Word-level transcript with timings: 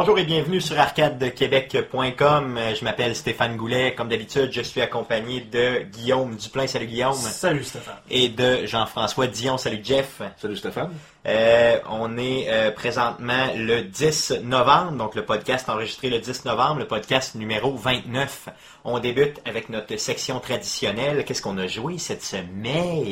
Bonjour 0.00 0.16
et 0.16 0.22
bienvenue 0.22 0.60
sur 0.60 0.78
arcadequebec.com. 0.78 2.56
Euh, 2.56 2.72
Je 2.72 2.84
m'appelle 2.84 3.16
Stéphane 3.16 3.56
Goulet. 3.56 3.96
Comme 3.96 4.08
d'habitude, 4.08 4.50
je 4.52 4.60
suis 4.60 4.80
accompagné 4.80 5.40
de 5.40 5.82
Guillaume 5.90 6.36
Duplain. 6.36 6.68
Salut 6.68 6.86
Guillaume. 6.86 7.14
Salut 7.14 7.64
Stéphane. 7.64 7.96
Et 8.08 8.28
de 8.28 8.64
Jean-François 8.64 9.26
Dion. 9.26 9.58
Salut 9.58 9.80
Jeff. 9.82 10.22
Salut 10.36 10.56
Stéphane. 10.56 10.92
Euh, 11.26 11.80
on 11.90 12.16
est 12.16 12.46
euh, 12.48 12.70
présentement 12.70 13.48
le 13.56 13.82
10 13.82 14.34
novembre, 14.44 14.92
donc 14.92 15.16
le 15.16 15.24
podcast 15.24 15.68
enregistré 15.68 16.10
le 16.10 16.20
10 16.20 16.44
novembre, 16.44 16.78
le 16.78 16.86
podcast 16.86 17.34
numéro 17.34 17.74
29. 17.74 18.50
On 18.84 19.00
débute 19.00 19.40
avec 19.46 19.68
notre 19.68 19.96
section 19.96 20.38
traditionnelle. 20.38 21.24
Qu'est-ce 21.24 21.42
qu'on 21.42 21.58
a 21.58 21.66
joué 21.66 21.98
cette 21.98 22.22
semaine? 22.22 23.02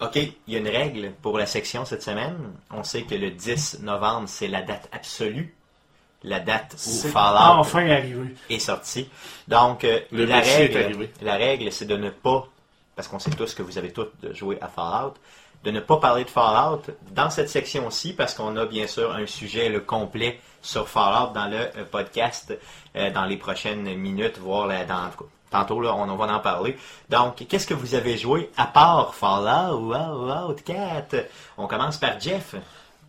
OK, 0.00 0.16
il 0.16 0.34
y 0.46 0.56
a 0.56 0.58
une 0.58 0.68
règle 0.68 1.12
pour 1.22 1.38
la 1.38 1.46
section 1.46 1.84
cette 1.86 2.02
semaine. 2.02 2.36
On 2.70 2.82
sait 2.82 3.02
que 3.02 3.14
le 3.14 3.30
10 3.30 3.80
novembre, 3.82 4.28
c'est 4.28 4.48
la 4.48 4.60
date 4.62 4.88
absolue. 4.92 5.54
La 6.22 6.40
date 6.40 6.74
où 6.74 6.76
C'est 6.78 7.08
Fallout 7.08 7.60
enfin 7.60 7.88
arrivé. 7.88 8.34
est 8.50 8.58
sorti. 8.58 9.08
Donc, 9.48 9.84
euh, 9.84 10.00
Le 10.10 10.24
la, 10.24 10.40
règle, 10.40 11.08
la 11.22 11.36
règle, 11.36 11.72
c'est 11.72 11.84
de 11.86 11.96
ne 11.96 12.10
pas, 12.10 12.46
parce 12.94 13.08
qu'on 13.08 13.18
sait 13.18 13.30
tous 13.30 13.54
que 13.54 13.62
vous 13.62 13.78
avez 13.78 13.92
tous 13.92 14.08
joué 14.32 14.58
à 14.60 14.68
Fallout, 14.68 15.14
de 15.64 15.70
ne 15.70 15.80
pas 15.80 15.96
parler 15.96 16.24
de 16.24 16.30
Fallout 16.30 16.82
dans 17.12 17.30
cette 17.30 17.48
section-ci, 17.48 18.12
parce 18.12 18.34
qu'on 18.34 18.56
a 18.56 18.66
bien 18.66 18.86
sûr 18.86 19.14
un 19.14 19.26
sujet 19.26 19.68
le 19.68 19.80
complet 19.80 20.40
sur 20.60 20.88
Fallout 20.88 21.32
dans 21.32 21.46
le 21.46 21.56
euh, 21.56 21.84
podcast 21.90 22.56
euh, 22.96 23.10
dans 23.10 23.24
les 23.24 23.36
prochaines 23.36 23.94
minutes, 23.94 24.38
voire 24.38 24.66
là, 24.66 24.84
dans, 24.84 25.10
tantôt, 25.50 25.80
là, 25.80 25.94
on, 25.94 26.08
on 26.08 26.16
va 26.16 26.34
en 26.34 26.40
parler. 26.40 26.76
Donc, 27.10 27.44
qu'est-ce 27.48 27.66
que 27.66 27.74
vous 27.74 27.94
avez 27.94 28.16
joué 28.18 28.50
à 28.56 28.66
part 28.66 29.14
Fallout, 29.14 29.92
Fallout 29.92 30.56
4? 30.64 31.16
On 31.58 31.66
commence 31.66 31.96
par 31.98 32.18
Jeff. 32.20 32.54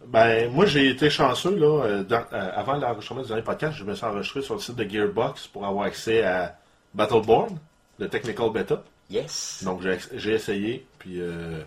Ben, 0.06 0.50
moi, 0.52 0.66
j'ai 0.66 0.88
été 0.90 1.10
chanceux, 1.10 1.56
là. 1.56 1.84
euh, 1.84 2.04
dans- 2.04 2.24
euh, 2.32 2.52
avant 2.56 2.76
l'enregistrement 2.78 3.22
du 3.22 3.28
dernier 3.28 3.44
podcast, 3.44 3.76
je 3.78 3.84
me 3.84 3.94
suis 3.96 4.06
enregistré 4.06 4.42
sur 4.42 4.54
le 4.56 4.62
site 4.62 4.76
de 4.76 4.90
Gearbox 4.90 5.48
pour 5.48 5.66
avoir 5.66 5.86
accès 5.86 6.24
à 6.24 6.56
Battleborn, 6.94 7.58
le 8.00 8.08
Technical 8.08 8.50
Beta. 8.52 8.84
Yes. 9.10 9.64
Donc, 9.66 9.82
j'ai 9.82 9.98
j'ai 10.16 10.34
essayé, 10.34 10.86
puis 11.00 11.20
euh, 11.20 11.62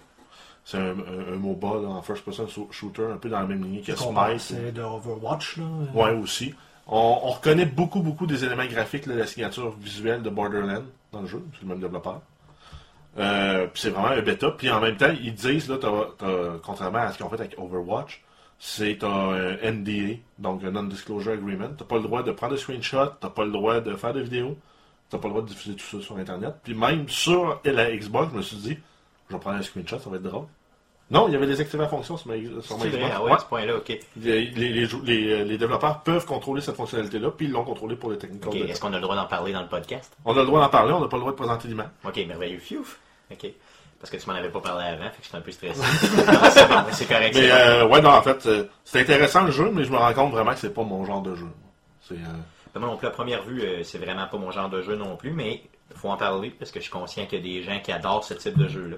c'est 0.64 0.76
un, 0.78 0.91
un, 0.91 1.32
un 1.34 1.36
MOBA, 1.36 1.68
là, 1.82 1.88
en 1.88 2.02
first-person 2.02 2.46
so- 2.48 2.68
shooter, 2.70 3.06
un 3.12 3.16
peu 3.16 3.28
dans 3.28 3.41
la 3.41 3.46
même 3.46 3.62
lignée 3.64 3.80
que 3.82 3.94
Smite. 3.96 4.41
C'est 4.41 4.72
de 4.72 4.82
Overwatch, 4.82 5.56
là. 5.58 5.64
Ouais, 5.94 6.12
aussi. 6.12 6.54
On, 6.91 7.20
on 7.22 7.30
reconnaît 7.30 7.66
beaucoup, 7.66 8.00
beaucoup 8.00 8.27
des 8.27 8.44
éléments 8.44 8.66
graphiques, 8.66 9.06
là, 9.06 9.14
la 9.14 9.27
signature 9.27 9.70
visuelle 9.77 10.22
de 10.22 10.28
Borderlands 10.30 10.83
dans 11.12 11.20
le 11.20 11.27
jeu, 11.27 11.42
c'est 11.55 11.62
le 11.62 11.69
même 11.69 11.80
développeur. 11.80 12.20
Euh, 13.19 13.66
c'est 13.74 13.91
vraiment 13.91 14.08
un 14.08 14.22
bêta. 14.22 14.50
Puis 14.50 14.70
en 14.70 14.80
même 14.80 14.97
temps, 14.97 15.12
ils 15.22 15.34
disent, 15.34 15.69
là, 15.69 15.77
t'as- 15.78 16.58
contrairement 16.62 16.98
à 16.98 17.12
ce 17.12 17.16
qu'ils 17.16 17.27
ont 17.27 17.30
fait 17.30 17.41
avec 17.41 17.55
Overwatch, 17.58 18.22
c'est 18.58 19.02
un 19.05 19.56
NDA, 19.62 20.16
donc 20.38 20.62
un 20.64 20.70
Non-Disclosure 20.72 21.32
Agreement. 21.32 21.70
T'as 21.77 21.84
pas 21.84 21.97
le 21.97 22.02
droit 22.02 22.22
de 22.22 22.32
prendre 22.32 22.55
des 22.55 22.60
screenshots, 22.60 23.12
t'as 23.20 23.30
pas 23.30 23.44
le 23.44 23.52
droit 23.52 23.80
de 23.80 23.94
faire 23.94 24.12
des 24.12 24.22
vidéos, 24.22 24.56
t'as 25.08 25.19
pas 25.19 25.28
le 25.28 25.32
droit 25.34 25.42
de 25.42 25.48
diffuser 25.48 25.77
tout 25.77 25.84
ça 25.98 26.04
sur 26.04 26.16
Internet. 26.19 26.54
Puis 26.62 26.75
même 26.75 27.08
sur 27.08 27.60
la 27.64 27.91
Xbox, 27.97 28.30
je 28.32 28.36
me 28.36 28.42
suis 28.42 28.56
dit, 28.58 28.78
je 29.28 29.34
vais 29.34 29.41
prendre 29.41 29.56
un 29.58 29.62
screenshot, 29.62 29.98
ça 29.98 30.10
va 30.10 30.16
être 30.16 30.22
drôle. 30.22 30.47
Non, 31.11 31.27
il 31.27 31.33
y 31.33 31.36
avait 31.36 31.47
désactivé 31.47 31.83
la 31.83 31.89
fonction 31.89 32.16
sur 32.16 32.28
ma, 32.28 32.34
sur 32.62 32.76
vrai, 32.76 32.91
ah 33.12 33.21
ouais, 33.21 33.31
Ouais. 33.31 33.37
à 33.37 33.38
ce 33.41 33.44
point-là, 33.47 33.76
ok. 33.76 33.98
Les, 34.16 34.47
les- 34.47 34.69
les 34.69 34.87
jou- 34.87 35.03
les- 35.04 35.44
les 35.44 35.59
développeurs 35.59 36.03
peuvent 36.03 36.25
contrôler 36.25 36.60
cette 36.62 36.76
fonctionnalité-là, 36.76 37.31
puis 37.32 37.47
ils 37.47 37.53
l'ont 37.53 37.65
contrôlé 37.65 37.97
pour 37.97 38.10
les 38.12 38.19
techniques. 38.19 38.47
Ok, 38.47 38.54
Est-ce 38.54 38.81
qu'on 38.81 38.93
a 38.93 38.97
le 38.97 39.03
droit 39.03 39.16
d'en 39.16 39.26
parler 39.26 39.53
dans 39.53 39.62
le 39.62 39.66
podcast? 39.69 40.16
On 40.25 40.37
a 40.37 40.41
le 40.41 40.47
droit 40.47 40.60
d'en 40.60 40.69
parler, 40.69 40.93
on 40.93 41.00
n'a 41.00 41.09
pas 41.09 41.16
le 41.16 41.21
droit 41.22 41.32
de 41.32 41.37
présenter 41.37 41.66
l'image. 41.69 41.88
Ok, 42.04 42.16
merveilleux. 42.28 42.59
Fiouf. 42.60 43.00
Ok. 43.32 43.47
Parce 43.98 44.10
que 44.10 44.16
tu 44.16 44.26
m'en 44.31 44.34
avais 44.37 44.48
pas 44.48 44.60
parlé 44.60 44.84
avant, 44.87 45.10
fait 45.10 45.19
que 45.19 45.25
j'étais 45.25 45.37
un 45.37 45.41
peu 45.41 45.50
stressé. 45.50 45.81
C'est 46.93 47.06
correct. 47.06 47.34
Mais 47.34 47.50
euh, 47.50 47.87
ouais, 47.88 48.00
non, 48.00 48.10
en 48.10 48.22
fait, 48.22 48.47
euh, 48.47 48.65
c'est 48.84 49.00
intéressant 49.00 49.42
le 49.44 49.50
jeu, 49.50 49.71
mais 49.72 49.84
je 49.84 49.91
me 49.92 49.97
rends 49.98 50.15
compte 50.15 50.32
vraiment 50.32 50.53
que 50.53 50.59
c'est 50.59 50.72
pas 50.72 50.84
mon 50.84 51.04
genre 51.04 51.21
de 51.22 51.34
jeu. 51.34 51.48
C'est 52.09 52.15
euh, 52.15 52.19
Ben, 52.75 52.81
Moi 52.81 52.88
non 52.88 52.97
plus, 52.97 53.09
à 53.09 53.10
première 53.10 53.42
vue, 53.42 53.60
euh, 53.62 53.82
c'est 53.84 53.98
vraiment 53.98 54.27
pas 54.27 54.38
mon 54.38 54.50
genre 54.53 54.71
de 54.71 54.81
jeu 54.81 54.97
non 54.97 55.16
plus, 55.16 55.32
mais 55.32 55.62
il 55.91 55.97
faut 55.97 56.09
en 56.09 56.16
parler 56.16 56.50
parce 56.50 56.71
que 56.71 56.78
je 56.81 56.84
suis 56.84 56.92
conscient 56.92 57.27
qu'il 57.27 57.38
y 57.38 57.42
a 57.42 57.60
des 57.60 57.62
gens 57.62 57.78
qui 57.81 57.92
adorent 57.92 58.25
ce 58.25 58.32
type 58.34 58.56
de 58.56 58.69
jeu-là. 58.69 58.97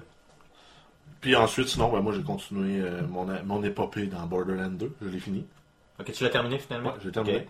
Puis 1.23 1.35
ensuite, 1.37 1.69
sinon, 1.69 1.89
ben, 1.89 2.01
moi 2.01 2.13
j'ai 2.13 2.21
continué 2.21 2.81
euh, 2.81 3.01
mon, 3.09 3.25
mon 3.45 3.63
épopée 3.63 4.07
dans 4.07 4.25
Borderlands 4.27 4.69
2. 4.69 4.91
Je 5.01 5.07
l'ai 5.07 5.19
fini. 5.19 5.45
Ok, 5.99 6.11
tu 6.11 6.23
l'as 6.23 6.29
terminé 6.29 6.59
finalement? 6.59 6.89
Ouais, 6.91 6.99
j'ai 7.03 7.11
terminé. 7.11 7.47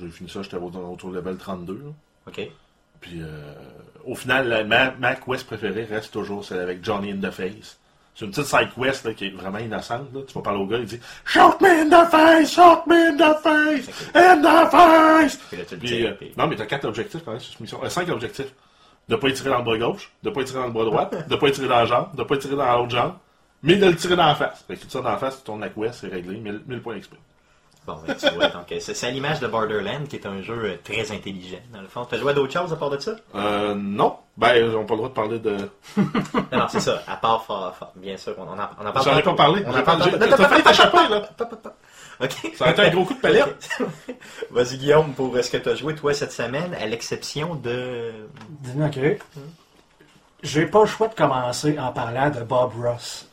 J'ai 0.00 0.08
fini 0.08 0.28
ça, 0.30 0.40
j'étais 0.42 0.56
autour, 0.56 1.10
du 1.10 1.14
level 1.16 1.36
32. 1.36 1.72
là. 1.74 1.78
Ok. 2.26 2.38
Ok. 2.38 2.48
Puis 3.02 3.20
euh, 3.20 3.52
au 4.06 4.14
final, 4.14 4.48
la- 4.48 4.64
ma, 4.64 4.92
ma 4.92 5.14
quest 5.14 5.46
préférée 5.46 5.84
reste 5.84 6.12
toujours 6.12 6.44
celle 6.44 6.60
avec 6.60 6.82
Johnny 6.84 7.10
in 7.12 7.18
the 7.18 7.30
Face. 7.30 7.78
C'est 8.14 8.24
une 8.24 8.30
petite 8.30 8.46
side 8.46 8.68
quest 8.78 9.04
là, 9.04 9.12
qui 9.14 9.26
est 9.26 9.30
vraiment 9.30 9.58
innocente. 9.58 10.08
Là. 10.14 10.20
Tu 10.26 10.32
vas 10.34 10.40
parler 10.42 10.60
au 10.60 10.66
gars, 10.66 10.78
il 10.78 10.86
dit 10.86 11.00
Shoot 11.24 11.60
me 11.60 11.68
in 11.68 11.88
the 11.88 12.08
face, 12.10 12.52
shoot 12.54 12.86
me 12.86 13.10
in 13.10 13.16
the 13.16 13.38
face, 13.42 13.88
in 14.14 14.40
the 14.40 14.70
face. 14.70 15.36
Puis 15.48 15.56
là, 15.58 15.64
tu 15.66 15.74
le 15.74 15.80
Puis, 15.80 15.88
tires, 15.88 16.10
euh, 16.10 16.14
puis- 16.14 16.32
non, 16.38 16.46
mais 16.46 16.56
t'as 16.56 16.66
quatre 16.66 16.84
objectifs 16.86 17.22
quand 17.24 17.32
même 17.32 17.40
sur 17.40 17.50
cette 17.52 17.60
mission. 17.60 17.82
Euh, 17.84 17.88
cinq 17.90 18.08
objectifs. 18.08 18.54
De 19.12 19.16
pas 19.18 19.28
y 19.28 19.34
tirer 19.34 19.50
dans 19.50 19.58
le 19.58 19.64
bras 19.64 19.76
gauche, 19.76 20.10
de 20.22 20.30
pas 20.30 20.40
y 20.40 20.44
tirer 20.44 20.60
dans 20.60 20.66
le 20.68 20.72
bras 20.72 20.84
droit, 20.86 21.10
de 21.28 21.36
pas 21.36 21.48
y 21.48 21.52
tirer 21.52 21.68
dans 21.68 21.76
la 21.76 21.84
jambe, 21.84 22.14
de 22.16 22.22
pas 22.22 22.34
y 22.34 22.38
tirer 22.38 22.56
dans 22.56 22.76
l'autre 22.78 22.90
jambe, 22.90 23.12
mais 23.62 23.76
de 23.76 23.84
le 23.86 23.94
tirer 23.94 24.16
dans 24.16 24.24
la 24.26 24.34
face. 24.34 24.64
Fait 24.66 24.74
que 24.74 24.80
tu 24.80 24.86
tires 24.86 25.02
dans 25.02 25.10
la 25.10 25.18
face, 25.18 25.36
tu 25.38 25.42
tournes 25.44 25.60
la 25.60 25.68
quest, 25.68 25.92
c'est 26.00 26.08
réglé, 26.08 26.38
1000, 26.38 26.62
1000 26.66 26.80
points 26.80 26.98
XP. 26.98 27.12
Bon, 27.84 27.96
ben, 28.06 28.14
tu 28.14 28.30
vois, 28.30 28.46
donc 28.46 28.66
c'est 28.68 28.94
c'est 28.94 29.08
à 29.08 29.10
l'image 29.10 29.40
de 29.40 29.48
Borderlands, 29.48 30.04
qui 30.08 30.14
est 30.16 30.24
un 30.26 30.40
jeu 30.40 30.54
euh, 30.64 30.76
très 30.84 31.10
intelligent, 31.12 31.58
dans 31.74 31.80
le 31.82 31.88
fond. 31.88 32.06
T'as 32.08 32.16
joué 32.16 32.30
à 32.30 32.34
d'autres 32.34 32.52
choses 32.52 32.72
à 32.72 32.76
part 32.76 32.90
de 32.90 32.98
ça? 32.98 33.16
Euh, 33.34 33.74
non. 33.74 34.16
Ben, 34.36 34.54
ils 34.54 34.74
ont 34.76 34.86
pas 34.86 34.94
le 34.94 34.98
droit 34.98 35.08
de 35.08 35.14
parler 35.14 35.38
de. 35.40 35.56
Non, 35.96 36.04
non, 36.52 36.66
c'est 36.68 36.80
ça. 36.80 37.02
À 37.08 37.16
part, 37.16 37.44
Fall- 37.44 37.72
Fall- 37.78 37.88
bien 37.96 38.16
sûr, 38.16 38.34
on 38.38 38.42
en, 38.42 38.54
on 38.80 38.86
en 38.86 38.92
parle 38.92 39.04
J'en 39.04 39.18
ai 39.18 39.22
pas 39.22 39.34
parlé. 39.34 39.64
On 39.66 39.76
en 39.76 39.82
parle 39.82 40.10
pas-. 40.10 40.26
T'as 40.28 40.62
t'échapper, 40.62 41.08
là. 41.10 41.22
Ok. 42.22 42.52
Ça 42.56 42.66
a 42.66 42.70
été 42.70 42.82
un 42.82 42.90
gros 42.90 43.04
coup 43.04 43.14
de 43.14 43.20
palette. 43.20 43.68
Vas-y, 44.50 44.76
Guillaume, 44.76 45.12
pour 45.12 45.36
ce 45.42 45.50
que 45.50 45.56
tu 45.56 45.68
as 45.68 45.74
joué, 45.74 45.94
toi, 45.94 46.14
cette 46.14 46.32
semaine, 46.32 46.74
à 46.80 46.86
l'exception 46.86 47.54
de. 47.56 48.12
Dis-moi, 48.60 48.86
OK. 48.86 48.98
J'ai 50.42 50.66
pas 50.66 50.80
le 50.80 50.86
choix 50.86 51.08
de 51.08 51.14
commencer 51.14 51.78
en 51.78 51.92
parlant 51.92 52.30
de 52.30 52.40
Bob 52.40 52.72
Ross. 52.80 53.28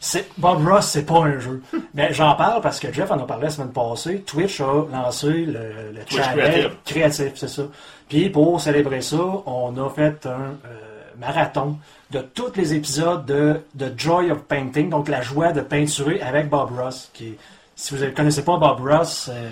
C'est- 0.00 0.28
Bob 0.36 0.66
Ross, 0.66 0.86
c'est 0.86 1.04
pas 1.04 1.20
un 1.20 1.38
jeu. 1.38 1.62
Mais 1.94 2.12
j'en 2.12 2.34
parle 2.34 2.60
parce 2.60 2.80
que 2.80 2.92
Jeff 2.92 3.10
en 3.10 3.18
a 3.18 3.24
parlé 3.24 3.44
la 3.44 3.50
semaine 3.50 3.72
passée. 3.72 4.20
Twitch 4.20 4.60
a 4.60 4.86
lancé 4.92 5.46
le, 5.46 5.94
channel 6.08 6.72
créatif, 6.84 7.32
c'est 7.36 7.48
ça. 7.48 7.62
Puis 8.08 8.28
pour 8.28 8.60
célébrer 8.60 9.00
ça, 9.00 9.16
on 9.46 9.74
a 9.76 9.88
fait 9.90 10.26
un 10.26 10.56
euh, 10.66 10.78
marathon 11.18 11.78
de 12.10 12.20
tous 12.20 12.54
les 12.56 12.74
épisodes 12.74 13.24
de, 13.24 13.60
de 13.74 13.92
Joy 13.96 14.30
of 14.30 14.42
Painting, 14.42 14.90
donc 14.90 15.08
la 15.08 15.22
joie 15.22 15.52
de 15.52 15.62
peinturer 15.62 16.20
avec 16.20 16.50
Bob 16.50 16.78
Ross. 16.78 17.10
Qui, 17.14 17.36
si 17.76 17.94
vous 17.94 18.04
ne 18.04 18.10
connaissez 18.10 18.44
pas 18.44 18.56
Bob 18.56 18.80
Ross, 18.80 19.28
euh, 19.32 19.48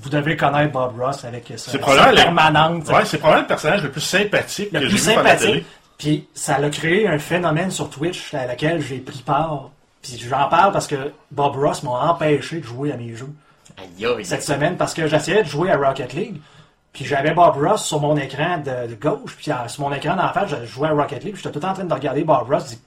vous 0.00 0.08
devez 0.10 0.36
connaître 0.36 0.72
Bob 0.72 0.98
Ross 0.98 1.24
avec 1.24 1.52
sa, 1.56 1.70
sa 1.72 1.78
permanente. 1.78 2.88
Ouais, 2.88 3.04
c'est 3.04 3.18
probablement 3.18 3.42
le 3.42 3.48
personnage 3.48 3.82
le 3.82 3.90
plus 3.90 4.00
sympathique 4.00 4.70
le 4.72 4.80
que 4.80 4.86
plus 4.86 4.96
j'ai 4.98 5.10
vu 5.10 5.14
par 5.14 5.22
la 5.24 5.30
sympathique. 5.30 5.50
télé. 5.54 5.66
Puis 5.98 6.28
ça 6.34 6.56
a 6.56 6.70
créé 6.70 7.06
un 7.06 7.18
phénomène 7.18 7.70
sur 7.70 7.90
Twitch 7.90 8.34
à 8.34 8.46
laquelle 8.46 8.80
j'ai 8.80 8.98
pris 8.98 9.18
part. 9.22 9.70
Puis 10.02 10.18
j'en 10.28 10.48
parle 10.48 10.72
parce 10.72 10.86
que 10.86 11.12
Bob 11.30 11.54
Ross 11.56 11.82
m'a 11.84 12.10
empêché 12.10 12.58
de 12.58 12.64
jouer 12.64 12.92
à 12.92 12.96
mes 12.96 13.14
jeux 13.14 13.30
cette 14.24 14.42
semaine 14.42 14.76
parce 14.76 14.94
que 14.94 15.06
j'essayais 15.06 15.42
de 15.42 15.48
jouer 15.48 15.70
à 15.70 15.76
Rocket 15.76 16.12
League. 16.14 16.40
Puis 16.92 17.04
j'avais 17.04 17.32
Bob 17.32 17.56
Ross 17.56 17.84
sur 17.86 18.00
mon 18.00 18.16
écran 18.16 18.58
de, 18.58 18.88
de 18.90 18.94
gauche, 18.96 19.34
puis 19.36 19.50
euh, 19.50 19.66
sur 19.68 19.82
mon 19.88 19.94
écran 19.94 20.14
d'en 20.14 20.28
face, 20.32 20.50
je 20.50 20.66
jouais 20.66 20.88
à 20.88 20.92
Rocket 20.92 21.24
League, 21.24 21.34
puis 21.34 21.42
j'étais 21.42 21.58
tout 21.58 21.64
en 21.64 21.72
train 21.72 21.84
de 21.84 21.94
regarder 21.94 22.22
Bob 22.22 22.50
Ross, 22.50 22.64
je 22.64 22.68
dis, 22.74 22.80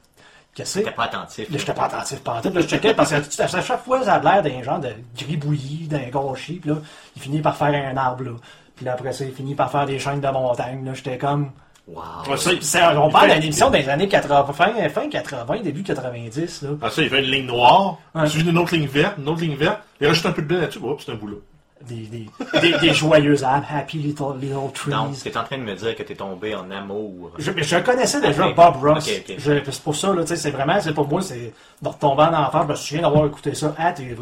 qu'est-ce 0.55 0.79
que 0.79 0.85
c'est? 0.85 0.91
pas 0.91 1.03
attentif. 1.03 1.49
Là, 1.51 1.57
j'étais 1.59 1.73
pas 1.73 1.83
attentif, 1.85 2.19
pas 2.21 2.31
attentif. 2.37 2.55
Là, 2.55 2.61
je 2.61 2.67
checkais 2.67 2.93
parce 2.95 3.11
que 3.11 3.41
à 3.41 3.47
chaque 3.61 3.83
fois, 3.83 4.03
ça 4.03 4.15
a 4.15 4.19
l'air 4.19 4.41
d'un 4.41 4.63
genre 4.63 4.79
de 4.79 4.89
gribouillis, 5.17 5.87
d'un 5.87 6.09
gâchis. 6.09 6.55
Puis 6.55 6.69
là, 6.71 6.77
il 7.15 7.21
finit 7.21 7.41
par 7.41 7.55
faire 7.55 7.67
un 7.73 7.95
arbre, 7.97 8.23
là. 8.23 8.31
Puis 8.75 8.85
là, 8.85 8.93
après 8.93 9.13
ça, 9.13 9.23
il 9.25 9.31
finit 9.33 9.55
par 9.55 9.71
faire 9.71 9.85
des 9.85 9.99
chaînes 9.99 10.19
de 10.21 10.27
montagne. 10.29 10.83
Là, 10.85 10.93
j'étais 10.93 11.17
comme... 11.17 11.51
Wow. 11.87 12.01
Ouais, 12.31 12.37
ça, 12.37 12.51
il- 12.51 12.63
C'est- 12.63 12.83
on 12.97 13.11
parle 13.11 13.29
d'une 13.31 13.43
émission 13.43 13.69
des 13.69 13.87
années 13.87 14.07
80, 14.09 14.51
fin, 14.53 14.89
fin 14.89 15.07
80, 15.07 15.59
début 15.61 15.83
90. 15.83 16.63
Là. 16.63 16.69
Ah, 16.81 16.89
ça, 16.89 17.01
il 17.03 17.09
fait 17.09 17.19
une 17.23 17.29
ligne 17.29 17.45
noire, 17.45 17.99
Ouais. 18.15 18.27
suivi 18.27 18.45
d'une 18.45 18.57
autre 18.57 18.73
ligne 18.75 18.87
verte, 18.87 19.17
une 19.19 19.29
autre 19.29 19.41
ligne 19.41 19.55
verte, 19.55 19.79
il 20.01 20.07
rajoute 20.07 20.25
un 20.25 20.31
peu 20.31 20.41
de 20.41 20.47
blé 20.47 20.57
là-dessus, 20.61 20.79
hop, 20.83 20.99
c'est 21.05 21.11
un 21.11 21.15
boulot. 21.15 21.43
Des, 21.87 22.07
des, 22.07 22.25
des, 22.61 22.77
des 22.79 22.93
joyeux 22.93 23.43
arbres, 23.43 23.67
happy 23.69 23.97
little, 23.97 24.37
little 24.41 24.71
trees. 24.73 24.91
Donc, 24.91 25.17
t'es 25.21 25.37
en 25.37 25.43
train 25.43 25.57
de 25.57 25.63
me 25.63 25.75
dire 25.75 25.95
que 25.95 26.03
t'es 26.03 26.15
tombé 26.15 26.55
en 26.55 26.69
amour. 26.71 27.31
Je, 27.37 27.51
je 27.55 27.77
connaissais 27.77 28.19
déjà 28.21 28.47
Ok. 28.47 28.55
Bob 28.55 28.75
Ross. 28.83 29.05
C'est 29.37 29.81
pour 29.83 29.95
ça, 29.95 30.13
là, 30.13 30.25
c'est 30.25 30.49
vraiment, 30.51 30.79
c'est 30.81 30.93
pour 30.93 31.07
moi, 31.07 31.21
c'est 31.21 31.53
de 31.81 31.87
retomber 31.87 32.23
en 32.23 32.33
enfance. 32.33 32.63
Je 32.63 32.71
me 32.71 32.75
souviens 32.75 33.01
d'avoir 33.03 33.25
écouté 33.27 33.53
ça 33.53 33.73
à 33.77 33.91
TV. 33.91 34.15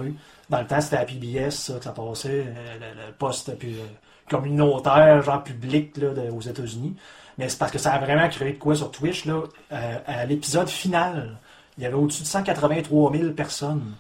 Dans 0.50 0.60
le 0.60 0.68
temps, 0.68 0.82
c'était 0.82 0.98
à 0.98 1.06
PBS, 1.06 1.52
ça, 1.52 1.74
que 1.76 1.84
ça 1.86 1.92
passait, 1.92 2.30
euh, 2.48 2.74
le, 2.80 3.08
le 3.08 3.14
poste 3.18 3.58
puis, 3.58 3.76
euh, 3.76 3.86
communautaire, 4.30 5.22
genre 5.22 5.44
public, 5.44 5.96
là, 5.98 6.10
de- 6.10 6.30
aux 6.32 6.42
États-Unis. 6.42 6.96
Mais 7.38 7.50
c'est 7.50 7.58
parce 7.58 7.72
que 7.72 7.80
ça 7.80 7.94
a 7.94 8.00
vraiment 8.00 8.28
créé 8.30 8.52
de 8.54 8.58
quoi 8.60 8.76
sur 8.76 8.92
Twitch, 8.92 9.26
là. 9.26 9.42
Euh, 9.72 9.98
à 10.06 10.26
l'épisode 10.26 10.68
final, 10.70 11.38
il 11.78 11.84
y 11.84 11.88
avait 11.88 11.96
au-dessus 11.96 12.24
de 12.24 12.28
183 12.28 13.12
000 13.16 13.32
personnes 13.32 13.94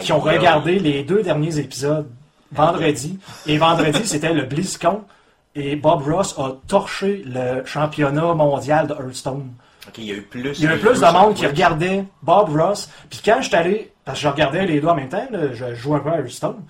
qui 0.00 0.12
ont 0.12 0.20
regardé 0.38 0.78
les 0.78 1.02
deux 1.02 1.22
derniers 1.22 1.58
épisodes 1.58 2.08
vendredi. 2.52 3.18
Et 3.46 3.58
vendredi, 3.58 4.06
c'était 4.06 4.32
le 4.32 4.42
BlizzCon. 4.42 5.02
Et 5.54 5.76
Bob 5.76 6.02
Ross 6.06 6.38
a 6.38 6.52
torché 6.68 7.24
le 7.26 7.64
championnat 7.64 8.34
mondial 8.34 8.86
de 8.86 8.94
Hearthstone. 8.94 9.50
Il 9.98 10.04
y 10.04 10.12
a 10.12 10.14
eu 10.14 10.22
plus. 10.22 10.58
Il 10.58 10.64
y 10.64 10.68
a 10.68 10.74
eu 10.74 10.78
de 10.78 10.80
plus 10.80 11.00
de 11.00 11.12
monde 11.12 11.34
qui 11.34 11.46
regardait 11.46 12.04
Bob 12.22 12.56
Ross. 12.56 12.88
Puis 13.08 13.20
quand 13.24 13.38
je 13.40 13.48
suis 13.48 13.56
allé, 13.56 13.92
Parce 14.04 14.18
que 14.18 14.22
je 14.22 14.28
regardais 14.28 14.66
les 14.66 14.80
deux 14.80 14.88
en 14.88 14.94
même 14.94 15.08
temps, 15.08 15.26
là, 15.30 15.52
je 15.52 15.74
joue 15.74 15.94
un 15.94 16.00
peu 16.00 16.10
à 16.10 16.18
Hearthstone. 16.18 16.62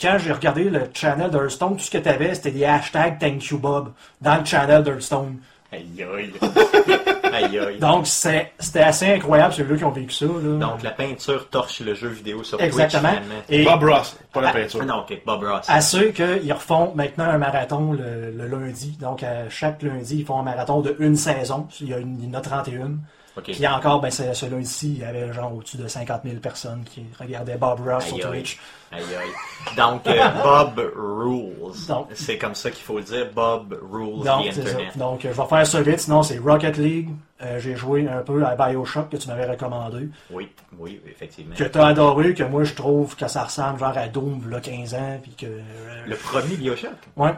Quand 0.00 0.18
j'ai 0.18 0.32
regardé 0.32 0.64
le 0.64 0.82
channel 0.92 1.30
d'Hearthstone, 1.30 1.76
tout 1.76 1.84
ce 1.84 1.90
que 1.90 1.98
tu 1.98 2.08
avais, 2.08 2.34
c'était 2.34 2.50
des 2.50 2.64
hashtags 2.64 3.18
Thank 3.18 3.46
you 3.46 3.58
Bob 3.58 3.92
dans 4.20 4.36
le 4.36 4.44
channel 4.44 4.82
d'Hearthstone. 4.82 5.38
Aïe 5.72 6.04
aïe. 6.16 6.32
aïe 7.34 7.58
aïe. 7.58 7.78
Donc 7.78 8.06
c'est- 8.06 8.52
c'était 8.58 8.80
assez 8.80 9.12
incroyable, 9.12 9.52
ceux-là 9.54 9.76
qui 9.76 9.84
ont 9.84 9.90
vécu 9.90 10.12
ça. 10.12 10.26
Là. 10.26 10.58
Donc 10.58 10.82
la 10.82 10.90
peinture 10.90 11.48
torche 11.50 11.80
le 11.80 11.94
jeu 11.94 12.08
vidéo 12.08 12.42
sur 12.44 12.60
Exactement. 12.60 13.08
Twitch 13.10 13.22
finalement. 13.22 13.42
Et 13.48 13.64
Bob 13.64 13.84
Ross, 13.84 14.16
pas 14.32 14.40
la 14.40 14.48
Ah, 14.48 14.52
peinture. 14.52 14.80
Ah 14.82 14.86
non, 14.86 14.98
ok, 15.00 15.18
Bob 15.26 15.42
Ross. 15.44 15.66
à 15.68 15.80
ceux 15.80 16.08
qu'ils 16.10 16.52
refont 16.52 16.92
maintenant 16.94 17.24
un 17.24 17.38
marathon 17.38 17.92
le, 17.92 18.30
le 18.30 18.46
lundi. 18.46 18.96
Donc 19.00 19.22
à 19.22 19.48
chaque 19.50 19.82
lundi, 19.82 20.18
ils 20.20 20.24
font 20.24 20.38
un 20.38 20.42
marathon 20.42 20.80
de 20.80 20.96
une 20.98 21.16
saison. 21.16 21.66
Il 21.80 21.88
y, 21.88 21.94
a 21.94 21.98
une, 21.98 22.18
il 22.22 22.28
y 22.28 22.30
en 22.34 22.38
a 22.38 22.40
31. 22.40 22.92
Ok. 23.36 23.44
Puis 23.52 23.66
encore, 23.66 24.00
ben, 24.00 24.10
c'est- 24.10 24.32
ce 24.32 24.46
lundi-ci, 24.46 24.92
il 24.94 24.98
y 25.00 25.04
avait 25.04 25.32
genre 25.32 25.52
au-dessus 25.54 25.76
de 25.76 25.88
50 25.88 26.20
000 26.24 26.36
personnes 26.36 26.84
qui 26.84 27.04
regardaient 27.18 27.56
Bob 27.56 27.80
Ross 27.80 28.04
Aïe, 28.04 28.20
sur. 28.20 28.30
Twitch. 28.30 28.60
Aïe 28.92 29.02
aïe. 29.02 29.74
Donc 29.76 30.06
euh, 30.06 30.28
Bob 30.44 30.92
rules. 30.96 31.72
C'est 32.14 32.38
comme 32.38 32.54
ça 32.54 32.70
qu'il 32.70 32.84
faut 32.84 32.98
le 32.98 33.02
dire. 33.04 33.26
Bob 33.34 33.76
rules 33.90 34.24
Donc, 34.24 34.50
the 34.50 34.66
ça. 34.66 34.78
Donc, 34.96 35.24
euh, 35.24 35.32
je 35.34 35.40
vais 35.42 35.48
faire 35.48 35.66
ça 35.66 35.82
vite. 35.82 36.00
Sinon, 36.00 36.22
c'est 36.22 36.38
Rocket 36.38 36.76
League. 36.76 37.08
Euh, 37.42 37.58
J'ai 37.58 37.74
joué 37.74 38.08
un 38.08 38.20
peu 38.20 38.44
à 38.46 38.54
Bioshock 38.54 39.10
que 39.10 39.16
tu 39.16 39.26
m'avais 39.28 39.46
recommandé. 39.46 40.08
Oui, 40.30 40.48
oui, 40.78 41.00
effectivement. 41.10 41.56
Que 41.56 41.64
tu 41.64 41.76
as 41.78 41.86
adoré, 41.86 42.34
que 42.34 42.44
moi, 42.44 42.62
je 42.62 42.74
trouve 42.74 43.16
que 43.16 43.26
ça 43.26 43.42
ressemble 43.42 43.80
genre 43.80 43.98
à 43.98 44.06
Doom, 44.06 44.48
là, 44.48 44.60
15 44.60 44.94
ans. 44.94 45.18
Puis 45.20 45.32
que. 45.32 45.46
Le 46.06 46.14
premier 46.16 46.54
Bioshock? 46.56 46.92
Ouais. 47.16 47.32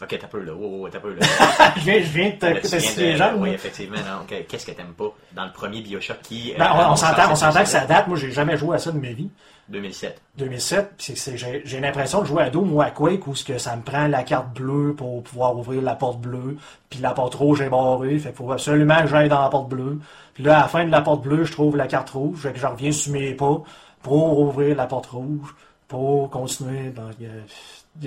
Ok, 0.00 0.16
t'as 0.20 0.28
peu 0.28 0.40
là. 0.44 0.52
Oh, 0.54 0.82
oh, 0.84 0.88
t'as 0.88 1.00
peu 1.00 1.12
là. 1.14 1.20
je, 1.76 1.80
viens, 1.80 1.98
je 2.00 2.08
viens 2.08 2.30
de 2.30 2.60
te, 2.60 2.66
citer 2.78 3.00
de- 3.00 3.06
les 3.06 3.16
gens. 3.16 3.32
Oui, 3.32 3.38
moi. 3.38 3.48
effectivement. 3.48 3.96
non. 3.96 4.26
Qu'est-ce 4.48 4.64
que 4.66 4.70
t'aimes 4.72 4.92
pas 4.96 5.12
dans 5.32 5.44
le 5.44 5.52
premier 5.52 5.80
Bioshock 5.82 6.20
qui. 6.22 6.52
euh, 6.52 6.58
Ben, 6.58 6.70
on, 6.90 6.94
s'entend, 6.96 7.32
on 7.32 7.34
s'entend 7.34 7.60
que 7.62 7.68
ça 7.68 7.84
date. 7.84 8.06
Moi, 8.06 8.16
j'ai 8.16 8.30
jamais 8.30 8.56
joué 8.56 8.76
à 8.76 8.78
ça 8.78 8.92
de 8.92 8.98
ma 8.98 9.10
vie. 9.12 9.28
2007. 9.68 10.22
2007, 10.38 10.92
puis 10.96 11.06
c'est- 11.06 11.16
c'est- 11.16 11.36
j'ai 11.36 11.60
j'ai 11.64 11.80
l'impression 11.80 12.22
de 12.22 12.26
jouer 12.26 12.42
à 12.44 12.48
Doom 12.48 12.72
ou 12.72 12.80
à 12.80 12.90
Quake 12.90 13.26
où 13.26 13.34
ce 13.34 13.44
que 13.44 13.58
ça 13.58 13.76
me 13.76 13.82
prend 13.82 14.06
la 14.06 14.22
carte 14.22 14.54
bleue 14.54 14.94
pour 14.96 15.22
pouvoir 15.22 15.54
ouvrir 15.58 15.82
la 15.82 15.94
porte 15.94 16.20
bleue, 16.20 16.56
puis 16.88 17.00
la 17.00 17.10
porte 17.10 17.34
rouge 17.34 17.60
est 17.60 17.68
barrée, 17.68 18.18
fait 18.18 18.30
qu'il 18.30 18.36
faut 18.38 18.50
absolument 18.50 19.02
que 19.02 19.08
j'aille 19.08 19.28
dans 19.28 19.42
la 19.42 19.50
porte 19.50 19.68
bleue. 19.68 19.98
Puis 20.32 20.42
là, 20.44 20.58
à 20.58 20.62
la 20.62 20.68
fin 20.68 20.86
de 20.86 20.90
la 20.90 21.02
porte 21.02 21.20
bleue, 21.22 21.44
je 21.44 21.52
trouve 21.52 21.76
la 21.76 21.86
carte 21.86 22.08
rouge, 22.08 22.38
fait 22.38 22.52
que 22.54 22.58
je 22.58 22.66
reviens 22.66 22.92
sur 22.92 23.12
mes 23.12 23.34
pas 23.34 23.60
pour 24.02 24.38
ouvrir 24.40 24.74
la 24.74 24.86
porte 24.86 25.06
rouge, 25.06 25.54
pour 25.88 26.30
continuer. 26.30 26.92
Il 27.18 27.26
y 27.26 27.28
a 27.28 27.32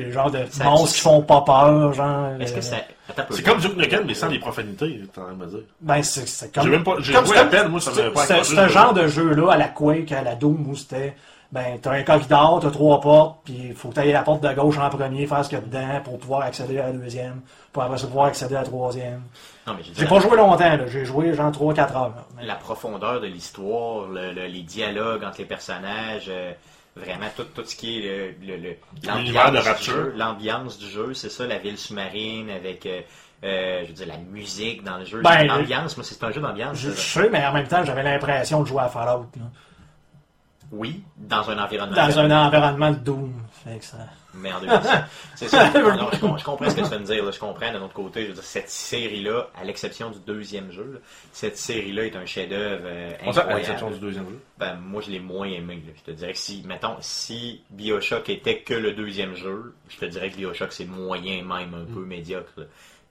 des 0.05 0.11
genres 0.11 0.31
de 0.31 0.45
Ça- 0.49 0.63
monstres 0.63 0.95
qui 0.95 1.01
font 1.01 1.21
pas 1.21 1.41
peur, 1.41 1.91
genre. 1.93 2.27
Est-ce 2.39 2.53
euh, 2.53 2.55
que 2.55 2.61
ça. 2.61 2.75
Peu. 3.15 3.23
C'est 3.35 3.43
comme 3.43 3.59
Duke 3.59 3.75
Nukem, 3.75 4.03
mais 4.07 4.13
sans 4.13 4.27
les 4.29 4.39
profanités, 4.39 5.01
t'es 5.13 5.19
en 5.19 5.23
train 5.25 5.33
de 5.33 5.37
me 5.37 5.47
dire. 5.47 5.59
Ben, 5.81 6.01
c'est 6.01 6.53
comme. 6.53 6.63
J'ai 6.63 6.69
même 6.69 6.83
pas- 6.83 6.95
j'ai 6.99 7.11
joué 7.13 7.37
à 7.37 7.45
peine, 7.45 7.67
moi, 7.67 7.81
ça 7.81 7.91
c'est- 7.93 8.43
je 8.43 8.67
genre 8.69 8.93
de 8.93 9.07
jeu-là, 9.07 9.51
à 9.51 9.57
la 9.57 9.67
Quake, 9.67 10.11
à 10.13 10.21
la 10.21 10.35
Doom, 10.35 10.69
où 10.69 10.75
c'était. 10.75 11.13
Ben, 11.51 11.77
t'as 11.81 11.91
un 11.91 12.03
corridor, 12.03 12.59
t'as 12.61 12.71
trois 12.71 13.01
portes, 13.01 13.39
puis 13.43 13.57
il 13.71 13.73
faut 13.75 13.89
que 13.89 13.95
t'ailles 13.95 14.11
à 14.11 14.19
la 14.19 14.23
porte 14.23 14.41
de 14.41 14.53
gauche 14.53 14.77
en 14.77 14.89
premier, 14.89 15.27
faire 15.27 15.43
ce 15.43 15.49
qu'il 15.49 15.57
y 15.57 15.61
a 15.61 15.65
dedans 15.65 15.99
pour 16.01 16.17
pouvoir 16.17 16.43
accéder 16.43 16.79
à 16.79 16.85
la 16.87 16.93
deuxième, 16.93 17.41
pour 17.73 17.83
après 17.83 17.99
pouvoir 17.99 18.27
accéder 18.27 18.55
à 18.55 18.59
la 18.59 18.65
troisième. 18.65 19.21
J'ai 19.93 20.05
pas 20.05 20.19
joué 20.21 20.37
longtemps, 20.37 20.59
là. 20.77 20.87
J'ai 20.87 21.03
joué 21.03 21.33
genre 21.33 21.51
3-4 21.51 21.93
heures. 21.97 22.13
là. 22.39 22.45
La 22.45 22.55
profondeur 22.55 23.19
de 23.19 23.27
l'histoire, 23.27 24.07
le- 24.07 24.31
le- 24.31 24.45
les 24.47 24.61
dialogues 24.61 25.25
entre 25.25 25.39
les 25.39 25.45
personnages, 25.45 26.27
euh, 26.29 26.53
vraiment 26.95 27.27
tout, 27.35 27.43
tout 27.55 27.63
ce 27.65 27.75
qui 27.75 27.99
est 28.05 28.35
le, 28.41 28.47
le- 28.47 28.57
le- 28.57 28.75
l'ambiance 29.07 29.53
du 29.77 29.83
jeu, 29.91 30.13
l'ambiance 30.17 30.77
du 30.79 30.89
jeu, 30.89 31.13
c'est 31.13 31.29
ça, 31.29 31.47
la 31.47 31.57
ville 31.57 31.77
sous-marine 31.77 32.49
avec, 32.49 32.85
euh, 32.85 33.01
euh, 33.43 33.81
je 33.83 33.87
veux 33.87 33.93
dire, 33.93 34.07
la 34.07 34.17
musique 34.17 34.83
dans 34.83 34.97
le 34.97 35.05
jeu, 35.05 35.21
Ben, 35.21 35.47
l'ambiance, 35.47 35.95
moi 35.97 36.03
c'est 36.03 36.23
un 36.23 36.31
jeu 36.31 36.41
d'ambiance. 36.41 36.77
Je, 36.77 36.91
je 36.91 36.95
sais, 36.95 37.29
mais 37.29 37.45
en 37.45 37.53
même 37.53 37.67
temps, 37.67 37.83
j'avais 37.83 38.03
l'impression 38.03 38.61
de 38.61 38.67
jouer 38.67 38.81
à 38.83 38.89
Fallout, 38.89 39.27
là. 39.37 39.43
Oui, 40.73 41.03
dans 41.17 41.49
un 41.49 41.61
environnement. 41.61 41.95
Dans 41.95 42.19
un 42.19 42.31
environnement 42.47 42.91
de 42.91 42.95
Doom. 42.95 43.33
Fait 43.63 43.77
que 43.77 43.85
ça... 43.85 43.97
Mais 44.33 44.51
en 44.51 44.59
2007. 44.61 44.91
C'est 45.35 45.47
ça. 45.49 45.69
Non, 45.71 45.95
non, 45.97 46.09
je, 46.13 46.19
com- 46.19 46.35
je 46.37 46.43
comprends 46.43 46.69
ce 46.69 46.75
que 46.75 46.81
tu 46.81 46.87
veux 46.89 46.99
me 46.99 47.05
dire. 47.05 47.23
là. 47.25 47.31
Je 47.31 47.39
comprends 47.39 47.71
d'un 47.71 47.81
autre 47.81 47.93
côté. 47.93 48.23
Je 48.23 48.27
veux 48.29 48.33
dire, 48.33 48.43
cette 48.43 48.69
série-là, 48.69 49.49
à 49.55 49.63
l'exception 49.63 50.09
du 50.09 50.19
deuxième 50.19 50.71
jeu, 50.71 50.89
là, 50.93 50.99
cette 51.31 51.57
série-là 51.57 52.05
est 52.05 52.15
un 52.15 52.25
chef-d'œuvre 52.25 52.83
euh, 52.85 53.11
On 53.25 53.31
sait, 53.33 53.41
à 53.41 53.47
l'exception 53.55 53.87
incroyable. 53.87 53.93
du 53.99 54.05
deuxième 54.05 54.29
jeu. 54.29 54.39
Ben, 54.57 54.75
moi, 54.75 55.01
je 55.05 55.11
l'ai 55.11 55.19
moins 55.19 55.47
aimé. 55.47 55.83
là. 55.85 55.93
Je 55.95 56.01
te 56.11 56.11
dirais 56.17 56.31
que 56.33 56.39
si, 56.39 56.63
mettons, 56.65 56.95
si 57.01 57.61
Bioshock 57.69 58.29
était 58.29 58.59
que 58.59 58.73
le 58.73 58.93
deuxième 58.93 59.35
jeu, 59.35 59.75
je 59.89 59.97
te 59.97 60.05
dirais 60.05 60.29
que 60.31 60.37
Bioshock, 60.37 60.71
c'est 60.71 60.85
moyen 60.85 61.43
même, 61.43 61.73
un 61.73 61.85
peu 61.93 62.01
médiocre. 62.05 62.51
là. 62.57 62.63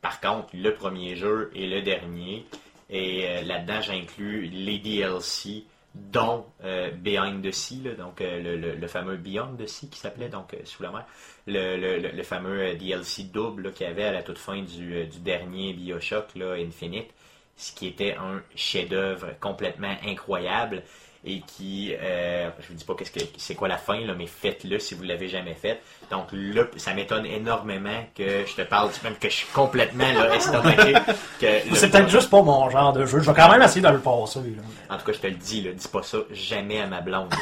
Par 0.02 0.20
contre, 0.20 0.48
le 0.54 0.72
premier 0.74 1.14
jeu 1.16 1.50
et 1.54 1.66
le 1.68 1.82
dernier, 1.82 2.46
et 2.88 3.28
euh, 3.28 3.42
là-dedans, 3.42 3.82
j'inclus 3.82 4.48
les 4.52 4.78
DLC, 4.78 5.64
dont 5.94 6.46
euh, 6.64 6.90
Behind 6.92 7.42
the 7.42 7.52
Sea, 7.52 7.82
euh, 7.86 8.76
le, 8.80 8.86
fameux 8.86 9.16
Beyond 9.16 9.56
the 9.56 9.66
Sea 9.66 9.88
qui 9.88 9.98
s'appelait, 9.98 10.28
donc 10.28 10.54
euh, 10.54 10.58
sous 10.64 10.82
la 10.82 10.90
mer, 10.90 11.06
le, 11.46 12.22
fameux 12.22 12.60
euh, 12.60 12.74
DLC 12.74 13.24
double 13.24 13.72
qu'il 13.72 13.86
y 13.86 13.90
avait 13.90 14.04
à 14.04 14.12
la 14.12 14.22
toute 14.22 14.38
fin 14.38 14.62
du, 14.62 15.06
du 15.06 15.18
dernier 15.18 15.72
Bioshock, 15.72 16.34
là, 16.36 16.54
Infinite, 16.54 17.10
ce 17.56 17.72
qui 17.72 17.88
était 17.88 18.14
un 18.14 18.42
chef-d'œuvre 18.54 19.34
complètement 19.40 19.94
incroyable 20.06 20.82
et 21.24 21.40
qui, 21.40 21.94
euh, 22.00 22.48
je 22.60 22.68
vous 22.68 22.74
dis 22.74 22.84
pas 22.84 22.94
qu'est-ce 22.94 23.10
que 23.10 23.20
c'est 23.36 23.54
quoi 23.54 23.68
la 23.68 23.76
fin 23.76 24.00
là, 24.00 24.14
mais 24.16 24.26
faites-le 24.26 24.78
si 24.78 24.94
vous 24.94 25.02
l'avez 25.02 25.28
jamais 25.28 25.54
fait. 25.54 25.80
Donc 26.10 26.28
là, 26.32 26.62
ça 26.76 26.94
m'étonne 26.94 27.26
énormément 27.26 28.04
que 28.16 28.46
je 28.46 28.54
te 28.54 28.62
parle, 28.62 28.90
même 29.04 29.16
que 29.16 29.28
je 29.28 29.34
suis 29.36 29.46
complètement 29.48 30.10
là, 30.12 30.34
estomaqué. 30.34 30.94
C'est 31.74 31.90
peut-être 31.90 32.08
juste 32.08 32.30
pas 32.30 32.42
mon 32.42 32.70
genre 32.70 32.92
de 32.94 33.04
jeu. 33.04 33.20
Je 33.20 33.30
vais 33.30 33.36
quand 33.36 33.50
même 33.50 33.62
essayer 33.62 33.82
de 33.82 33.88
le 33.92 34.00
passer, 34.00 34.40
là. 34.40 34.94
En 34.94 34.98
tout 34.98 35.04
cas, 35.04 35.12
je 35.12 35.18
te 35.18 35.26
le 35.26 35.34
dis, 35.34 35.60
là, 35.62 35.72
dis 35.72 35.88
pas 35.88 36.02
ça 36.02 36.18
jamais 36.32 36.80
à 36.80 36.86
ma 36.86 37.00
blonde. 37.02 37.32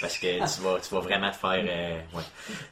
Parce 0.00 0.18
que 0.18 0.26
tu 0.38 0.62
vas, 0.62 0.80
tu 0.80 0.92
vas 0.92 1.00
vraiment 1.00 1.30
te 1.30 1.36
faire. 1.36 1.64
euh, 1.64 2.00
ouais. 2.14 2.22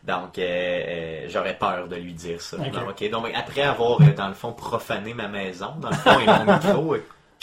Donc, 0.02 0.37
euh, 0.37 0.43
euh, 0.43 1.26
j'aurais 1.29 1.56
peur 1.56 1.87
de 1.87 1.94
lui 1.94 2.12
dire 2.12 2.41
ça. 2.41 2.56
Ok. 2.56 2.73
Non, 2.75 2.88
ok. 2.88 3.08
Donc, 3.11 3.26
après 3.32 3.62
avoir, 3.62 4.00
euh, 4.00 4.06
dans 4.17 4.26
le 4.26 4.35
fond, 4.35 4.52
profané 4.52 5.14
ma 5.14 5.29
maison, 5.29 5.75
dans 5.81 5.90
le 5.90 5.95
fond, 5.97 6.19
et 6.19 6.26
mon 6.26 6.45
micro, 6.54 6.97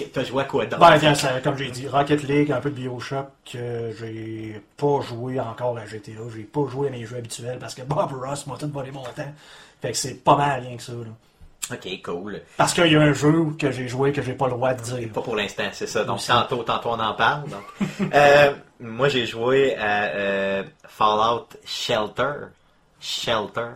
t'as 0.05 0.23
joué 0.23 0.43
à 0.43 0.45
quoi 0.45 0.65
d'autre? 0.65 0.79
Ben, 0.79 0.97
tiens, 0.99 1.15
ça, 1.15 1.39
comme 1.41 1.57
j'ai 1.57 1.71
dit, 1.71 1.87
Rocket 1.87 2.23
League, 2.23 2.51
un 2.51 2.59
peu 2.59 2.69
de 2.69 2.75
Bioshock, 2.75 3.27
que 3.51 3.91
j'ai 3.99 4.61
pas 4.77 5.01
joué 5.01 5.39
encore 5.39 5.77
à 5.77 5.85
GTA, 5.85 6.11
j'ai 6.35 6.43
pas 6.43 6.67
joué 6.69 6.87
à 6.87 6.91
mes 6.91 7.05
jeux 7.05 7.17
habituels 7.17 7.59
parce 7.59 7.75
que 7.75 7.81
Bob 7.81 8.11
Ross 8.13 8.47
m'a 8.47 8.57
tout 8.57 8.69
volé 8.69 8.91
mon 8.91 9.03
temps. 9.03 9.33
Fait 9.81 9.91
que 9.91 9.97
c'est 9.97 10.23
pas 10.23 10.35
mal 10.35 10.61
rien 10.61 10.77
que 10.77 10.83
ça, 10.83 10.93
là. 10.93 11.11
Ok, 11.69 12.01
cool. 12.01 12.41
Parce 12.55 12.73
qu'il 12.73 12.87
y 12.87 12.95
a 12.95 13.01
un 13.01 13.13
jeu 13.13 13.47
que 13.59 13.71
j'ai 13.71 13.87
joué 13.87 14.13
que 14.13 14.21
j'ai 14.21 14.33
pas 14.33 14.45
le 14.45 14.53
droit 14.53 14.73
de 14.73 14.81
dire. 14.81 15.09
Pas 15.09 15.21
pour 15.21 15.35
l'instant, 15.35 15.67
c'est 15.73 15.87
ça. 15.87 16.05
Donc, 16.05 16.25
tantôt, 16.25 16.63
tantôt, 16.63 16.89
on 16.91 16.99
en 16.99 17.13
parle. 17.13 17.43
Donc. 17.49 17.63
Euh, 18.13 18.53
moi, 18.79 19.09
j'ai 19.09 19.25
joué 19.25 19.75
à 19.75 20.03
euh, 20.05 20.63
Fallout 20.87 21.47
Shelter. 21.65 22.47
Shelter. 22.99 23.71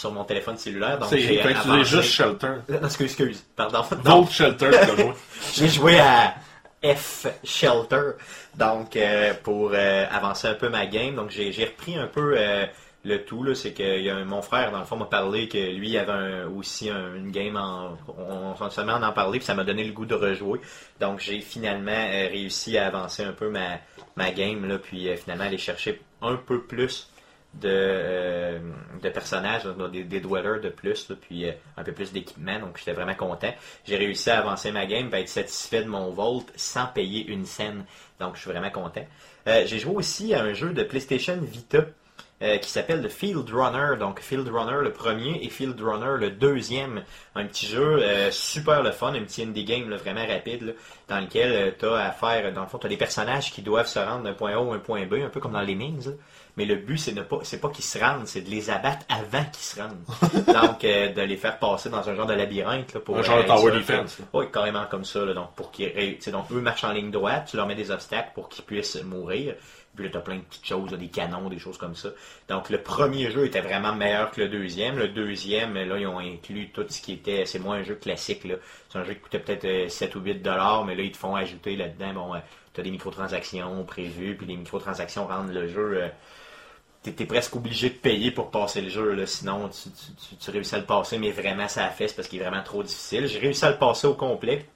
Sur 0.00 0.12
mon 0.12 0.24
téléphone 0.24 0.56
cellulaire. 0.56 0.98
Donc, 0.98 1.10
C'est, 1.10 1.20
fait 1.20 1.52
que 1.54 1.62
tu 1.62 1.68
dis 1.78 1.84
juste 1.84 2.10
Shelter. 2.10 2.52
Non, 2.68 2.84
excuse, 2.86 3.06
excuse. 3.06 3.44
Pardon. 3.54 3.82
Shelter, 4.30 4.70
tu 4.70 4.76
as 4.76 4.96
joué. 4.96 5.12
J'ai 5.54 5.68
joué 5.68 6.00
à 6.00 6.34
F 6.82 7.26
Shelter, 7.44 8.12
donc 8.56 8.96
euh, 8.96 9.34
pour 9.42 9.72
euh, 9.74 10.06
avancer 10.10 10.48
un 10.48 10.54
peu 10.54 10.70
ma 10.70 10.86
game. 10.86 11.14
Donc 11.14 11.28
j'ai 11.30 11.52
j'ai 11.52 11.66
repris 11.66 11.96
un 11.98 12.06
peu 12.06 12.34
euh, 12.38 12.64
le 13.04 13.18
tout. 13.24 13.42
là. 13.44 13.54
C'est 13.54 13.72
que 13.74 13.98
il 13.98 14.04
y 14.04 14.08
a 14.08 14.16
un- 14.16 14.24
mon 14.24 14.40
frère, 14.40 14.72
dans 14.72 14.78
le 14.78 14.86
fond, 14.86 14.96
m'a 14.96 15.04
parlé 15.04 15.46
que 15.46 15.58
lui 15.58 15.98
avait 15.98 16.12
un- 16.12 16.46
aussi 16.48 16.88
un- 16.88 17.14
une 17.16 17.30
game 17.30 17.56
en. 17.56 17.98
On, 18.18 18.70
s'en 18.70 18.84
met 18.86 18.92
en 18.94 19.12
parler, 19.12 19.38
puis 19.40 19.44
ça 19.46 19.54
m'a 19.54 19.64
donné 19.64 19.84
le 19.84 19.92
goût 19.92 20.06
de 20.06 20.14
rejouer. 20.14 20.58
Donc 21.00 21.20
j'ai 21.20 21.42
finalement 21.42 21.90
euh, 21.92 22.28
réussi 22.28 22.78
à 22.78 22.86
avancer 22.86 23.22
un 23.24 23.32
peu 23.32 23.50
ma, 23.50 23.78
ma 24.16 24.30
game, 24.30 24.66
là, 24.66 24.78
puis 24.78 25.08
euh, 25.10 25.16
finalement 25.16 25.44
aller 25.44 25.58
chercher 25.58 26.00
un 26.22 26.36
peu 26.36 26.62
plus 26.62 27.10
de, 27.54 27.68
euh, 27.68 28.58
de 29.02 29.08
personnages, 29.08 29.64
des, 29.92 30.04
des 30.04 30.20
de 30.20 30.68
plus, 30.68 31.12
puis 31.20 31.48
euh, 31.48 31.52
un 31.76 31.82
peu 31.82 31.92
plus 31.92 32.12
d'équipement, 32.12 32.58
donc 32.60 32.78
j'étais 32.78 32.92
vraiment 32.92 33.14
content. 33.14 33.52
J'ai 33.84 33.96
réussi 33.96 34.30
à 34.30 34.38
avancer 34.38 34.70
ma 34.72 34.86
game, 34.86 35.10
ben, 35.10 35.20
être 35.20 35.28
satisfait 35.28 35.82
de 35.82 35.88
mon 35.88 36.10
Volt 36.10 36.46
sans 36.56 36.86
payer 36.86 37.26
une 37.26 37.44
scène, 37.44 37.84
donc 38.20 38.36
je 38.36 38.42
suis 38.42 38.50
vraiment 38.50 38.70
content. 38.70 39.04
Euh, 39.48 39.64
j'ai 39.66 39.78
joué 39.78 39.94
aussi 39.94 40.34
à 40.34 40.42
un 40.42 40.52
jeu 40.52 40.72
de 40.72 40.82
PlayStation 40.82 41.38
Vita 41.40 41.86
qui 42.62 42.70
s'appelle 42.70 43.02
The 43.02 43.10
Field 43.10 43.50
Runner, 43.50 43.98
donc 43.98 44.20
Field 44.20 44.48
Runner 44.48 44.78
le 44.80 44.94
premier 44.94 45.44
et 45.44 45.50
Field 45.50 45.78
Runner 45.78 46.18
le 46.18 46.30
deuxième, 46.30 47.02
un 47.34 47.44
petit 47.44 47.66
jeu 47.66 48.02
super 48.30 48.82
le 48.82 48.92
fun, 48.92 49.12
un 49.12 49.24
petit 49.24 49.42
indie 49.42 49.66
game 49.66 49.94
vraiment 49.94 50.26
rapide, 50.26 50.74
dans 51.06 51.20
lequel 51.20 51.74
tu 51.78 51.84
as 51.84 51.96
à 51.96 52.12
faire, 52.12 52.50
dans 52.54 52.62
le 52.62 52.66
fond, 52.66 52.78
tu 52.78 52.86
as 52.86 52.88
des 52.88 52.96
personnages 52.96 53.52
qui 53.52 53.60
doivent 53.60 53.88
se 53.88 53.98
rendre 53.98 54.22
d'un 54.22 54.32
point 54.32 54.52
A 54.52 54.56
à 54.56 54.74
un 54.74 54.78
point 54.78 55.04
B, 55.04 55.16
un 55.16 55.28
peu 55.28 55.38
comme 55.38 55.52
dans 55.52 55.60
les 55.60 55.74
Mings. 55.74 56.16
Mais 56.56 56.64
le 56.64 56.76
but, 56.76 56.98
c'est 56.98 57.12
ne 57.12 57.22
pas, 57.22 57.38
c'est 57.42 57.60
pas 57.60 57.68
qu'ils 57.70 57.84
se 57.84 57.98
rendent, 57.98 58.26
c'est 58.26 58.40
de 58.42 58.50
les 58.50 58.70
abattre 58.70 59.04
avant 59.08 59.44
qu'ils 59.44 59.64
se 59.64 59.80
rendent. 59.80 59.96
Donc, 60.46 60.84
euh, 60.84 61.12
de 61.12 61.22
les 61.22 61.36
faire 61.36 61.58
passer 61.58 61.88
dans 61.90 62.08
un 62.08 62.14
genre 62.14 62.26
de 62.26 62.34
labyrinthe. 62.34 62.92
Là, 62.94 63.00
pour 63.00 63.16
Un 63.18 63.22
genre 63.22 63.38
de 63.38 63.42
euh, 63.42 63.46
tower 63.46 63.72
defense. 63.72 64.18
Oui, 64.32 64.46
carrément 64.52 64.84
comme 64.90 65.04
ça. 65.04 65.24
Là, 65.24 65.32
donc, 65.34 65.54
pour 65.54 65.70
qu'ils, 65.70 66.18
donc, 66.32 66.50
eux 66.52 66.60
marchent 66.60 66.84
en 66.84 66.92
ligne 66.92 67.10
droite, 67.10 67.48
tu 67.50 67.56
leur 67.56 67.66
mets 67.66 67.74
des 67.74 67.90
obstacles 67.90 68.30
pour 68.34 68.48
qu'ils 68.48 68.64
puissent 68.64 69.02
mourir. 69.02 69.54
Puis 69.94 70.04
là, 70.04 70.10
t'as 70.12 70.20
plein 70.20 70.36
de 70.36 70.42
petites 70.42 70.66
choses, 70.66 70.90
là, 70.92 70.96
des 70.96 71.08
canons, 71.08 71.48
des 71.48 71.58
choses 71.58 71.76
comme 71.76 71.96
ça. 71.96 72.10
Donc, 72.48 72.70
le 72.70 72.78
premier 72.80 73.30
jeu 73.32 73.44
était 73.46 73.60
vraiment 73.60 73.92
meilleur 73.92 74.30
que 74.30 74.40
le 74.40 74.48
deuxième. 74.48 74.96
Le 74.98 75.08
deuxième, 75.08 75.74
là, 75.74 75.98
ils 75.98 76.06
ont 76.06 76.20
inclus 76.20 76.70
tout 76.70 76.84
ce 76.88 77.00
qui 77.02 77.14
était... 77.14 77.44
C'est 77.44 77.58
moins 77.58 77.78
un 77.78 77.82
jeu 77.82 77.96
classique, 77.96 78.44
là. 78.44 78.54
C'est 78.88 78.98
un 78.98 79.04
jeu 79.04 79.14
qui 79.14 79.20
coûtait 79.20 79.40
peut-être 79.40 79.64
euh, 79.64 79.88
7 79.88 80.14
ou 80.14 80.20
8 80.20 80.42
dollars, 80.42 80.84
mais 80.84 80.94
là, 80.94 81.02
ils 81.02 81.10
te 81.12 81.16
font 81.16 81.34
ajouter 81.34 81.74
là-dedans, 81.74 82.12
bon, 82.14 82.34
euh, 82.34 82.38
tu 82.72 82.80
as 82.80 82.84
des 82.84 82.90
microtransactions 82.92 83.84
prévues, 83.84 84.36
puis 84.36 84.46
les 84.46 84.56
microtransactions 84.56 85.26
rendent 85.26 85.52
le 85.52 85.66
jeu. 85.66 86.02
euh, 86.02 86.08
t'es 87.02 87.24
presque 87.24 87.56
obligé 87.56 87.88
de 87.90 87.94
payer 87.94 88.30
pour 88.30 88.50
passer 88.50 88.80
le 88.82 88.88
jeu, 88.90 89.12
là, 89.14 89.26
sinon 89.26 89.68
tu, 89.68 89.90
tu- 89.90 90.12
tu- 90.30 90.36
tu 90.36 90.50
réussis 90.50 90.74
à 90.74 90.78
le 90.78 90.84
passer, 90.84 91.18
mais 91.18 91.30
vraiment 91.30 91.68
ça 91.68 91.84
a 91.86 91.90
fait, 91.90 92.14
parce 92.14 92.28
qu'il 92.28 92.40
est 92.40 92.44
vraiment 92.44 92.62
trop 92.62 92.82
difficile. 92.82 93.26
J'ai 93.26 93.38
réussi 93.38 93.64
à 93.64 93.70
le 93.70 93.78
passer 93.78 94.06
au 94.06 94.14
complet. 94.14 94.66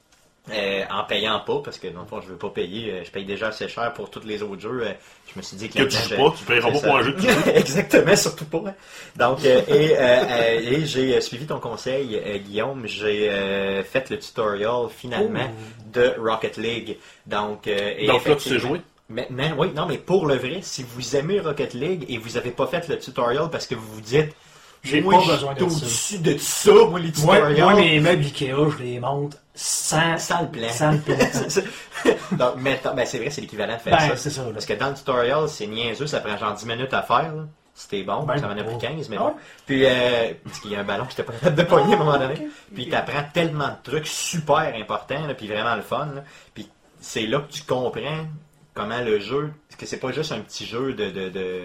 euh, 0.53 0.85
en 0.91 1.05
payant 1.05 1.41
pas, 1.41 1.61
parce 1.65 1.79
que 1.79 1.87
dans 1.89 2.01
le 2.03 2.07
fond, 2.07 2.21
je 2.21 2.29
veux 2.29 2.37
pas 2.37 2.51
payer. 2.51 2.91
euh, 2.93 3.05
Je 3.05 3.11
paye 3.11 3.25
déjà 3.25 3.49
assez 3.49 3.67
cher 3.67 3.95
pour 3.95 4.11
tous 4.11 4.25
les 4.27 4.43
autres 4.43 4.61
jeux. 4.61 4.83
euh, 4.85 4.93
Je 5.33 5.39
me 5.39 5.43
suis 5.43 5.57
dit 5.57 5.71
que, 5.71 5.79
Que 5.79 5.85
tu 5.85 5.97
joues 5.97 6.09
pas, 6.17 6.35
tu 6.37 6.45
paieras 6.45 6.71
pas 6.71 6.79
pour 6.81 6.97
un 6.99 7.03
jeu 7.03 7.13
que. 7.15 7.49
Exactement, 7.57 8.15
surtout 8.17 8.45
pas. 8.45 8.63
hein. 8.67 8.75
Donc, 9.17 9.43
euh, 9.43 9.63
et, 9.69 9.97
euh, 9.97 10.01
euh, 10.01 10.61
et 10.61 10.85
j'ai 10.85 11.19
suivi 11.23 11.47
ton 11.47 11.61
conseil, 11.61 12.21
Guillaume. 12.47 12.87
J'ai 12.87 13.31
euh, 13.31 13.83
fait 13.85 14.11
le 14.11 14.19
tutorial 14.19 14.89
finalement 14.91 15.51
de 15.95 16.15
Rocket 16.19 16.59
League. 16.59 16.99
Donc, 17.27 17.67
euh, 17.67 17.95
et 17.97 18.07
Donc 18.07 18.27
là, 18.27 18.37
tu 18.37 18.43
sais 18.51 18.59
jouer? 18.59 18.83
Maintenant, 19.09 19.55
oui, 19.59 19.73
non, 19.75 19.87
mais 19.87 19.99
pour 19.99 20.27
le 20.27 20.37
vrai, 20.37 20.61
si 20.63 20.83
vous 20.83 21.15
aimez 21.17 21.41
Rocket 21.41 21.75
League 21.75 22.07
et 22.09 22.17
vous 22.19 22.31
n'avez 22.31 22.51
pas 22.51 22.67
fait 22.67 22.89
le 22.89 22.99
tutorial 22.99 23.51
parce 23.51 23.67
que 23.67 23.75
vous 23.75 23.87
vous 23.95 24.01
dites, 24.01 24.35
J'ai 24.83 25.03
pas 25.03 25.19
besoin 25.19 25.53
de 25.55 25.59
ça. 25.59 25.65
au-dessus 25.67 26.19
de 26.19 26.39
ça, 26.39 26.73
moi, 26.89 26.99
les 27.01 27.13
Moi, 27.23 27.37
tutorials. 27.37 27.61
moi, 27.61 27.75
mes 27.75 28.01
meubles 28.01 28.25
Ikea, 28.25 28.55
je 28.79 28.83
les 28.83 29.01
monte 29.01 29.39
sans, 29.55 30.17
Sans 30.19 30.43
le 30.43 30.49
plan. 30.49 30.69
sans 30.71 30.93
le 30.93 30.99
plan. 30.99 31.17
Donc, 32.33 32.57
mettons- 32.57 32.95
ben, 32.95 33.05
c'est 33.07 33.19
vrai, 33.19 33.31
c'est 33.31 33.41
l'équivalent 33.43 33.75
de 33.77 33.81
faire 33.81 33.97
Ben, 33.97 34.09
ça. 34.09 34.17
c'est 34.17 34.31
ça, 34.31 34.43
là. 34.43 34.51
Parce 34.53 34.67
que 34.67 34.73
dans 34.73 34.89
le 34.89 34.95
tutorial, 34.95 35.49
c'est 35.49 35.67
niaiseux, 35.67 36.07
ça 36.07 36.21
prend 36.21 36.37
genre 36.37 36.55
10 36.55 36.67
minutes 36.67 36.93
à 36.95 37.03
faire. 37.03 37.35
Là. 37.35 37.45
T'es 37.91 38.03
bon, 38.05 38.23
Ben, 38.23 38.39
ça 38.39 38.47
m'en 38.47 38.53
a 38.59 38.63
pris 38.65 38.75
pas. 38.75 38.89
15, 38.89 39.09
mais 39.11 39.17
Ah 39.19 39.25
bon. 39.25 39.35
Puis, 39.67 39.85
euh, 39.85 40.33
parce 40.45 40.61
qu'il 40.61 40.71
y 40.71 40.77
a 40.77 40.81
un 40.81 40.85
ballon 40.85 41.05
que 41.05 41.11
j'étais 41.11 41.25
pas 41.25 41.33
capable 41.35 41.57
de 41.57 41.63
pogner 41.65 41.93
à 41.93 41.97
un 41.97 41.99
moment 42.05 42.19
donné. 42.19 42.35
ok. 42.35 42.47
Puis, 42.75 42.89
t'apprends 42.89 43.25
tellement 43.35 43.69
de 43.69 43.77
trucs 43.91 44.07
super 44.07 44.73
importants, 44.77 45.27
là, 45.27 45.35
puis 45.35 45.47
vraiment 45.49 45.75
le 45.77 45.83
fun. 45.83 46.07
là. 46.15 46.25
Puis, 46.55 46.69
c'est 47.01 47.27
là 47.27 47.41
que 47.41 47.53
tu 47.53 47.63
comprends 47.65 48.27
comment 48.75 49.01
le 49.01 49.19
jeu, 49.21 49.53
parce 49.69 49.81
que 49.81 49.87
c'est 49.87 49.99
pas 50.01 50.13
juste 50.13 50.33
un 50.33 50.41
petit 50.41 50.67
jeu 50.67 50.93
de, 50.93 51.11
de, 51.11 51.29
de 51.31 51.61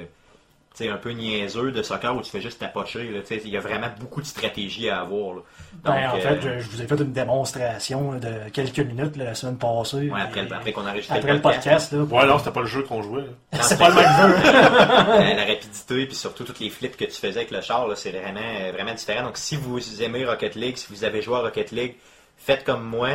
tu 0.76 0.84
sais, 0.86 0.90
un 0.90 0.98
peu 0.98 1.10
niaiseux 1.10 1.72
de 1.72 1.82
soccer 1.82 2.16
où 2.16 2.22
tu 2.22 2.30
fais 2.30 2.42
juste 2.42 2.60
tapocher. 2.60 3.10
là. 3.10 3.22
Tu 3.22 3.26
sais, 3.36 3.42
Il 3.44 3.50
y 3.50 3.58
a 3.58 3.60
vraiment 3.60 3.88
beaucoup 4.00 4.22
de 4.22 4.26
stratégie 4.28 4.88
à 4.90 5.02
avoir. 5.02 5.38
là. 5.38 5.42
Ben, 5.84 6.10
en 6.10 6.14
Donc, 6.14 6.22
fait, 6.22 6.28
euh, 6.46 6.60
je, 6.60 6.64
je 6.64 6.70
vous 6.70 6.82
ai 6.84 6.86
fait 6.88 6.96
une 7.00 7.12
démonstration 7.12 8.12
là, 8.12 8.20
de 8.20 8.50
quelques 8.52 8.78
minutes 8.80 9.16
là, 9.18 9.26
la 9.26 9.34
semaine 9.36 9.58
passée. 9.58 10.10
ouais, 10.12 10.22
après, 10.22 10.42
Et- 10.46 10.54
après 10.54 10.72
qu'on 10.72 10.86
a 10.86 10.92
enregistré 10.92 11.18
après 11.18 11.34
le 11.34 11.42
podcast. 11.42 11.92
là, 11.92 12.04
Ouais, 12.04 12.28
non, 12.28 12.38
c'était 12.38 12.52
pas 12.52 12.60
le 12.62 12.68
jeu 12.68 12.84
qu'on 12.84 13.02
jouait. 13.02 13.26
c'est 13.62 13.80
pas 13.80 13.90
le 13.90 13.96
même 13.96 14.04
jeu. 14.04 14.44
la, 14.44 15.34
la 15.34 15.46
rapidité 15.48 16.06
puis 16.06 16.16
surtout 16.16 16.44
toutes 16.44 16.60
les 16.60 16.70
flips 16.70 16.96
que 16.96 17.06
tu 17.06 17.12
faisais 17.20 17.40
avec 17.40 17.50
le 17.52 17.62
char, 17.62 17.88
là, 17.88 17.96
c'est 17.96 18.12
vraiment, 18.12 18.40
euh, 18.62 18.72
vraiment 18.72 18.94
différent. 18.94 19.24
Donc 19.24 19.38
si 19.38 19.56
vous 19.56 20.04
aimez 20.04 20.24
Rocket 20.26 20.54
League, 20.56 20.78
si 20.78 20.86
vous 20.92 21.04
avez 21.04 21.24
joué 21.24 21.36
à 21.38 21.40
Rocket 21.40 21.72
League, 21.72 21.96
faites 22.38 22.64
comme 22.64 22.84
moi, 22.84 23.10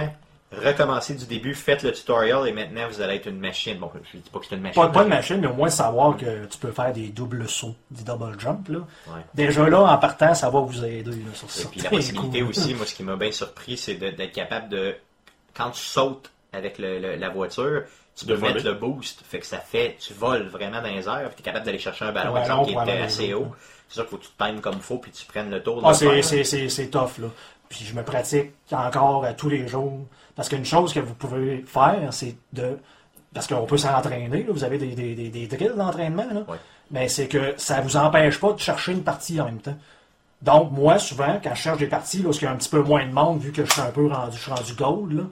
recommencez 0.62 1.14
du 1.14 1.26
début, 1.26 1.54
faites 1.54 1.82
le 1.82 1.92
tutorial 1.92 2.46
et 2.49 2.52
maintenant 2.52 2.87
vous 2.88 3.00
allez 3.00 3.16
être 3.16 3.26
une 3.28 3.38
machine. 3.40 3.78
Bon, 3.78 3.90
je 4.12 4.16
ne 4.16 4.23
dis 4.23 4.30
pas 4.30 4.38
que 4.38 4.46
c'est 4.49 4.54
une 4.56 4.62
machine. 4.62 4.80
Pas, 4.82 4.88
pas 4.88 5.02
mais- 5.04 5.16
machine, 5.16 5.38
mais 5.40 5.46
au 5.46 5.54
moins 5.54 5.68
savoir 5.70 6.16
que 6.16 6.44
tu 6.46 6.58
peux 6.58 6.70
faire 6.73 6.92
des 6.92 7.08
doubles 7.08 7.49
sauts, 7.49 7.75
des 7.90 8.04
double 8.04 8.38
jump. 8.38 8.68
Là. 8.68 8.78
Ouais. 8.78 9.20
Déjà 9.34 9.68
là, 9.68 9.80
en 9.80 9.99
partant, 9.99 10.34
ça 10.34 10.50
va 10.50 10.61
vous 10.61 10.84
aider 10.84 11.11
là, 11.11 11.32
sur 11.34 11.49
Et 11.49 11.50
ça. 11.50 11.68
puis 11.70 11.80
la 11.80 11.90
possibilité 11.90 12.42
aussi, 12.42 12.75
moi 12.75 12.87
ce 12.87 12.94
qui 12.94 13.02
m'a 13.02 13.16
bien 13.16 13.32
surpris, 13.32 13.76
c'est 13.76 13.94
d'être 13.94 14.32
capable 14.32 14.68
de, 14.68 14.94
quand 15.56 15.70
tu 15.70 15.80
sautes 15.80 16.30
avec 16.52 16.78
le- 16.78 16.99
le- 16.99 17.16
la 17.16 17.28
voiture, 17.30 17.82
tu 18.16 18.26
De 18.26 18.34
peux 18.37 18.40
mettre 18.42 18.64
le 18.64 18.75
boost. 18.75 19.23
Fait 19.28 19.40
que 19.40 19.46
ça 19.46 19.58
fait, 19.58 19.96
tu 19.99 20.12
voles 20.14 20.46
vraiment 20.46 20.80
dans 20.80 20.88
les 20.88 21.08
airs, 21.08 21.30
tu 21.34 21.40
es 21.40 21.42
capable 21.42 21.66
d'aller 21.66 21.80
chercher 21.80 22.04
un 22.04 22.12
ballon, 22.12 22.37
exemple, 22.37 22.66
qui 22.68 22.73
était 22.75 22.99
assez 23.02 23.34
haut. 23.34 23.49
C'est 23.94 24.00
sûr 24.00 24.08
qu'il 24.08 24.10
faut 24.10 24.16
que 24.16 24.26
tu 24.26 24.32
te 24.36 24.44
times 24.44 24.60
comme 24.60 24.74
il 24.74 24.80
faut 24.80 24.98
puis 24.98 25.12
tu 25.12 25.24
prennes 25.24 25.50
le 25.50 25.62
tour 25.62 25.80
Ah, 25.84 25.94
c'est, 25.94 26.42
c'est, 26.42 26.86
tough, 26.88 27.18
là. 27.18 27.28
Puis 27.68 27.84
je 27.84 27.94
me 27.94 28.02
pratique 28.02 28.50
encore 28.72 29.24
euh, 29.24 29.30
tous 29.36 29.48
les 29.48 29.68
jours. 29.68 30.00
Parce 30.34 30.48
qu'une 30.48 30.64
chose 30.64 30.92
que 30.92 30.98
vous 30.98 31.14
pouvez 31.14 31.64
faire, 31.64 32.12
c'est 32.12 32.34
de. 32.52 32.76
Parce 33.32 33.46
qu'on 33.46 33.64
peut 33.66 33.78
s'entraîner, 33.78 34.42
là. 34.42 34.52
vous 34.52 34.64
avez 34.64 34.78
des, 34.78 34.96
des, 34.96 35.14
des, 35.14 35.28
des 35.28 35.46
drills 35.46 35.76
d'entraînement, 35.76 36.26
là. 36.28 36.44
Mais 36.90 37.06
c'est 37.06 37.28
que 37.28 37.54
ça 37.56 37.82
vous 37.82 37.96
empêche 37.96 38.40
pas 38.40 38.52
de 38.52 38.58
chercher 38.58 38.90
une 38.90 39.04
partie 39.04 39.40
en 39.40 39.44
même 39.44 39.60
temps. 39.60 39.76
Donc, 40.42 40.72
moi, 40.72 40.98
souvent, 40.98 41.40
quand 41.42 41.54
je 41.54 41.62
cherche 41.62 41.78
des 41.78 41.86
parties, 41.86 42.22
là, 42.22 42.30
où 42.30 42.32
il 42.32 42.42
y 42.42 42.46
a 42.46 42.50
un 42.50 42.56
petit 42.56 42.68
peu 42.68 42.82
moins 42.82 43.06
de 43.06 43.12
monde, 43.12 43.38
vu 43.38 43.52
que 43.52 43.64
je 43.64 43.70
suis 43.70 43.80
un 43.80 43.92
peu 43.92 44.08
rendu, 44.08 44.36
je 44.36 44.42
suis 44.42 44.52
rendu 44.52 44.74
gold, 44.74 45.12
là, 45.12 45.22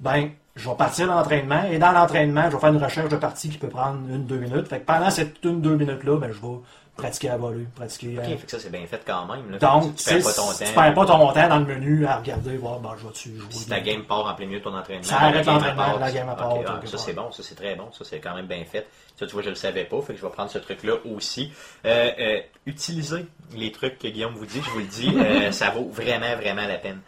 ben, 0.00 0.30
je 0.56 0.68
vais 0.68 0.74
partir 0.74 1.06
l'entraînement, 1.06 1.62
et 1.70 1.78
dans 1.78 1.92
l'entraînement, 1.92 2.50
je 2.50 2.56
vais 2.56 2.60
faire 2.60 2.72
une 2.72 2.82
recherche 2.82 3.10
de 3.10 3.16
partie 3.16 3.48
qui 3.48 3.58
peut 3.58 3.68
prendre 3.68 4.00
une, 4.10 4.26
deux 4.26 4.38
minutes. 4.38 4.66
Fait 4.66 4.80
que 4.80 4.84
pendant 4.84 5.10
cette 5.10 5.44
une, 5.44 5.60
deux 5.60 5.76
minutes-là, 5.76 6.18
ben, 6.18 6.32
je 6.32 6.40
vais 6.40 6.56
pratiquer 6.98 7.30
à 7.30 7.36
voler, 7.38 7.64
pratiquer 7.74 8.18
à... 8.18 8.22
Ok, 8.22 8.28
fait 8.28 8.44
que 8.44 8.50
ça 8.50 8.58
c'est 8.58 8.70
bien 8.70 8.86
fait 8.86 9.00
quand 9.06 9.26
même. 9.26 9.50
Là. 9.50 9.58
Donc, 9.58 9.96
tu 9.96 10.04
perds 10.04 10.18
tu 10.18 10.22
pas 10.22 10.30
sais, 10.30 10.40
ton 10.40 10.52
tu 10.52 10.64
temps. 10.64 10.80
perds 10.80 10.94
pas 10.94 11.06
ton 11.06 11.32
temps 11.32 11.48
dans 11.48 11.58
le 11.58 11.64
menu 11.64 12.06
à 12.06 12.18
regarder, 12.18 12.56
voir, 12.56 12.80
ben, 12.80 12.94
je 12.98 13.06
vais-tu 13.06 13.36
jouer? 13.36 13.50
Si 13.50 13.68
ta 13.68 13.80
game 13.80 14.04
part 14.04 14.26
en 14.26 14.34
plein 14.34 14.46
milieu 14.46 14.58
de 14.58 14.64
ton 14.64 14.76
entraînement, 14.76 15.02
Ça 15.04 15.20
arrête 15.20 15.46
l'entraînement, 15.46 15.98
la 15.98 16.12
game 16.12 16.28
à 16.28 16.34
part, 16.34 16.58
ah, 16.66 16.80
ça 16.84 16.98
c'est 16.98 17.14
bon, 17.14 17.32
ça 17.32 17.42
c'est 17.42 17.54
très 17.54 17.74
bon, 17.74 17.90
ça 17.92 18.04
c'est 18.04 18.18
quand 18.18 18.34
même 18.34 18.46
bien 18.46 18.64
fait. 18.64 18.86
Ça 19.18 19.26
tu 19.26 19.32
vois, 19.32 19.42
je 19.42 19.48
le 19.48 19.54
savais 19.54 19.84
pas, 19.84 20.00
fait 20.02 20.12
que 20.12 20.20
je 20.20 20.24
vais 20.26 20.32
prendre 20.32 20.50
ce 20.50 20.58
truc-là 20.58 20.94
aussi. 21.04 21.50
Euh, 21.86 22.10
euh, 22.18 22.40
utilisez 22.66 23.26
les 23.56 23.72
trucs 23.72 23.98
que 23.98 24.08
Guillaume 24.08 24.34
vous 24.34 24.46
dit, 24.46 24.60
je 24.62 24.70
vous 24.70 24.80
le 24.80 24.84
dis, 24.84 25.12
euh, 25.16 25.52
ça 25.52 25.70
vaut 25.70 25.88
vraiment, 25.88 26.36
vraiment 26.36 26.66
la 26.66 26.76
peine. 26.76 27.00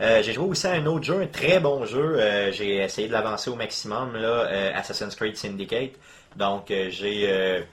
Euh, 0.00 0.22
j'ai 0.22 0.32
joué 0.32 0.44
aussi 0.44 0.66
à 0.66 0.72
un 0.72 0.86
autre 0.86 1.04
jeu, 1.04 1.22
un 1.22 1.26
très 1.26 1.58
bon 1.58 1.84
jeu. 1.86 2.18
Euh, 2.18 2.52
j'ai 2.52 2.76
essayé 2.76 3.08
de 3.08 3.12
l'avancer 3.12 3.50
au 3.50 3.54
maximum, 3.54 4.14
là, 4.14 4.28
euh, 4.28 4.72
Assassin's 4.74 5.14
Creed 5.14 5.36
Syndicate. 5.36 5.92
Donc 6.36 6.66
j'ai 6.68 7.64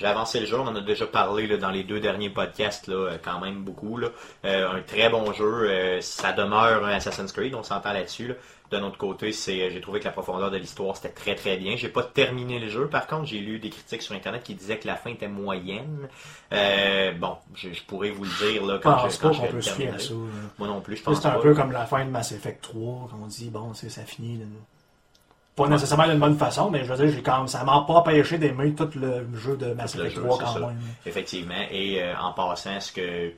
j'ai 0.00 0.06
avancé 0.06 0.40
le 0.40 0.46
jeu, 0.46 0.58
on 0.58 0.66
en 0.66 0.74
a 0.74 0.80
déjà 0.80 1.06
parlé 1.06 1.46
là, 1.46 1.58
dans 1.58 1.70
les 1.70 1.84
deux 1.84 2.00
derniers 2.00 2.30
podcasts, 2.30 2.88
là, 2.88 2.94
euh, 2.94 3.18
quand 3.22 3.38
même 3.38 3.62
beaucoup. 3.62 3.98
Là. 3.98 4.08
Euh, 4.46 4.70
un 4.72 4.80
très 4.80 5.10
bon 5.10 5.30
jeu, 5.34 5.68
euh, 5.70 6.00
ça 6.00 6.32
demeure 6.32 6.84
un 6.86 6.90
Assassin's 6.92 7.30
Creed, 7.32 7.54
on 7.54 7.62
s'entend 7.62 7.92
là-dessus. 7.92 8.28
Là. 8.28 8.34
D'un 8.70 8.82
autre 8.84 8.98
côté, 8.98 9.32
c'est, 9.32 9.70
j'ai 9.72 9.80
trouvé 9.80 9.98
que 9.98 10.04
la 10.04 10.12
profondeur 10.12 10.50
de 10.50 10.56
l'histoire 10.56 10.96
c'était 10.96 11.08
très 11.12 11.34
très 11.34 11.56
bien. 11.56 11.76
J'ai 11.76 11.88
pas 11.88 12.04
terminé 12.04 12.58
le 12.60 12.68
jeu, 12.68 12.86
par 12.86 13.06
contre, 13.08 13.26
j'ai 13.26 13.40
lu 13.40 13.58
des 13.58 13.68
critiques 13.68 14.00
sur 14.02 14.14
internet 14.14 14.42
qui 14.44 14.54
disaient 14.54 14.78
que 14.78 14.86
la 14.86 14.94
fin 14.94 15.10
était 15.10 15.26
moyenne. 15.28 16.08
Euh, 16.52 17.12
bon, 17.12 17.36
je, 17.54 17.72
je 17.72 17.82
pourrais 17.82 18.10
vous 18.10 18.24
le 18.24 18.52
dire 18.52 18.64
là, 18.64 18.78
quand 18.80 18.94
pense 18.94 19.16
je, 19.16 19.18
quand 19.20 19.28
pas 19.28 19.32
je 19.34 19.38
qu'on 19.38 19.44
vais 19.46 19.50
peut 19.50 19.56
le 19.56 19.62
se 19.62 19.70
fier 19.70 19.90
terminer. 19.90 19.96
à 19.96 19.98
ça. 19.98 20.14
Moi 20.58 20.68
non 20.68 20.80
plus, 20.80 20.96
je 20.96 21.02
pense 21.02 21.20
C'est 21.20 21.26
un 21.26 21.32
pas. 21.32 21.40
peu 21.40 21.52
comme 21.54 21.72
la 21.72 21.84
fin 21.84 22.04
de 22.04 22.10
Mass 22.10 22.30
Effect 22.32 22.62
3, 22.62 23.08
quand 23.10 23.18
on 23.22 23.26
dit, 23.26 23.50
bon, 23.50 23.74
sais, 23.74 23.88
ça 23.90 24.02
finit. 24.04 24.40
Pas 25.64 25.68
nécessairement 25.68 26.06
d'une 26.08 26.18
bonne 26.18 26.36
façon, 26.36 26.70
mais 26.70 26.84
je 26.84 26.92
veux 26.92 27.04
dire, 27.04 27.14
j'ai 27.14 27.22
quand 27.22 27.38
même, 27.38 27.48
ça 27.48 27.64
m'a 27.64 27.84
pas 27.86 27.94
empêché 27.94 28.38
d'aimer 28.38 28.74
tout 28.74 28.88
le 28.96 29.26
jeu 29.36 29.56
de 29.56 29.72
Mass 29.72 29.94
Effect 29.94 30.16
jeu, 30.16 30.22
3 30.22 30.36
c'est 30.38 30.44
quand 30.44 30.52
ça. 30.52 30.60
même. 30.60 30.78
Effectivement. 31.06 31.64
Et 31.70 32.02
euh, 32.02 32.14
en 32.18 32.32
passant, 32.32 32.80
ce 32.80 32.92
que 32.92 33.32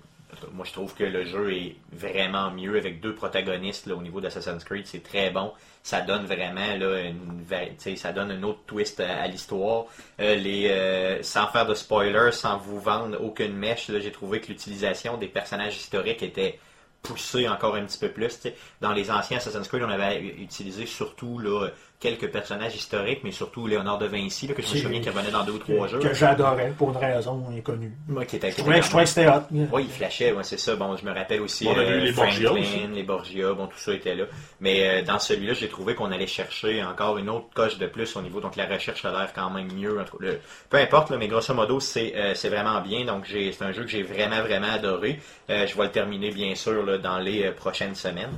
moi 0.52 0.64
je 0.67 0.73
trouve 0.73 0.95
que 0.95 1.05
le 1.05 1.25
jeu 1.25 1.52
est 1.52 1.76
vraiment 1.93 2.50
mieux 2.50 2.76
avec 2.76 3.00
deux 3.00 3.14
protagonistes 3.14 3.87
là, 3.87 3.95
au 3.95 4.02
niveau 4.02 4.21
d'Assassin's 4.21 4.64
Creed, 4.64 4.87
c'est 4.87 5.02
très 5.02 5.31
bon. 5.31 5.52
Ça 5.83 6.00
donne 6.00 6.25
vraiment 6.26 6.76
là, 6.79 7.00
une, 7.00 7.97
ça 7.97 8.12
donne 8.12 8.31
un 8.31 8.43
autre 8.43 8.61
twist 8.67 9.00
à, 9.00 9.23
à 9.23 9.26
l'histoire. 9.26 9.87
Euh, 10.21 10.37
les, 10.37 10.69
euh, 10.71 11.23
sans 11.23 11.49
faire 11.49 11.67
de 11.67 11.75
spoilers, 11.75 12.33
sans 12.33 12.57
vous 12.59 12.81
vendre 12.81 13.19
aucune 13.21 13.55
mèche, 13.55 13.91
j'ai 13.91 14.12
trouvé 14.12 14.41
que 14.41 14.49
l'utilisation 14.49 15.17
des 15.17 15.26
personnages 15.29 15.76
historiques 15.76 16.23
était 16.23 16.59
poussée 17.02 17.49
encore 17.49 17.75
un 17.75 17.85
petit 17.85 17.99
peu 17.99 18.09
plus. 18.11 18.38
Dans 18.81 18.93
les 18.93 19.11
anciens 19.11 19.38
Assassin's 19.38 19.67
Creed, 19.67 19.83
on 19.83 19.91
avait 19.91 20.21
utilisé 20.23 20.87
surtout 20.87 21.38
là, 21.38 21.69
quelques 22.02 22.30
personnages 22.30 22.75
historiques, 22.75 23.21
mais 23.23 23.30
surtout 23.30 23.66
Léonard 23.66 23.97
de 23.99 24.06
Vinci, 24.06 24.49
là, 24.49 24.54
que 24.54 24.61
je 24.62 24.66
me 24.66 24.73
Qui- 24.73 24.80
souviens 24.80 25.00
qui 25.00 25.09
revenait 25.09 25.30
dans 25.30 25.44
deux 25.44 25.52
ou 25.52 25.59
trois 25.59 25.87
jeux. 25.87 26.00
Que 26.00 26.12
j'adorais, 26.12 26.73
pour 26.76 26.90
une 26.90 26.97
raison 26.97 27.42
inconnue. 27.56 27.92
Moi, 28.09 28.25
qui 28.26 28.37
était, 28.37 28.50
Je 28.50 28.56
trouvais, 28.56 28.73
était 28.78 28.82
je 28.82 28.88
trouvais 28.88 29.04
que 29.04 29.09
c'était 29.09 29.28
hot. 29.28 29.42
oui, 29.73 29.85
il 29.88 29.90
flashait, 29.90 30.32
ouais, 30.32 30.42
c'est 30.42 30.59
ça. 30.59 30.75
Bon, 30.76 30.97
je 30.97 31.04
me 31.06 31.12
rappelle 31.14 31.40
aussi 31.40 31.66
euh, 31.68 32.00
les 32.00 32.12
Franklin, 32.12 32.42
Borgia 32.50 32.52
aussi. 32.52 32.87
les 32.92 33.02
Borgia, 33.04 33.52
bon, 33.54 33.66
tout 33.68 33.78
ça 33.78 33.94
était 33.94 34.14
là. 34.16 34.25
Mais 34.61 35.00
euh, 35.00 35.02
dans 35.02 35.18
celui-là, 35.21 35.54
j'ai 35.54 35.68
trouvé 35.68 35.94
qu'on 35.94 36.11
allait 36.11 36.26
chercher 36.26 36.82
encore 36.82 37.16
une 37.18 37.30
autre 37.30 37.47
coche 37.54 37.78
de 37.78 37.87
plus 37.87 38.14
au 38.16 38.23
niveau. 38.23 38.40
Donc 38.40 38.56
la 38.56 38.66
recherche 38.66 39.04
a 39.04 39.12
l'air 39.12 39.32
quand 39.32 39.49
même 39.50 39.73
mieux. 39.73 40.00
En 40.00 40.04
tout 40.04 40.18
cas, 40.18 40.26
le- 40.26 40.40
peu 40.68 40.78
importe, 40.78 41.11
là, 41.11 41.16
mais 41.16 41.28
grosso 41.28 41.54
modo, 41.54 41.78
c'est 41.78 42.12
euh, 42.16 42.35
c'est 42.35 42.49
vraiment 42.49 42.80
bien. 42.80 43.04
Donc 43.04 43.25
j'ai- 43.26 43.52
c'est 43.52 43.64
un 43.64 43.73
jeu 43.73 43.82
que 43.85 43.88
j'ai 43.90 44.02
vraiment, 44.02 44.40
vraiment 44.42 44.71
adoré. 44.73 45.21
Euh, 45.50 45.66
je 45.66 45.76
vais 45.76 45.85
le 45.85 45.90
terminer, 45.90 46.30
bien 46.32 46.54
sûr, 46.56 46.85
là, 46.85 46.99
dans 46.99 47.18
les 47.18 47.44
euh, 47.44 47.52
prochaines 47.52 47.94
semaines. 47.94 48.32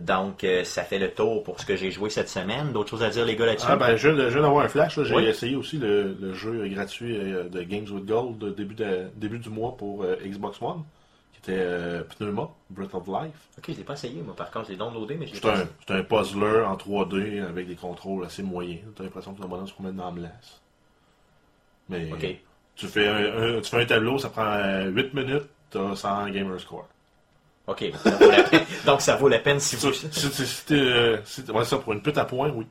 Donc, 0.00 0.42
euh, 0.44 0.64
ça 0.64 0.82
fait 0.84 0.98
le 0.98 1.10
tour 1.10 1.44
pour 1.44 1.60
ce 1.60 1.66
que 1.66 1.76
j'ai 1.76 1.90
joué 1.90 2.08
cette 2.08 2.28
semaine. 2.30 2.72
D'autres 2.72 2.88
choses 2.90 3.02
à 3.02 3.10
dire, 3.10 3.24
les 3.26 3.36
gars, 3.36 3.46
là-dessus? 3.46 3.66
Ah 3.68 3.76
ben, 3.76 3.94
je, 3.96 4.08
viens 4.08 4.16
de- 4.16 4.28
je 4.28 4.32
viens 4.34 4.42
d'avoir 4.42 4.64
un 4.64 4.68
flash. 4.68 4.98
J'ai 5.02 5.14
Oui. 5.14 5.24
essayé 5.26 5.54
aussi 5.54 5.76
le, 5.78 6.16
le 6.18 6.32
jeu 6.32 6.66
gratuit 6.68 7.16
euh, 7.18 7.48
de 7.48 7.62
Games 7.62 7.86
with 7.90 8.06
Gold 8.06 8.42
début, 8.56 8.74
de, 8.74 9.08
début 9.16 9.38
du 9.38 9.50
mois 9.50 9.76
pour 9.76 10.02
euh, 10.02 10.16
Xbox 10.24 10.62
One, 10.62 10.82
qui 11.34 11.38
était 11.40 11.60
euh, 11.60 12.02
Pneuma, 12.04 12.48
Breath 12.70 12.94
of 12.94 13.06
Life. 13.06 13.34
Ok, 13.58 13.64
je 13.68 13.72
l'ai 13.72 13.84
pas 13.84 13.92
essayé, 13.92 14.22
moi. 14.22 14.34
Par 14.34 14.50
contre, 14.50 14.66
je 14.66 14.70
l'ai 14.72 14.78
downloadé, 14.78 15.14
mais 15.16 15.26
je 15.26 15.32
l'ai 15.32 15.36
C'est 15.40 15.42
pas 15.46 15.58
un, 15.60 15.68
c'est 15.86 15.94
un 15.94 16.02
puzzler 16.02 16.62
en 16.66 16.74
3D 16.76 17.42
avec 17.46 17.66
des 17.68 17.76
contrôles 17.76 18.24
assez 18.24 18.42
moyens. 18.42 18.80
T'as 18.96 19.04
l'impression 19.04 19.34
que 19.34 19.42
le 19.42 19.48
bonhomme 19.48 19.66
se 19.68 19.74
promène 19.74 19.96
dans 19.96 20.06
la 20.10 20.12
glace. 20.20 20.60
Mais 21.90 22.08
tu, 22.76 22.86
fais 22.86 23.08
un, 23.08 23.56
un- 23.56 23.60
tu 23.60 23.68
fais 23.70 23.82
un 23.82 23.86
tableau, 23.86 24.16
ça 24.18 24.30
prend 24.30 24.86
8 24.86 25.12
minutes, 25.12 25.48
t'as 25.70 25.94
100 25.94 26.30
gamer 26.30 26.58
score. 26.58 26.88
Ok, 27.66 27.84
donc 27.92 28.00
ça 28.00 28.10
vaut 28.18 28.30
la 28.30 28.42
peine, 28.42 28.60
donc 28.86 29.00
ça 29.00 29.16
vaut 29.16 29.28
la 29.28 29.38
peine 29.38 29.60
si 29.60 29.76
vous... 29.76 29.90
t'es, 30.66 30.74
euh, 30.74 31.16
ouais, 31.54 31.64
ça, 31.64 31.78
pour 31.78 31.92
une 31.92 32.02
pute 32.02 32.18
à 32.18 32.24
point, 32.24 32.50
oui. 32.50 32.66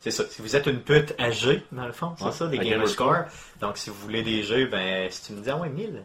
C'est 0.00 0.10
ça. 0.10 0.24
Si 0.30 0.40
vous 0.40 0.56
êtes 0.56 0.66
une 0.66 0.80
pute 0.80 1.14
âgée, 1.20 1.62
dans 1.72 1.84
le 1.86 1.92
fond, 1.92 2.14
c'est 2.18 2.24
Ouais, 2.24 2.32
ça, 2.32 2.46
des 2.46 2.58
gamer 2.58 2.88
score. 2.88 3.24
Donc, 3.60 3.76
si 3.76 3.90
vous 3.90 3.96
voulez 3.96 4.22
des 4.22 4.42
jeux, 4.42 4.66
ben, 4.66 5.10
si 5.10 5.26
tu 5.26 5.32
me 5.34 5.42
dis, 5.42 5.50
ah 5.50 5.56
ouais, 5.58 5.68
1000, 5.68 6.02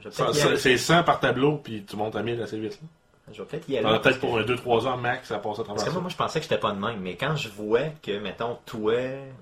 je 0.00 0.08
vais 0.08 0.14
Ça- 0.14 0.24
peut-être 0.24 0.36
y 0.36 0.40
ça- 0.40 0.46
aller. 0.48 0.56
C'est 0.58 0.76
100 0.78 1.04
par 1.04 1.20
tableau, 1.20 1.58
puis 1.58 1.84
tu 1.88 1.94
montes 1.94 2.16
à 2.16 2.22
1000 2.24 2.42
assez 2.42 2.58
vite. 2.58 2.72
là. 2.82 2.88
Je 3.32 3.42
vais 3.42 3.48
peut-être 3.48 3.68
y 3.68 3.76
aller. 3.78 3.84
Parce 3.86 4.00
peut-être 4.02 4.20
pour 4.20 4.34
que- 4.34 4.40
un 4.40 4.44
2-3 4.44 4.86
ans 4.88 4.96
max 4.96 5.30
à 5.30 5.38
passer 5.38 5.60
à 5.60 5.64
travers 5.64 5.66
Parce 5.74 5.82
que 5.84 5.88
ça. 5.90 5.92
moi, 5.92 6.02
moi, 6.02 6.10
je 6.10 6.16
pensais 6.16 6.40
que 6.40 6.42
j'étais 6.44 6.58
pas 6.58 6.72
de 6.72 6.78
même, 6.80 6.98
mais 7.00 7.14
quand 7.16 7.36
je 7.36 7.48
vois 7.48 7.82
que, 8.02 8.18
mettons, 8.18 8.58
toi 8.66 8.94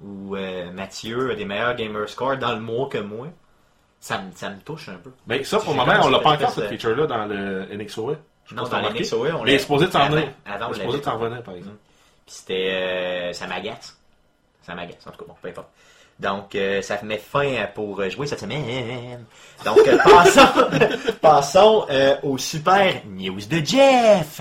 ou 0.03 0.37
euh, 0.37 0.71
Mathieu 0.71 1.31
a 1.31 1.35
des 1.35 1.45
meilleurs 1.47 1.75
gamer 1.75 2.07
scores 2.11 2.37
dans 2.37 2.53
le 2.55 2.61
mois 2.61 2.89
que 2.91 2.99
moi, 2.99 3.29
ça 4.01 4.19
me, 4.19 4.33
ça 4.35 4.51
me 4.51 4.61
touche 4.61 4.91
un 4.91 4.97
peu. 4.97 5.11
Mais 5.27 5.45
ça, 5.45 5.59
pour 5.59 5.73
le 5.73 5.79
moment, 5.79 5.95
on 6.03 6.09
l'a 6.11 6.19
pas 6.19 6.33
encore, 6.35 6.51
cette 6.51 6.69
feature-là, 6.69 7.07
dans 7.07 7.25
le 7.25 7.67
NXOE. 7.75 8.17
Je 8.47 8.55
Non, 8.55 8.65
les 8.65 8.69
remarqué. 8.71 9.01
NXOE, 9.01 9.35
on 9.35 9.45
Mais 9.45 9.59
supposé 9.59 9.89
t'en 9.89 10.09
venir. 10.09 10.29
Avant, 10.45 10.73
supposé 10.73 11.01
t'en 11.01 11.19
revenir, 11.19 11.43
par 11.43 11.55
exemple. 11.55 11.77
Puis 12.27 12.35
c'était. 12.37 12.71
euh, 12.73 13.33
ça 13.33 13.47
m'agace. 13.47 13.97
Ça 14.63 14.75
m'agace, 14.75 14.97
en 15.07 15.11
tout 15.11 15.19
cas, 15.19 15.25
bon, 15.29 15.35
peu 15.41 15.49
importe. 15.49 15.69
Donc, 16.19 16.55
euh, 16.55 16.81
ça 16.81 16.99
met 17.03 17.19
fin 17.19 17.67
pour 17.75 18.01
euh, 18.01 18.09
jouer 18.09 18.27
cette 18.27 18.41
semaine. 18.41 19.25
Donc, 19.65 19.79
euh, 19.87 19.99
passons, 20.05 20.69
passons 21.21 21.87
euh, 21.91 22.17
au 22.23 22.39
super 22.39 23.03
news 23.07 23.41
de 23.51 23.65
Jeff. 23.65 24.41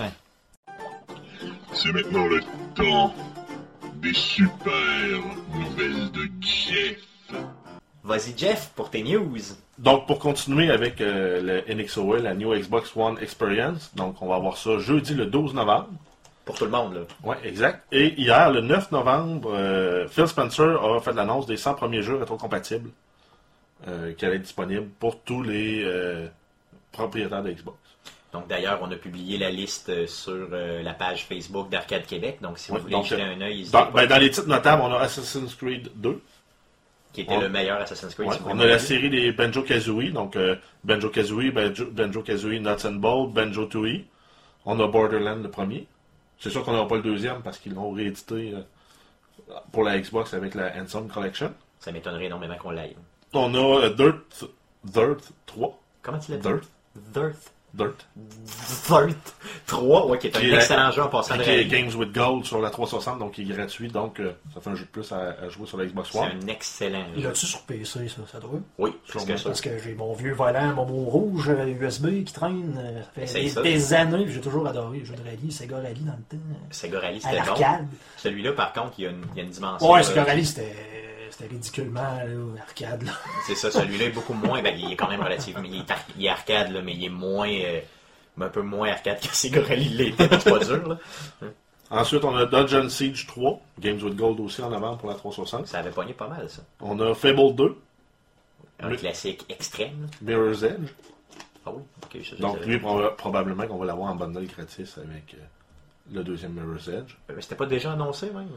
C'est 1.72 1.92
maintenant 1.92 2.26
le 2.26 2.40
temps 2.76 3.12
des 3.96 4.14
super 4.14 4.72
nouvelles 5.52 6.10
de 6.12 6.28
Jeff. 6.40 6.98
Vas-y, 8.04 8.36
Jeff, 8.36 8.70
pour 8.76 8.90
tes 8.90 9.02
news. 9.02 9.38
Donc, 9.78 10.06
pour 10.06 10.18
continuer 10.18 10.70
avec 10.70 11.00
euh, 11.00 11.62
le 11.66 11.74
NXOE, 11.74 12.18
la 12.22 12.34
New 12.34 12.54
Xbox 12.54 12.94
One 12.94 13.18
Experience, 13.20 13.90
donc 13.94 14.20
on 14.20 14.28
va 14.28 14.34
avoir 14.36 14.56
ça 14.58 14.78
jeudi 14.78 15.14
le 15.14 15.26
12 15.26 15.54
novembre. 15.54 15.88
Pour 16.44 16.56
tout 16.58 16.66
le 16.66 16.70
monde, 16.70 16.94
là. 16.94 17.00
Ouais, 17.22 17.36
exact. 17.42 17.82
Et 17.90 18.12
hier, 18.20 18.50
le 18.52 18.60
9 18.60 18.92
novembre, 18.92 19.50
euh, 19.54 20.06
Phil 20.08 20.28
Spencer 20.28 20.78
a 20.84 21.00
fait 21.00 21.14
l'annonce 21.14 21.46
des 21.46 21.56
100 21.56 21.74
premiers 21.74 22.02
jeux 22.02 22.16
rétrocompatibles 22.16 22.90
euh, 23.88 24.12
qui 24.12 24.26
allaient 24.26 24.36
être 24.36 24.42
disponibles 24.42 24.88
pour 25.00 25.20
tous 25.20 25.42
les 25.42 25.82
euh, 25.84 26.26
propriétaires 26.92 27.42
de 27.42 27.50
Xbox. 27.52 27.78
Donc 28.34 28.48
d'ailleurs, 28.48 28.80
on 28.82 28.90
a 28.90 28.96
publié 28.96 29.38
la 29.38 29.50
liste 29.50 30.06
sur 30.06 30.48
euh, 30.52 30.82
la 30.82 30.92
page 30.92 31.24
Facebook 31.26 31.70
d'Arcade 31.70 32.04
Québec. 32.04 32.38
Donc 32.42 32.58
si 32.58 32.70
vous 32.70 32.76
Oui, 32.76 32.82
voulez 32.82 32.92
donc, 32.92 33.06
jeter 33.06 33.22
un 33.22 33.40
œil, 33.40 33.64
Dans, 33.70 33.90
ben, 33.90 34.06
dans 34.06 34.18
les 34.18 34.28
titres 34.30 34.48
notables, 34.48 34.82
on 34.82 34.92
a 34.92 34.98
Assassin's 34.98 35.54
Creed 35.54 35.90
2. 35.96 36.20
Qui 37.14 37.22
était 37.22 37.32
on- 37.34 37.40
le 37.40 37.48
meilleur 37.48 37.80
Assassin's 37.80 38.14
Creed. 38.14 38.28
Ouais, 38.28 38.34
si 38.36 38.42
vous 38.42 38.50
on 38.50 38.58
a 38.60 38.66
la 38.66 38.78
série 38.78 39.08
des 39.08 39.32
Banjo 39.32 39.62
Kazooie, 39.62 40.10
donc 40.10 40.36
euh, 40.36 40.56
Banjo 40.84 41.08
Kazooie, 41.08 41.50
Banjo, 41.50 41.86
Banjo 41.90 42.20
Kazooie 42.22 42.60
Nuts 42.60 42.84
and 42.84 42.96
Bolts, 42.96 43.32
Banjo 43.32 43.64
Tooie. 43.66 44.04
On 44.66 44.78
a 44.80 44.86
Borderland 44.86 45.42
le 45.42 45.50
premier. 45.50 45.86
C'est 46.38 46.50
sûr 46.50 46.62
qu'on 46.64 46.72
n'aura 46.72 46.88
pas 46.88 46.96
le 46.96 47.02
deuxième 47.02 47.40
parce 47.42 47.58
qu'ils 47.58 47.72
l'ont 47.74 47.92
réédité 47.92 48.54
euh, 48.54 49.54
pour 49.72 49.84
la 49.84 49.98
Xbox 49.98 50.34
avec 50.34 50.54
la 50.54 50.72
Handsome 50.76 51.08
Collection. 51.08 51.54
Ça 51.80 51.92
m'étonnerait 51.92 52.26
énormément 52.26 52.56
qu'on 52.56 52.70
l'aille. 52.70 52.96
On 53.32 53.54
a 53.54 53.84
euh, 53.84 53.90
Dirt, 53.94 54.44
Dirt 54.84 55.32
3. 55.46 55.78
Comment 56.02 56.18
tu 56.18 56.32
l'as 56.32 56.36
dit? 56.38 56.48
Dirt. 56.48 56.62
Dirt. 57.12 57.36
Dirt. 57.74 58.06
Dirt 58.88 59.34
3, 59.66 60.06
ouais, 60.08 60.18
qui 60.18 60.26
est 60.28 60.36
un 60.36 60.40
Qui 60.40 60.46
est- 60.50 60.54
excellent 60.54 60.90
jeu 60.92 61.02
en 61.02 61.08
passant 61.08 61.36
de 61.36 61.42
Qui 61.42 61.50
est. 61.50 61.64
Games 61.66 61.90
with 61.96 62.12
Gold 62.12 62.44
sur 62.44 62.60
la 62.60 62.70
360, 62.70 63.18
donc 63.18 63.36
il 63.38 63.50
est 63.50 63.54
gratuit, 63.54 63.88
donc 63.88 64.20
euh, 64.20 64.32
ça 64.54 64.60
fait 64.60 64.70
un 64.70 64.74
jeu 64.74 64.84
de 64.84 64.88
plus 64.90 65.10
à, 65.10 65.34
à 65.42 65.48
jouer 65.48 65.66
sur 65.66 65.78
la 65.78 65.86
Xbox 65.86 66.10
C'est 66.12 66.18
One. 66.18 66.28
un 66.42 66.46
excellent 66.48 67.04
Il 67.16 67.22
jeu. 67.22 67.28
l'a-tu 67.28 67.46
sur 67.46 67.62
PC, 67.62 68.08
ça, 68.08 68.22
ça 68.30 68.38
doit? 68.40 68.60
Oui, 68.78 68.92
Sûrement, 69.06 69.26
que 69.26 69.36
ça. 69.36 69.48
Parce 69.48 69.60
que 69.60 69.70
j'ai 69.82 69.94
mon 69.94 70.12
vieux 70.12 70.34
volant, 70.34 70.72
mon 70.74 70.86
mot 70.86 71.04
rouge 71.04 71.48
euh, 71.48 71.66
USB 71.66 72.24
qui 72.24 72.32
traîne. 72.32 72.76
euh, 72.78 73.02
Ça 73.02 73.26
fait 73.26 73.40
des, 73.42 73.48
ça. 73.48 73.62
des 73.62 73.94
années, 73.94 74.26
j'ai 74.28 74.40
toujours 74.40 74.66
adoré 74.66 74.98
les 74.98 75.04
jeux 75.04 75.14
de 75.16 75.22
rallye, 75.24 75.50
Sega 75.50 75.76
Rally 75.76 76.00
dans 76.00 76.12
le 76.12 76.22
temps. 76.38 76.44
Sega 76.70 77.00
Rally, 77.00 77.20
c'était 77.20 77.40
bon. 77.40 77.44
l'arcade. 77.46 77.86
Celui-là, 78.18 78.52
par 78.52 78.72
contre, 78.72 78.92
il 78.98 79.04
y 79.04 79.06
a 79.06 79.10
une, 79.10 79.24
il 79.34 79.38
y 79.38 79.40
a 79.40 79.44
une 79.44 79.50
dimension. 79.50 79.90
Ouais, 79.90 80.00
euh, 80.00 80.02
Sega 80.02 80.24
Rally, 80.24 80.44
c'était 80.46 80.74
c'était 81.36 81.52
ridiculement 81.52 82.00
là, 82.02 82.62
arcade. 82.62 83.02
Là. 83.04 83.12
C'est 83.46 83.54
ça, 83.54 83.70
celui-là 83.70 84.06
est 84.06 84.10
beaucoup 84.10 84.34
moins. 84.34 84.62
Ben, 84.62 84.74
il 84.78 84.92
est 84.92 84.96
quand 84.96 85.08
même 85.08 85.22
relativement. 85.22 85.62
Il 85.64 85.76
est, 85.80 85.90
ar- 85.90 86.04
il 86.18 86.24
est 86.26 86.28
arcade, 86.28 86.70
là, 86.72 86.80
mais 86.82 86.92
il 86.94 87.04
est 87.04 87.08
moins. 87.08 87.48
euh, 87.50 87.80
un 88.40 88.48
peu 88.48 88.62
moins 88.62 88.88
arcade 88.90 89.20
que 89.20 89.28
Sega 89.34 89.62
Rally 89.62 89.88
l'était. 89.90 90.28
mais 90.28 90.40
C'est 90.40 90.50
pas 90.50 90.64
dur, 90.64 90.88
là. 90.88 90.98
Ensuite, 91.90 92.24
on 92.24 92.34
a 92.34 92.46
Dungeon 92.46 92.88
Siege 92.88 93.26
3, 93.26 93.60
Games 93.78 94.02
with 94.02 94.16
Gold 94.16 94.40
aussi 94.40 94.60
en 94.62 94.72
avant 94.72 94.96
pour 94.96 95.08
la 95.08 95.14
360. 95.14 95.66
Ça 95.68 95.78
avait 95.78 95.90
pogné 95.90 96.14
pas 96.14 96.26
mal, 96.28 96.48
ça. 96.50 96.62
On 96.80 96.98
a 96.98 97.14
Fable 97.14 97.54
2, 97.54 97.76
Un 98.80 98.96
classique 98.96 99.44
extrême. 99.48 100.08
Mirror's 100.22 100.62
Edge. 100.64 100.88
Ah 101.66 101.70
oui, 101.72 101.82
ok, 102.02 102.20
je, 102.22 102.34
je 102.36 102.40
Donc 102.42 102.60
lui, 102.66 102.78
proba- 102.78 103.14
probablement 103.14 103.66
qu'on 103.66 103.76
va 103.78 103.86
l'avoir 103.86 104.10
en 104.10 104.16
bundle 104.16 104.46
gratis 104.46 104.98
avec 104.98 105.34
euh, 105.34 105.42
le 106.12 106.24
deuxième 106.24 106.52
Mirror's 106.52 106.88
Edge. 106.88 107.14
Mais 107.28 107.40
C'était 107.40 107.54
pas 107.54 107.66
déjà 107.66 107.92
annoncé, 107.92 108.30
même? 108.30 108.48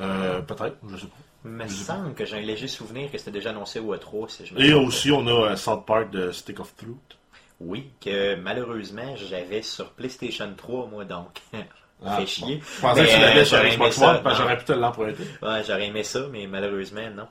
Euh, 0.00 0.40
Peut-être, 0.42 0.76
je 0.88 0.96
sais 0.96 1.06
pas. 1.06 1.16
Il 1.44 1.50
me 1.50 1.68
semble 1.68 2.14
que 2.14 2.24
j'ai 2.24 2.36
un 2.38 2.40
léger 2.40 2.68
souvenir 2.68 3.10
que 3.10 3.18
c'était 3.18 3.30
déjà 3.30 3.50
annoncé 3.50 3.78
au 3.78 3.94
E3. 3.94 4.28
Si 4.30 4.46
je 4.46 4.54
me 4.54 4.60
Et 4.62 4.72
aussi, 4.72 5.10
on 5.12 5.26
a 5.26 5.52
euh, 5.52 5.56
South 5.56 5.84
Park 5.86 6.10
de 6.10 6.30
Stick 6.32 6.58
of 6.60 6.74
Truth. 6.76 7.18
Oui, 7.60 7.90
que 8.00 8.34
malheureusement, 8.36 9.14
j'avais 9.16 9.62
sur 9.62 9.90
PlayStation 9.90 10.52
3, 10.56 10.86
moi, 10.86 11.04
donc. 11.04 11.40
Ah, 12.06 12.16
fait 12.18 12.26
chier. 12.26 12.60
Je 12.60 12.80
pensais 12.82 13.02
Mais, 13.02 13.08
que 13.08 13.14
tu 13.14 13.20
l'avais 13.20 13.40
euh, 13.40 13.44
sur 13.44 13.64
Xbox 13.64 13.98
One, 14.02 14.20
j'aurais 14.36 14.58
pu 14.58 14.64
te 14.64 14.72
l'emprunter. 14.72 15.22
Ouais, 15.40 15.62
j'aurais 15.66 15.86
aimé 15.86 16.02
ça, 16.02 16.26
mais 16.30 16.46
malheureusement, 16.46 17.08
non. 17.16 17.28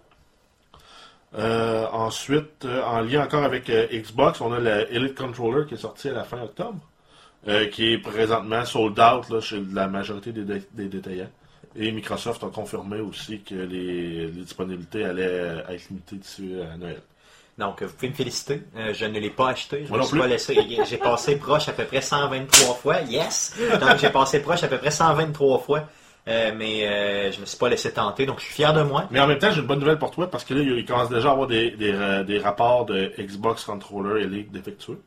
Euh, 1.36 1.86
ensuite, 1.91 2.65
euh, 2.65 2.82
en 2.84 3.02
lien 3.02 3.23
encore 3.23 3.43
avec 3.43 3.69
euh, 3.69 3.88
Xbox, 3.91 4.39
on 4.41 4.52
a 4.54 4.60
le 4.60 4.91
Elite 4.93 5.15
Controller 5.15 5.65
qui 5.67 5.73
est 5.76 5.78
sorti 5.78 6.10
à 6.10 6.13
la 6.13 6.23
fin 6.23 6.41
octobre, 6.41 6.80
qui 7.71 7.93
est 7.93 7.97
présentement 7.97 8.63
sold 8.65 8.99
out 8.99 9.30
là, 9.30 9.41
chez 9.41 9.62
la 9.73 9.88
majorité 9.88 10.32
des, 10.32 10.43
dé- 10.43 10.67
des 10.71 10.88
détaillants. 10.88 11.30
Et 11.75 11.91
Microsoft 11.91 12.43
a 12.43 12.47
confirmé 12.47 12.99
aussi 12.99 13.41
que 13.41 13.55
les, 13.55 14.27
les 14.27 14.41
disponibilités 14.43 15.03
allaient 15.03 15.23
euh, 15.25 15.67
être 15.69 15.89
limitées 15.89 16.17
d'ici 16.17 16.55
à 16.71 16.77
Noël. 16.77 17.01
Donc, 17.57 17.81
euh, 17.81 17.86
vous 17.86 17.93
pouvez 17.93 18.09
me 18.09 18.15
féliciter. 18.15 18.62
Euh, 18.75 18.93
je 18.93 19.05
ne 19.05 19.19
l'ai 19.19 19.29
pas 19.29 19.49
acheté. 19.49 19.86
Je 19.86 19.93
suis 20.01 20.09
plus. 20.12 20.19
pas 20.19 20.27
laissé. 20.27 20.57
J'ai 20.88 20.97
passé 20.97 21.36
proche 21.36 21.67
à 21.67 21.73
peu 21.73 21.86
près 21.86 22.01
123 22.01 22.75
fois. 22.75 23.01
Yes! 23.01 23.55
Donc, 23.79 23.97
j'ai 23.99 24.09
passé 24.09 24.39
proche 24.41 24.63
à 24.63 24.67
peu 24.67 24.77
près 24.77 24.91
123 24.91 25.59
fois. 25.59 25.88
Euh, 26.27 26.53
mais 26.55 26.88
euh, 26.88 27.31
je 27.31 27.41
me 27.41 27.45
suis 27.45 27.57
pas 27.57 27.69
laissé 27.69 27.91
tenter. 27.91 28.25
Donc, 28.25 28.39
je 28.39 28.45
suis 28.45 28.53
fier 28.53 28.73
de 28.73 28.81
moi. 28.81 29.07
Mais 29.12 29.19
en 29.19 29.27
même 29.27 29.39
temps, 29.39 29.51
j'ai 29.51 29.59
une 29.59 29.67
bonne 29.67 29.79
nouvelle 29.79 29.99
pour 29.99 30.12
toi 30.12 30.29
parce 30.31 30.45
que 30.45 30.53
là, 30.53 30.62
il 30.62 30.86
commence 30.86 31.09
déjà 31.09 31.29
à 31.29 31.31
avoir 31.33 31.47
des, 31.47 31.71
des, 31.71 31.91
euh, 31.91 32.23
des 32.23 32.39
rapports 32.39 32.86
de 32.86 33.12
Xbox 33.19 33.65
Controller 33.65 34.23
Elite 34.23 34.51
défectueux. 34.51 35.01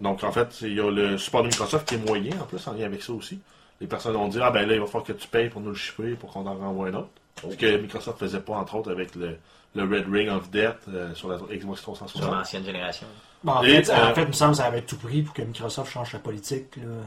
Donc, 0.00 0.22
en 0.24 0.32
fait, 0.32 0.60
il 0.62 0.74
y 0.74 0.80
a 0.80 0.90
le 0.90 1.18
support 1.18 1.42
de 1.42 1.48
Microsoft 1.48 1.88
qui 1.88 1.96
est 1.96 2.06
moyen 2.06 2.32
en 2.40 2.44
plus 2.44 2.66
en 2.66 2.72
lien 2.72 2.86
avec 2.86 3.02
ça 3.02 3.12
aussi. 3.12 3.40
Les 3.82 3.86
personnes 3.88 4.14
vont 4.14 4.28
dire 4.28 4.44
Ah 4.44 4.50
ben 4.50 4.66
là, 4.66 4.74
il 4.74 4.80
va 4.80 4.86
falloir 4.86 5.04
que 5.04 5.12
tu 5.12 5.28
payes 5.28 5.48
pour 5.50 5.60
nous 5.60 5.70
le 5.70 5.74
shipper 5.74 6.14
pour 6.14 6.30
qu'on 6.32 6.46
en 6.46 6.54
renvoie 6.54 6.86
un 6.88 6.94
autre. 6.94 7.08
Ce 7.50 7.56
que 7.56 7.76
Microsoft 7.78 8.18
faisait 8.18 8.40
pas, 8.40 8.54
entre 8.54 8.76
autres, 8.76 8.92
avec 8.92 9.14
le, 9.16 9.36
le 9.74 9.82
Red 9.82 10.06
Ring 10.10 10.28
of 10.30 10.48
Death 10.50 10.76
euh, 10.88 11.12
sur 11.14 11.28
la 11.28 11.36
Xbox 11.38 11.80
Sur 11.80 11.92
360. 11.94 12.30
l'ancienne 12.32 12.64
génération. 12.64 13.06
Bon, 13.42 13.52
en, 13.54 13.62
Et, 13.64 13.82
fait, 13.82 13.90
euh, 13.92 14.10
en 14.10 14.14
fait, 14.14 14.22
il 14.22 14.28
me 14.28 14.32
semble 14.32 14.52
que 14.52 14.58
ça 14.58 14.66
avait 14.66 14.82
tout 14.82 14.96
pris 14.96 15.22
pour 15.22 15.34
que 15.34 15.42
Microsoft 15.42 15.90
change 15.92 16.12
sa 16.12 16.20
politique 16.20 16.76
là, 16.76 16.82
euh, 16.84 17.02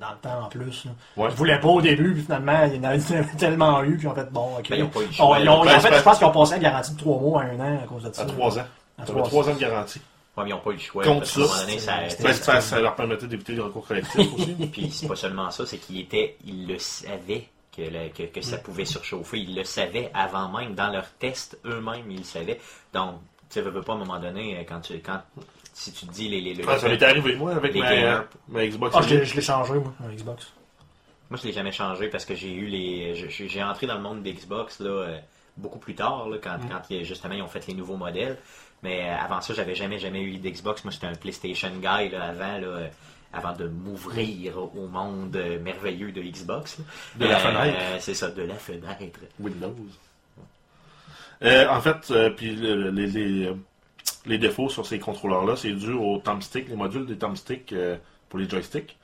dans 0.00 0.10
le 0.10 0.18
temps 0.22 0.44
en 0.44 0.48
plus. 0.48 0.86
Ouais. 1.16 1.28
Ils 1.30 1.34
voulaient 1.34 1.58
pas 1.58 1.66
au 1.68 1.82
début, 1.82 2.12
puis 2.14 2.22
finalement, 2.22 2.62
il 2.66 2.76
y 2.76 2.78
en 2.78 2.84
avait 2.84 3.00
tellement 3.38 3.82
eu, 3.82 3.96
puis 3.96 4.06
en 4.06 4.14
fait, 4.14 4.30
bon, 4.30 4.56
ok. 4.58 4.68
Ben, 4.70 4.76
ils 4.78 4.82
ont 4.84 4.88
pas 4.88 5.00
eu 5.00 5.06
le 5.06 5.12
ils 5.12 5.48
ont- 5.48 5.60
en 5.62 5.80
fait, 5.80 5.96
je 5.96 6.02
pense 6.02 6.18
qu'ils 6.18 6.26
ont 6.28 6.30
passé 6.32 6.52
la 6.52 6.58
garantie 6.60 6.92
de 6.94 6.98
3 7.00 7.18
mois 7.20 7.42
à 7.42 7.46
1 7.46 7.58
an 7.58 7.80
à 7.82 7.86
cause 7.88 8.04
de 8.04 8.12
ça. 8.12 8.22
À 8.22 8.26
3 8.26 8.58
ans. 8.60 8.62
À 8.98 9.06
Ça 9.06 9.12
trois 9.12 9.24
fait 9.24 9.30
3 9.30 9.48
ans 9.48 9.54
de 9.54 9.58
garantie. 9.58 10.00
Ouais, 10.40 10.44
mais 10.44 10.50
ils 10.50 10.54
n'ont 10.54 10.60
pas 10.60 10.70
eu 10.70 10.74
le 10.74 10.78
choix. 10.80 11.04
Contre 11.04 11.26
ça, 11.26 12.60
ça, 12.60 12.80
leur 12.80 12.94
permettait 12.96 13.26
d'éviter 13.26 13.52
les 13.52 13.60
recours 13.60 13.86
collectifs 13.86 14.32
aussi. 14.34 14.54
Puis 14.72 14.90
c'est 14.90 15.06
pas 15.08 15.16
seulement 15.16 15.50
ça, 15.50 15.66
c'est 15.66 15.78
qu'il 15.78 15.98
était, 16.00 16.36
ils 16.46 16.66
le 16.66 16.78
savaient 16.78 17.46
que, 17.76 17.82
le- 17.82 18.08
que, 18.08 18.24
que 18.24 18.40
ça 18.40 18.58
pouvait 18.58 18.84
surchauffer. 18.84 19.38
Ils 19.38 19.54
le 19.54 19.64
savaient 19.64 20.10
avant 20.14 20.48
même, 20.58 20.74
dans 20.74 20.88
leurs 20.90 21.10
tests 21.18 21.58
eux-mêmes, 21.64 22.10
ils 22.10 22.18
le 22.18 22.24
savaient. 22.24 22.60
Donc, 22.92 23.16
tu 23.48 23.54
sais, 23.54 23.60
veux, 23.62 23.82
pas 23.82 23.92
à 23.92 23.96
un 23.96 23.98
moment 23.98 24.18
donné, 24.18 24.58
euh, 24.58 24.62
quand 24.68 24.80
tu, 24.80 24.94
quand, 25.00 25.20
si 25.72 25.92
tu 25.92 26.06
te 26.06 26.12
dis 26.12 26.28
les, 26.28 26.40
les, 26.40 26.54
le- 26.54 26.64
Ouais, 26.66 26.78
ça 26.78 26.88
m'est 26.88 27.02
arrivé, 27.02 27.36
moi, 27.36 27.52
avec 27.54 27.72
Les 27.74 27.80
ma, 27.80 27.94
gamers. 27.94 28.24
ma 28.48 28.66
Xbox 28.66 28.94
Ah, 28.96 29.02
je 29.02 29.08
l'ai- 29.10 29.16
Elite. 29.16 29.28
je 29.30 29.34
l'ai 29.36 29.42
changé, 29.42 29.72
moi, 29.74 29.92
mon 30.00 30.08
Xbox. 30.08 30.52
Moi, 31.30 31.38
je 31.40 31.46
l'ai 31.46 31.52
jamais 31.52 31.72
changé 31.72 32.08
parce 32.08 32.24
que 32.24 32.34
j'ai 32.34 32.52
eu 32.52 32.66
les. 32.66 33.28
J'ai 33.28 33.62
entré 33.62 33.86
dans 33.86 33.94
le 33.94 34.00
monde 34.02 34.22
d'Xbox 34.22 34.80
là, 34.80 34.90
euh, 34.90 35.18
beaucoup 35.56 35.78
plus 35.78 35.94
tard, 35.94 36.28
là, 36.28 36.38
quand, 36.42 36.58
quand 36.68 36.80
ils- 36.90 37.04
justement 37.04 37.34
ils 37.34 37.42
ont 37.42 37.46
fait 37.48 37.64
les 37.68 37.74
nouveaux 37.74 37.96
modèles. 37.96 38.36
Mais 38.82 39.08
euh, 39.10 39.16
avant 39.18 39.40
ça, 39.40 39.52
j'avais 39.54 39.74
jamais, 39.74 39.98
jamais 39.98 40.22
eu 40.22 40.38
d'Xbox. 40.38 40.84
Moi, 40.84 40.92
j'étais 40.92 41.06
un 41.06 41.14
PlayStation 41.14 41.70
guy 41.76 42.08
là, 42.10 42.24
avant, 42.30 42.58
là, 42.58 42.66
euh, 42.66 42.88
avant 43.32 43.52
de 43.52 43.68
m'ouvrir 43.68 44.56
au 44.58 44.86
monde 44.88 45.36
euh, 45.36 45.60
merveilleux 45.60 46.12
de 46.12 46.22
Xbox. 46.22 46.78
De 47.16 47.26
la 47.26 47.36
fenêtre. 47.38 47.78
C'est 48.00 48.14
ça, 48.14 48.30
de 48.30 48.42
la 48.42 48.54
fenêtre. 48.54 49.20
Windows. 49.38 49.76
Euh, 51.42 51.68
en 51.68 51.80
fait, 51.80 52.10
euh, 52.10 52.30
puis 52.30 52.54
le- 52.56 52.90
les, 52.90 53.06
les, 53.06 53.52
les 54.26 54.38
défauts 54.38 54.68
sur 54.68 54.86
ces 54.86 54.98
contrôleurs-là, 54.98 55.56
c'est 55.56 55.72
dû 55.72 55.92
aux 55.92 56.18
thumbsticks, 56.18 56.68
les 56.68 56.76
modules 56.76 57.06
des 57.06 57.16
thumbsticks 57.16 57.72
euh, 57.72 57.96
pour 58.28 58.38
les 58.38 58.48
joysticks. 58.48 58.96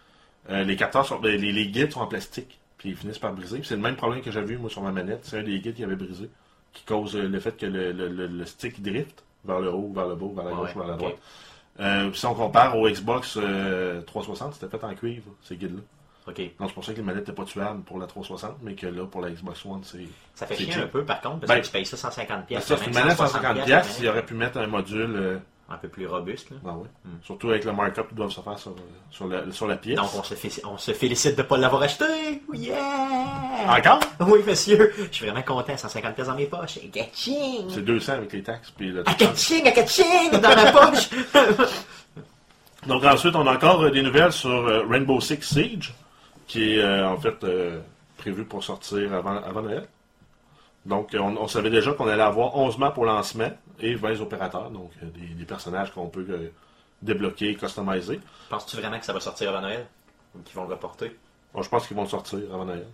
Les 0.48 0.76
capteurs, 0.76 1.04
sont, 1.04 1.20
les, 1.22 1.38
les, 1.38 1.50
les 1.50 1.66
guides 1.66 1.90
sont 1.92 2.00
en 2.02 2.06
plastique, 2.06 2.60
puis 2.78 2.90
ils 2.90 2.96
finissent 2.96 3.18
par 3.18 3.32
briser. 3.32 3.62
C'est 3.64 3.74
le 3.74 3.80
même 3.82 3.96
problème 3.96 4.22
que 4.22 4.30
j'avais 4.30 4.54
eu 4.54 4.58
moi 4.58 4.70
sur 4.70 4.80
ma 4.80 4.92
manette. 4.92 5.24
C'est 5.24 5.40
un 5.40 5.42
des 5.42 5.58
guides 5.58 5.74
qui 5.74 5.82
avait 5.82 5.96
brisé, 5.96 6.30
qui 6.72 6.84
cause 6.84 7.16
le 7.16 7.40
fait 7.40 7.56
que 7.56 7.66
le, 7.66 7.90
le, 7.90 8.06
le, 8.08 8.28
le 8.28 8.44
stick 8.44 8.80
drift 8.80 9.24
vers 9.46 9.60
le 9.60 9.70
haut, 9.70 9.90
vers 9.94 10.06
le 10.08 10.14
bas, 10.14 10.26
vers 10.34 10.44
la 10.44 10.50
Ouais, 10.52 10.56
gauche, 10.58 10.76
vers 10.76 10.86
la 10.86 10.96
droite. 10.96 11.16
Euh, 11.78 12.12
si 12.12 12.24
on 12.26 12.34
compare 12.34 12.76
au 12.78 12.88
Xbox 12.88 13.38
euh, 13.40 14.00
360, 14.02 14.54
c'était 14.54 14.78
fait 14.78 14.84
en 14.84 14.94
cuivre, 14.94 15.26
ces 15.42 15.56
guides-là. 15.56 15.82
Donc 16.26 16.68
c'est 16.68 16.74
pour 16.74 16.84
ça 16.84 16.92
que 16.92 16.96
les 16.96 17.04
manettes 17.04 17.20
n'étaient 17.28 17.36
pas 17.40 17.44
tuables 17.44 17.82
pour 17.82 17.98
la 18.00 18.06
360, 18.06 18.56
mais 18.62 18.74
que 18.74 18.88
là, 18.88 19.06
pour 19.06 19.20
la 19.20 19.30
Xbox 19.30 19.64
One, 19.64 19.84
c'est... 19.84 20.00
Ça 20.34 20.44
fait 20.46 20.56
chier 20.56 20.74
un 20.74 20.88
peu, 20.88 21.04
par 21.04 21.20
contre, 21.20 21.40
parce 21.40 21.52
Ben, 21.52 21.60
que 21.60 21.66
tu 21.66 21.70
payes 21.72 21.86
ça 21.86 21.96
150 21.96 22.46
pièces. 22.46 22.64
Ça, 22.64 22.76
c'est 22.76 22.86
une 22.86 22.94
manette 22.94 23.16
150 23.16 23.64
pièces, 23.64 23.98
il 24.00 24.08
aurait 24.08 24.24
pu 24.24 24.34
mettre 24.34 24.58
un 24.58 24.66
module 24.66 25.14
euh, 25.14 25.38
Un 25.68 25.78
peu 25.78 25.88
plus 25.88 26.06
robuste. 26.06 26.50
là. 26.50 26.56
Ben 26.62 26.76
oui. 26.80 26.86
Mm. 27.04 27.16
Surtout 27.24 27.50
avec 27.50 27.64
le 27.64 27.72
markup 27.72 28.06
qu'ils 28.06 28.16
doivent 28.16 28.30
se 28.30 28.40
faire 28.40 28.56
sur, 28.58 28.72
sur, 29.10 29.26
la, 29.26 29.50
sur 29.50 29.66
la 29.66 29.76
pièce. 29.76 29.96
Donc, 29.96 30.10
on 30.16 30.22
se, 30.22 30.34
fé- 30.34 30.62
on 30.64 30.78
se 30.78 30.92
félicite 30.92 31.34
de 31.36 31.42
ne 31.42 31.46
pas 31.46 31.56
l'avoir 31.56 31.82
acheté. 31.82 32.04
Yeah! 32.52 32.76
Encore? 33.68 33.98
Oui, 34.20 34.40
monsieur. 34.46 34.92
Je 35.10 35.12
suis 35.16 35.26
vraiment 35.26 35.42
content. 35.42 35.76
150 35.76 36.14
pièces 36.14 36.28
dans 36.28 36.36
mes 36.36 36.46
poches. 36.46 36.76
Et 36.76 36.88
Gaching! 36.88 37.66
C'est 37.68 37.84
200 37.84 38.12
avec 38.12 38.32
les 38.32 38.42
taxes. 38.44 38.70
Puis 38.76 38.92
le 38.92 39.02
à 39.08 39.12
Gaching! 39.14 40.30
Dans 40.40 40.54
ma 40.54 40.70
poche! 40.72 41.08
Donc 42.86 43.04
ensuite, 43.04 43.34
on 43.34 43.46
a 43.46 43.54
encore 43.54 43.82
euh, 43.82 43.90
des 43.90 44.02
nouvelles 44.02 44.32
sur 44.32 44.50
euh, 44.50 44.84
Rainbow 44.88 45.20
Six 45.20 45.42
Siege, 45.42 45.92
qui 46.46 46.74
est 46.74 46.78
euh, 46.78 47.08
en 47.08 47.16
fait 47.16 47.42
euh, 47.42 47.80
prévu 48.16 48.44
pour 48.44 48.62
sortir 48.62 49.12
avant, 49.12 49.38
avant 49.42 49.62
Noël. 49.62 49.88
Donc 50.86 51.10
on, 51.18 51.36
on 51.36 51.48
savait 51.48 51.68
déjà 51.70 51.92
qu'on 51.92 52.06
allait 52.08 52.22
avoir 52.22 52.56
11 52.56 52.78
maps 52.78 52.94
au 52.96 53.04
lancement 53.04 53.50
et 53.80 53.94
20 53.94 54.20
opérateurs, 54.20 54.70
donc 54.70 54.90
euh, 55.02 55.06
des, 55.06 55.26
des 55.34 55.44
personnages 55.44 55.92
qu'on 55.92 56.06
peut 56.08 56.26
euh, 56.30 56.48
débloquer, 57.02 57.54
customiser. 57.56 58.20
Penses-tu 58.48 58.76
vraiment 58.76 58.98
que 58.98 59.04
ça 59.04 59.12
va 59.12 59.20
sortir 59.20 59.50
avant 59.50 59.60
Noël? 59.62 59.86
Ou 60.34 60.40
qu'ils 60.42 60.54
vont 60.54 60.62
le 60.64 60.70
reporter? 60.74 61.10
Bon, 61.52 61.62
je 61.62 61.68
pense 61.68 61.86
qu'ils 61.86 61.96
vont 61.96 62.06
sortir 62.06 62.38
avant 62.52 62.64
Noël. 62.64 62.86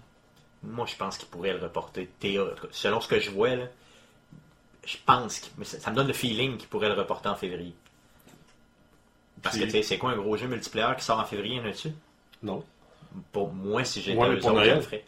Moi, 0.62 0.86
je 0.86 0.96
pense 0.96 1.18
qu'ils 1.18 1.28
pourraient 1.28 1.52
le 1.52 1.58
reporter. 1.60 2.08
Théo, 2.18 2.46
selon 2.70 3.00
ce 3.00 3.08
que 3.08 3.20
je 3.20 3.30
vois, 3.30 3.54
là, 3.56 3.66
je 4.86 4.96
pense 5.04 5.40
que 5.40 5.46
mais 5.58 5.64
ça, 5.64 5.78
ça 5.78 5.90
me 5.90 5.96
donne 5.96 6.06
le 6.08 6.12
feeling 6.12 6.56
qu'ils 6.56 6.68
pourraient 6.68 6.88
le 6.88 6.94
reporter 6.94 7.30
en 7.30 7.36
février. 7.36 7.74
Parce 9.42 9.56
que, 9.56 9.62
Puis- 9.64 9.72
tu 9.72 9.78
sais, 9.78 9.82
c'est 9.82 9.98
quoi 9.98 10.12
un 10.12 10.16
gros 10.16 10.36
jeu 10.36 10.46
multiplayer 10.46 10.94
qui 10.96 11.04
sort 11.04 11.18
en 11.18 11.24
février, 11.24 11.60
en 11.60 11.64
a-tu? 11.66 11.90
Non. 12.42 12.64
Pour 13.32 13.52
moi, 13.52 13.84
si 13.84 14.00
j'étais 14.00 14.16
Ouais, 14.18 14.28
mais 14.30 14.36
eux 14.36 14.38
pour 14.38 14.50
autres, 14.52 14.60
je 14.62 14.66
Noël. 14.68 14.76
le 14.76 14.82
ferais. 14.82 15.04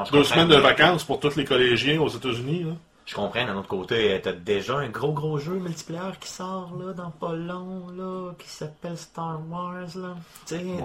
Non, 0.00 0.04
je 0.06 0.12
Deux 0.12 0.24
semaines 0.24 0.48
de 0.48 0.56
vacances 0.56 1.04
pour 1.04 1.20
tous 1.20 1.36
les 1.36 1.44
collégiens 1.44 2.00
aux 2.00 2.08
États-Unis. 2.08 2.64
là. 2.64 2.72
Je 3.06 3.14
comprends, 3.16 3.44
d'un 3.44 3.56
autre 3.56 3.66
côté, 3.66 4.12
euh, 4.12 4.18
t'as 4.22 4.32
déjà 4.32 4.76
un 4.76 4.88
gros 4.88 5.12
gros 5.12 5.36
jeu 5.36 5.54
multiplayer 5.54 6.12
qui 6.20 6.28
sort 6.28 6.72
là, 6.78 6.92
dans 6.92 7.10
pas 7.10 7.32
long, 7.34 7.86
là, 7.96 8.32
qui 8.38 8.48
s'appelle 8.48 8.96
Star 8.96 9.40
Wars, 9.50 9.88
là. 9.96 10.14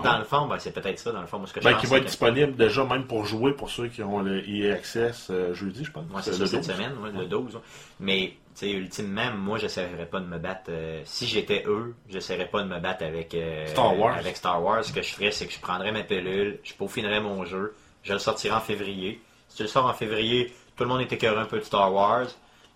Dans 0.03 0.17
le 0.17 0.23
fond, 0.23 0.47
ben, 0.47 0.57
c'est 0.57 0.71
peut-être 0.73 0.97
ça, 0.97 1.11
dans 1.11 1.21
le 1.21 1.27
fond, 1.27 1.37
moi, 1.37 1.45
ce 1.47 1.53
que 1.53 1.59
je 1.61 1.65
Ben, 1.65 1.73
pense. 1.73 1.81
qui 1.81 1.87
va 1.87 1.97
être 1.97 2.03
que- 2.05 2.07
disponible 2.09 2.55
déjà 2.55 2.83
même 2.83 3.03
pour 3.05 3.25
jouer 3.25 3.51
pour 3.51 3.69
ceux 3.69 3.89
qui 3.89 4.01
ont 4.01 4.21
le 4.21 4.47
EA 4.49 4.73
Access 4.73 5.27
euh, 5.29 5.53
jeudi, 5.53 5.83
je 5.85 5.91
pense. 5.91 6.05
Moi, 6.09 6.21
c'est 6.23 6.31
le 6.31 6.37
ça, 6.37 6.47
cette 6.47 6.65
12. 6.65 6.75
semaine, 6.75 6.93
ouais, 7.03 7.11
le 7.11 7.25
12. 7.27 7.55
ouais. 7.55 7.61
Mais, 7.99 8.27
tu 8.29 8.35
sais, 8.55 8.71
ultimement, 8.71 9.31
moi, 9.37 9.59
j'essaierais 9.59 10.07
pas 10.07 10.19
de 10.19 10.25
me 10.25 10.39
battre. 10.39 10.63
euh, 10.69 11.01
si 11.05 11.27
j'étais 11.27 11.63
eux, 11.67 11.93
j'essaierais 12.09 12.47
pas 12.47 12.63
de 12.63 12.67
me 12.69 12.79
battre 12.79 13.03
avec, 13.05 13.35
euh, 13.35 13.67
Star 13.67 13.99
Wars. 13.99 14.15
avec 14.17 14.35
Star 14.37 14.63
Wars. 14.63 14.83
Ce 14.83 14.91
que 14.91 15.03
je 15.03 15.13
ferais, 15.13 15.29
c'est 15.31 15.45
que 15.45 15.53
je 15.53 15.59
prendrais 15.59 15.91
ma 15.91 16.01
pilule, 16.01 16.57
je 16.63 16.73
peaufinerais 16.73 17.21
mon 17.21 17.45
jeu, 17.45 17.75
je 18.05 18.13
le 18.13 18.19
sortirais 18.19 18.55
en 18.55 18.61
février. 18.61 19.19
Si 19.49 19.57
tu 19.57 19.63
le 19.63 19.67
sors 19.69 19.85
en 19.85 19.93
février, 19.93 20.53
tout 20.77 20.83
le 20.83 20.89
monde 20.89 21.01
est 21.01 21.11
écœuré 21.11 21.39
un 21.41 21.45
peu 21.45 21.59
de 21.59 21.63
Star 21.65 21.93
Wars. 21.93 22.27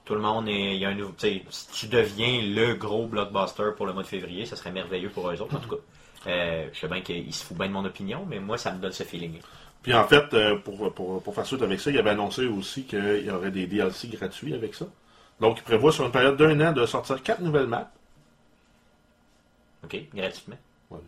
Tout 0.06 0.16
le 0.16 0.22
monde 0.22 0.48
est. 0.50 0.76
Il 0.76 0.80
y 0.80 0.86
a 0.86 0.90
un 0.90 0.96
nouveau. 0.96 1.14
Si 1.18 1.68
tu 1.72 1.88
deviens 1.88 2.42
le 2.42 2.74
gros 2.74 3.06
blockbuster 3.06 3.72
pour 3.78 3.86
le 3.86 3.94
mois 3.94 4.04
de 4.04 4.08
février, 4.08 4.46
ça 4.46 4.56
serait 4.56 4.72
merveilleux 4.72 5.10
pour 5.10 5.30
eux 5.30 5.40
autres, 5.42 5.56
en 5.56 5.60
tout 5.60 5.70
cas. 5.70 5.82
Euh, 6.28 6.68
je 6.74 6.80
sais 6.80 6.88
bien 6.88 7.02
qu'ils 7.02 7.34
se 7.34 7.46
foutent 7.46 7.58
bien 7.58 7.68
de 7.68 7.74
mon 7.74 7.86
opinion, 7.86 8.26
mais 8.28 8.40
moi, 8.40 8.58
ça 8.58 8.74
me 8.74 8.80
donne 8.80 8.92
ce 8.92 9.04
feeling. 9.04 9.40
Puis 9.84 9.94
en 9.94 10.04
fait, 10.06 10.34
euh, 10.34 10.58
pour, 10.58 10.94
pour, 10.94 11.24
pour 11.24 11.34
faire 11.36 11.46
suite 11.46 11.62
avec 11.62 11.80
ça, 11.80 11.90
il 11.92 11.98
avait 11.98 12.10
annoncé 12.10 12.46
aussi 12.48 12.84
qu'il 12.84 13.24
y 13.26 13.30
aurait 13.32 13.52
des 13.52 13.68
DLC 13.68 14.08
gratuits 14.10 14.54
avec 14.54 14.76
ça. 14.76 14.86
Donc, 15.40 15.60
il 15.60 15.64
prévoit 15.64 15.92
sur 15.94 16.06
une 16.06 16.12
période 16.12 16.36
d'un 16.36 16.60
an 16.68 16.74
de 16.74 16.86
sortir 16.86 17.22
quatre 17.24 17.40
nouvelles 17.42 17.68
maps. 17.68 17.90
OK? 19.84 19.98
Gratuitement. 20.14 20.58
Ouais, 20.90 21.00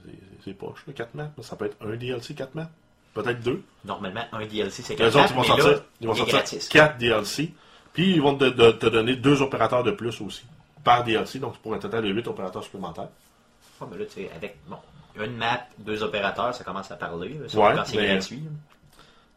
c'est- 0.46 0.54
poche, 0.54 0.84
là, 0.88 0.94
quatre 0.94 1.16
maps. 1.16 1.32
Ça 1.42 1.56
peut 1.56 1.66
être 1.66 1.78
un 1.82 1.96
DLC, 1.96 2.34
quatre 2.36 2.56
maps. 2.56 2.70
Peut-être 3.14 3.42
deux. 3.42 3.62
Normalement, 3.84 4.22
un 4.32 4.46
DLC, 4.46 4.82
c'est 4.84 4.94
Les 4.94 5.10
gratuit. 5.10 5.20
autres, 5.20 5.30
ils 5.32 5.36
vont 5.36 5.42
mais 5.42 5.48
sortir, 5.48 5.68
là, 5.72 5.78
ils 6.00 6.08
vont 6.08 6.16
sortir 6.16 6.44
quatre 6.70 6.98
DLC. 6.98 7.52
Puis, 7.94 8.12
ils 8.14 8.22
vont 8.22 8.36
te, 8.36 8.46
te 8.72 8.86
donner 8.88 9.16
deux 9.18 9.42
opérateurs 9.42 9.84
de 9.84 9.92
plus 9.92 10.22
aussi. 10.22 10.44
Par 10.84 11.04
DLC, 11.04 11.40
donc 11.40 11.58
pour 11.58 11.74
un 11.74 11.78
total 11.80 12.04
de 12.04 12.10
huit 12.10 12.26
opérateurs 12.28 12.64
supplémentaires. 12.64 13.10
Ah, 13.82 13.86
ben 13.92 14.00
là, 14.00 14.06
tu 14.06 14.14
sais, 14.22 14.30
avec 14.36 14.58
bon, 14.68 14.78
une 15.22 15.36
map, 15.36 15.60
deux 15.80 16.02
opérateurs, 16.04 16.54
ça 16.56 16.64
commence 16.64 16.90
à 16.92 16.96
parler. 16.96 17.30
là, 17.30 17.60
Ouais, 17.60 17.76
quand 17.76 17.84
c'est 17.86 17.98
mais- 17.98 18.08
gratuit. 18.14 18.44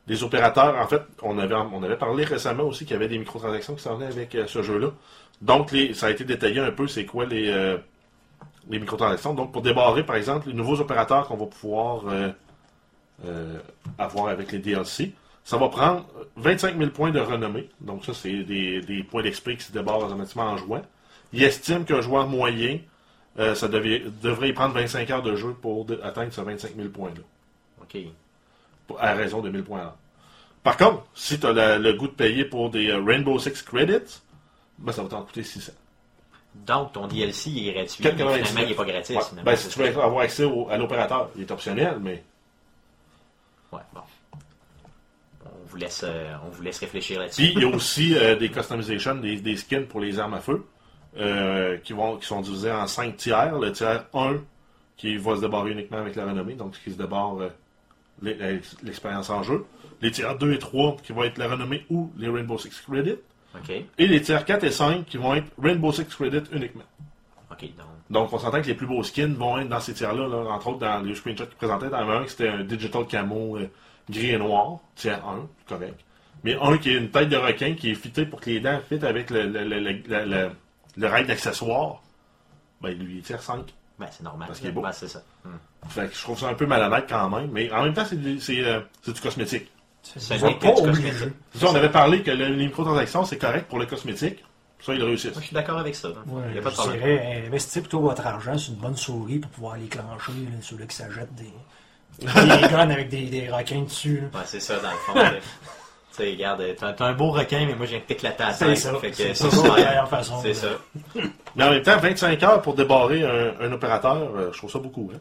Les 0.06 0.22
opérateurs, 0.22 0.76
en 0.78 0.86
fait, 0.86 1.02
on 1.22 1.38
avait, 1.38 1.54
on 1.54 1.82
avait 1.82 1.96
parlé 1.96 2.24
récemment 2.24 2.64
aussi 2.64 2.84
qu'il 2.84 2.92
y 2.92 2.96
avait 2.96 3.08
des 3.08 3.18
microtransactions 3.18 3.74
qui 3.74 3.82
s'en 3.82 3.96
venaient 3.96 4.12
avec 4.12 4.34
euh, 4.34 4.46
ce 4.46 4.62
jeu-là. 4.62 4.88
Donc, 5.40 5.72
les, 5.72 5.94
ça 5.94 6.06
a 6.06 6.10
été 6.10 6.24
détaillé 6.24 6.60
un 6.60 6.70
peu, 6.72 6.86
c'est 6.86 7.06
quoi 7.06 7.24
les, 7.24 7.48
euh, 7.50 7.78
les 8.68 8.78
microtransactions. 8.78 9.32
Donc, 9.32 9.50
pour 9.52 9.62
débarrer, 9.62 10.04
par 10.04 10.16
exemple, 10.16 10.48
les 10.48 10.52
nouveaux 10.54 10.78
opérateurs 10.78 11.26
qu'on 11.26 11.38
va 11.38 11.46
pouvoir 11.46 12.02
euh, 12.08 12.28
euh, 13.24 13.58
avoir 13.98 14.28
avec 14.28 14.50
les 14.52 14.58
DLC, 14.58 15.12
ça 15.44 15.56
va 15.56 15.68
prendre 15.68 16.06
25 16.36 16.78
000 16.78 16.90
points 16.90 17.10
de 17.10 17.20
renommée. 17.20 17.68
Donc, 17.80 18.04
ça, 18.04 18.14
c'est 18.14 18.42
des, 18.44 18.80
des 18.80 19.02
points 19.04 19.22
d'XP 19.22 19.56
qui 19.56 19.64
se 19.64 19.72
débarrent 19.72 19.98
automatiquement 20.04 20.44
en 20.44 20.56
jouant. 20.56 20.82
Il 21.32 21.42
estime 21.42 21.84
qu'un 21.84 22.00
joueur 22.00 22.26
moyen, 22.26 22.78
euh, 23.38 23.54
ça 23.54 23.68
devait- 23.68 24.04
devrait 24.22 24.48
y 24.50 24.52
prendre 24.52 24.74
25 24.74 25.10
heures 25.10 25.22
de 25.22 25.36
jeu 25.36 25.54
pour 25.60 25.84
de- 25.84 26.00
atteindre 26.02 26.32
ces 26.32 26.42
25 26.42 26.76
000 26.76 26.88
points-là 26.88 27.22
OK. 27.82 27.96
à 28.98 29.14
raison 29.14 29.40
de 29.42 29.50
1000 29.50 29.64
points 29.64 29.80
à. 29.80 29.96
Par 30.62 30.76
contre, 30.78 31.04
si 31.14 31.38
tu 31.38 31.46
as 31.46 31.78
le 31.78 31.92
goût 31.92 32.06
de 32.08 32.12
payer 32.12 32.44
pour 32.44 32.70
des 32.70 32.88
euh, 32.90 33.02
Rainbow 33.02 33.38
Six 33.38 33.62
Credits, 33.62 34.20
ben, 34.78 34.92
ça 34.92 35.02
va 35.02 35.08
t'en 35.08 35.22
coûter 35.22 35.42
600. 35.42 35.72
Donc, 36.54 36.92
ton 36.92 37.06
DLC 37.08 37.50
il 37.50 37.68
est 37.68 37.72
gratuit. 37.74 38.02
mais 38.04 38.10
4,99. 38.12 38.14
finalement, 38.46 38.60
il 38.60 38.68
n'est 38.68 38.74
pas. 38.74 38.82
Ouais. 38.84 39.02
finalement, 39.02 39.42
Ben, 39.44 39.56
si 39.56 39.68
tu 39.68 39.78
veux 39.78 39.86
avoir 39.88 40.20
accès 40.20 40.44
au- 40.44 40.68
à 40.70 40.76
l'opérateur, 40.78 41.28
il 41.36 41.42
est 41.42 41.50
optionnel, 41.50 41.98
mais 42.00 42.22
Ouais, 43.74 43.80
bon. 43.92 44.00
On 45.46 45.66
vous 45.66 45.76
laisse, 45.76 46.02
euh, 46.04 46.34
on 46.46 46.50
vous 46.50 46.62
laisse 46.62 46.78
réfléchir 46.78 47.20
là-dessus. 47.20 47.42
Puis 47.42 47.52
il 47.56 47.62
y 47.62 47.64
a 47.64 47.74
aussi 47.74 48.16
euh, 48.16 48.36
des 48.36 48.50
customizations, 48.50 49.16
des, 49.16 49.36
des 49.40 49.56
skins 49.56 49.84
pour 49.86 50.00
les 50.00 50.18
armes 50.18 50.34
à 50.34 50.40
feu, 50.40 50.64
euh, 51.18 51.76
qui, 51.78 51.92
vont, 51.92 52.16
qui 52.16 52.26
sont 52.26 52.40
divisés 52.40 52.70
en 52.72 52.86
5 52.86 53.16
tiers. 53.16 53.58
Le 53.58 53.70
tiers 53.72 54.06
1 54.14 54.36
qui 54.96 55.16
va 55.16 55.36
se 55.36 55.40
débarrer 55.42 55.72
uniquement 55.72 55.98
avec 55.98 56.14
la 56.16 56.24
renommée, 56.24 56.54
donc 56.54 56.72
qui 56.82 56.90
se 56.92 56.96
débarre 56.96 57.34
l'e- 57.36 57.52
l'ex- 58.22 58.76
l'expérience 58.82 59.28
en 59.30 59.42
jeu. 59.42 59.64
Les 60.00 60.10
tiers 60.10 60.36
2 60.38 60.52
et 60.52 60.58
3 60.58 60.96
qui 61.02 61.12
vont 61.12 61.24
être 61.24 61.38
la 61.38 61.48
renommée 61.48 61.84
ou 61.90 62.10
les 62.16 62.28
Rainbow 62.28 62.58
Six 62.58 62.80
Credits. 62.88 63.16
Et 63.98 64.06
les 64.06 64.20
tiers 64.22 64.44
4 64.44 64.64
et 64.64 64.70
5 64.70 65.04
qui 65.06 65.16
vont 65.16 65.34
être 65.34 65.50
Rainbow 65.60 65.92
Six 65.92 66.04
Credits 66.06 66.48
uniquement. 66.52 66.84
OK, 67.50 67.60
donc. 67.76 67.86
Donc, 68.10 68.32
on 68.32 68.38
s'entend 68.38 68.60
que 68.60 68.66
les 68.66 68.74
plus 68.74 68.86
beaux 68.86 69.02
skins 69.02 69.34
vont 69.34 69.58
être 69.58 69.68
dans 69.68 69.80
ces 69.80 69.94
tiers-là, 69.94 70.28
là, 70.28 70.36
entre 70.52 70.68
autres 70.68 70.78
dans 70.80 71.00
les 71.00 71.14
screenshots 71.14 71.46
qu'ils 71.46 71.56
présentaient. 71.56 71.88
Dans 71.88 72.08
un, 72.08 72.26
c'était 72.26 72.48
un 72.48 72.62
digital 72.62 73.06
camo 73.06 73.56
euh, 73.56 73.70
gris 74.10 74.30
et 74.30 74.38
noir, 74.38 74.78
tiers 74.94 75.24
1, 75.26 75.46
correct. 75.66 75.98
Mais 76.44 76.54
un 76.60 76.76
qui 76.76 76.90
est 76.90 76.98
une 76.98 77.10
tête 77.10 77.30
de 77.30 77.36
requin 77.36 77.74
qui 77.74 77.90
est 77.90 77.94
fité 77.94 78.26
pour 78.26 78.40
que 78.40 78.50
les 78.50 78.60
dents 78.60 78.78
fitent 78.86 79.04
avec 79.04 79.30
le, 79.30 79.46
le, 79.46 79.64
le, 79.64 79.80
le, 79.80 79.92
le, 80.06 80.24
le- 80.26 80.50
le 80.96 81.06
rail 81.08 81.26
d'accessoires, 81.26 82.02
ben 82.80 82.90
lui, 82.96 83.14
il 83.14 83.18
est 83.18 83.22
tiers 83.22 83.42
5. 83.42 83.64
Ben, 83.98 84.06
c'est 84.10 84.22
normal. 84.22 84.46
Parce 84.48 84.60
qu'il 84.60 84.68
est 84.68 84.72
beau. 84.72 84.82
Ben, 84.82 84.92
c'est 84.92 85.08
ça. 85.08 85.22
Hmm. 85.44 85.50
Fait 85.88 86.08
que 86.08 86.14
je 86.14 86.20
trouve 86.22 86.38
ça 86.38 86.48
un 86.48 86.54
peu 86.54 86.66
malhonnête 86.66 87.06
quand 87.08 87.30
même, 87.30 87.50
mais 87.52 87.70
en 87.72 87.82
même 87.84 87.94
temps, 87.94 88.04
c'est 88.04 88.20
du, 88.20 88.38
c'est, 88.40 88.62
euh, 88.64 88.80
c'est 89.02 89.12
du 89.14 89.20
cosmétique. 89.20 89.70
C'est 90.02 90.38
pas 90.38 91.68
on 91.70 91.74
avait 91.74 91.90
parlé 91.90 92.22
que 92.22 92.30
le- 92.30 92.48
les 92.48 92.66
microtransactions, 92.66 93.24
c'est 93.24 93.38
correct 93.38 93.66
pour 93.68 93.78
le 93.78 93.86
cosmétique. 93.86 94.44
Ça, 94.84 94.92
ils 94.94 95.02
réussissent. 95.02 95.32
Moi, 95.32 95.40
je 95.40 95.46
suis 95.46 95.54
d'accord 95.54 95.78
avec 95.78 95.94
ça. 95.94 96.08
Il 96.26 96.32
Ouais, 96.32 96.52
n'y 96.52 96.58
a 96.58 96.62
pas 96.62 96.70
de 96.70 96.74
je 96.76 96.90
dirais, 96.98 97.44
investissez 97.46 97.80
plutôt 97.80 98.00
votre 98.00 98.26
argent 98.26 98.58
sur 98.58 98.74
une 98.74 98.80
bonne 98.80 98.96
souris 98.96 99.38
pour 99.38 99.50
pouvoir 99.50 99.76
les 99.78 99.86
clencher, 99.86 100.32
là, 100.32 100.58
ceux-là 100.60 100.86
qui 100.86 100.96
s'achètent 100.96 101.34
des, 101.34 101.52
des 102.20 102.26
guns 102.68 102.90
avec 102.90 103.08
des, 103.08 103.22
des 103.26 103.48
requins 103.50 103.82
dessus. 103.82 104.20
là. 104.32 104.38
Ouais, 104.40 104.44
c'est 104.46 104.60
ça, 104.60 104.78
dans 104.80 104.90
le 104.90 104.96
fond. 104.96 105.14
Tu 106.16 106.22
sais, 106.22 106.30
regarde, 106.30 106.62
t'as 106.78 106.92
t'as 106.92 107.06
un 107.06 107.12
beau 107.12 107.32
requin, 107.32 107.66
mais 107.66 107.74
moi, 107.74 107.86
j'ai 107.86 108.00
t'éclater 108.00 108.44
à 108.44 108.48
la 108.48 108.52
C'est 108.54 108.66
tête. 108.66 108.78
ça. 108.78 108.94
Fait 109.00 109.10
que 109.10 109.16
C'est 109.16 109.34
c'est 109.34 109.50
ça, 109.50 109.56
la 109.56 109.62
super. 109.64 109.74
meilleure 109.74 110.08
façon. 110.08 110.40
C'est 110.42 110.54
ça. 110.54 110.68
Mais 111.56 111.64
en 111.64 111.70
même 111.70 111.82
temps, 111.82 111.98
25 111.98 112.40
heures 112.44 112.62
pour 112.62 112.74
débarrer 112.74 113.24
un, 113.24 113.54
un 113.60 113.72
opérateur, 113.72 114.30
euh, 114.36 114.50
je 114.52 114.58
trouve 114.58 114.70
ça 114.70 114.78
beaucoup. 114.78 115.10
Hein? 115.12 115.18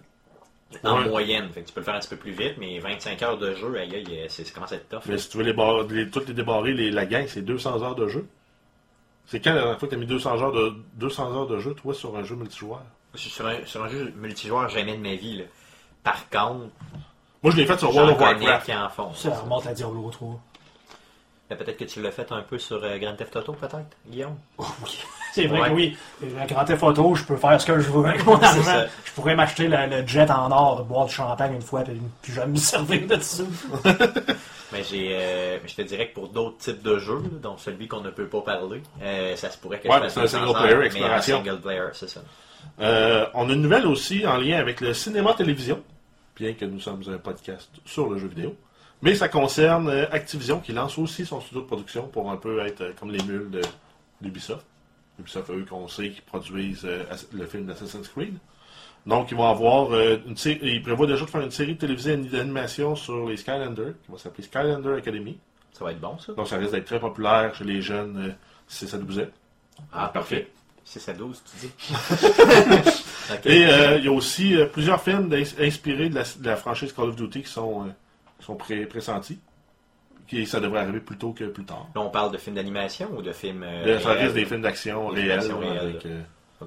En 0.83 0.99
Ouais. 1.01 1.09
moyenne. 1.09 1.49
Fait 1.51 1.61
que 1.61 1.67
tu 1.69 1.73
peux 1.73 1.79
le 1.79 1.85
faire 1.85 1.95
un 1.95 1.99
petit 1.99 2.09
peu 2.09 2.17
plus 2.17 2.31
vite, 2.33 2.57
mais 2.59 2.77
25 2.77 3.19
heures 3.23 3.37
de 3.39 3.55
jeu, 3.55 3.75
aïe, 3.79 3.95
aïe, 3.95 4.25
c'est- 4.29 4.43
ça 4.45 4.51
commence 4.53 4.71
à 4.71 4.75
être 4.75 4.87
tough. 4.87 5.01
Mais 5.07 5.17
si 5.17 5.29
tu 5.29 5.37
veux 5.37 5.43
les, 5.43 5.53
bar- 5.53 5.81
les- 5.89 6.09
toutes 6.11 6.27
les 6.27 6.33
débarrer, 6.35 6.73
les- 6.73 6.91
la 6.91 7.07
gang, 7.07 7.25
c'est 7.27 7.41
200 7.41 7.81
heures 7.81 7.95
de 7.95 8.07
jeu. 8.07 8.27
C'est 9.27 9.39
quand 9.39 9.51
la 9.53 9.59
dernière 9.61 9.79
fois 9.79 9.87
que 9.87 9.93
tu 9.93 9.97
as 9.97 9.99
mis 9.99 10.05
200 10.07 10.41
heures, 10.41 10.51
de, 10.51 10.73
200 10.95 11.35
heures 11.35 11.47
de 11.47 11.59
jeu, 11.59 11.73
toi, 11.73 11.93
sur 11.93 12.15
un 12.15 12.23
jeu 12.23 12.35
multijoueur? 12.35 12.81
Je 13.15 13.29
sur 13.29 13.45
un, 13.47 13.55
sur 13.65 13.83
un 13.83 13.89
jeu 13.89 14.13
multijoueur 14.17 14.69
jamais 14.69 14.95
de 14.97 15.01
ma 15.01 15.15
vie. 15.15 15.37
Là. 15.37 15.43
Par 16.03 16.29
contre, 16.29 16.67
Moi, 17.41 17.51
je 17.51 17.57
l'ai 17.57 17.65
fait 17.65 17.77
sur 17.79 17.93
World 17.95 18.11
of 18.13 18.19
Warcraft. 18.19 18.65
qui 18.65 18.75
en 18.75 18.89
font. 18.89 19.13
Ça 19.13 19.29
remonte 19.31 19.65
à 19.67 19.73
Diablo 19.73 20.09
3. 20.11 20.39
Mais 21.49 21.55
Peut-être 21.57 21.77
que 21.77 21.83
tu 21.85 22.01
l'as 22.01 22.11
fait 22.11 22.31
un 22.31 22.41
peu 22.41 22.57
sur 22.57 22.83
euh, 22.83 22.97
Grand 22.97 23.15
Theft 23.15 23.35
Auto, 23.35 23.53
peut-être, 23.53 23.85
Guillaume? 24.07 24.35
C'est 25.33 25.47
vrai 25.47 25.61
Ouais. 25.61 25.69
que 25.69 25.73
oui. 25.73 25.97
La 26.37 26.45
grande 26.45 26.75
photo, 26.75 27.15
je 27.15 27.23
peux 27.23 27.37
faire 27.37 27.59
ce 27.59 27.65
que 27.65 27.79
je 27.79 27.89
veux 27.89 28.05
avec 28.05 28.23
mon 28.25 28.35
argent. 28.41 28.61
ça. 28.63 28.85
Je 29.03 29.11
pourrais 29.13 29.35
m'acheter 29.35 29.67
le, 29.67 29.77
le 29.89 30.05
jet 30.07 30.29
en 30.29 30.51
or, 30.51 30.83
boire 30.85 31.05
du 31.07 31.13
champagne 31.13 31.53
une 31.55 31.61
fois, 31.61 31.81
puis 31.81 31.99
puis 32.21 32.33
jamais 32.33 32.51
me 32.53 32.57
servir 32.57 33.07
de 33.07 33.19
ça. 33.19 33.43
Mais 34.73 34.83
j'ai, 34.83 35.15
euh, 35.15 35.59
je 35.65 35.75
te 35.75 35.81
dirais 35.83 36.09
que 36.09 36.15
pour 36.15 36.29
d'autres 36.29 36.57
types 36.57 36.81
de 36.81 36.97
jeux, 36.99 37.19
là, 37.21 37.29
dont 37.41 37.57
celui 37.57 37.87
qu'on 37.87 38.01
ne 38.01 38.09
peut 38.09 38.27
pas 38.27 38.41
parler, 38.41 38.81
euh, 39.01 39.35
ça 39.35 39.49
se 39.49 39.57
pourrait 39.57 39.79
que 39.79 39.87
Ouais, 39.87 39.95
je 40.03 40.09
fasse 40.09 40.17
un 40.17 40.21
200 40.21 40.37
single 40.53 40.59
player, 40.67 40.85
exploration. 40.85 41.37
single 41.43 41.61
player, 41.61 41.87
c'est 41.93 42.09
ça. 42.09 42.21
Euh, 42.79 43.25
on 43.33 43.49
a 43.49 43.53
une 43.53 43.61
nouvelle 43.61 43.85
aussi 43.85 44.25
en 44.25 44.37
lien 44.37 44.57
avec 44.57 44.81
le 44.81 44.93
cinéma-télévision, 44.93 45.81
bien 46.35 46.53
que 46.53 46.65
nous 46.65 46.79
sommes 46.79 47.03
un 47.07 47.17
podcast 47.17 47.69
sur 47.85 48.09
le 48.09 48.17
jeu 48.17 48.27
vidéo. 48.27 48.55
Mais 49.01 49.15
ça 49.15 49.27
concerne 49.29 49.89
euh, 49.89 50.05
Activision 50.11 50.59
qui 50.59 50.71
lance 50.71 50.97
aussi 50.97 51.25
son 51.25 51.39
studio 51.41 51.61
de 51.61 51.67
production 51.67 52.07
pour 52.07 52.31
un 52.31 52.37
peu 52.37 52.65
être 52.65 52.93
comme 52.99 53.11
les 53.11 53.21
mules 53.23 53.61
d'Ubisoft. 54.21 54.65
Ubisoft, 55.19 55.49
eux, 55.51 55.65
qu'on 55.69 55.87
sait 55.87 56.09
qu'ils 56.09 56.23
produisent 56.23 56.87
le 57.33 57.45
film 57.45 57.65
d'Assassin's 57.65 58.07
Creed. 58.07 58.35
Donc, 59.05 59.31
ils 59.31 59.37
vont 59.37 59.49
avoir 59.49 59.91
euh, 59.93 60.17
une 60.25 60.37
série, 60.37 60.59
ils 60.63 60.81
prévoient 60.81 61.07
déjà 61.07 61.25
de 61.25 61.29
faire 61.29 61.41
une 61.41 61.51
série 61.51 61.75
télévisée 61.77 62.15
d'animation 62.15 62.95
sur 62.95 63.27
les 63.27 63.35
Skylanders, 63.37 63.93
qui 64.05 64.11
va 64.11 64.17
s'appeler 64.17 64.43
Skylander 64.43 64.93
Academy. 64.97 65.37
Ça 65.73 65.83
va 65.83 65.91
être 65.91 65.99
bon, 65.99 66.17
ça. 66.19 66.33
Donc, 66.33 66.47
ça 66.47 66.57
risque 66.57 66.71
d'être 66.71 66.85
très 66.85 66.99
populaire 66.99 67.53
chez 67.55 67.63
les 67.65 67.81
jeunes, 67.81 68.27
euh, 68.29 68.31
si 68.67 68.87
ça 68.87 68.97
nous 68.97 69.19
est. 69.19 69.29
Ah, 69.91 70.07
parfait. 70.13 70.47
6 70.85 71.09
à 71.09 71.13
12, 71.13 71.41
tu 71.45 71.67
dis. 71.67 71.73
Et 73.45 73.65
euh, 73.65 73.97
il 73.99 74.05
y 74.05 74.07
a 74.07 74.11
aussi 74.11 74.55
euh, 74.55 74.65
plusieurs 74.65 75.01
films 75.01 75.33
inspirés 75.59 76.09
de 76.09 76.15
la, 76.15 76.23
de 76.23 76.45
la 76.45 76.55
franchise 76.57 76.91
Call 76.93 77.05
of 77.09 77.15
Duty 77.15 77.41
qui 77.43 77.49
sont, 77.49 77.85
qui 78.39 78.45
sont 78.45 78.55
pré- 78.55 78.85
pressentis. 78.85 79.39
Qui, 80.27 80.45
ça 80.45 80.59
devrait 80.59 80.79
arriver 80.81 80.99
plus 81.01 81.17
tôt 81.17 81.31
que 81.31 81.45
plus 81.45 81.63
tard. 81.65 81.87
Là, 81.95 82.01
on 82.01 82.09
parle 82.09 82.31
de 82.31 82.37
films 82.37 82.55
d'animation 82.55 83.09
ou 83.17 83.21
de 83.21 83.31
films. 83.33 83.65
ça 84.01 84.11
risque 84.13 84.33
des 84.35 84.45
films 84.45 84.61
d'action 84.61 85.07
réels, 85.07 85.39
réelle. 85.41 85.77
avec, 85.77 86.07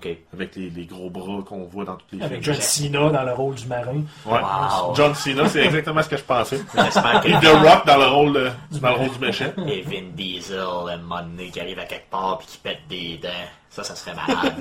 euh, 0.05 0.11
Ok. 0.11 0.19
avec 0.35 0.57
les, 0.57 0.71
les 0.71 0.85
gros 0.87 1.11
bras 1.11 1.43
qu'on 1.47 1.65
voit 1.65 1.85
dans 1.85 1.97
tous 1.97 2.05
les 2.17 2.23
Avec 2.23 2.43
films. 2.43 2.55
John 2.55 2.63
Cena 2.63 3.11
dans 3.11 3.23
le 3.25 3.33
rôle 3.33 3.55
du 3.55 3.67
marin. 3.67 4.03
Ouais. 4.27 4.41
Wow. 4.41 4.95
John 4.95 5.15
Cena, 5.15 5.49
c'est 5.49 5.65
exactement 5.65 6.03
ce 6.03 6.09
que 6.09 6.17
je 6.17 6.23
pensais. 6.25 6.57
Et 7.25 7.33
The 7.33 7.49
Rock 7.65 7.87
dans 7.87 7.97
le 7.99 8.07
rôle, 8.07 8.33
de- 8.35 8.51
dans 8.81 8.91
le 8.91 8.95
rôle 8.97 9.11
du 9.11 9.19
méchant. 9.19 9.53
Et 9.67 9.83
Vin 9.83 10.09
Diesel, 10.15 10.59
un 10.61 10.97
moment 10.99 11.23
donné, 11.23 11.51
qui 11.51 11.61
arrive 11.61 11.79
à 11.79 11.85
quelque 11.87 12.11
part 12.11 12.39
puis 12.39 12.47
qui 12.49 12.59
pète 12.59 12.81
des 12.89 13.19
dents. 13.19 13.29
Ça, 13.71 13.85
ça 13.85 13.95
serait 13.95 14.15
malade. 14.15 14.55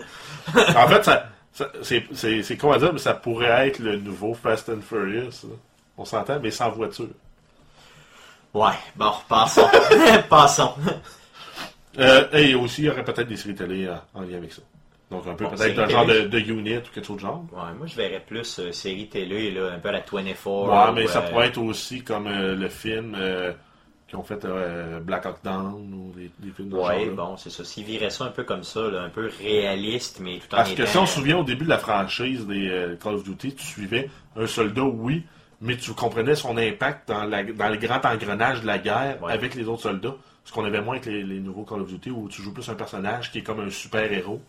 En 0.75 0.87
fait, 0.87 1.03
ça, 1.03 1.25
ça- 1.53 1.69
c'est, 1.81 2.03
c'est, 2.13 2.43
c'est 2.43 2.57
con 2.57 2.71
à 2.71 2.77
dire, 2.77 2.91
mais 2.93 2.99
ça 2.99 3.13
pourrait 3.13 3.67
être 3.67 3.79
le 3.79 3.97
nouveau 3.97 4.33
Fast 4.33 4.69
and 4.69 4.81
Furious. 4.81 5.43
là. 5.43 5.55
On 5.97 6.03
s'entend, 6.05 6.39
mais 6.41 6.51
sans 6.51 6.69
voiture. 6.71 7.07
ouais, 8.53 8.73
bon, 8.95 9.11
passons. 9.29 9.67
passons. 10.29 10.73
Euh, 11.97 12.27
et 12.33 12.53
aussi, 12.55 12.81
il 12.81 12.85
y 12.85 12.89
aurait 12.89 13.05
peut-être 13.05 13.27
des 13.29 13.37
séries 13.37 13.55
télé 13.55 13.85
euh, 13.85 13.95
en 14.13 14.21
lien 14.21 14.35
avec 14.37 14.51
ça. 14.51 14.61
Donc, 15.23 15.27
un 15.27 15.35
peu 15.35 15.43
Bon, 15.45 15.49
peut-être 15.51 15.79
un 15.79 15.87
genre 15.89 16.05
de, 16.05 16.21
de 16.21 16.39
unit 16.39 16.77
ou 16.77 16.81
quelque 16.93 17.03
chose 17.05 17.15
de 17.17 17.21
genre. 17.21 17.43
Ouais, 17.51 17.73
moi, 17.77 17.87
je 17.87 17.95
verrais 17.95 18.23
plus 18.25 18.59
euh, 18.59 18.71
série 18.71 19.07
télé, 19.07 19.51
là, 19.51 19.71
un 19.73 19.79
peu 19.79 19.89
à 19.89 19.93
la 19.93 19.99
24. 20.01 20.45
Ouais, 20.47 20.91
mais 20.93 21.03
ou, 21.05 21.07
ça 21.07 21.19
euh, 21.23 21.29
pourrait 21.29 21.47
être 21.47 21.57
aussi 21.57 22.01
comme 22.03 22.27
euh, 22.27 22.55
le 22.55 22.69
film 22.69 23.15
euh, 23.17 23.51
qui 24.07 24.15
ont 24.15 24.23
fait 24.23 24.45
euh, 24.45 24.99
Black 24.99 25.25
Hawk 25.25 25.37
Down 25.43 25.93
ou 25.93 26.11
des, 26.17 26.29
des 26.39 26.51
films 26.51 26.69
de 26.69 26.75
Ouais, 26.75 27.05
genre-là. 27.05 27.11
bon, 27.15 27.37
c'est 27.37 27.49
ça. 27.49 27.63
S'ils 27.63 27.85
viraient 27.85 28.09
ça 28.11 28.25
un 28.25 28.29
peu 28.31 28.43
comme 28.43 28.63
ça, 28.63 28.81
là, 28.81 29.01
un 29.01 29.09
peu 29.09 29.29
réaliste, 29.41 30.19
mais 30.21 30.37
tout 30.39 30.53
en 30.53 30.57
Parce 30.57 30.73
que 30.73 30.85
si 30.85 30.97
on 30.97 31.05
se 31.05 31.15
souvient 31.15 31.37
au 31.37 31.43
début 31.43 31.65
de 31.65 31.69
la 31.69 31.77
franchise 31.79 32.45
des 32.45 32.69
euh, 32.69 32.95
Call 32.97 33.15
of 33.15 33.23
Duty, 33.23 33.55
tu 33.55 33.63
suivais 33.65 34.09
un 34.35 34.45
soldat, 34.47 34.83
oui, 34.83 35.23
mais 35.61 35.75
tu 35.77 35.91
comprenais 35.93 36.35
son 36.35 36.57
impact 36.57 37.07
dans, 37.07 37.23
la, 37.23 37.43
dans 37.43 37.69
le 37.69 37.77
grand 37.77 38.05
engrenage 38.05 38.61
de 38.61 38.67
la 38.67 38.77
guerre 38.77 39.17
Ouais. 39.23 39.31
avec 39.33 39.55
les 39.55 39.67
autres 39.67 39.81
soldats. 39.83 40.15
Ce 40.43 40.51
qu'on 40.53 40.63
avait 40.65 40.81
moins 40.81 40.97
avec 40.97 41.07
les, 41.07 41.23
les 41.23 41.39
nouveaux 41.39 41.63
Call 41.63 41.81
of 41.81 41.87
Duty 41.87 42.11
où 42.11 42.27
tu 42.29 42.43
joues 42.43 42.53
plus 42.53 42.69
un 42.69 42.75
personnage 42.75 43.31
qui 43.31 43.39
est 43.39 43.41
comme 43.41 43.61
un 43.61 43.71
super-héros 43.71 44.39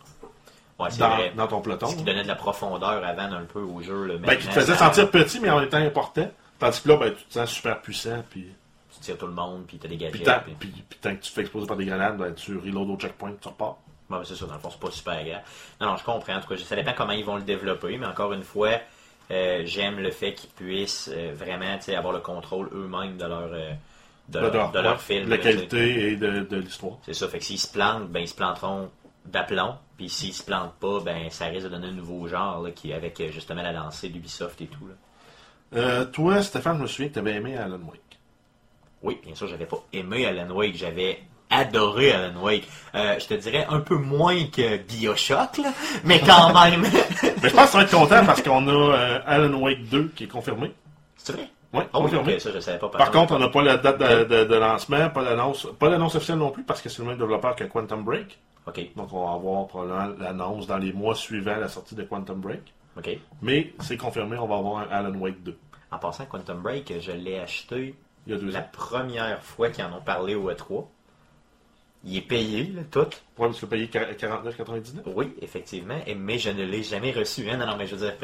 Ouais, 0.78 0.88
dans, 0.98 1.08
vrai. 1.08 1.32
dans 1.34 1.46
ton 1.46 1.60
peloton. 1.62 1.86
Ce 1.86 1.96
qui 1.96 2.02
donnait 2.02 2.22
de 2.22 2.28
la 2.28 2.34
profondeur 2.34 3.02
avant 3.04 3.32
un 3.32 3.44
peu 3.44 3.60
au 3.60 3.80
jeu. 3.80 4.04
Là, 4.06 4.14
Ben, 4.18 4.36
qui 4.36 4.46
te 4.46 4.52
faisait 4.52 4.74
sentir 4.74 5.10
petit, 5.10 5.40
mais 5.40 5.48
en 5.50 5.60
même 5.60 5.68
temps 5.70 5.78
important. 5.78 6.30
Tandis 6.58 6.82
que 6.82 6.88
là, 6.88 6.96
ben, 6.96 7.14
tu 7.14 7.24
te 7.24 7.32
sens 7.34 7.50
super 7.50 7.80
puissant, 7.80 8.22
puis, 8.30 8.46
Tu 8.94 9.00
tires 9.00 9.18
tout 9.18 9.26
le 9.26 9.32
monde, 9.32 9.64
puis 9.66 9.78
t'as 9.78 9.88
des 9.88 9.96
puis, 9.96 10.20
gadgets. 10.20 10.24
tant, 10.24 10.40
puis- 10.44 10.54
puis- 10.54 10.84
puis 10.88 10.98
tant 11.00 11.10
que 11.10 11.20
tu 11.22 11.28
te 11.28 11.34
fais 11.34 11.42
exploser 11.42 11.66
par 11.66 11.76
des 11.76 11.84
grenades, 11.84 12.16
ben, 12.16 12.32
tu 12.34 12.56
reload 12.56 12.88
au 12.90 12.96
checkpoint, 12.96 13.32
tu 13.40 13.48
repars. 13.48 13.76
Bon, 14.08 14.18
ben, 14.18 14.24
c'est 14.24 14.34
ça, 14.36 14.46
dans 14.46 14.54
le 14.54 14.60
fond, 14.60 14.70
c'est 14.70 14.80
pas 14.80 14.90
super 14.90 15.22
grave. 15.24 15.42
Non, 15.80 15.88
non, 15.88 15.96
je 15.98 16.04
comprends. 16.04 16.34
En 16.36 16.40
tout 16.40 16.48
cas, 16.48 16.56
ça 16.56 16.76
dépend 16.76 16.92
comment 16.96 17.12
ils 17.12 17.24
vont 17.24 17.36
le 17.36 17.42
développer, 17.42 17.98
mais 17.98 18.06
encore 18.06 18.32
une 18.32 18.42
fois, 18.42 18.70
euh, 19.30 19.62
j'aime 19.66 19.98
le 19.98 20.10
fait 20.10 20.32
qu'ils 20.34 20.48
puissent 20.50 21.10
euh, 21.12 21.32
vraiment 21.34 21.76
avoir 21.96 22.12
le 22.14 22.20
contrôle 22.20 22.68
eux-mêmes 22.72 23.16
de 23.18 23.24
leur, 23.26 23.50
euh, 23.52 23.72
de 24.28 24.38
leur, 24.38 24.70
de 24.72 24.78
leur 24.78 24.92
ouais, 24.92 24.98
film. 24.98 25.26
de 25.26 25.30
la 25.30 25.38
qualité 25.38 26.12
et 26.12 26.16
de, 26.16 26.40
de 26.48 26.56
l'histoire. 26.56 26.94
C'est 27.04 27.14
ça, 27.14 27.28
fait 27.28 27.38
que 27.38 27.44
s'ils 27.44 27.58
se 27.60 27.70
plantent, 27.70 28.08
ben 28.08 28.20
ils 28.20 28.28
se 28.28 28.34
planteront 28.34 28.90
d'aplomb. 29.26 29.74
Puis 29.96 30.08
s'ils 30.08 30.34
se 30.34 30.42
plantent 30.42 30.74
pas, 30.78 31.00
ben 31.00 31.30
ça 31.30 31.46
risque 31.46 31.64
de 31.64 31.70
donner 31.70 31.88
un 31.88 31.92
nouveau 31.92 32.28
genre 32.28 32.62
là, 32.62 32.70
qui 32.70 32.92
avec 32.92 33.20
euh, 33.20 33.30
justement 33.32 33.62
la 33.62 33.72
lancée 33.72 34.08
d'Ubisoft 34.08 34.60
et 34.60 34.66
tout. 34.66 34.86
Là. 34.86 34.94
Euh, 35.74 36.04
toi, 36.04 36.42
Stéphane, 36.42 36.76
je 36.78 36.82
me 36.82 36.86
souviens 36.86 37.08
que 37.08 37.14
tu 37.14 37.18
avais 37.18 37.34
aimé 37.34 37.56
Alan 37.56 37.80
Wake. 37.86 38.00
Oui, 39.02 39.18
bien 39.24 39.34
sûr, 39.34 39.46
j'avais 39.46 39.66
pas 39.66 39.82
aimé 39.92 40.26
Alan 40.26 40.52
Wake, 40.54 40.76
j'avais 40.76 41.20
adoré 41.50 42.12
Alan 42.12 42.40
Wake. 42.40 42.66
Euh, 42.94 43.18
je 43.18 43.26
te 43.26 43.34
dirais 43.34 43.66
un 43.68 43.80
peu 43.80 43.96
moins 43.96 44.44
que 44.46 44.78
Bioshock, 44.78 45.58
là, 45.58 45.72
mais 46.04 46.20
quand 46.20 46.52
même. 46.64 46.82
Mais 47.42 47.48
je 47.48 47.54
pense 47.54 47.66
que 47.66 47.70
tu 47.70 47.76
vas 47.76 47.82
être 47.82 47.90
content 47.90 48.24
parce 48.24 48.42
qu'on 48.42 48.66
a 48.68 48.72
euh, 48.72 49.18
Alan 49.26 49.54
Wake 49.60 49.88
2 49.88 50.12
qui 50.14 50.24
est 50.24 50.28
confirmé. 50.28 50.72
c'est 51.16 51.32
vrai? 51.32 51.48
Oui, 51.72 51.82
Oh, 51.92 52.00
confirmé. 52.02 52.38
ça 52.38 52.50
je 52.52 52.60
savais 52.60 52.78
pas. 52.78 52.88
Par 52.88 53.10
contre, 53.10 53.34
on 53.34 53.38
n'a 53.38 53.48
pas 53.48 53.62
la 53.62 53.76
date 53.76 53.98
de, 53.98 54.24
de- 54.24 54.44
de 54.44 54.54
lancement, 54.54 55.10
pas 55.10 55.22
l'annonce, 55.22 55.66
pas 55.78 55.88
l'annonce 55.88 56.14
officielle 56.14 56.38
non 56.38 56.50
plus 56.50 56.62
parce 56.64 56.80
que 56.80 56.88
c'est 56.88 57.02
le 57.02 57.08
même 57.08 57.18
développeur 57.18 57.54
que 57.56 57.64
Quantum 57.64 58.04
Break. 58.04 58.38
Ok, 58.66 58.80
Donc 58.96 59.12
on 59.12 59.24
va 59.26 59.32
avoir 59.34 59.66
probablement 59.66 60.14
l'annonce 60.18 60.66
dans 60.66 60.78
les 60.78 60.92
mois 60.92 61.14
suivants 61.14 61.56
la 61.56 61.68
sortie 61.68 61.94
de 61.94 62.02
Quantum 62.04 62.40
Break. 62.40 62.62
ok. 62.98 63.18
Mais 63.42 63.72
c'est 63.80 63.96
confirmé, 63.96 64.36
on 64.38 64.46
va 64.46 64.56
avoir 64.56 64.78
un 64.78 64.88
Alan 64.90 65.14
Wake 65.18 65.42
2. 65.42 65.56
En 65.92 65.98
passant, 65.98 66.24
Quantum 66.26 66.62
Break, 66.62 66.92
je 67.00 67.12
l'ai 67.12 67.38
acheté 67.38 67.94
Il 68.26 68.32
y 68.32 68.36
a 68.36 68.38
deux 68.40 68.50
la 68.50 68.60
ans. 68.60 68.68
première 68.72 69.40
fois 69.42 69.68
qu'ils 69.70 69.84
en 69.84 69.92
ont 69.96 70.00
parlé 70.00 70.34
au 70.34 70.50
E3. 70.50 70.84
Il 72.08 72.16
est 72.18 72.20
payé, 72.20 72.72
là, 72.74 72.82
tout. 72.90 73.00
Ouais, 73.00 73.48
parce 73.48 73.58
que 73.60 73.66
payé 73.66 73.88
49,99. 73.88 75.02
Oui, 75.14 75.34
effectivement, 75.42 75.98
et- 76.06 76.14
mais 76.14 76.38
je 76.38 76.50
ne 76.50 76.62
l'ai 76.64 76.82
jamais 76.84 77.10
reçu. 77.12 77.50
Hein? 77.50 77.56
Non, 77.56 77.66
non, 77.66 77.76
mais 77.76 77.86
je 77.86 77.96
veux 77.96 78.06
dire, 78.06 78.14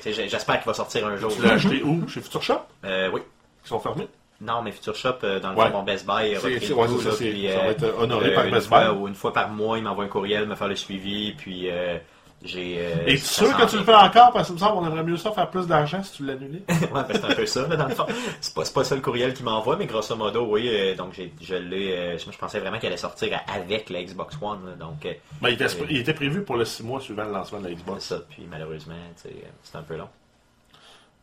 tu 0.00 0.12
j'espère 0.12 0.58
qu'il 0.58 0.66
va 0.66 0.74
sortir 0.74 1.06
un 1.06 1.16
jour. 1.16 1.34
Tu 1.34 1.42
l'as 1.42 1.54
acheté 1.54 1.82
où? 1.82 2.06
Chez 2.08 2.20
Future 2.20 2.42
Shop? 2.42 2.60
Euh, 2.84 3.10
oui. 3.12 3.20
Qui 3.62 3.68
sont 3.68 3.80
fermés? 3.80 4.06
Non, 4.40 4.62
mais 4.62 4.72
Future 4.72 4.94
Shop, 4.94 5.16
euh, 5.24 5.40
dans 5.40 5.50
le 5.52 5.56
Ouais. 5.56 5.64
fond, 5.70 5.78
mon 5.78 5.82
Best 5.82 6.06
Buy 6.06 6.36
repris 6.36 6.72
ouais, 6.72 6.86
là, 6.86 6.92
ça, 7.02 7.12
c'est- 7.12 7.30
puis, 7.30 7.48
ça 7.50 7.58
va 7.58 7.66
être 7.68 7.94
honoré 7.98 8.34
par 8.34 8.50
Best 8.50 8.68
fois, 8.68 8.90
Buy. 8.92 8.98
ou 8.98 9.08
une 9.08 9.14
fois 9.14 9.32
par 9.32 9.48
mois, 9.48 9.78
il 9.78 9.84
m'envoie 9.84 10.04
un 10.04 10.08
courriel, 10.08 10.46
me 10.46 10.54
faire 10.54 10.68
le 10.68 10.76
suivi, 10.76 11.32
puis 11.32 11.70
euh, 11.70 11.98
j'ai... 12.44 12.76
euh, 12.78 13.06
Et 13.06 13.14
tu 13.16 13.20
sûr 13.24 13.56
que 13.56 13.68
tu 13.70 13.76
le 13.78 13.84
fais 13.84 13.94
encore? 13.94 14.30
Parce 14.32 14.48
que 14.48 14.52
me 14.52 14.58
semble 14.58 14.74
qu'on 14.78 14.86
aimerait 14.86 15.02
mieux 15.04 15.16
ça 15.16 15.32
faire 15.32 15.48
plus 15.50 15.66
d'argent 15.66 16.02
si 16.02 16.12
tu 16.12 16.26
l'annulais 16.26 16.62
ouais, 16.68 16.88
ben, 16.92 17.06
c'est 17.12 17.24
un 17.24 17.34
peu 17.34 17.46
ça, 17.46 17.66
là, 17.66 17.76
dans 17.76 17.88
le 17.88 17.94
fond. 17.94 18.06
C'est 18.40 18.54
pas, 18.54 18.62
pas 18.74 18.84
ça 18.84 18.94
le 18.94 19.00
courriel 19.00 19.32
qu'il 19.34 19.44
m'envoie, 19.44 19.76
mais 19.76 19.86
grosso 19.86 20.14
modo, 20.14 20.44
oui. 20.50 20.68
euh, 20.68 20.94
donc, 20.94 21.20
je 21.40 21.54
l'ai. 21.54 21.92
euh, 21.96 22.18
je 22.18 22.38
pensais 22.38 22.60
vraiment 22.60 22.78
qu'elle 22.78 22.88
allait 22.92 22.96
sortir 22.98 23.40
avec 23.54 23.88
la 23.90 24.02
Xbox 24.02 24.36
One. 24.42 24.66
là, 24.66 24.72
donc, 24.76 25.06
ben, 25.40 25.48
il, 25.48 25.54
était, 25.54 25.66
il 25.88 25.96
était 25.98 26.14
prévu 26.14 26.42
pour 26.42 26.56
le 26.56 26.64
6 26.64 26.82
mois 26.82 27.00
suivant 27.00 27.24
le 27.24 27.32
lancement 27.32 27.58
de 27.60 27.64
la 27.64 27.70
c'est 27.70 27.76
Xbox. 27.76 28.04
ça. 28.04 28.20
Puis, 28.28 28.46
malheureusement, 28.50 28.94
c'est 29.16 29.76
un 29.76 29.82
peu 29.82 29.96
long. 29.96 30.08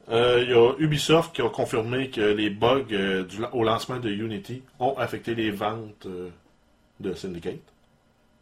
Il 0.09 0.49
y 0.49 0.53
a 0.53 0.73
Ubisoft 0.79 1.33
qui 1.35 1.41
a 1.41 1.49
confirmé 1.49 2.09
que 2.09 2.21
les 2.21 2.49
bugs 2.49 2.81
du- 2.83 3.45
au 3.53 3.63
lancement 3.63 3.97
de 3.97 4.09
Unity 4.09 4.63
ont 4.79 4.97
affecté 4.97 5.35
les 5.35 5.51
ventes 5.51 6.07
de 6.99 7.13
Syndicate. 7.13 7.55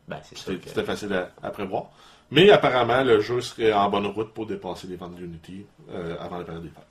Ben, 0.08 0.18
c'est 0.24 0.38
ça. 0.38 0.46
C'était 0.48 0.58
que- 0.60 0.70
c'était 0.70 0.84
facile 0.84 1.14
à, 1.14 1.30
à 1.44 1.52
prévoir. 1.52 1.92
Mais 2.32 2.50
apparemment, 2.52 3.04
le 3.04 3.20
jeu 3.22 3.42
serait 3.42 3.74
en 3.74 3.90
bonne 3.90 4.06
route 4.08 4.34
pour 4.34 4.46
dépasser 4.46 4.88
les 4.88 4.96
ventes 4.96 5.16
d'Unity 5.16 5.66
euh, 5.92 6.16
avant 6.20 6.38
la 6.38 6.44
période 6.44 6.64
des 6.64 6.70
fêtes. 6.70 6.84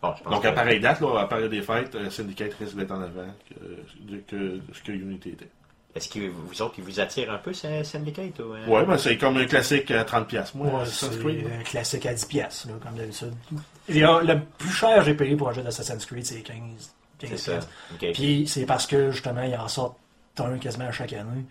Bon, 0.00 0.14
je 0.16 0.22
pense 0.22 0.32
Donc, 0.32 0.42
que- 0.42 0.48
à 0.48 0.52
pareille 0.52 0.80
date, 0.80 1.00
là, 1.00 1.20
à 1.20 1.26
période 1.26 1.50
des 1.50 1.62
fêtes, 1.62 1.94
euh, 1.94 2.10
Syndicate 2.10 2.54
risque 2.54 2.76
d'être 2.76 2.90
en 2.92 3.00
avant 3.02 3.26
que, 3.48 4.16
que 4.28 4.60
ce 4.72 4.82
que 4.82 4.92
Unity 4.92 5.30
était. 5.30 5.48
Est-ce 5.94 6.08
que 6.08 6.20
vous 6.28 6.62
autres, 6.62 6.74
il 6.78 6.84
vous 6.84 7.00
attire 7.00 7.30
un 7.30 7.36
peu, 7.38 7.52
ce 7.52 7.82
Syndicate 7.82 8.38
ou, 8.40 8.54
euh? 8.54 8.66
Ouais, 8.66 8.84
ben, 8.86 8.96
c'est 8.96 9.18
comme 9.18 9.36
un 9.36 9.44
classique 9.44 9.90
à 9.90 10.04
30$. 10.04 10.52
Moi, 10.54 10.66
Ouais, 10.68 10.80
Assassin's 10.82 11.12
c'est 11.12 11.18
Creed. 11.20 11.46
un 11.60 11.62
classique 11.64 12.06
à 12.06 12.14
10$, 12.14 12.26
piastres, 12.28 12.68
là, 12.68 12.74
comme 12.82 12.94
d'habitude. 12.96 13.34
Il 13.88 14.00
Le 14.00 14.40
plus 14.58 14.70
cher 14.70 14.96
que 15.00 15.04
j'ai 15.04 15.14
payé 15.14 15.36
pour 15.36 15.50
un 15.50 15.52
jeu 15.52 15.62
d'Assassin's 15.62 16.06
Creed, 16.06 16.24
c'est 16.24 16.40
15$. 16.40 16.92
15 17.18 17.30
C'est 17.30 17.36
ça. 17.36 17.52
piastres. 17.52 17.70
Ok. 17.94 18.12
Puis 18.14 18.46
c'est 18.48 18.64
parce 18.64 18.86
que 18.86 19.10
justement, 19.10 19.42
ils 19.42 19.54
en 19.54 19.68
sortent 19.68 19.96
un 20.38 20.56
quasiment 20.58 20.86
à 20.86 20.92
chaque 20.92 21.12
année. 21.12 21.44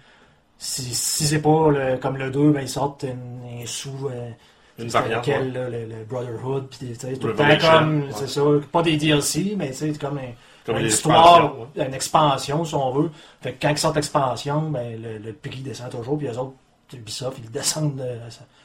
Si, 0.64 0.94
si 0.94 1.26
c'est 1.26 1.42
pas 1.42 1.72
le- 1.72 1.98
comme 1.98 2.18
le 2.18 2.30
2, 2.30 2.52
ben, 2.52 2.62
ils 2.62 2.70
sortent 2.70 3.04
une- 3.04 3.62
un 3.64 3.66
sous. 3.66 4.08
euh, 4.12 4.30
Une 4.78 4.88
variante, 4.90 5.28
là, 5.28 5.70
le, 5.70 5.86
le 5.86 6.04
Brotherhood, 6.08 6.68
puis 6.70 6.94
tout 7.20 7.28
le 7.28 7.36
temps 7.36 7.44
comme, 7.60 8.02
ouais. 8.04 8.08
c'est 8.14 8.28
ça, 8.28 8.42
pas 8.72 8.82
des 8.84 8.96
DLC, 8.98 9.56
mais 9.58 9.74
sais, 9.74 9.92
comme, 9.94 10.18
un- 10.20 10.34
Comme 10.66 10.78
une 10.78 10.86
histoire, 10.86 11.54
une 11.76 11.94
expansion, 11.94 12.64
si 12.64 12.76
on 12.76 12.92
veut. 12.92 13.12
Fait 13.42 13.54
que 13.54 13.62
quand 13.62 13.70
ils 13.70 13.78
sortent 13.78 13.96
l'expansion, 13.96 14.70
ben, 14.70 15.02
le, 15.02 15.18
le 15.18 15.34
prix 15.34 15.62
descend 15.62 15.90
toujours, 15.90 16.18
puis 16.18 16.28
les 16.28 16.38
autres, 16.38 16.54
Ubisoft, 16.94 17.38
ils 17.44 17.50
descendent 17.52 18.02
euh, 18.02 18.20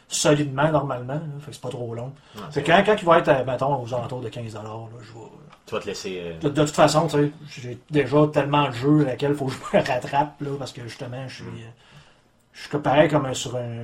solidement 0.09 0.71
normalement, 0.71 1.15
là, 1.15 1.21
fait 1.41 1.47
que 1.49 1.53
c'est 1.55 1.61
pas 1.63 1.69
trop 1.71 1.95
long. 1.95 2.13
Ouais, 2.35 2.43
c'est 2.51 2.63
quand, 2.63 2.83
quand 2.85 2.97
il 2.99 3.05
va 3.05 3.19
être, 3.19 3.29
euh, 3.29 3.45
mettons, 3.45 3.83
aux 3.83 3.95
alentours 3.95 4.21
de 4.21 4.29
15$, 4.29 4.53
là, 4.55 4.61
je 5.01 5.13
vais... 5.13 5.19
Tu 5.67 5.75
vas 5.75 5.81
te 5.81 5.87
laisser. 5.87 6.19
euh, 6.23 6.39
De, 6.41 6.49
de 6.49 6.65
toute 6.65 6.75
façon, 6.75 7.07
tu 7.09 7.17
sais, 7.17 7.31
j'ai 7.49 7.79
déjà 7.91 8.27
tellement 8.33 8.69
de 8.69 8.73
jeux 8.75 9.01
à 9.03 9.11
laquelle 9.11 9.31
il 9.33 9.37
faut 9.37 9.47
que 9.47 9.53
je 9.53 9.77
me 9.79 9.83
rattrape, 9.87 10.41
là, 10.41 10.51
parce 10.59 10.73
que 10.73 10.83
justement, 10.83 11.27
je 11.29 11.35
suis, 11.37 11.45
euh, 11.45 11.71
je 12.57 12.69
suis 12.69 12.79
pareil 12.79 13.09
comme 13.09 13.27
un- 13.27 13.35
sur 13.35 13.55
un, 13.57 13.83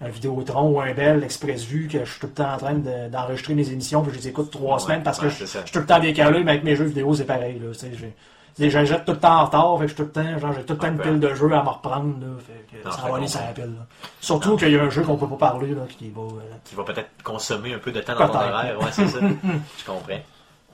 un 0.00 0.08
Vidéotron 0.08 0.70
ou 0.70 0.80
un 0.80 0.92
Bell 0.94 1.22
Express 1.24 1.64
Vue, 1.64 1.88
que 1.88 2.04
je 2.04 2.10
suis 2.10 2.20
tout 2.20 2.26
le 2.28 2.32
temps 2.34 2.52
en 2.54 2.56
train 2.58 2.74
de- 2.74 3.08
d'enregistrer 3.10 3.54
mes 3.54 3.68
émissions, 3.70 4.02
puis 4.02 4.12
je 4.12 4.18
les 4.18 4.28
écoute 4.28 4.50
trois 4.50 4.76
Ouais, 4.76 4.82
semaines 4.82 5.02
parce 5.02 5.18
que 5.18 5.28
je, 5.28 5.44
suis 5.44 5.58
tout 5.72 5.78
le 5.80 5.86
temps 5.86 5.98
décalé, 6.00 6.44
mais 6.44 6.52
avec 6.52 6.64
mes 6.64 6.76
jeux 6.76 6.84
vidéo, 6.84 7.14
c'est 7.14 7.24
pareil, 7.24 7.58
là, 7.58 7.72
tu 7.72 7.78
sais, 7.78 7.90
j'ai- 7.94 8.14
tu 8.56 8.62
sais, 8.64 8.70
je 8.70 8.84
jette 8.84 9.04
tout 9.04 9.12
le 9.12 9.18
temps 9.18 9.40
en 9.40 9.44
retard, 9.46 9.78
fait 9.78 9.84
que 9.84 9.90
je 9.90 9.94
suis 9.94 9.96
tout 9.96 10.02
le 10.02 10.12
temps, 10.12 10.38
genre, 10.38 10.52
j'ai 10.52 10.64
tout 10.64 10.72
le 10.74 10.78
temps 10.78 10.88
une 10.88 10.98
pile 10.98 11.20
de 11.20 11.34
jeux 11.34 11.52
à 11.52 11.62
me 11.62 11.68
reprendre, 11.68 12.14
là, 12.20 12.26
fait 12.46 12.66
que 12.78 12.84
Non, 12.84 12.90
ça 12.90 12.96
va 12.98 13.02
aller 13.04 13.12
comprends. 13.12 13.26
sur 13.28 13.40
la 13.40 13.46
pile, 13.52 13.64
là. 13.64 13.86
Surtout 14.20 14.56
qu'il 14.56 14.70
y 14.70 14.76
a 14.78 14.82
un 14.82 14.90
jeu 14.90 15.02
qu'on 15.02 15.16
peut 15.16 15.28
pas 15.28 15.36
parler, 15.36 15.74
là, 15.74 15.82
qui 15.88 16.10
va, 16.10 16.22
euh, 16.22 16.40
qui 16.64 16.74
va 16.74 16.84
peut-être 16.84 17.10
consommer 17.24 17.74
un 17.74 17.78
peu 17.78 17.90
de 17.92 18.00
temps 18.00 18.14
dans 18.18 18.28
ton 18.28 18.34
horaire. 18.38 18.78
Ouais, 18.80 18.88
c'est 18.92 19.08
ça. 19.08 19.18
Je 19.78 19.84
comprends. 19.84 20.20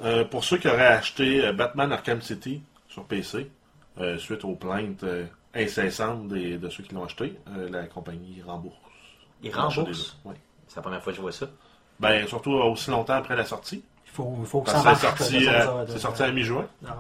Euh, 0.05 0.25
pour 0.25 0.43
ceux 0.45 0.59
qui 0.59 0.69
auraient 0.69 0.87
acheté 0.89 1.45
euh, 1.47 1.53
Batman 1.53 1.91
Arkham 1.93 2.21
City 2.21 2.63
sur 2.89 3.05
PC, 3.05 3.51
euh, 4.01 4.19
suite 4.19 4.45
aux 4.45 4.55
plaintes 4.57 5.05
euh, 5.05 5.25
incessante 5.57 6.29
des- 6.29 6.59
de 6.59 6.69
ceux 6.69 6.83
qui 6.83 6.95
l'ont 6.95 7.05
acheté, 7.05 7.35
euh, 7.57 7.69
la 7.71 7.85
compagnie 7.87 8.43
rembourse. 8.47 8.77
Il 9.43 9.51
L'achat 9.51 9.63
rembourse? 9.63 10.17
des- 10.25 10.31
ouais. 10.31 10.37
C'est 10.69 10.77
la 10.77 10.83
première 10.83 11.03
fois 11.03 11.13
que 11.13 11.17
je 11.17 11.23
vois 11.23 11.33
ça. 11.33 11.47
Ben, 12.01 12.27
surtout 12.27 12.53
aussi 12.53 12.91
longtemps 12.91 13.15
après 13.15 13.37
la 13.37 13.45
sortie. 13.45 13.83
Il 14.07 14.11
faut, 14.13 14.37
il 14.41 14.47
faut 14.47 14.61
que 14.63 14.71
Parce 14.71 14.83
ça 14.83 14.95
c'est 14.95 15.07
sorti, 15.07 15.49
euh, 15.49 15.87
c'est 15.87 15.93
ça, 15.95 15.99
sorti 15.99 16.23
à 16.23 16.33
mi-juin. 16.33 16.67
Non. 16.83 16.91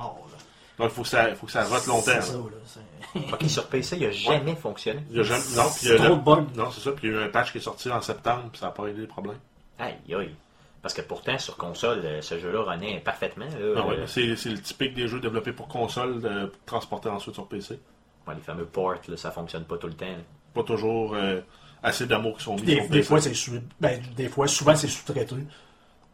Donc, 0.79 0.91
il 0.91 0.95
faut 0.95 1.03
que 1.03 1.09
ça, 1.09 1.35
faut 1.35 1.47
que 1.47 1.53
ça 1.53 1.65
rote 1.65 1.87
longtemps. 1.87 2.03
C'est 2.05 2.21
ça, 2.23 2.35
là. 2.35 3.23
Ok, 3.33 3.45
sur 3.49 3.67
PC, 3.69 3.97
il 3.97 4.07
n'a 4.07 4.11
jamais 4.13 4.55
fonctionné. 4.57 5.03
Il 5.11 5.21
a 5.21 5.23
jamais- 5.23 5.41
non, 5.57 5.63
puis 5.71 5.81
il 5.83 5.85
y 5.87 5.89
C'est 5.89 5.95
a 5.95 6.05
trop 6.11 6.17
le- 6.37 6.47
de. 6.53 6.57
Non, 6.59 6.71
c'est 6.71 6.81
ça. 6.83 6.93
Puis 6.93 7.09
il 7.09 7.15
y 7.15 7.17
a 7.17 7.21
eu 7.21 7.25
un 7.25 7.29
patch 7.29 7.53
qui 7.53 7.59
est 7.59 7.63
sorti 7.63 7.91
en 7.91 8.03
septembre, 8.03 8.45
puis 8.53 8.59
ça 8.61 8.67
n'a 8.67 8.73
pas 8.73 8.87
aidé 8.87 9.01
les 9.01 9.07
problèmes. 9.07 9.39
Aïe, 9.79 9.97
aïe. 10.15 10.35
Parce 10.83 10.93
que 10.93 11.01
pourtant, 11.01 11.39
sur 11.39 11.57
console, 11.57 12.03
euh, 12.05 12.21
ce 12.21 12.39
jeu-là 12.39 12.63
renaît 12.63 13.01
parfaitement. 13.01 13.47
Là, 13.47 13.75
Ah 13.79 13.87
ouais, 13.87 13.97
Euh, 14.01 14.07
c'est, 14.07 14.37
c'est 14.37 14.51
le 14.51 14.61
typique 14.61 14.93
des 14.95 15.09
jeux 15.09 15.19
développés 15.21 15.53
pour 15.53 15.67
console, 15.69 16.21
de 16.21 16.53
transporter 16.67 17.09
ensuite 17.09 17.35
sur 17.35 17.47
PC. 17.49 17.81
Ouais, 18.27 18.35
les 18.35 18.41
fameux 18.41 18.65
ports, 18.67 18.95
là, 19.09 19.17
ça 19.17 19.31
fonctionne 19.31 19.65
pas 19.65 19.77
tout 19.79 19.87
le 19.89 19.95
temps. 19.95 20.07
là. 20.07 20.23
Pas 20.55 20.63
toujours 20.63 21.15
euh, 21.15 21.41
assez 21.83 22.07
d'amour 22.07 22.37
qui 22.39 22.45
sont 22.45 22.57
mis 22.57 22.63
Des, 22.63 22.77
sur 22.77 22.89
des 22.89 23.03
fois, 23.03 23.21
c'est 23.21 23.35
sous, 23.35 23.53
ben, 23.81 24.01
des 24.17 24.29
fois, 24.29 24.47
souvent, 24.47 24.75
c'est 24.75 24.89
sous-traité. 24.89 25.37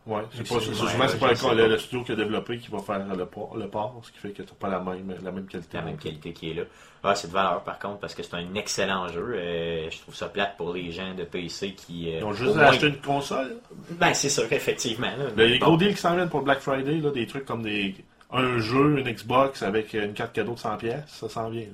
Ouais, 0.04 0.22
c'est 0.32 0.38
C'est- 0.44 0.52
pas, 0.54 0.60
c'est- 0.60 0.74
souvent, 0.74 0.98
pas 1.44 1.54
le, 1.54 1.78
studio 1.78 2.02
qui 2.02 2.10
a 2.10 2.16
développé 2.16 2.58
qui 2.58 2.68
va 2.72 2.80
faire 2.80 3.06
le 3.06 3.24
port, 3.24 3.56
le 3.56 3.68
port 3.68 4.00
ce 4.02 4.10
qui 4.10 4.18
fait 4.18 4.30
que 4.30 4.42
tu 4.42 4.52
pas 4.54 4.68
la 4.68 4.80
même, 4.80 5.14
la 5.22 5.30
même 5.30 5.46
qualité. 5.46 5.76
la 5.76 5.84
même 5.84 5.96
qualité 5.96 6.32
qui 6.32 6.50
est 6.50 6.54
là. 6.54 6.62
Ah, 7.04 7.14
c'est 7.14 7.28
de 7.28 7.32
valeur 7.32 7.62
par 7.62 7.78
contre 7.78 8.00
parce 8.00 8.12
que 8.12 8.24
c'est 8.24 8.34
un 8.34 8.52
excellent 8.56 9.06
jeu. 9.06 9.34
Euh, 9.36 9.88
je 9.90 9.98
trouve 10.00 10.16
ça 10.16 10.28
plate 10.28 10.56
pour 10.56 10.72
les 10.72 10.90
gens 10.90 11.14
de 11.14 11.22
PC 11.22 11.74
qui. 11.74 12.08
euh, 12.12 12.18
Ils 12.18 12.24
ont 12.24 12.32
juste 12.32 12.56
moins- 12.56 12.64
acheté 12.64 12.88
une 12.88 12.96
console? 13.00 13.58
Ben, 13.92 14.12
c'est 14.12 14.28
sûr, 14.28 14.52
effectivement. 14.52 15.06
là. 15.06 15.26
Ben, 15.36 15.48
les 15.48 15.60
gros 15.60 15.76
deals 15.76 15.94
qui 15.94 16.00
s'en 16.00 16.16
viennent 16.16 16.28
pour 16.28 16.42
Black 16.42 16.58
Friday, 16.58 16.96
là, 16.98 17.10
des 17.12 17.26
trucs 17.28 17.44
comme 17.44 17.62
des, 17.62 17.94
un 18.32 18.58
jeu, 18.58 18.98
une 18.98 19.08
Xbox 19.08 19.62
avec 19.62 19.92
une 19.94 20.14
carte 20.14 20.32
cadeau 20.32 20.54
de 20.54 20.58
100 20.58 20.78
pièces, 20.78 21.04
ça 21.06 21.28
s'en 21.28 21.48
vient. 21.48 21.62
là. 21.62 21.68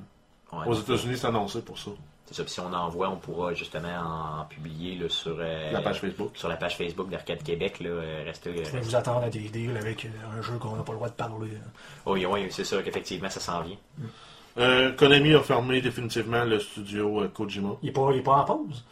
Ouais, 0.52 0.66
Aux 0.66 0.74
États-Unis, 0.74 1.16
c'est 1.18 1.26
annoncé 1.26 1.60
pour 1.60 1.78
ça. 1.78 1.90
c'est 2.26 2.34
ça. 2.34 2.42
Puis 2.42 2.52
si 2.52 2.60
on 2.60 2.72
envoie, 2.72 3.08
on 3.10 3.16
pourra 3.16 3.52
justement 3.54 4.40
en 4.40 4.44
publier 4.44 4.96
là, 4.96 5.08
sur, 5.08 5.36
euh, 5.38 5.72
La 5.72 5.80
page 5.82 6.00
Facebook. 6.00 6.30
sur 6.34 6.48
la 6.48 6.56
page 6.56 6.76
Facebook 6.76 7.10
d'Arcade 7.10 7.42
Québec. 7.42 7.80
Là, 7.80 7.90
euh, 7.90 8.22
restez, 8.24 8.50
Vous 8.52 8.76
euh, 8.76 8.80
vous 8.80 8.96
attendre 8.96 9.24
à 9.24 9.28
des 9.30 9.40
deals 9.40 9.76
avec 9.76 10.06
un 10.06 10.40
jeu 10.42 10.54
qu'on 10.58 10.74
n'a 10.76 10.82
pas 10.82 10.92
le 10.92 10.98
droit 10.98 11.08
de 11.08 11.14
parler. 11.14 11.50
Oui, 12.06 12.24
oui, 12.26 12.46
c'est 12.50 12.64
sûr 12.64 12.82
qu'effectivement, 12.82 13.28
ça 13.28 13.40
s'en 13.40 13.60
vient. 13.62 13.76
Euh, 14.56 14.92
Konami 14.92 15.34
a 15.34 15.40
fermé 15.40 15.80
définitivement 15.80 16.44
le 16.44 16.58
studio 16.58 17.28
Kojima. 17.32 17.76
Il 17.82 17.86
n'est 17.86 17.92
pas, 17.92 18.08
il 18.12 18.18
est 18.18 18.22
pas 18.22 18.36
en 18.38 18.44
pause? 18.44 18.84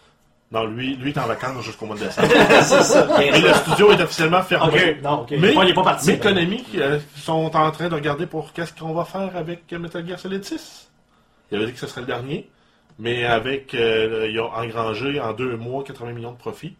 Non, 0.52 0.64
lui, 0.64 0.94
lui 0.94 1.10
est 1.10 1.18
en 1.18 1.26
vacances 1.26 1.64
jusqu'au 1.64 1.86
mois 1.86 1.96
de 1.96 2.00
décembre. 2.04 2.28
c'est 2.62 2.82
ça. 2.84 3.20
Et 3.24 3.32
le 3.40 3.52
studio 3.54 3.90
est 3.90 4.00
officiellement 4.00 4.42
fermé. 4.42 4.96
Non, 5.02 5.22
ok. 5.22 5.32
Mais, 5.40 5.54
il 5.54 5.70
est 5.70 5.74
pas 5.74 5.82
parti. 5.82 6.06
mais 6.12 6.18
Konami 6.20 6.64
euh, 6.76 7.00
sont 7.16 7.50
en 7.56 7.70
train 7.72 7.88
de 7.88 7.94
regarder 7.96 8.26
pour 8.26 8.52
qu'est-ce 8.52 8.72
qu'on 8.72 8.92
va 8.94 9.04
faire 9.04 9.34
avec 9.36 9.72
Metal 9.72 10.06
Gear 10.06 10.20
Solid 10.20 10.44
6. 10.44 10.85
Il 11.50 11.56
avait 11.58 11.66
dit 11.66 11.72
que 11.72 11.78
ce 11.78 11.86
serait 11.86 12.00
le 12.02 12.06
dernier, 12.06 12.48
mais 12.98 13.24
avec 13.24 13.74
euh, 13.74 14.28
ils 14.30 14.40
ont 14.40 14.52
engrangé 14.52 15.20
en 15.20 15.32
deux 15.32 15.56
mois 15.56 15.84
80 15.84 16.12
millions 16.12 16.32
de 16.32 16.36
profits. 16.38 16.76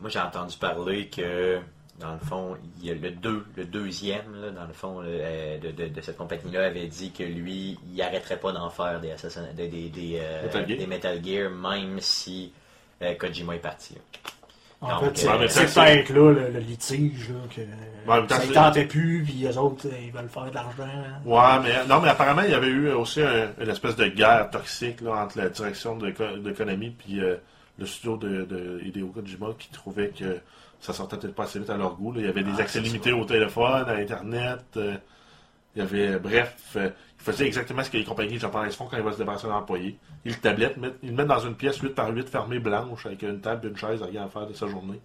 Moi, 0.00 0.10
j'ai 0.10 0.18
entendu 0.20 0.56
parler 0.58 1.08
que, 1.08 1.58
dans 2.00 2.12
le 2.12 2.18
fond, 2.18 2.56
il 2.80 2.86
y 2.86 2.90
a 2.90 2.94
le, 2.94 3.10
deux, 3.12 3.44
le 3.56 3.64
deuxième, 3.64 4.34
là, 4.40 4.50
dans 4.50 4.66
le 4.66 4.72
fond, 4.72 5.00
euh, 5.04 5.58
de, 5.58 5.70
de- 5.70 5.88
de 5.88 6.00
cette 6.00 6.16
compagnie-là, 6.16 6.66
avait 6.66 6.86
dit 6.88 7.12
que 7.12 7.22
lui, 7.22 7.78
il 7.92 8.02
arrêterait 8.02 8.38
pas 8.40 8.52
d'en 8.52 8.68
faire 8.70 9.00
des, 9.00 9.14
des, 9.56 9.88
des, 9.88 10.18
euh, 10.20 10.42
Metal 10.42 10.68
Gear. 10.68 10.78
des 10.78 10.86
Metal 10.86 11.24
Gear, 11.24 11.50
même 11.50 12.00
si 12.00 12.52
euh, 13.02 13.14
Kojima 13.14 13.54
est 13.56 13.60
parti. 13.60 13.94
là. 13.94 14.00
En 14.84 15.00
fait, 15.00 15.10
c'est 15.48 15.74
peut-être 15.74 16.10
là 16.10 16.32
le, 16.32 16.50
le 16.50 16.58
litige, 16.60 17.28
là, 17.30 17.36
que 17.54 17.62
ça 18.28 18.38
ne 18.46 18.52
tentait 18.52 18.84
plus, 18.84 19.22
puis 19.24 19.32
les 19.34 19.56
autres, 19.56 19.86
euh, 19.88 19.96
ils 20.04 20.12
veulent 20.12 20.28
faire 20.28 20.44
de 20.50 20.54
l'argent. 20.54 20.88
Ouais, 21.24 21.62
mais 21.62 21.86
non, 21.86 22.00
mais 22.00 22.08
apparemment 22.10 22.42
il 22.42 22.50
y 22.50 22.54
avait 22.54 22.68
eu 22.68 22.90
aussi 22.90 23.22
un- 23.22 23.50
une 23.60 23.70
espèce 23.70 23.96
de 23.96 24.06
guerre 24.06 24.50
toxique 24.50 25.00
là, 25.00 25.24
entre 25.24 25.38
la 25.38 25.48
direction 25.48 25.96
de, 25.96 26.10
de 26.10 26.52
Konami 26.52 26.90
puis 26.90 27.20
euh, 27.20 27.36
le 27.78 27.86
studio 27.86 28.16
de, 28.16 28.44
de 28.44 28.80
Hideo 28.84 29.06
Kojima 29.08 29.48
qui 29.58 29.68
trouvait 29.70 30.08
que 30.10 30.38
ça 30.80 30.92
sortait 30.92 31.16
peut-être 31.16 31.34
pas 31.34 31.44
assez 31.44 31.58
vite 31.58 31.70
à 31.70 31.76
leur 31.76 31.94
goût. 31.94 32.12
là. 32.12 32.20
Il 32.20 32.26
y 32.26 32.28
avait 32.28 32.42
des 32.42 32.50
Ah, 32.58 32.62
accès 32.62 32.80
limités 32.80 33.12
au 33.12 33.24
téléphone, 33.24 33.84
à 33.88 33.94
Internet. 33.94 34.60
euh, 34.76 34.94
il 35.74 35.80
y 35.80 35.82
avait, 35.82 36.18
bref, 36.20 36.54
euh, 36.76 36.90
faisait 37.24 37.46
exactement 37.46 37.82
ce 37.82 37.90
que 37.90 37.96
les 37.96 38.04
compagnies 38.04 38.38
japonaises 38.38 38.76
font 38.76 38.86
quand 38.86 38.96
ils 38.96 39.02
vont 39.02 39.12
se 39.12 39.18
débarrasser 39.18 39.46
d'un 39.46 39.54
employé. 39.54 39.98
Ils 40.24 40.32
le 40.32 40.38
tablette, 40.38 40.76
mettent- 40.76 40.98
ils 41.02 41.10
le 41.10 41.16
mettent 41.16 41.26
dans 41.28 41.40
une 41.40 41.54
pièce 41.54 41.78
8 41.78 41.90
par 41.94 42.10
8 42.10 42.28
fermée 42.28 42.58
blanche 42.58 43.06
avec 43.06 43.22
une 43.22 43.40
table, 43.40 43.68
une 43.68 43.76
chaise, 43.76 44.02
rien 44.02 44.24
à 44.24 44.28
faire 44.28 44.46
de 44.46 44.52
sa 44.52 44.66
journée. 44.66 45.00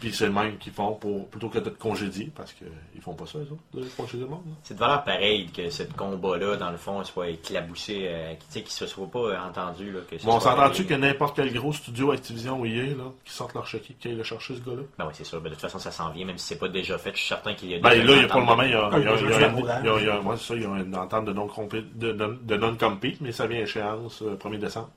Puis 0.00 0.12
c'est 0.12 0.26
le 0.26 0.32
même 0.32 0.58
qu'ils 0.58 0.72
font 0.72 0.94
pour 0.94 1.28
plutôt 1.28 1.48
que 1.48 1.58
de 1.58 1.70
te 1.70 1.78
congédier, 1.78 2.32
parce 2.34 2.52
qu'ils 2.52 3.00
font 3.00 3.14
pas 3.14 3.26
ça, 3.26 3.38
eux 3.38 3.48
autres, 3.52 3.62
de 3.72 3.88
congédier 3.96 4.24
le 4.24 4.30
monde. 4.30 4.42
là. 4.46 4.52
C'est 4.62 4.74
de 4.74 4.78
valeur 4.80 5.04
pareille 5.04 5.46
que 5.50 5.70
ce 5.70 5.84
combat-là, 5.84 6.56
dans 6.56 6.70
le 6.70 6.76
fond, 6.76 7.02
soit 7.04 7.28
éclaboussé, 7.28 8.06
euh, 8.08 8.32
tu 8.34 8.46
sais, 8.48 8.62
qu'il 8.62 8.72
se 8.72 8.86
soit 8.86 9.06
pas 9.10 9.18
euh, 9.20 9.36
entendu. 9.48 9.92
Là, 9.92 10.00
que 10.10 10.18
ce 10.18 10.24
Bon, 10.24 10.34
on 10.36 10.40
s'entend-tu 10.40 10.84
que 10.86 10.94
n'importe 10.94 11.36
quel 11.36 11.52
gros 11.52 11.72
studio 11.72 12.10
Activision 12.10 12.58
ou 12.60 12.66
EA, 12.66 12.86
là, 12.96 13.04
qui 13.24 13.32
sortent 13.32 13.54
leur 13.54 13.66
chéquier, 13.66 13.94
qui 13.98 14.08
aille 14.08 14.16
le 14.16 14.22
chercher, 14.24 14.56
ce 14.56 14.60
gars-là? 14.60 14.82
Ben 14.98 15.04
oui, 15.06 15.12
c'est 15.14 15.24
sûr. 15.24 15.40
Ben, 15.40 15.50
de 15.50 15.54
toute 15.54 15.60
façon, 15.62 15.78
ça 15.78 15.90
s'en 15.90 16.10
vient, 16.10 16.26
même 16.26 16.38
si 16.38 16.46
c'est 16.48 16.58
pas 16.58 16.68
déjà 16.68 16.98
fait. 16.98 17.12
Je 17.12 17.18
suis 17.18 17.28
certain 17.28 17.54
qu'il 17.54 17.70
y 17.70 17.74
a 17.74 17.78
Ben 17.78 17.90
déjà 17.90 18.04
là, 18.04 18.12
il 18.16 18.22
y 18.22 18.24
a 18.24 18.28
pour 18.28 18.40
le 18.40 18.46
moment, 18.46 18.62
il 18.62 18.70
y 18.70 18.74
a, 18.74 18.90
il 18.94 18.98
y 18.98 19.02
il 19.02 20.56
y 20.56 20.56
il 20.56 20.62
y 20.62 20.82
une 20.82 20.96
entente 20.96 21.24
de 21.26 21.32
non-compete, 21.32 21.96
de, 21.98 22.12
de- 22.12 22.38
de 22.42 22.56
non-compete, 22.56 23.20
mais 23.20 23.32
ça 23.32 23.46
vient 23.46 23.58
à 23.60 23.62
échéance 23.62 24.22
euh, 24.22 24.36
1er 24.36 24.58
décembre. 24.58 24.90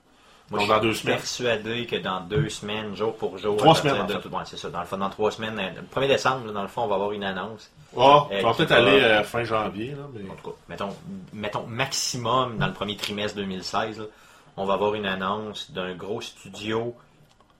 Moi, 0.52 0.60
Donc, 0.60 0.68
je 0.70 0.74
dans 0.74 0.80
deux 0.80 0.94
suis 0.94 1.02
semaines. 1.04 1.18
persuadé 1.18 1.86
que 1.88 1.96
dans 1.96 2.22
deux 2.22 2.50
semaines, 2.50 2.96
jour 2.96 3.16
pour 3.16 3.38
jour, 3.40 3.58
Trois 3.58 3.72
à 3.72 3.74
partir 3.82 3.92
semaines, 3.92 4.04
en 4.04 4.08
de 4.08 4.14
fait. 4.14 4.30
tout- 4.30 4.36
ouais, 4.36 4.44
c'est 4.46 4.58
ça. 4.58 4.70
Dans 4.70 4.80
le 4.82 4.86
fond, 4.86 4.98
dans 4.98 5.10
trois 5.10 5.32
semaines, 5.32 5.58
euh, 5.58 5.70
le 5.82 5.88
1er 5.88 6.08
décembre, 6.08 6.52
dans 6.52 6.62
le 6.62 6.68
fond, 6.68 6.84
on 6.84 6.88
va 6.88 6.96
avoir 6.96 7.12
une 7.14 7.24
annonce. 7.24 7.72
Ah, 7.98 8.28
Euh, 8.32 8.42
va 8.44 8.52
qui 8.52 8.58
peut-être 8.58 8.72
aller 8.74 9.02
euh, 9.02 9.24
fin 9.24 9.44
janvier, 9.44 9.92
là, 9.92 10.04
mais... 10.14 10.30
En 10.30 10.36
tout 10.36 10.52
cas, 10.52 10.56
mettons, 10.70 10.96
mettons 11.34 11.66
maximum 11.66 12.58
dans 12.60 12.68
le 12.68 12.74
premier 12.74 12.96
trimestre 12.96 13.38
2016, 13.38 14.00
là, 14.00 14.06
on 14.58 14.66
va 14.66 14.76
avoir 14.76 14.94
une 14.94 15.08
annonce 15.08 15.72
d'un 15.72 15.96
gros 15.96 16.22
studio 16.22 16.96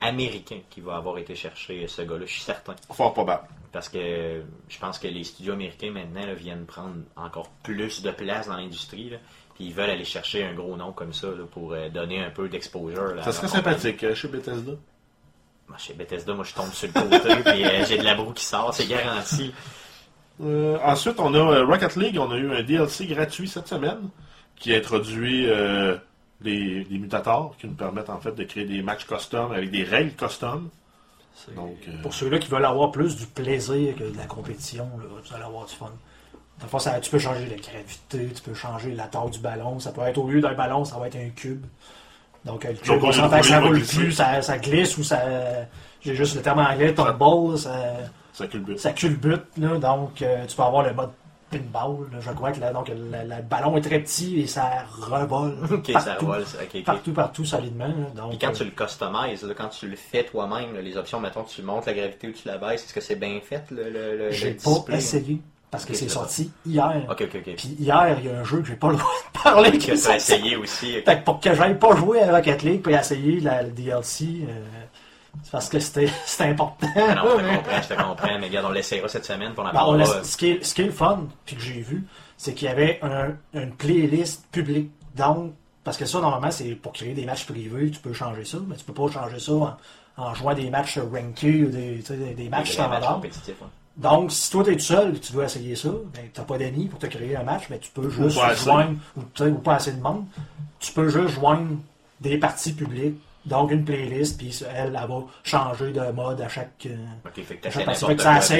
américain 0.02 0.60
qui 0.70 0.82
va 0.82 0.98
avoir 0.98 1.18
été 1.18 1.36
chercher 1.36 1.88
ce 1.88 2.02
gars-là, 2.04 2.26
je 2.26 2.32
suis 2.34 2.42
certain. 2.42 2.76
Fort 2.92 3.14
probable. 3.14 3.48
Parce 3.72 3.90
que 3.90 4.44
je 4.70 4.80
pense 4.80 5.00
que 5.00 5.08
les 5.08 5.24
studios 5.24 5.54
américains 5.54 5.92
maintenant 5.92 6.26
là, 6.26 6.34
viennent 6.34 6.66
prendre 6.66 6.96
encore 7.16 7.50
plus 7.64 8.02
de 8.04 8.12
place 8.12 8.48
dans 8.48 8.56
l'industrie. 8.58 9.12
Puis 9.56 9.66
ils 9.66 9.74
veulent 9.74 9.90
aller 9.90 10.06
chercher 10.06 10.44
un 10.44 10.54
gros 10.54 10.76
nom 10.76 10.92
comme 10.92 11.14
ça 11.14 11.28
là, 11.28 11.46
pour 11.50 11.74
euh, 11.74 11.90
donner 11.90 12.24
un 12.24 12.30
peu 12.30 12.50
d'exposure. 12.50 13.16
Ça 13.24 13.32
serait 13.32 13.48
sympathique 13.48 14.04
euh, 14.04 14.14
chez 14.14 14.28
Bethesda. 14.28 14.74
Moi, 15.68 15.78
chez 15.78 15.94
Bethesda, 15.94 16.34
moi 16.34 16.44
je 16.44 16.54
tombe 16.54 16.72
sur 16.72 16.88
le 16.88 16.94
côté 16.94 17.36
puis 17.52 17.66
euh, 17.66 17.86
j'ai 17.86 17.98
de 17.98 18.04
la 18.04 18.16
broue 18.16 18.34
qui 18.34 18.44
sort, 18.46 18.74
c'est 18.74 18.88
garanti. 18.88 19.54
Euh, 20.44 20.78
ensuite, 20.84 21.20
on 21.20 21.34
a 21.34 21.38
euh, 21.40 21.66
Rocket 21.66 21.96
League. 21.96 22.18
On 22.20 22.30
a 22.32 22.38
eu 22.38 22.52
un 22.54 22.64
DLC 22.64 23.08
gratuit 23.08 23.48
cette 23.48 23.68
semaine 23.68 24.10
qui 24.58 24.74
introduit 24.76 25.50
euh, 25.50 25.96
les 26.42 26.86
mutators 26.92 27.56
qui 27.58 27.68
nous 27.68 27.74
permettent 27.76 28.10
en 28.10 28.20
fait 28.20 28.34
de 28.34 28.44
créer 28.44 28.66
des 28.66 28.82
matchs 28.82 29.06
custom 29.06 29.52
avec 29.52 29.72
des 29.72 29.84
règles 29.84 30.12
custom. 30.12 30.70
Donc, 31.56 31.78
euh, 31.88 32.02
Pour 32.02 32.14
ceux-là 32.14 32.40
qui 32.40 32.50
veulent 32.50 32.66
avoir 32.66 32.92
plus 32.92 33.16
du 33.18 33.26
plaisir 33.26 33.96
que 33.96 34.04
de 34.04 34.18
la 34.18 34.26
compétition, 34.26 34.90
là, 34.98 35.06
vous 35.10 35.34
allez 35.34 35.44
avoir 35.44 35.66
du 35.66 35.74
fun. 35.74 35.92
Des 36.62 36.68
fois, 36.68 36.80
ça- 36.80 37.00
tu 37.00 37.10
peux 37.12 37.20
changer 37.20 37.46
la 37.48 37.58
gravité, 37.58 38.30
tu 38.34 38.42
peux 38.42 38.54
changer 38.54 38.92
la 38.94 39.08
taille 39.08 39.30
du 39.32 39.40
ballon. 39.40 39.80
Ça 39.80 39.92
peut 39.92 40.02
être 40.02 40.18
au 40.18 40.28
lieu 40.30 40.40
d'un 40.42 40.54
ballon, 40.54 40.86
ça 40.86 40.98
va 40.98 41.08
être 41.08 41.18
un 41.18 41.30
cube. 41.30 41.66
Donc, 42.46 42.64
le 42.64 42.74
cube, 42.74 43.04
on 43.04 43.12
s'entend 43.12 43.40
que 43.40 43.46
ça 43.48 43.60
roule 43.60 43.82
plus, 43.82 44.12
ça, 44.12 44.42
ça 44.42 44.58
glisse 44.58 44.98
ou 44.98 45.04
ça. 45.04 45.20
J'ai 46.02 46.16
juste 46.16 46.36
le 46.36 46.42
terme 46.42 46.60
anglais, 46.60 46.94
tumble, 46.94 47.58
ça, 47.58 47.74
ça 48.34 48.48
culbute. 48.48 48.80
ça 48.80 48.92
culbute. 48.94 49.44
Là, 49.58 49.78
donc, 49.80 50.22
euh, 50.22 50.46
tu 50.46 50.56
peux 50.56 50.62
avoir 50.64 50.84
le 50.84 50.94
mode 50.94 51.10
pinball. 51.50 52.08
là. 52.12 52.20
je 52.22 52.32
crois 52.32 52.52
que 52.52 52.60
là, 52.60 52.72
donc, 52.72 52.88
le, 52.90 52.96
le 52.96 53.42
ballon 53.42 53.76
est 53.78 53.82
très 53.82 54.00
petit 54.00 54.42
et 54.42 54.48
ça 54.48 54.84
revole. 55.00 55.58
Ok, 55.72 55.88
ça 55.94 56.02
partout, 56.16 56.34
ça- 56.46 56.58
ok. 56.64 56.84
partout, 56.84 57.14
partout, 57.14 57.46
solidement. 57.46 57.88
là. 57.88 58.10
Donc, 58.16 58.30
Puis 58.30 58.40
quand 58.40 58.50
euh, 58.50 58.54
tu 58.54 58.64
le 58.66 58.72
customises, 58.72 59.54
quand 59.58 59.70
tu 59.70 59.88
le 59.88 59.96
fais 59.96 60.24
toi-même, 60.24 60.76
les 60.78 60.96
options, 60.98 61.20
mettons, 61.20 61.44
tu 61.44 61.62
montes 61.64 61.86
la 61.88 61.94
gravité 61.94 62.28
ou 62.30 62.32
tu 62.32 62.48
la 62.48 62.58
baisses, 62.60 62.86
est-ce 62.86 62.94
que 62.94 63.02
c'est 63.02 63.16
bien 63.16 63.40
fait, 63.44 63.64
le, 63.72 63.90
le, 63.90 64.18
le- 64.18 64.32
J'ai 64.32 64.52
le 64.52 64.56
pas 64.58 64.96
essayé 64.96 65.42
parce 65.76 65.86
que 65.86 65.94
c'est 65.94 66.10
sorti 66.10 66.52
hier. 66.66 66.92
Puis 67.56 67.76
hier, 67.80 68.18
il 68.20 68.26
y 68.26 68.30
a 68.30 68.40
un 68.40 68.44
jeu 68.44 68.60
que 68.62 68.68
j'ai 68.68 68.76
pas 68.76 68.90
le 68.92 68.96
droit 68.98 69.12
de 69.34 69.40
parler 69.42 69.72
Que 69.78 69.78
tu 69.96 70.08
as 70.08 70.16
essayé 70.16 70.56
aussi. 70.56 70.94
Fait 71.02 71.20
que 71.20 71.24
pour 71.24 71.40
que 71.40 71.54
j'aille 71.54 71.78
pas 71.78 71.96
jouer 71.96 72.22
à 72.24 72.32
Rocket 72.36 72.64
League 72.64 72.82
puis 72.82 72.94
essayer 72.94 73.40
la, 73.40 73.64
le 73.64 73.70
DLC, 73.72 74.26
euh, 74.50 74.54
c'est 75.44 75.52
parce 75.52 75.70
que 75.70 75.80
c'était 75.80 76.10
important. 76.40 76.88
Ah 76.96 77.16
non, 77.16 77.24
je 77.40 77.44
te 77.46 77.56
comprends, 77.56 77.82
je 77.82 77.88
te 77.88 77.94
comprends, 78.02 78.40
mais 78.40 78.48
regarde, 78.48 78.66
on 78.68 78.72
l'essayera 78.72 79.08
cette 79.08 79.26
semaine 79.26 79.54
pour 79.54 79.66
en 79.66 79.72
Ben, 79.72 79.82
on 79.86 80.24
ce, 80.24 80.38
qui 80.38 80.50
est, 80.52 80.64
ce 80.64 80.74
qui 80.74 80.82
est 80.82 80.86
le 80.86 80.92
fun, 80.92 81.28
puis 81.46 81.56
que 81.56 81.62
j'ai 81.62 81.82
vu, 81.82 82.06
c'est 82.38 82.54
qu'il 82.54 82.68
y 82.68 82.72
avait 82.72 83.00
un- 83.02 83.34
une 83.54 83.72
playlist 83.76 84.46
publique. 84.52 84.92
Donc, 85.16 85.54
parce 85.84 85.98
que 85.98 86.06
ça, 86.06 86.20
normalement, 86.20 86.52
c'est 86.52 86.76
pour 86.76 86.94
créer 86.94 87.14
des 87.14 87.26
matchs 87.26 87.46
privés, 87.46 87.92
tu 87.92 88.00
peux 88.00 88.14
changer 88.14 88.44
ça, 88.46 88.58
mais 88.68 88.76
tu 88.76 88.84
peux 88.86 88.94
pas 88.94 89.08
changer 89.12 89.40
ça 89.40 89.52
en, 89.54 89.78
en 90.18 90.34
jouant 90.34 90.54
des 90.54 90.70
matchs 90.70 90.98
rankés 90.98 91.64
ou 91.66 91.70
des, 91.70 91.96
des, 91.98 92.34
des 92.34 92.50
matchs 92.50 92.72
standards. 92.72 93.16
compétitifs. 93.16 93.56
Donc, 93.98 94.32
si 94.32 94.52
toi, 94.52 94.64
tu 94.64 94.72
es 94.72 94.76
tout 94.76 94.82
seul 94.82 95.16
et 95.16 95.20
tu 95.20 95.32
veux 95.34 95.44
essayer 95.44 95.76
ça, 95.76 95.88
ben, 96.14 96.24
tu 96.34 96.40
n'as 96.40 96.46
pas 96.46 96.58
d'amis 96.58 96.88
pour 96.88 97.00
te 97.00 97.06
créer 97.06 97.36
un 97.38 97.44
match, 97.44 97.64
mais 97.70 97.80
tu 97.80 97.90
peux 97.92 98.10
juste 98.10 98.38
pas 98.38 98.54
joindre, 98.54 98.96
ou, 99.16 99.44
ou 99.44 99.54
pas 99.60 99.76
assez 99.76 99.94
de 99.94 100.02
monde, 100.02 100.26
tu 100.80 100.92
peux 100.92 101.08
juste 101.08 101.36
joindre 101.36 101.78
des 102.20 102.38
parties 102.38 102.74
publiques, 102.74 103.16
donc 103.46 103.72
une 103.72 103.86
playlist, 103.86 104.38
puis 104.38 104.54
elle, 104.76 104.88
elle 105.02 105.08
va 105.08 105.20
changer 105.44 105.92
de 105.94 106.12
mode 106.12 106.42
à 106.42 106.50
chaque, 106.50 106.72
euh, 106.88 106.96
Ok, 107.26 107.44
fait 107.46 107.56
que 107.56 107.70
chaque. 107.70 107.86
Fait 107.86 107.94
ça 107.96 108.08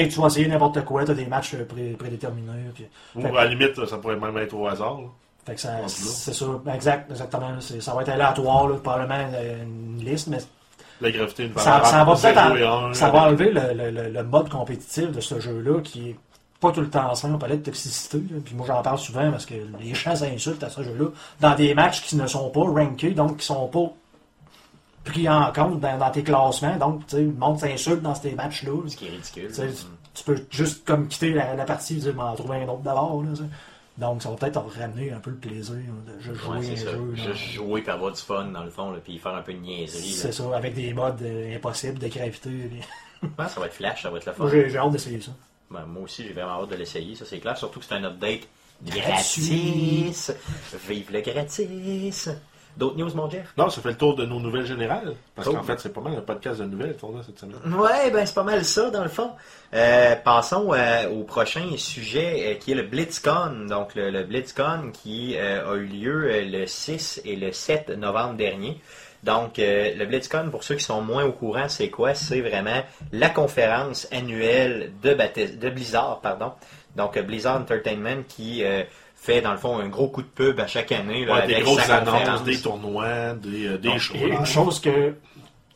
tu 0.08 0.20
vas 0.20 0.26
essayer 0.28 0.48
n'importe 0.48 0.82
quoi, 0.84 1.04
tu 1.04 1.10
as 1.10 1.14
des 1.14 1.26
matchs 1.26 1.54
euh, 1.54 1.64
pré- 1.66 1.96
prédéterminés. 1.98 2.52
Puis, 2.74 2.86
Ou 3.16 3.20
fait 3.20 3.28
à 3.28 3.32
la 3.32 3.46
limite, 3.46 3.84
ça 3.84 3.98
pourrait 3.98 4.16
même 4.16 4.36
être 4.38 4.54
au 4.54 4.66
hasard. 4.66 5.00
là. 5.00 5.06
Fait 5.44 5.54
que 5.54 5.60
ça, 5.60 5.76
c'est 5.86 6.32
ça, 6.34 6.46
exact, 6.74 7.10
exactement. 7.10 7.60
Ça 7.60 7.94
va 7.94 8.02
être 8.02 8.08
aléatoire, 8.08 8.68
là, 8.68 8.76
probablement 8.78 9.28
euh, 9.34 9.62
une 9.64 10.04
liste, 10.04 10.28
mais 10.28 10.38
La 11.00 11.10
gravité, 11.10 11.44
une 11.44 11.52
ça, 11.58 11.80
ça 11.84 12.04
va 12.04 12.14
peut-être 12.32 12.40
0 12.48 12.56
et 12.56 12.66
en- 12.66 12.84
1, 12.86 12.94
ça 12.94 13.10
va 13.10 13.22
enlever 13.24 13.50
le, 13.52 13.60
le- 13.74 13.90
le- 13.90 14.08
le 14.10 14.22
mode 14.24 14.48
compétitif 14.48 15.10
de 15.12 15.20
ce 15.20 15.40
jeu-là 15.40 15.80
qui 15.82 16.10
est 16.10 16.16
pas 16.60 16.72
tout 16.72 16.80
le 16.80 16.88
temps 16.88 17.14
simple. 17.14 17.34
On 17.34 17.38
parlait 17.38 17.58
de 17.58 17.62
toxicité, 17.64 18.16
là, 18.30 18.38
puis 18.44 18.54
moi 18.54 18.66
j'en 18.66 18.80
parle 18.82 18.98
souvent 18.98 19.30
parce 19.30 19.44
que 19.44 19.54
les 19.80 19.94
gens 19.94 20.16
s'insultent 20.16 20.62
à 20.64 20.70
ce 20.70 20.82
jeu-là 20.82 21.06
dans 21.40 21.54
des 21.54 21.74
matchs 21.74 22.02
qui 22.02 22.16
ne 22.16 22.26
sont 22.26 22.48
pas 22.50 22.60
rankés, 22.62 23.10
donc 23.10 23.36
qui 23.38 23.44
sont 23.46 23.66
pas 23.68 23.92
pris 25.04 25.28
en 25.28 25.52
compte 25.52 25.80
dans, 25.80 25.98
dans 25.98 26.10
tes 26.10 26.22
classements. 26.24 26.76
Donc, 26.76 27.06
tu 27.06 27.16
sais, 27.16 27.22
le 27.22 27.32
monde 27.32 27.60
s'insulte 27.60 28.02
dans 28.02 28.14
ces 28.14 28.32
matchs-là. 28.32 28.72
Ce 28.88 28.96
qui 28.96 29.06
est 29.06 29.10
ridicule. 29.10 29.52
Tu 30.14 30.24
peux 30.24 30.44
juste 30.50 30.84
comme 30.86 31.06
quitter 31.08 31.30
la, 31.32 31.54
la 31.54 31.64
partie 31.64 31.94
et 31.98 32.00
dire 32.00 32.14
m'en 32.14 32.34
trouver 32.34 32.56
un 32.62 32.68
autre 32.68 32.80
d'abord. 32.82 33.22
là. 33.22 33.28
Donc, 33.98 34.22
ça 34.22 34.28
va 34.30 34.36
peut-être 34.36 34.60
ramener 34.78 35.10
un 35.12 35.20
peu 35.20 35.30
le 35.30 35.36
plaisir 35.36 35.74
de 35.74 36.20
juste 36.20 36.36
jouer 36.42 36.58
Ouais, 36.58 36.70
un 36.72 36.76
ça. 36.76 36.90
jeu. 36.92 37.12
là. 37.16 37.32
Juste 37.32 37.52
jouer 37.52 37.80
pour 37.82 37.92
avoir 37.94 38.12
du 38.12 38.20
fun, 38.20 38.44
dans 38.46 38.62
le 38.64 38.70
fond, 38.70 38.90
là, 38.90 38.98
puis 39.02 39.18
faire 39.18 39.34
un 39.34 39.40
peu 39.42 39.54
de 39.54 39.58
niaiserie. 39.58 40.12
C'est 40.12 40.32
ça, 40.32 40.44
avec 40.54 40.74
des 40.74 40.92
modes 40.92 41.22
euh, 41.22 41.56
impossibles 41.56 41.98
de 41.98 42.08
gravité. 42.08 42.50
puis- 42.50 42.80
Ouais, 43.38 43.48
ça 43.48 43.58
va 43.60 43.66
être 43.66 43.74
flash, 43.74 44.02
ça 44.02 44.10
va 44.10 44.18
être 44.18 44.26
le 44.26 44.32
fun. 44.32 44.42
Moi, 44.44 44.52
j'ai 44.52 44.76
hâte 44.76 44.92
d'essayer 44.92 45.20
ça. 45.20 45.32
Ben, 45.70 45.84
moi 45.86 46.02
aussi, 46.02 46.24
j'ai 46.24 46.32
vraiment 46.34 46.62
hâte 46.62 46.70
de 46.70 46.76
l'essayer, 46.76 47.14
ça 47.14 47.24
c'est 47.24 47.38
clair. 47.38 47.56
Surtout 47.56 47.80
que 47.80 47.86
c'est 47.86 47.94
un 47.94 48.04
update 48.04 48.42
gratis. 48.84 50.30
Vive 50.88 51.10
le 51.12 51.20
gratis. 51.22 52.28
D'autres 52.76 52.96
news, 52.98 53.10
mon 53.14 53.30
Jeff? 53.30 53.52
Non, 53.56 53.70
ça 53.70 53.80
fait 53.80 53.88
le 53.88 53.96
tour 53.96 54.14
de 54.16 54.26
nos 54.26 54.38
nouvelles 54.38 54.66
générales. 54.66 55.14
Parce 55.34 55.48
Cool. 55.48 55.56
qu'en 55.56 55.62
fait, 55.62 55.80
c'est 55.80 55.92
pas 55.94 56.02
mal 56.02 56.14
un 56.14 56.20
podcast 56.20 56.60
de 56.60 56.66
nouvelles 56.66 56.94
qu'on 56.96 57.18
a 57.18 57.22
cette 57.22 57.38
semaine. 57.38 57.56
Ouais, 57.74 58.10
ben 58.10 58.26
c'est 58.26 58.34
pas 58.34 58.42
mal 58.42 58.64
ça 58.64 58.90
dans 58.90 59.02
le 59.02 59.08
fond. 59.08 59.30
Euh, 59.72 60.14
passons 60.16 60.72
euh, 60.74 61.08
au 61.08 61.24
prochain 61.24 61.66
sujet 61.78 62.42
euh, 62.42 62.54
qui 62.58 62.72
est 62.72 62.74
le 62.74 62.82
BlitzCon. 62.82 63.66
Donc 63.68 63.94
le, 63.94 64.10
le 64.10 64.24
BlitzCon 64.24 64.90
qui 64.92 65.38
a 65.38 65.74
eu 65.74 65.84
lieu 65.86 66.28
le 66.44 66.66
6 66.66 67.22
et 67.24 67.36
le 67.36 67.50
7 67.52 67.90
novembre 67.96 68.34
dernier. 68.34 68.80
Donc 69.22 69.58
euh, 69.58 69.94
le 69.96 70.04
BlitzCon, 70.04 70.50
pour 70.50 70.62
ceux 70.62 70.74
qui 70.76 70.84
sont 70.84 71.00
moins 71.00 71.24
au 71.24 71.32
courant, 71.32 71.68
c'est 71.68 71.88
quoi? 71.88 72.14
C'est 72.14 72.42
vraiment 72.42 72.82
la 73.12 73.30
conférence 73.30 74.06
annuelle 74.12 74.92
de, 75.02 75.14
de 75.14 75.70
Blizzard, 75.70 76.20
pardon. 76.20 76.52
Donc 76.94 77.18
Blizzard 77.18 77.60
Entertainment 77.60 78.22
qui 78.28 78.62
euh, 78.64 78.82
fait 79.16 79.40
dans 79.40 79.50
le 79.52 79.58
fond 79.58 79.78
un 79.78 79.88
gros 79.88 80.08
coup 80.08 80.22
de 80.22 80.26
pub 80.28 80.60
à 80.60 80.66
chaque 80.66 80.92
année 80.92 81.24
là, 81.24 81.34
Ouais, 81.34 81.46
des 81.46 81.54
avec 81.54 81.64
grosses 81.64 81.90
annonces, 81.90 82.44
des 82.44 82.60
tournois, 82.60 83.34
des, 83.34 83.66
euh, 83.66 83.78
des 83.78 83.88
Donc, 83.88 83.98
shows. 83.98 84.14
Et 84.14 84.28
une 84.28 84.44
chose 84.46 84.78
que, 84.78 85.14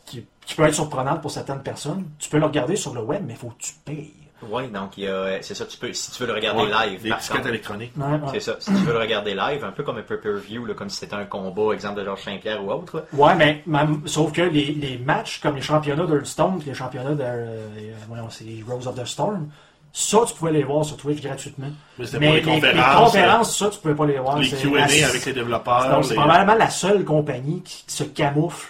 qui, 0.06 0.24
qui 0.46 0.54
peut 0.54 0.64
être 0.64 0.74
surprenante 0.74 1.20
pour 1.20 1.30
certaines 1.30 1.62
personnes, 1.62 2.04
tu 2.18 2.28
peux 2.28 2.38
le 2.38 2.46
regarder 2.46 2.76
sur 2.76 2.94
le 2.94 3.00
web, 3.02 3.22
mais 3.26 3.32
il 3.32 3.38
faut 3.38 3.48
que 3.48 3.60
tu 3.62 3.72
payes. 3.84 4.12
Oui, 4.48 4.68
donc 4.68 4.96
il 4.96 5.04
y 5.04 5.08
a- 5.08 5.42
c'est 5.42 5.54
ça, 5.54 5.66
tu 5.66 5.76
peux, 5.76 5.92
si 5.92 6.10
tu 6.12 6.22
veux 6.22 6.26
le 6.28 6.32
regarder 6.34 6.62
Ouais, 6.62 6.88
live, 6.90 7.02
des 7.02 7.10
par 7.10 7.18
disquettes 7.18 7.36
contre, 7.38 7.48
électroniques. 7.50 7.92
Ouais, 7.96 8.06
ouais. 8.06 8.18
C'est 8.32 8.40
ça. 8.40 8.56
Si 8.58 8.70
tu 8.70 8.78
veux 8.78 8.92
le 8.94 8.98
regarder 8.98 9.34
live, 9.34 9.62
un 9.64 9.70
peu 9.72 9.82
comme 9.82 9.98
un 9.98 10.02
pay-per-view, 10.02 10.64
là, 10.64 10.72
comme 10.72 10.88
si 10.88 10.96
c'était 10.96 11.14
un 11.14 11.26
combat, 11.26 11.74
exemple 11.74 12.00
de 12.00 12.04
Georges 12.06 12.22
Saint-Pierre 12.24 12.64
ou 12.64 12.70
autre. 12.72 13.04
Ouais, 13.12 13.34
mais 13.34 13.62
même- 13.66 14.00
sauf 14.06 14.32
que 14.32 14.40
les, 14.40 14.72
les 14.72 14.96
matchs 14.96 15.40
comme 15.40 15.56
les 15.56 15.60
championnats 15.60 16.06
d'Hearthstone, 16.06 16.58
puis 16.58 16.68
les 16.70 16.74
championnats 16.74 17.14
de 17.14 17.22
euh, 17.22 17.66
voyons, 18.08 18.30
c'est 18.30 18.44
les 18.44 18.64
Rose 18.66 18.86
of 18.86 18.94
the 18.94 19.04
Storm, 19.04 19.50
ça 19.92 20.18
tu 20.26 20.34
pouvais 20.34 20.52
les 20.52 20.62
voir 20.62 20.84
sur 20.84 20.96
Twitch 20.96 21.20
gratuitement. 21.22 21.68
Mais 21.98 22.06
c'était 22.06 22.18
Mais 22.20 22.40
pour 22.40 22.52
les, 22.52 22.60
les 22.60 22.60
les 22.66 22.70
conférences, 22.72 23.04
conférences, 23.12 23.58
ça 23.58 23.70
tu 23.70 23.78
pouvais 23.78 23.94
pas 23.94 24.06
les 24.06 24.18
voir. 24.18 24.38
les 24.38 24.48
Q&A 24.48 24.82
avec 24.84 25.24
les 25.26 25.32
développeurs. 25.32 25.90
Donc, 25.90 26.04
c'est 26.04 26.14
probablement 26.14 26.54
la 26.54 26.70
seule 26.70 27.04
compagnie 27.04 27.62
qui 27.62 27.84
se 27.86 28.04
camoufle 28.04 28.68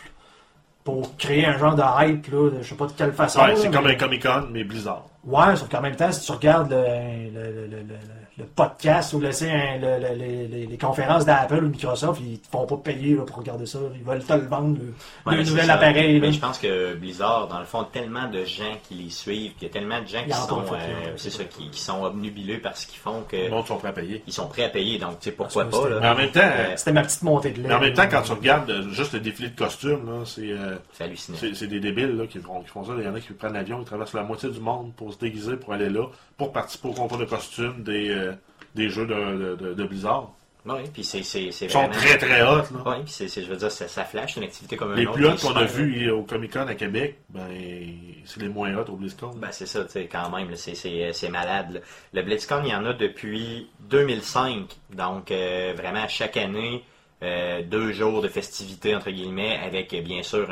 pour 0.84 1.16
créer 1.18 1.44
un 1.46 1.58
genre 1.58 1.74
de 1.74 1.82
hype, 1.82 2.26
là, 2.32 2.50
de, 2.50 2.62
je 2.62 2.68
sais 2.70 2.74
pas 2.74 2.86
de 2.86 2.92
quelle 2.92 3.12
façon. 3.12 3.40
Ouais, 3.40 3.54
c'est 3.56 3.70
comme 3.70 3.84
mais- 3.84 3.92
un 3.92 3.96
Comic 3.96 4.22
Con, 4.22 4.46
mais 4.50 4.64
Blizzard. 4.64 5.04
Ouais, 5.24 5.54
sauf 5.56 5.68
qu'en 5.68 5.82
même 5.82 5.94
temps, 5.96 6.10
si 6.10 6.24
tu 6.24 6.32
regardes 6.32 6.70
le, 6.70 7.30
le, 7.34 7.52
le, 7.52 7.66
le, 7.66 7.96
le- 8.40 8.46
podcast 8.46 9.12
ou 9.12 9.20
le, 9.20 9.30
les, 10.68 10.78
conférences 10.78 11.24
d'Apple 11.24 11.64
ou 11.64 11.68
Microsoft, 11.68 12.20
ils 12.24 12.38
te 12.40 12.48
font 12.48 12.66
pas 12.66 12.76
payer 12.76 13.14
là, 13.16 13.22
pour 13.24 13.36
regarder 13.36 13.66
ça. 13.66 13.78
Ils 13.94 14.02
veulent 14.02 14.24
te 14.24 14.32
le 14.32 14.46
vendre, 14.46 14.78
le, 14.78 14.94
Ouais, 15.30 15.42
nouvel 15.44 15.70
appareil. 15.70 16.14
là. 16.20 16.26
Mais 16.26 16.32
je 16.32 16.40
pense 16.40 16.58
que 16.58 16.94
Blizzard, 16.94 17.48
dans 17.48 17.58
le 17.58 17.64
fond, 17.64 17.80
a 17.80 17.88
tellement 17.92 18.28
de 18.28 18.44
gens 18.44 18.76
qui 18.88 18.94
les 18.94 19.10
suivent, 19.10 19.52
puis 19.52 19.62
il 19.62 19.64
y 19.64 19.70
a 19.70 19.72
tellement 19.72 20.00
de 20.00 20.06
gens 20.06 20.24
qui 20.24 20.32
sont, 20.32 20.60
euh, 20.72 21.12
c'est 21.16 21.30
ça, 21.30 21.44
qui, 21.44 21.68
qui 21.70 21.80
sont 21.80 22.02
obnubilés 22.02 22.58
par 22.58 22.76
ce 22.76 22.86
qu'ils 22.86 22.98
font, 22.98 23.22
que 23.28 23.36
Le 23.36 23.50
monde 23.50 23.66
sont 23.66 23.76
prêts 23.76 23.88
à 23.88 23.92
payer. 23.92 24.22
ils 24.26 24.32
sont 24.32 24.46
prêts 24.48 24.64
à 24.64 24.68
payer. 24.68 24.98
Donc, 24.98 25.18
tu 25.20 25.26
sais, 25.26 25.32
pourquoi 25.32 25.64
pas, 25.68 25.88
là. 25.88 25.98
Mais 26.00 26.08
en 26.08 26.14
même 26.16 26.30
temps, 26.30 26.40
Euh, 26.42 26.72
C'était 26.76 26.92
ma 26.92 27.02
petite 27.02 27.22
montée 27.22 27.50
de 27.50 27.62
lait. 27.62 27.68
mais 27.68 27.74
en 27.74 27.80
même 27.80 27.94
temps, 27.94 28.08
quand 28.10 28.22
tu 28.22 28.32
regardes 28.32 28.70
euh, 28.70 28.88
juste 28.90 29.12
le 29.12 29.20
défilé 29.20 29.48
de 29.50 29.56
costumes, 29.56 30.06
là, 30.06 30.24
c'est 30.24 30.50
euh, 30.50 30.76
c'est 30.92 31.04
hallucinant. 31.04 31.38
c'est- 31.38 31.54
c'est 31.54 31.66
des 31.66 31.80
débiles 31.80 32.16
là, 32.16 32.26
qui, 32.26 32.38
font, 32.38 32.60
qui 32.62 32.68
font 32.68 32.84
ça. 32.84 32.92
Il 32.98 33.04
y 33.04 33.08
en 33.08 33.14
a 33.14 33.20
qui 33.20 33.32
prennent 33.32 33.52
l'avion, 33.52 33.78
ils 33.80 33.84
traversent 33.84 34.14
la 34.14 34.22
moitié 34.22 34.50
du 34.50 34.60
monde 34.60 34.92
pour 34.96 35.12
se 35.12 35.18
déguiser, 35.18 35.56
pour 35.56 35.72
aller 35.72 35.88
là, 35.88 36.06
pour 36.36 36.52
participer 36.52 36.88
au 36.88 36.92
concours 36.92 37.18
de 37.18 37.24
costumes 37.24 37.82
des, 37.82 38.08
euh, 38.10 38.29
des 38.74 38.88
jeux 38.88 39.06
de, 39.06 39.74
de, 39.74 39.84
Blizzard. 39.84 40.30
Oui, 40.66 40.80
puis 40.92 41.04
c'est. 41.04 41.20
Ils 41.20 41.70
sont 41.70 41.88
très 41.88 42.18
très 42.18 42.42
hot. 42.42 42.62
Oui, 42.84 42.96
puis 43.04 43.28
je 43.28 43.48
veux 43.48 43.56
dire, 43.56 43.70
ça, 43.70 43.88
ça 43.88 44.04
flash, 44.04 44.36
une 44.36 44.42
activité 44.42 44.76
comme 44.76 44.94
Les 44.94 45.06
un 45.06 45.08
autre, 45.08 45.16
plus 45.16 45.26
hot 45.26 45.36
qu'on 45.36 45.56
a 45.56 45.64
vus 45.64 46.10
au 46.10 46.22
Comic 46.22 46.52
Con 46.52 46.66
à 46.68 46.74
Québec, 46.74 47.18
ben, 47.30 47.48
c'est 48.24 48.40
les 48.42 48.48
moins 48.48 48.74
hot 48.76 48.84
au 48.90 48.96
BlizzCon. 48.96 49.30
Ben, 49.36 49.48
c'est 49.52 49.66
ça, 49.66 49.84
tu 49.84 49.92
sais, 49.92 50.06
quand 50.06 50.30
même, 50.30 50.50
euh, 50.50 51.12
c'est 51.12 51.28
malade. 51.30 51.82
Le 52.12 52.22
BlizzCon, 52.22 52.62
il 52.64 52.70
y 52.70 52.74
en 52.74 52.84
a 52.84 52.92
depuis 52.92 53.70
2005. 53.88 54.66
Donc, 54.94 55.30
euh, 55.30 55.72
vraiment, 55.76 56.06
chaque 56.08 56.36
année, 56.36 56.84
euh, 57.22 57.62
deux 57.62 57.92
jours 57.92 58.22
de 58.22 58.28
festivités, 58.28 58.94
entre 58.94 59.10
guillemets, 59.10 59.58
avec 59.64 59.94
bien 60.04 60.22
sûr 60.22 60.48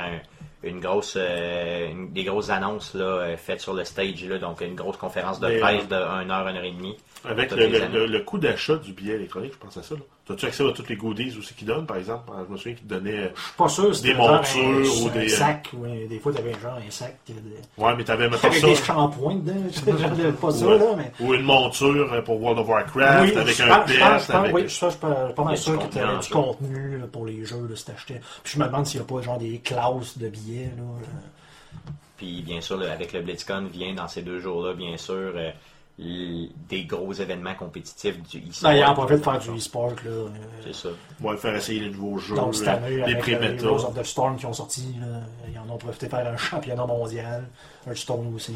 une 0.62 0.80
grosse, 0.80 1.16
euh, 1.16 1.92
des 2.10 2.24
grosses 2.24 2.50
annonces 2.50 2.94
là, 2.94 3.36
faites 3.36 3.60
sur 3.60 3.74
le 3.74 3.84
stage. 3.84 4.24
Là, 4.24 4.38
donc, 4.38 4.60
une 4.60 4.74
grosse 4.74 4.96
conférence 4.96 5.40
de 5.40 5.58
presse 5.58 5.88
de 5.88 5.96
1h, 5.96 6.26
1h30. 6.26 6.96
Avec 7.24 7.50
le, 7.50 7.56
les 7.56 7.68
le- 7.68 7.82
années. 7.82 7.94
le- 7.98 8.06
le 8.06 8.20
coût 8.20 8.38
d'achat 8.38 8.76
du 8.76 8.92
billet 8.92 9.14
électronique, 9.14 9.52
je 9.54 9.58
pense 9.58 9.76
à 9.76 9.82
ça. 9.82 9.94
là. 9.94 10.00
As-tu 10.30 10.44
accès 10.44 10.66
à 10.68 10.72
tous 10.72 10.86
les 10.88 10.96
goodies 10.96 11.34
aussi 11.38 11.54
qu'ils 11.54 11.66
donnent, 11.66 11.86
par 11.86 11.96
exemple? 11.96 12.30
Je 12.46 12.52
me 12.52 12.56
souviens 12.58 12.74
qu'ils 12.74 12.86
donnaient. 12.86 13.16
euh, 13.18 13.28
Je 13.34 13.40
suis 13.42 13.52
pas 13.56 13.68
sûr 13.68 13.96
si 13.96 14.02
Des 14.02 14.14
montures 14.14 14.62
un, 14.62 15.04
ou 15.04 15.08
un 15.08 15.20
des- 15.20 15.28
sac. 15.30 15.70
ouais, 15.72 16.06
des 16.06 16.18
fois, 16.18 16.32
t'avais 16.32 16.52
genre 16.52 16.74
un 16.86 16.90
sac. 16.90 17.16
euh, 17.30 17.32
de- 17.32 17.82
Ouais, 17.82 17.96
mais 17.96 18.04
t'avais 18.04 18.28
des 18.28 18.36
ça. 18.36 18.74
shampoings 18.74 19.36
dedans. 19.36 20.32
pas 20.40 20.50
ça, 20.52 20.66
Ouais. 20.66 20.78
là, 20.78 20.84
mais. 20.96 21.12
Ou 21.20 21.34
une 21.34 21.42
monture 21.42 22.12
euh, 22.12 22.20
pour 22.22 22.40
World 22.42 22.60
of 22.60 22.68
Warcraft, 22.68 23.36
avec 23.36 23.56
je 23.56 23.62
un 23.62 23.70
avec... 23.70 24.54
oui, 24.54 24.68
ça, 24.70 24.88
je 24.88 24.92
suis 24.92 25.00
pas 25.34 25.44
mal 25.44 25.56
sûr 25.56 25.78
que 25.78 25.98
en 25.98 26.18
du 26.20 26.28
contenu 26.28 26.98
là, 26.98 27.06
pour 27.10 27.24
les 27.26 27.44
jeux, 27.44 27.66
là, 27.68 27.74
si 27.74 27.86
t'achetais. 27.86 28.20
Puis 28.44 28.52
je 28.54 28.58
me 28.60 28.66
demande 28.66 28.86
s'il 28.86 29.00
n'y 29.00 29.06
a 29.06 29.08
pas 29.08 29.22
genre 29.22 29.38
des 29.38 29.58
classes 29.58 30.18
de 30.18 30.28
billets. 30.28 30.70
Là, 30.76 30.82
euh. 30.82 31.76
Puis 32.16 32.42
bien 32.42 32.60
sûr, 32.60 32.80
avec 32.82 33.12
le 33.12 33.20
BlitzCon 33.22 33.68
vient 33.72 33.94
dans 33.94 34.08
ces 34.08 34.22
deux 34.22 34.40
jours-là, 34.40 34.74
bien 34.74 34.96
sûr, 34.96 35.14
euh, 35.36 35.50
des 35.98 36.84
gros 36.84 37.12
événements 37.12 37.54
compétitifs 37.54 38.16
du 38.22 38.38
e-sport. 38.38 38.70
Ben, 38.70 38.76
il 38.76 38.84
en 38.84 38.94
profite 38.94 39.18
de 39.18 39.22
faire 39.24 39.38
du 39.38 39.50
e-sport. 39.58 39.90
Là, 40.04 40.10
euh. 40.10 40.28
C'est 40.64 40.74
ça. 40.74 40.88
Ouais, 41.20 41.36
faire 41.36 41.54
essayer 41.56 41.80
les 41.80 41.90
nouveaux 41.90 42.18
jeux, 42.18 42.36
Donc 42.36 42.54
cette 42.54 42.68
euh, 42.68 42.72
année, 42.76 42.96
les 42.96 43.02
avec 43.02 43.18
prix 43.18 43.34
euh, 43.34 43.38
les. 43.56 43.66
Rose 43.68 43.84
of 43.84 43.94
the 43.98 44.04
Storm 44.04 44.36
qui 44.36 44.46
ont 44.46 44.52
sorti, 44.52 44.94
là, 45.00 45.20
ils 45.52 45.58
en 45.58 45.68
ont 45.74 45.78
profité 45.78 46.06
de 46.06 46.10
faire 46.10 46.26
un 46.26 46.36
championnat 46.36 46.86
mondial. 46.86 47.48
Hearthstone 47.86 48.32
aussi. 48.34 48.54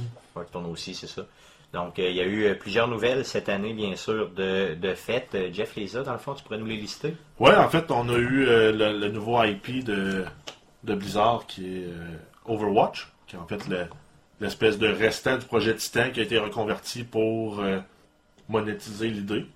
Tourne 0.53 0.67
aussi, 0.67 0.95
c'est 0.95 1.07
ça. 1.09 1.23
Donc, 1.73 1.99
euh, 1.99 2.09
il 2.11 2.17
y 2.17 2.21
a 2.21 2.25
eu 2.25 2.45
euh, 2.45 2.55
plusieurs 2.55 2.87
nouvelles 2.87 3.25
cette 3.25 3.49
année, 3.49 3.73
bien 3.73 3.97
sûr, 3.97 4.29
de, 4.37 4.75
de 4.75 4.95
fêtes. 4.95 5.31
Euh, 5.35 5.49
Jeff 5.53 5.75
les 5.75 5.97
a, 5.97 6.03
dans 6.03 6.13
le 6.13 6.19
fond, 6.19 6.35
tu 6.35 6.43
pourrais 6.45 6.59
nous 6.59 6.67
les 6.67 6.77
lister? 6.77 7.17
Ouais, 7.41 7.55
en 7.57 7.69
fait, 7.71 7.91
on 7.91 8.09
a 8.11 8.17
eu 8.19 8.47
euh, 8.47 8.73
le, 8.73 8.99
le 8.99 9.09
nouveau 9.11 9.43
IP 9.43 9.83
de, 9.83 10.25
de 10.85 10.95
Blizzard 10.95 11.45
qui 11.49 11.65
est 11.79 11.85
euh, 11.87 12.17
Overwatch, 12.47 13.11
qui 13.27 13.37
est 13.37 13.39
en 13.39 13.47
fait 13.47 13.67
le- 13.69 13.87
l'espèce 14.43 14.79
de 14.79 14.89
restant 14.89 15.39
du 15.39 15.47
projet 15.47 15.75
Titan 15.75 16.11
qui 16.13 16.21
a 16.21 16.25
été 16.25 16.39
reconverti 16.39 17.05
pour 17.05 17.61
euh, 17.61 17.79
monétiser 18.49 19.09
l'idée. 19.09 19.47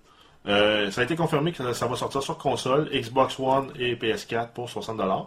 Euh, 0.46 0.90
ça 0.92 1.00
a 1.00 1.04
été 1.04 1.16
confirmé 1.16 1.52
que 1.52 1.72
ça 1.72 1.86
va 1.86 1.96
sortir 1.96 2.22
sur 2.22 2.38
console, 2.38 2.88
Xbox 2.92 3.38
One 3.40 3.72
et 3.78 3.96
PS4 3.96 4.52
pour 4.52 4.68
60$, 4.68 5.26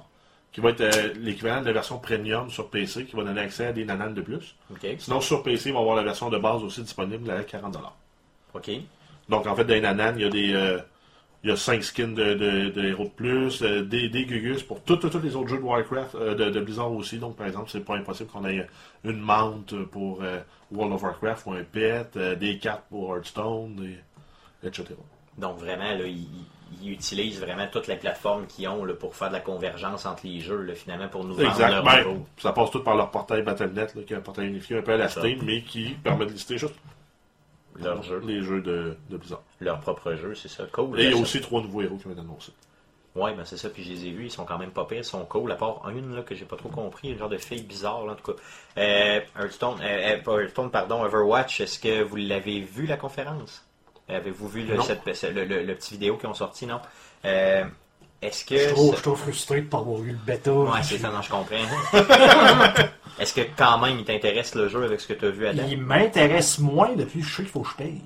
qui 0.54 0.62
va 0.62 0.70
être 0.70 0.82
euh, 0.82 1.14
l'équivalent 1.18 1.62
de 1.62 1.68
la 1.68 1.74
version 1.74 2.00
premium 2.00 2.50
sur 2.50 2.70
PC, 2.70 3.06
qui 3.06 3.18
va 3.18 3.24
donner 3.24 3.42
accès 3.42 3.68
à 3.68 3.74
des 3.74 3.84
nananes 3.84 4.14
de 4.14 4.22
plus. 4.22 4.56
Sinon, 4.98 5.20
sur 5.20 5.44
PC, 5.44 5.70
il 5.70 5.74
va 5.74 5.80
y 5.80 5.82
avoir 5.82 5.98
la 5.98 6.04
version 6.04 6.30
de 6.30 6.38
base 6.38 6.64
aussi 6.64 6.82
disponible 6.82 7.30
à 7.30 7.42
40$. 7.42 7.78
OK. 8.54 8.72
Donc, 9.28 9.46
en 9.46 9.56
fait, 9.56 9.66
dans 9.66 9.74
les 9.74 9.82
nananes, 9.82 10.16
il 10.18 10.22
y 10.22 10.26
a 10.26 10.30
des. 10.30 10.80
Il 11.44 11.50
y 11.50 11.54
a 11.54 11.56
5 11.56 11.82
skins 11.84 12.14
de, 12.14 12.34
de- 12.34 12.70
de 12.70 12.82
de 12.94 13.10
plus, 13.10 13.62
euh, 13.62 13.84
des, 13.84 14.10
des 14.10 14.26
gugus 14.26 14.62
pour 14.64 14.82
tous 14.84 15.00
les 15.24 15.36
autres 15.36 15.48
jeux 15.48 15.58
de 15.58 15.64
Warcraft, 15.64 16.16
euh, 16.16 16.36
de, 16.36 16.50
de 16.50 16.60
Blizzard 16.60 16.92
aussi. 16.92 17.18
Donc, 17.18 17.38
par 17.38 17.48
exemple, 17.48 17.70
c'est 17.72 17.84
pas 17.86 17.96
impossible 17.96 18.30
qu'on 18.30 18.46
ait 18.46 18.68
une 19.06 19.20
mount 19.20 19.64
pour 19.92 20.22
euh, 20.22 20.40
World 20.72 20.94
of 20.96 21.04
Warcraft 21.04 21.46
ou 21.46 21.54
un 21.54 21.64
pet, 21.64 22.18
des 22.38 22.58
cartes 22.58 22.84
pour 22.90 23.16
Hearthstone, 23.16 23.76
des- 23.76 24.68
etc. 24.68 24.86
Donc, 25.38 25.58
vraiment, 25.60 25.86
là, 25.92 26.06
ils, 26.06 26.28
ils 26.82 26.92
utilisent 26.92 27.40
vraiment 27.40 27.68
toutes 27.72 27.88
les 27.88 27.96
plateformes 27.96 28.46
qu'ils 28.46 28.68
ont 28.68 28.84
là, 28.84 28.94
pour 28.94 29.16
faire 29.16 29.30
de 29.30 29.34
la 29.36 29.40
convergence 29.40 30.06
entre 30.06 30.28
les 30.28 30.42
jeux, 30.42 30.62
là, 30.64 30.76
finalement, 30.76 31.08
pour 31.08 31.24
nous 31.24 31.34
vendre 31.36 31.50
Exact. 31.50 31.70
leur 31.72 31.84
Ben, 31.84 32.04
ça 32.38 32.52
passe 32.52 32.72
tout 32.72 32.84
par 32.84 32.98
leur 32.98 33.10
portail 33.12 33.44
Battle.net, 33.44 33.94
qui 34.06 34.14
est 34.14 34.18
un 34.18 34.22
portail 34.22 34.48
unifié 34.48 34.78
un 34.80 34.82
peu 34.82 34.92
à 34.92 34.98
la. 34.98 35.08
Steam, 35.08 35.40
mais 35.46 35.62
qui 35.62 35.92
permet 36.04 36.26
de 36.26 36.32
lister 36.34 36.58
juste 36.58 36.76
Leur 37.84 38.04
jeu, 38.04 38.22
les 38.26 38.42
jeux 38.42 38.62
de, 38.62 38.96
de 39.10 39.18
Blizzard. 39.18 39.42
leur 39.60 39.80
propre 39.80 40.14
jeu, 40.16 40.36
c'est 40.36 40.48
ça. 40.50 40.66
Cool. 40.72 41.00
Et 41.00 41.06
il 41.06 41.12
y 41.12 41.14
a 41.14 41.18
aussi 41.18 41.42
trois 41.42 41.62
nouveaux 41.62 41.82
héros 41.82 41.98
qui 41.98 42.06
vont 42.06 42.12
être 42.12 42.20
annoncés. 42.20 42.52
Ouais, 43.16 43.34
ben 43.34 43.44
c'est 43.44 43.58
ça, 43.58 43.70
puis 43.70 43.84
je 43.84 43.90
les 43.92 44.06
ai 44.06 44.12
vus, 44.12 44.26
ils 44.26 44.32
sont 44.32 44.46
quand 44.46 44.60
même 44.60 44.70
pas 44.70 44.86
pires, 44.86 45.00
ils 45.00 45.04
sont 45.04 45.26
cool, 45.26 45.52
à 45.52 45.56
part 45.56 45.82
une 45.90 46.16
là, 46.16 46.22
que 46.22 46.36
j'ai 46.36 46.46
pas 46.46 46.56
trop 46.58 46.70
compris, 46.70 47.10
une 47.12 47.18
genre 47.18 47.28
de 47.28 47.38
fille 47.40 47.64
bizarre, 47.64 48.06
là, 48.06 48.14
en 48.14 48.16
tout 48.16 48.32
cas. 48.34 48.40
Euh, 48.78 49.20
Hearthstone, 49.38 49.80
euh, 49.82 50.18
euh, 50.28 50.42
Hearthstone, 50.42 50.70
pardon, 50.70 51.04
Overwatch, 51.04 51.60
est-ce 51.62 51.80
que 51.80 52.04
vous 52.04 52.16
l'avez 52.18 52.60
vu 52.62 52.86
la 52.86 52.98
conférence? 52.98 53.66
Avez-vous 54.08 54.48
vu 54.48 54.64
le, 54.64 54.80
cette- 54.82 55.24
le, 55.34 55.44
le- 55.46 55.64
le 55.64 55.76
petit 55.76 55.94
vidéo 55.96 56.18
qu'ils 56.18 56.30
ont 56.30 56.34
sorti, 56.36 56.66
non? 56.68 56.80
Euh, 57.26 57.64
Est-ce 58.22 58.44
que... 58.44 58.58
Je 58.58 58.64
suis 58.66 58.74
trop, 58.74 58.96
je 58.96 59.16
frustré 59.16 59.62
de 59.62 59.68
pas 59.68 59.78
avoir 59.78 60.04
eu 60.04 60.12
le 60.12 60.18
bêta. 60.18 60.52
Ouais, 60.52 60.84
c'est 60.84 60.98
ça, 60.98 61.10
non, 61.10 61.22
je 61.22 61.30
comprends. 61.30 61.56
Est-ce 63.20 63.34
que 63.34 63.42
quand 63.58 63.78
même 63.80 64.00
il 64.00 64.06
t'intéresse 64.06 64.56
le 64.56 64.68
jeu 64.70 64.84
avec 64.84 65.00
ce 65.02 65.08
que 65.08 65.14
tu 65.14 65.26
as 65.26 65.30
vu 65.30 65.48
à 65.48 65.54
date? 65.54 65.68
Il 65.70 65.82
m'intéresse 65.82 66.60
moins 66.60 66.96
depuis 66.96 67.20
que 67.22 67.26
je 67.26 67.36
sais 67.36 67.44
qu'il 67.44 67.52
faut 67.52 67.62
que 67.62 67.70
je 67.70 67.76
paye. 67.76 68.02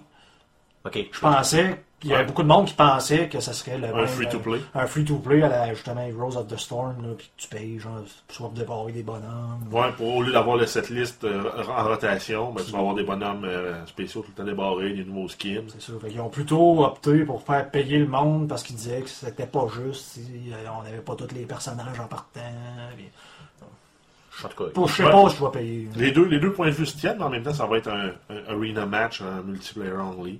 Ok. 0.85 0.99
Je 1.11 1.19
pensais 1.19 1.83
qu'il 2.03 2.11
y 2.11 2.13
avait 2.13 2.25
beaucoup 2.25 2.43
de 2.43 2.47
monde 2.47 2.67
qui 2.67 2.73
pensait 2.75 3.27
que 3.29 3.39
ça 3.39 3.51
serait 3.53 3.77
le 3.79 3.87
Un 3.95 4.05
free-to-play. 4.05 4.59
euh, 4.75 4.79
Un 4.79 4.85
free-to-play 4.87 5.41
à 5.41 5.47
la, 5.49 5.73
justement, 5.73 6.01
Heroes 6.01 6.37
of 6.37 6.47
the 6.47 6.57
Storm, 6.57 6.95
là, 7.01 7.13
puis 7.17 7.27
que 7.35 7.41
tu 7.41 7.47
payes, 7.47 7.79
genre, 7.79 8.01
soit 8.29 8.47
pour 8.49 8.55
dévorer 8.57 8.91
des 8.91 9.03
bonhommes. 9.03 9.67
Ouais, 9.71 9.91
pour, 9.97 10.17
au 10.17 10.21
lieu 10.21 10.31
d'avoir 10.31 10.57
le 10.57 10.65
setlist 10.67 11.23
euh, 11.23 11.43
en 11.75 11.83
rotation, 11.85 12.51
ben, 12.53 12.63
tu 12.63 12.71
vas 12.71 12.79
avoir 12.79 12.93
des 12.95 13.03
bonhommes 13.03 13.45
euh, 13.45 13.85
spéciaux 13.87 14.21
tout 14.21 14.31
le 14.35 14.43
temps 14.43 14.47
débarrés, 14.49 14.93
des 14.93 15.03
nouveaux 15.03 15.27
skins. 15.29 15.63
C'est 15.69 15.81
ça. 15.81 15.93
Qu'ils 16.07 16.21
ont 16.21 16.29
plutôt 16.29 16.83
opté 16.85 17.23
pour 17.25 17.41
faire 17.41 17.69
payer 17.71 17.97
le 17.99 18.07
monde 18.07 18.47
parce 18.47 18.61
qu'ils 18.63 18.75
disaient 18.75 19.01
que 19.01 19.09
c'était 19.09 19.47
pas 19.47 19.65
juste 19.67 20.05
si 20.13 20.21
on 20.79 20.83
n'avait 20.83 20.97
pas 20.99 21.15
tous 21.15 21.33
les 21.33 21.45
personnages 21.45 21.99
en 21.99 22.05
partant. 22.07 22.39
puis- 22.95 23.09
Pour, 24.73 24.87
je 24.87 24.95
sais 24.95 25.03
pas 25.03 25.29
si 25.29 25.37
je 25.37 25.43
vais 25.45 25.51
payer. 25.51 25.89
Les 25.95 26.11
deux, 26.11 26.25
les 26.25 26.39
deux 26.39 26.51
points 26.51 26.65
de 26.67 26.71
vue 26.71 26.87
se 26.87 26.97
tiennent, 26.97 27.17
mais 27.19 27.23
en 27.23 27.29
même 27.29 27.43
temps, 27.43 27.53
ça 27.53 27.67
va 27.67 27.77
être 27.77 27.87
un, 27.89 28.09
un 28.29 28.55
arena 28.55 28.85
match 28.85 29.21
en 29.21 29.43
multiplayer 29.43 29.91
only. 29.93 30.39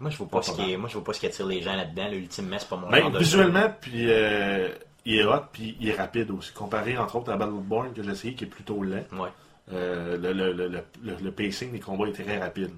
Moi 0.00 0.10
je 0.10 0.16
vois 0.18 0.26
pas 0.28 0.38
Pas 0.38 0.42
ce 0.42 0.52
qui 0.52 0.72
est, 0.72 0.76
moi 0.76 0.88
je 0.88 0.94
vois 0.94 1.04
pas 1.04 1.12
ce 1.12 1.20
qui 1.20 1.26
attire 1.26 1.46
les 1.46 1.60
gens 1.62 1.74
là-dedans. 1.76 2.04
là. 2.04 2.14
Ultimement, 2.14 2.56
c'est 2.58 2.68
pas 2.68 2.76
mon 2.76 2.88
Mais 2.90 3.00
genre 3.00 3.10
de 3.10 3.18
visuellement, 3.18 3.72
puis 3.80 4.06
euh, 4.10 4.68
il 5.04 5.18
est 5.18 5.24
hot, 5.24 5.42
puis 5.52 5.76
il 5.80 5.88
est 5.88 5.94
rapide 5.96 6.30
aussi. 6.30 6.52
Comparé 6.52 6.96
entre 6.98 7.16
autres 7.16 7.30
à 7.32 7.36
Battleborn 7.36 7.92
que 7.92 8.02
j'ai 8.02 8.10
essayé, 8.10 8.34
qui 8.34 8.44
est 8.44 8.48
plutôt 8.48 8.82
lent. 8.82 9.04
Ouais. 9.12 9.28
euh, 9.72 10.16
le, 10.18 10.32
le, 10.32 10.52
le, 10.52 10.68
le, 10.68 10.82
le 11.22 11.30
pacing 11.32 11.72
des 11.72 11.80
combats 11.80 12.06
est 12.08 12.12
très 12.12 12.38
rapide. 12.38 12.70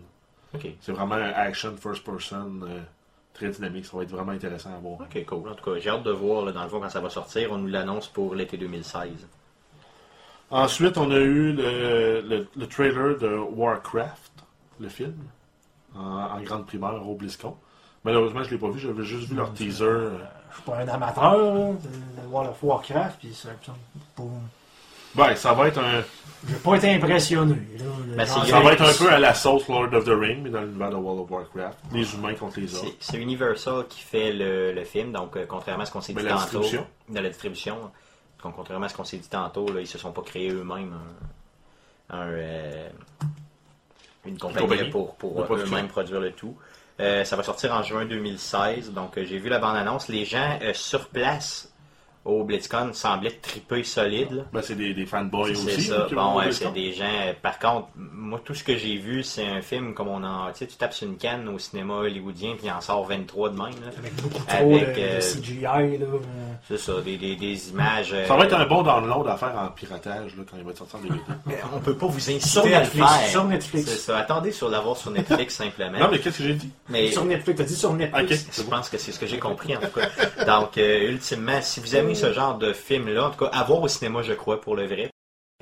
Ok. 0.54 0.66
C'est 0.80 0.92
vraiment 0.92 1.16
un 1.16 1.30
action 1.32 1.74
first 1.76 2.04
person 2.04 2.60
euh, 2.62 2.80
très 3.34 3.48
dynamique. 3.50 3.86
Ça 3.86 3.96
va 3.96 4.02
être 4.04 4.10
vraiment 4.10 4.32
intéressant 4.32 4.74
à 4.74 4.78
voir. 4.78 5.00
Ok, 5.00 5.24
cool. 5.26 5.48
En 5.48 5.54
tout 5.54 5.64
cas, 5.70 5.78
j'ai 5.80 5.90
hâte 5.90 6.04
de 6.04 6.12
voir 6.12 6.44
là, 6.44 6.52
dans 6.52 6.62
le 6.62 6.68
fond 6.68 6.80
quand 6.80 6.88
ça 6.90 7.00
va 7.00 7.10
sortir. 7.10 7.50
On 7.52 7.58
nous 7.58 7.66
l'annonce 7.68 8.08
pour 8.08 8.34
l'été 8.34 8.56
2016. 8.56 9.10
Ensuite, 10.50 10.96
on 10.96 11.10
a 11.10 11.18
eu 11.18 11.52
le, 11.52 12.20
le, 12.20 12.46
le 12.56 12.66
trailer 12.68 13.18
de 13.18 13.26
Warcraft, 13.36 14.32
le 14.78 14.88
film, 14.88 15.16
en, 15.99 16.36
en 16.36 16.40
grande 16.42 16.66
primaire 16.66 17.07
au 17.07 17.14
BlizzCon. 17.14 17.57
Malheureusement, 18.05 18.42
je 18.42 18.49
ne 18.49 18.51
l'ai 18.55 18.59
pas 18.59 18.70
vu, 18.70 18.78
j'avais 18.78 19.03
juste 19.05 19.28
vu 19.28 19.36
leur 19.36 19.53
teaser. 19.53 19.84
euh, 19.84 20.11
Je 20.51 20.55
suis 20.57 20.62
pas 20.64 20.76
un 20.78 20.88
amateur 20.88 21.36
là, 21.36 21.72
de, 21.72 22.28
World 22.28 22.51
of 22.51 22.62
Warcraft, 22.62 23.18
puis 23.18 23.34
ça, 23.34 23.49
pas- 24.14 24.22
Ben, 25.14 25.34
ça 25.34 25.55
va 25.55 25.68
être 25.68 25.78
un, 25.78 26.03
j'ai 26.47 26.57
pas 26.57 26.76
été 26.76 26.92
impressionné. 26.94 27.55
Là, 27.78 27.84
Ben, 28.16 28.26
genre- 28.26 28.47
ça 28.47 28.61
va 28.61 28.72
être 28.74 28.82
un 28.82 28.92
peu 28.92 29.11
à 29.12 29.18
la 29.18 29.32
sauce 29.34 29.66
Lord 29.68 29.92
of 29.94 30.05
the 30.05 30.09
Ring, 30.11 30.40
mais 30.42 30.51
dans 30.51 30.61
l'univers 30.61 30.90
de 30.90 30.97
World 30.97 31.22
of 31.22 31.30
Warcraft. 31.30 31.78
Les 31.92 32.14
humains 32.14 32.34
contre 32.34 32.61
les 32.61 32.74
autres. 32.76 32.94
C'est 33.01 33.16
Universal 33.18 33.86
qui 33.88 34.01
fait 34.03 34.32
le, 34.32 34.72
le 34.72 34.84
film, 34.84 35.12
donc 35.12 35.36
euh, 35.36 35.47
contrairement 35.49 35.82
à 35.82 35.86
ce 35.86 35.92
qu'on 35.92 36.01
s'est 36.03 36.12
dit 36.12 36.16
Mais 36.22 36.28
la 36.28 36.34
tantôt, 36.36 36.61
distribution. 36.61 36.86
de 37.09 37.18
la 37.18 37.28
distribution, 37.28 37.76
donc, 38.44 38.55
contrairement 38.55 38.86
à 38.86 38.88
ce 38.90 38.94
qu'on 38.97 39.05
s'est 39.05 39.16
dit 39.16 39.28
tantôt, 39.28 39.66
là, 39.72 39.80
ils 39.80 39.86
se 39.86 39.99
sont 39.99 40.12
pas 40.12 40.22
créés 40.22 40.51
eux-mêmes 40.51 40.94
un, 42.11 42.16
un, 42.18 42.26
euh, 42.28 42.88
une 44.26 44.38
compagnie, 44.38 44.90
pour, 44.90 45.14
pour 45.16 45.40
euh, 45.40 45.56
eux-mêmes 45.56 45.88
produire 45.88 46.20
le 46.20 46.32
tout. 46.32 46.56
Euh, 46.98 47.24
ça 47.24 47.36
va 47.36 47.42
sortir 47.42 47.72
en 47.74 47.82
juin 47.82 48.06
2016, 48.06 48.92
donc 48.92 49.18
euh, 49.18 49.24
j'ai 49.24 49.38
vu 49.38 49.48
la 49.48 49.58
bande-annonce. 49.58 50.08
Les 50.08 50.24
gens 50.24 50.58
euh, 50.62 50.72
sur 50.72 51.08
place 51.08 51.72
au 52.26 52.44
BlitzCon 52.44 52.90
semblaient 52.92 53.38
triper 53.40 53.82
solide. 53.84 54.32
là. 54.32 54.42
Ben, 54.52 54.60
c'est 54.62 54.74
des, 54.74 54.92
des 54.94 55.06
fanboys 55.06 55.54
C'est 55.54 55.66
aussi. 55.74 55.82
ça. 55.82 56.04
qui 56.08 56.14
vont 56.14 56.32
Bon, 56.32 56.38
ouais, 56.38 56.52
c'est 56.52 56.64
BlizzCon. 56.66 56.72
des 56.72 56.92
gens. 56.92 57.04
euh, 57.04 57.32
Par 57.40 57.58
contre, 57.58 57.88
moi, 57.96 58.40
tout 58.44 58.54
ce 58.54 58.64
que 58.64 58.76
j'ai 58.76 58.96
vu, 58.96 59.22
c'est 59.22 59.46
un 59.46 59.62
film 59.62 59.94
comme 59.94 60.08
on 60.08 60.22
en. 60.24 60.50
Tu 60.52 60.58
sais, 60.58 60.66
tu 60.66 60.76
tapes 60.76 60.92
sur 60.92 61.06
une 61.06 61.16
canne 61.16 61.48
au 61.48 61.58
cinéma 61.58 61.94
hollywoodien, 61.94 62.54
puis 62.58 62.66
il 62.66 62.70
en 62.72 62.80
sort 62.80 63.04
23 63.06 63.50
de 63.50 63.54
même. 63.56 63.60
là. 63.66 63.90
Avec 63.98 64.14
beaucoup 64.16 64.42
trop 64.44 64.56
Avec, 64.74 64.94
de, 64.96 65.00
de 65.00 65.06
euh, 65.06 65.20
CGI. 65.20 65.62
Là, 65.62 66.06
euh, 66.06 66.18
C'est 66.68 66.78
ça, 66.78 67.00
des, 67.04 67.16
des, 67.16 67.36
des 67.36 67.70
images. 67.70 68.12
euh, 68.12 68.26
Ça 68.26 68.36
va 68.36 68.44
être 68.44 68.54
un 68.54 68.66
bon 68.66 68.82
download 68.82 69.26
à 69.28 69.36
faire 69.36 69.54
en 69.58 69.68
piratage 69.68 70.34
là, 70.36 70.42
quand 70.50 70.56
il 70.58 70.64
va 70.64 70.74
sortir 70.74 70.98
en 70.98 71.02
DVD. 71.02 71.20
Mais 71.46 71.58
on 71.74 71.78
peut 71.80 71.94
pas 71.96 72.06
vous 72.06 72.18
sur 72.20 72.34
inciter 72.34 72.74
à 72.74 72.80
le 72.80 72.84
Netflix. 72.84 73.06
faire. 73.12 73.28
Sur 73.28 73.42
C'est 73.42 73.48
Netflix. 73.48 73.96
ça. 74.00 74.18
Attendez 74.18 74.52
sur 74.52 74.68
l'avoir 74.68 74.96
sur 74.96 75.10
Netflix 75.12 75.54
simplement. 75.56 75.98
non, 75.98 76.08
mais 76.10 76.18
qu'est-ce 76.18 76.38
que 76.38 76.44
j'ai 76.44 76.54
dit? 76.54 76.70
Mais 76.88 77.10
Sur 77.12 77.24
Netflix. 77.24 77.58
T'as 77.58 77.64
dit 77.64 77.76
sur 77.76 77.92
Netflix. 77.94 78.46
Ok. 78.48 78.54
je 78.56 78.62
pense 78.68 78.88
que 78.88 78.98
c'est 78.98 79.12
ce 79.12 79.18
que 79.18 79.26
j'ai 79.26 79.38
compris 79.38 79.76
en 79.76 79.80
tout 79.80 79.86
cas. 80.00 80.44
Donc, 80.44 80.76
euh, 80.78 81.10
ultimement, 81.10 81.60
si 81.62 81.80
vous 81.80 81.94
aimez 81.94 82.14
ce 82.16 82.32
genre 82.32 82.58
de 82.58 82.72
film-là, 82.72 83.26
en 83.26 83.30
tout 83.30 83.44
cas, 83.44 83.50
à 83.52 83.62
voir 83.64 83.82
au 83.82 83.88
cinéma, 83.88 84.22
je 84.22 84.32
crois, 84.32 84.60
pour 84.60 84.74
le 84.76 84.86
vrai, 84.86 85.10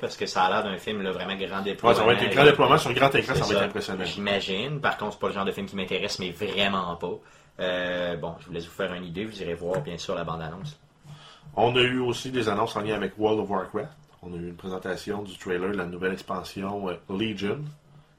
parce 0.01 0.17
que 0.17 0.27
ça 0.27 0.45
a 0.45 0.51
l'air 0.51 0.65
d'un 0.65 0.79
film 0.79 1.03
là, 1.03 1.13
vraiment 1.13 1.37
grand 1.37 1.59
Ouais, 1.59 1.65
déploiement. 1.65 1.99
ça 1.99 2.05
va 2.05 2.13
être 2.15 2.23
un 2.23 2.35
grand 2.35 2.45
déploiement 2.45 2.79
sur 2.79 2.93
grand 2.95 3.15
écran, 3.15 3.35
ça 3.35 3.45
va 3.45 3.55
être 3.61 3.63
impressionnant. 3.65 4.05
J'imagine. 4.05 4.81
Par 4.81 4.97
contre, 4.97 5.13
c'est 5.15 5.21
pas 5.21 5.29
le 5.29 5.35
genre 5.35 5.45
de 5.45 5.53
film 5.53 5.67
qui 5.67 5.77
m'intéresse, 5.77 6.19
mais 6.19 6.31
vraiment 6.31 6.97
pas. 6.97 7.13
Euh, 7.61 8.17
bon, 8.17 8.35
je 8.41 8.47
vous 8.47 8.53
laisse 8.53 8.65
vous 8.67 8.73
faire 8.73 8.93
une 8.95 9.05
idée. 9.05 9.25
Vous 9.25 9.41
irez 9.43 9.55
voir, 9.55 9.81
bien 9.81 9.97
sûr, 9.99 10.15
la 10.15 10.25
bande-annonce. 10.25 10.79
On 11.57 11.75
a 11.77 11.81
eu 11.81 12.01
aussi 12.01 12.31
des 12.31 12.49
annonces 12.49 12.75
en 12.77 12.81
lien 12.81 12.95
avec 12.97 13.17
World 13.19 13.41
of 13.41 13.49
Warcraft. 13.51 13.93
On 14.23 14.33
a 14.33 14.37
eu 14.37 14.49
une 14.49 14.57
présentation 14.57 15.23
du 15.23 15.37
trailer 15.39 15.71
de 15.71 15.77
la 15.77 15.85
nouvelle 15.87 16.13
expansion 16.15 16.89
euh, 16.89 16.95
Legion 17.11 17.61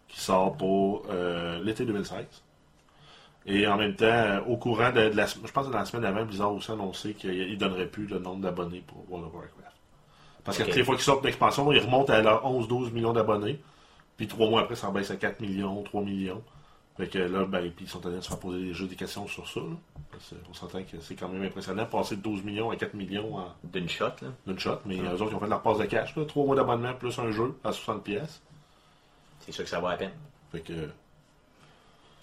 qui 0.07 0.19
sort 0.21 0.55
pour 0.55 1.03
euh, 1.09 1.59
l'été 1.63 1.83
2016. 1.83 2.17
Et 3.47 3.67
en 3.67 3.77
même 3.77 3.95
temps, 3.95 4.05
euh, 4.05 4.41
au 4.47 4.57
courant 4.57 4.91
de, 4.91 5.09
de 5.09 5.15
la, 5.15 5.27
je 5.27 5.51
pense 5.51 5.67
que 5.67 5.71
dans 5.71 5.77
la 5.77 5.85
semaine 5.85 6.01
d'avant, 6.01 6.25
Blizzard 6.25 6.47
a 6.47 6.51
aussi 6.51 6.71
annoncé 6.71 7.13
qu'il 7.13 7.51
ne 7.51 7.55
donnerait 7.55 7.85
plus 7.87 8.07
le 8.07 8.19
nombre 8.19 8.41
d'abonnés 8.41 8.83
pour 8.85 9.05
World 9.09 9.27
of 9.27 9.33
Warcraft. 9.33 9.75
Parce 10.43 10.57
que 10.57 10.63
toutes 10.63 10.75
les 10.75 10.83
fois 10.83 10.95
qu'ils 10.95 11.03
sortent 11.03 11.23
une 11.23 11.29
expansion, 11.29 11.71
ils 11.71 11.79
remontent 11.79 12.13
à 12.13 12.21
leurs 12.21 12.43
11-12 12.43 12.91
millions 12.91 13.13
d'abonnés. 13.13 13.59
Puis 14.17 14.27
trois 14.27 14.49
mois 14.49 14.61
après, 14.61 14.75
ça 14.75 14.89
baisse 14.91 15.11
à 15.11 15.15
4 15.15 15.41
millions, 15.41 15.83
3 15.83 16.03
millions. 16.03 16.41
Fait 16.97 17.07
que 17.07 17.17
là, 17.17 17.45
ben, 17.45 17.69
puis 17.71 17.85
ils 17.85 17.89
sont 17.89 17.97
en 17.97 18.01
train 18.01 18.11
de 18.11 18.21
se 18.21 18.29
faire 18.29 18.39
poser 18.39 18.67
déjà 18.67 18.85
des 18.85 18.95
questions 18.95 19.27
sur 19.27 19.47
ça. 19.49 19.59
là. 19.59 19.75
Parce 20.11 20.33
on 20.49 20.53
s'entend 20.53 20.81
que 20.83 20.97
c'est 21.01 21.15
quand 21.15 21.27
même 21.27 21.43
impressionnant, 21.43 21.85
passer 21.85 22.15
de 22.15 22.21
12 22.21 22.43
millions 22.43 22.69
à 22.69 22.77
4 22.77 22.93
millions 22.93 23.37
en, 23.37 23.53
D'une 23.65 23.89
shot, 23.89 24.05
là. 24.21 24.29
d'une 24.47 24.57
shot, 24.57 24.79
mais 24.85 24.97
eux 24.97 25.21
autres, 25.21 25.31
ils 25.31 25.35
ont 25.35 25.39
fait 25.39 25.45
de 25.45 25.49
leur 25.49 25.61
passe 25.61 25.77
de 25.79 25.85
cash, 25.85 26.15
là, 26.15 26.23
3 26.23 26.45
mois 26.45 26.55
d'abonnement 26.55 26.93
plus 26.93 27.19
un 27.19 27.31
jeu 27.31 27.53
à 27.65 27.73
60 27.73 28.03
pièces. 28.03 28.41
C'est 29.39 29.51
sûr 29.51 29.65
que 29.65 29.69
ça 29.69 29.79
vaut 29.79 29.89
la 29.89 29.97
peine. 29.97 30.13
Fait 30.53 30.61
que, 30.61 30.89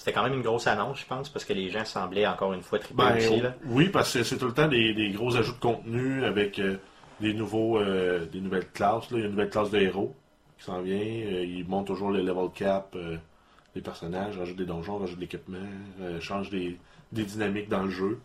C'était 0.03 0.15
quand 0.15 0.25
même 0.25 0.33
une 0.35 0.43
grosse 0.43 0.67
annonce, 0.67 0.99
je 0.99 1.07
pense, 1.07 1.29
parce 1.29 1.45
que 1.45 1.53
les 1.53 1.71
gens 1.71 1.85
semblaient 1.85 2.27
encore 2.27 2.53
une 2.55 2.63
fois 2.63 2.81
triper 2.81 2.97
ben, 3.05 3.17
aussi. 3.19 3.41
Là. 3.41 3.55
oui, 3.67 3.89
parce 3.89 4.13
que 4.13 4.25
c'est 4.25 4.37
tout 4.37 4.47
le 4.47 4.53
temps 4.53 4.67
des, 4.67 4.93
des 4.95 5.11
gros 5.11 5.37
ajouts 5.37 5.53
de 5.55 5.61
contenu 5.61 6.25
avec 6.25 6.59
euh, 6.59 6.79
des 7.21 7.33
nouveaux, 7.33 7.79
euh, 7.79 8.27
des 8.27 8.41
nouvelles 8.41 8.67
classes. 8.75 9.13
Là. 9.13 9.19
Il 9.19 9.21
y 9.21 9.23
a 9.23 9.27
une 9.27 9.31
nouvelle 9.31 9.51
classe 9.51 9.71
de 9.71 9.79
héros 9.79 10.13
qui 10.59 10.65
s'en 10.65 10.81
vient. 10.81 10.97
Euh, 10.97 11.45
ils 11.45 11.65
montent 11.69 11.87
toujours 11.87 12.11
le 12.11 12.21
level 12.21 12.49
cap 12.53 12.97
des 13.77 13.81
personnages, 13.81 14.37
rajoutent 14.37 14.57
des 14.57 14.67
donjons, 14.67 14.99
rajoutent 14.99 15.19
de 15.19 15.21
l'équipement, 15.21 15.59
changent 16.19 16.51
des, 16.51 16.77
des 17.13 17.23
dynamiques 17.23 17.69
dans 17.69 17.85
le 17.85 17.91
jeu, 17.91 18.19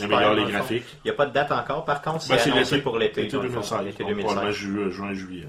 améliorent 0.00 0.32
les 0.34 0.50
graphiques. 0.50 0.84
Il 1.04 1.08
n'y 1.08 1.10
a 1.10 1.14
pas 1.14 1.26
de 1.26 1.32
date 1.34 1.52
encore, 1.52 1.84
par 1.84 2.00
contre, 2.00 2.22
c'est 2.22 2.32
Ben, 2.32 2.38
c'est 2.38 2.52
annoncé 2.52 2.76
l'été- 2.76 2.82
pour 2.82 2.98
l'été. 2.98 3.22
L'été 3.24 3.36
dans 3.36 3.42
le 3.42 3.48
fond. 3.50 3.60
2016. 3.60 3.84
L'été 3.84 4.04
donc 4.04 4.18
probablement 4.18 4.50
2016. 4.50 4.54
ju- 4.56 4.90
juin, 4.92 5.12
juillet. 5.12 5.46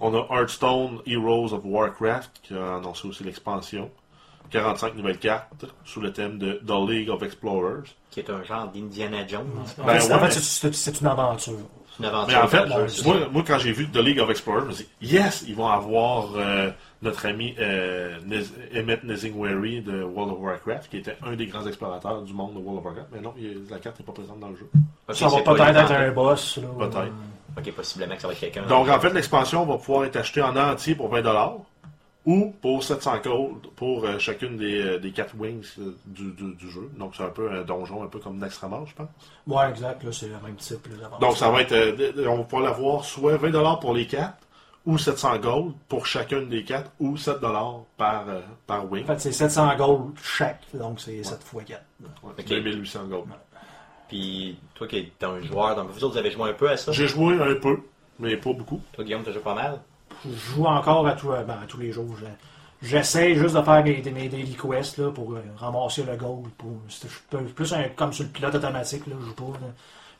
On 0.00 0.14
a 0.14 0.26
Hearthstone 0.30 1.00
Heroes 1.06 1.52
of 1.52 1.62
Warcraft 1.64 2.40
qui 2.42 2.54
a 2.54 2.76
annoncé 2.76 3.08
aussi 3.08 3.24
l'expansion. 3.24 3.90
45 4.50 4.94
nouvelles 4.94 5.18
cartes 5.18 5.66
sous 5.84 6.00
le 6.00 6.10
thème 6.12 6.38
de 6.38 6.54
The 6.66 6.88
League 6.88 7.10
of 7.10 7.22
Explorers. 7.22 7.82
Qui 8.10 8.20
est 8.20 8.30
un 8.30 8.42
genre 8.44 8.68
d'Indiana 8.68 9.26
Jones. 9.26 9.46
En 9.78 9.84
Ben 9.84 10.00
fait, 10.00 10.12
en 10.14 10.18
fait, 10.20 10.30
c'est- 10.30 10.40
c'est 10.40 10.74
c'est 10.74 11.00
une 11.02 11.06
aventure. 11.08 11.52
C'est 11.90 11.98
une 12.02 12.04
aventure. 12.06 12.28
Mais 12.38 12.42
en 12.42 12.48
fait, 12.48 13.28
moi, 13.30 13.42
quand 13.46 13.58
j'ai 13.58 13.72
vu 13.72 13.90
The 13.90 13.96
League 13.98 14.20
of 14.20 14.30
Explorers, 14.30 14.62
je 14.62 14.66
me 14.68 14.72
suis 14.72 14.88
dit, 15.02 15.14
yes, 15.16 15.44
ils 15.46 15.54
vont 15.54 15.66
avoir 15.68 16.28
euh, 16.36 16.70
notre 17.02 17.26
ami 17.26 17.54
euh, 17.58 18.16
Emmett 18.74 19.04
Nezingwary 19.04 19.82
de 19.82 20.02
World 20.02 20.32
of 20.32 20.38
Warcraft, 20.40 20.88
qui 20.90 20.96
était 20.98 21.18
un 21.26 21.36
des 21.36 21.46
grands 21.46 21.66
explorateurs 21.66 22.22
du 22.22 22.32
monde 22.32 22.54
de 22.54 22.60
World 22.60 22.78
of 22.78 22.84
Warcraft. 22.86 23.08
Mais 23.12 23.20
non, 23.20 23.34
il- 23.36 23.66
la 23.68 23.78
carte 23.80 23.98
n'est 23.98 24.06
pas 24.06 24.12
présente 24.12 24.40
dans 24.40 24.48
le 24.48 24.56
jeu. 24.56 24.70
Ok, 25.08 25.14
ça 25.14 25.28
va 25.28 25.42
peut-être 25.42 25.76
être 25.76 25.92
un 25.92 26.10
boss. 26.12 26.56
là. 26.56 26.68
Peut-être. 26.78 27.12
Ok, 27.56 27.72
possiblement 27.72 28.14
que 28.14 28.20
ça 28.22 28.28
va 28.28 28.34
être 28.34 28.40
quelqu'un. 28.40 28.62
Donc, 28.66 28.88
en 28.88 29.00
fait, 29.00 29.10
l'expansion 29.12 29.64
va 29.64 29.78
pouvoir 29.78 30.04
être 30.04 30.16
achetée 30.16 30.42
en 30.42 30.54
entier 30.56 30.94
pour 30.94 31.12
20$ 31.12 31.60
ou 32.26 32.52
pour 32.60 32.84
700 32.84 33.18
gold 33.24 33.66
pour 33.74 34.04
euh, 34.04 34.18
chacune 34.18 34.56
des, 34.58 34.80
euh, 34.80 34.98
des 34.98 35.12
4 35.12 35.34
wings 35.38 35.64
euh, 35.78 35.96
du, 36.04 36.30
du- 36.32 36.54
du 36.54 36.70
jeu. 36.70 36.90
Donc, 36.98 37.14
c'est 37.16 37.22
un 37.22 37.30
peu 37.30 37.50
un 37.50 37.62
donjon, 37.62 38.02
un 38.02 38.06
peu 38.08 38.18
comme 38.18 38.38
Naxxramas, 38.38 38.84
je 38.86 38.94
pense. 38.94 39.08
Ouais, 39.46 39.70
exact. 39.70 40.02
là, 40.04 40.12
C'est 40.12 40.26
le 40.26 40.34
même 40.44 40.56
type. 40.56 40.86
là. 41.00 41.08
Donc, 41.20 41.36
ça 41.36 41.50
va 41.50 41.62
être. 41.62 41.72
euh, 41.72 42.26
on 42.28 42.36
va 42.38 42.42
pouvoir 42.44 42.62
l'avoir 42.70 43.04
soit 43.04 43.36
20$ 43.38 43.80
pour 43.80 43.94
les 43.94 44.06
4 44.06 44.34
ou 44.86 44.96
700 44.98 45.38
gold 45.38 45.74
pour 45.88 46.06
chacune 46.06 46.48
des 46.48 46.64
4 46.64 46.90
ou 47.00 47.16
7$ 47.16 47.84
par, 47.96 48.28
euh, 48.28 48.40
par 48.66 48.90
wing. 48.90 49.04
En 49.04 49.06
fait, 49.06 49.20
c'est 49.20 49.32
700 49.32 49.74
gold 49.76 50.12
chaque. 50.22 50.62
Donc, 50.74 51.00
c'est 51.00 51.22
7 51.24 51.40
x 51.40 51.64
4. 51.66 51.82
Ouais, 52.22 52.30
Ok. 52.38 52.44
2800 52.46 53.04
gold. 53.06 53.24
Puis, 54.08 54.56
toi 54.74 54.86
qui 54.86 54.96
es 54.98 55.24
un 55.24 55.40
joueur, 55.42 55.76
donc 55.76 55.90
vous 55.90 56.02
autres, 56.04 56.14
vous 56.14 56.18
avez 56.18 56.30
joué 56.30 56.50
un 56.50 56.54
peu 56.54 56.70
à 56.70 56.76
ça? 56.76 56.92
J'ai 56.92 57.06
joué 57.08 57.34
un 57.40 57.54
peu, 57.56 57.78
mais 58.18 58.36
pas 58.36 58.52
beaucoup. 58.52 58.80
Toi, 58.92 59.04
Guillaume, 59.04 59.22
tu 59.22 59.32
joué 59.32 59.40
pas 59.42 59.54
mal? 59.54 59.80
Je 60.24 60.34
joue 60.54 60.64
encore 60.64 61.06
à, 61.06 61.12
tout- 61.12 61.28
ben, 61.28 61.58
à 61.62 61.66
tous 61.66 61.78
les 61.78 61.92
jours. 61.92 62.14
Je- 62.18 62.26
J'essaie 62.80 63.34
juste 63.34 63.56
de 63.56 63.62
faire 63.62 63.82
mes, 63.82 64.00
mes 64.12 64.28
daily 64.28 64.54
quests 64.54 64.98
là, 64.98 65.10
pour 65.10 65.32
euh, 65.34 65.40
ramasser 65.56 66.04
le 66.04 66.16
gold. 66.16 66.48
Pour, 66.56 66.70
c'est- 66.88 67.08
je 67.08 67.12
suis 67.44 67.52
plus 67.54 67.72
un- 67.74 67.88
comme 67.96 68.12
sur 68.12 68.24
le 68.24 68.30
pilote 68.30 68.54
automatique. 68.54 69.06
Là, 69.08 69.14
je 69.20 69.26
joue 69.26 69.34
pas. 69.34 69.58
là. 69.60 69.66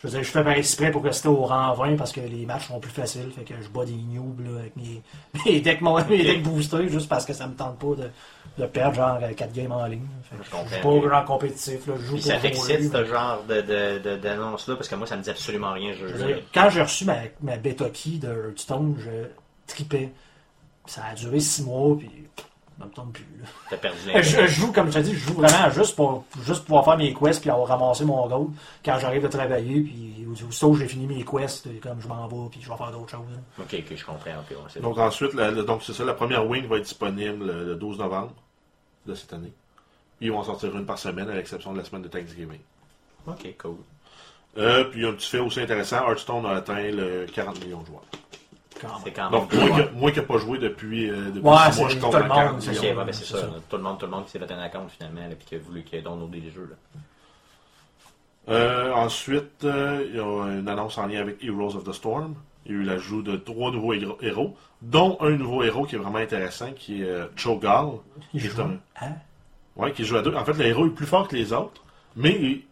Je 0.03 0.07
veux 0.07 0.13
dire, 0.13 0.23
je 0.23 0.31
fais 0.31 0.43
bien 0.45 0.53
exprès 0.55 0.91
pour 0.91 1.03
rester 1.05 1.29
au 1.29 1.45
rang 1.45 1.73
20 1.75 1.97
parce 1.97 2.13
que 2.13 2.21
les 2.21 2.47
matchs 2.47 2.67
sont 2.69 2.79
plus 2.81 2.91
faciles. 2.91 3.31
Fait 3.31 3.43
que 3.45 3.55
je 3.63 3.69
bats 3.69 3.85
des 3.85 3.93
noobs 3.93 4.41
là, 4.41 4.59
avec 4.61 4.75
mes, 4.77 5.03
mes 5.47 5.61
decks, 5.61 5.81
mon- 5.81 6.05
mes 6.05 6.23
decks 6.25 6.43
boostés 6.43 6.89
juste 6.89 7.09
parce 7.09 7.25
que 7.25 7.33
ça 7.33 7.47
me 7.47 7.55
tente 7.55 7.79
pas 7.79 7.95
de, 8.03 8.11
de 8.59 8.67
perdre 8.67 8.97
genre 8.97 9.19
4 9.37 9.53
games 9.53 9.73
en 9.73 9.87
ligne. 9.87 10.07
Je 10.33 10.51
comprends. 10.51 11.01
pas 11.01 11.09
genre 11.09 11.25
compétitif. 11.25 11.87
Là, 11.87 11.95
je 11.99 12.03
joue 12.05 12.15
Puis 12.17 12.23
pour 12.25 12.33
ça 12.33 12.39
t'excite, 12.39 12.93
ce 12.93 13.05
genre 13.05 13.43
de, 13.49 13.61
de, 13.63 13.99
de- 14.01 14.17
d'annonce-là, 14.17 14.75
parce 14.77 14.89
que 14.89 14.95
moi, 14.97 15.07
ça 15.07 15.17
me 15.17 15.23
dit 15.23 15.31
absolument 15.31 15.73
rien. 15.73 15.93
Je, 15.95 16.07
Je 16.09 16.13
veux 16.15 16.27
dire, 16.27 16.43
quand 16.53 16.69
j'ai 16.71 16.83
reçu 16.83 17.05
ma, 17.05 17.17
ma 17.41 17.57
bêta 17.57 17.89
key 17.91 18.19
de 18.19 18.29
Hearthstone, 18.49 18.97
je 18.99 19.29
tripais. 19.73 20.11
Ça 20.87 21.03
a 21.11 21.15
duré 21.15 21.39
6 21.41 21.65
mois, 21.65 21.97
puis 21.99 22.11
ça 22.79 22.85
me 22.87 22.91
tombe 22.91 23.13
plus. 23.13 23.27
là. 23.41 23.47
T'as 23.71 23.77
perdu 23.77 23.99
Je, 24.15 24.23
je 24.23 24.47
joue, 24.47 24.73
comme 24.73 24.89
je 24.91 24.99
te 24.99 25.05
dis, 25.05 25.15
je 25.15 25.19
joue 25.29 25.35
vraiment 25.35 25.71
juste 25.71 25.95
pour 25.97 26.25
juste 26.45 26.65
pouvoir 26.65 26.85
faire 26.85 26.97
mes 26.97 27.13
quests 27.13 27.41
puis 27.41 27.51
avoir 27.51 27.69
ramassé 27.69 28.05
mon 28.05 28.27
gold 28.29 28.51
quand 28.85 28.99
j'arrive 28.99 29.23
de 29.23 29.29
travailler. 29.29 29.81
Puis 29.83 30.27
aussitôt 30.49 30.73
que 30.73 30.79
j'ai 30.79 30.89
fini 30.89 31.07
mes 31.07 31.25
quests, 31.25 31.69
comme 31.83 32.01
je 32.01 32.07
m'en 32.09 32.27
vais, 32.29 32.49
puis 32.51 32.61
je 32.63 32.69
vais 32.71 32.77
faire 32.77 32.93
d'autres 32.93 33.11
choses. 33.11 33.27
là. 33.33 33.65
Ok, 33.65 33.75
ok, 33.79 33.97
je 33.97 34.05
comprends. 34.05 34.31
ok, 34.31 34.51
ouais, 34.51 34.57
c'est 34.69 34.81
bon. 34.81 34.91
Donc 34.91 34.99
ensuite, 34.99 35.35
la- 35.35 35.51
la- 35.51 35.63
donc 35.63 35.83
c'est 35.83 35.93
ça, 35.93 36.05
la 36.05 36.15
première 36.15 36.47
wing 36.49 36.67
va 36.69 36.77
être 36.77 36.85
disponible 36.85 37.45
le, 37.47 37.65
le 37.67 37.75
12 37.77 37.99
novembre 37.99 38.33
de 39.09 39.15
cette 39.15 39.33
année. 39.33 39.53
Puis 40.19 40.27
ils 40.27 40.33
vont 40.33 40.39
en 40.39 40.45
sortir 40.45 40.77
une 40.77 40.87
par 40.87 40.99
semaine, 40.99 41.29
à 41.29 41.35
l'exception 41.35 41.73
de 41.73 41.79
la 41.79 41.85
semaine 41.85 42.03
de 42.03 42.09
Thanksgiving. 42.09 42.61
Ok, 43.27 43.55
cool. 43.59 43.77
Euh, 44.57 44.85
puis 44.85 45.05
un 45.07 45.13
petit 45.13 45.29
fait 45.29 45.39
aussi 45.39 45.61
intéressant, 45.61 45.97
Hearthstone 46.09 46.47
a 46.47 46.51
atteint 46.57 46.91
le 46.91 47.27
40 47.33 47.65
millions 47.65 47.81
de 47.83 47.87
joueurs. 47.87 48.03
Quand 48.81 48.89
C'est 48.99 49.07
même. 49.07 49.15
quand 49.15 49.31
même. 49.31 49.41
Donc 49.41 49.53
moi, 49.55 49.83
qui- 49.83 49.95
moi 49.97 50.11
qui 50.13 50.21
n'ai 50.21 50.27
pas 50.27 50.39
joué 50.39 50.59
depuis, 50.59 51.11
euh, 51.11 51.31
depuis 51.31 51.41
Ouais, 51.41 51.57
six 51.73 51.81
mois, 51.81 51.89
c'est 51.91 51.97
je 51.97 52.01
compte 52.01 52.13
tout 52.13 52.17
le 52.19 52.23
monde, 52.29 52.33
40 52.37 52.63
c'est 52.63 52.71
Ok, 52.71 52.83
millions. 52.83 52.97
ouais, 52.99 53.05
ben 53.05 53.13
c'est 53.13 53.25
c'est 53.25 53.41
ça. 53.41 53.51
Tout 53.69 53.77
le 53.77 53.83
monde, 53.83 53.99
tout 53.99 54.07
le 54.07 54.13
monde 54.13 54.25
qui 54.25 54.31
s'est 54.31 54.39
fait 54.39 54.53
un 54.53 54.59
account 54.61 54.87
finalement, 54.89 55.21
puis 55.37 55.47
qui 55.47 55.55
a 55.57 55.59
voulu 55.59 55.83
qui 55.83 55.97
a 55.97 56.01
downloadé 56.01 56.41
les 56.41 56.51
jeux. 56.51 56.69
Là. 56.71 57.01
Euh, 58.55 58.93
ensuite, 58.95 59.65
euh, 59.65 60.05
il 60.09 60.17
y 60.17 60.21
a 60.21 60.59
une 60.59 60.69
annonce 60.69 60.97
en 60.97 61.07
lien 61.07 61.21
avec 61.21 61.43
Heroes 61.45 61.77
of 61.77 61.85
the 61.85 61.93
Storm. 61.93 62.35
Il 62.69 62.75
y 62.75 62.79
a 62.79 62.81
eu 62.81 62.85
l'ajout 62.85 63.23
de 63.23 63.37
trois 63.37 63.71
nouveaux 63.71 63.95
héro- 63.95 64.19
héros, 64.21 64.55
dont 64.83 65.17
un 65.21 65.31
nouveau 65.31 65.63
héros 65.63 65.85
qui 65.87 65.95
est 65.95 65.99
vraiment 65.99 66.19
intéressant, 66.19 66.71
qui 66.77 67.03
est 67.03 67.07
euh, 67.09 67.27
Cho'Gall. 67.35 67.89
Il 68.35 68.41
qui 68.43 68.47
est 68.47 68.51
joue. 68.51 68.61
un- 68.63 68.77
Hein? 69.01 69.13
Ouais, 69.77 69.93
qui 69.93 70.05
joue 70.05 70.17
à 70.17 70.23
deux. 70.23 70.35
En 70.35 70.45
fait, 70.45 70.53
le 70.55 70.67
héros 70.67 70.87
est 70.87 70.91
plus 70.91 71.07
fort 71.07 71.27
que 71.29 71.37
les 71.37 71.53
autres, 71.53 71.83
mais 72.17 72.37
il, 72.39 72.63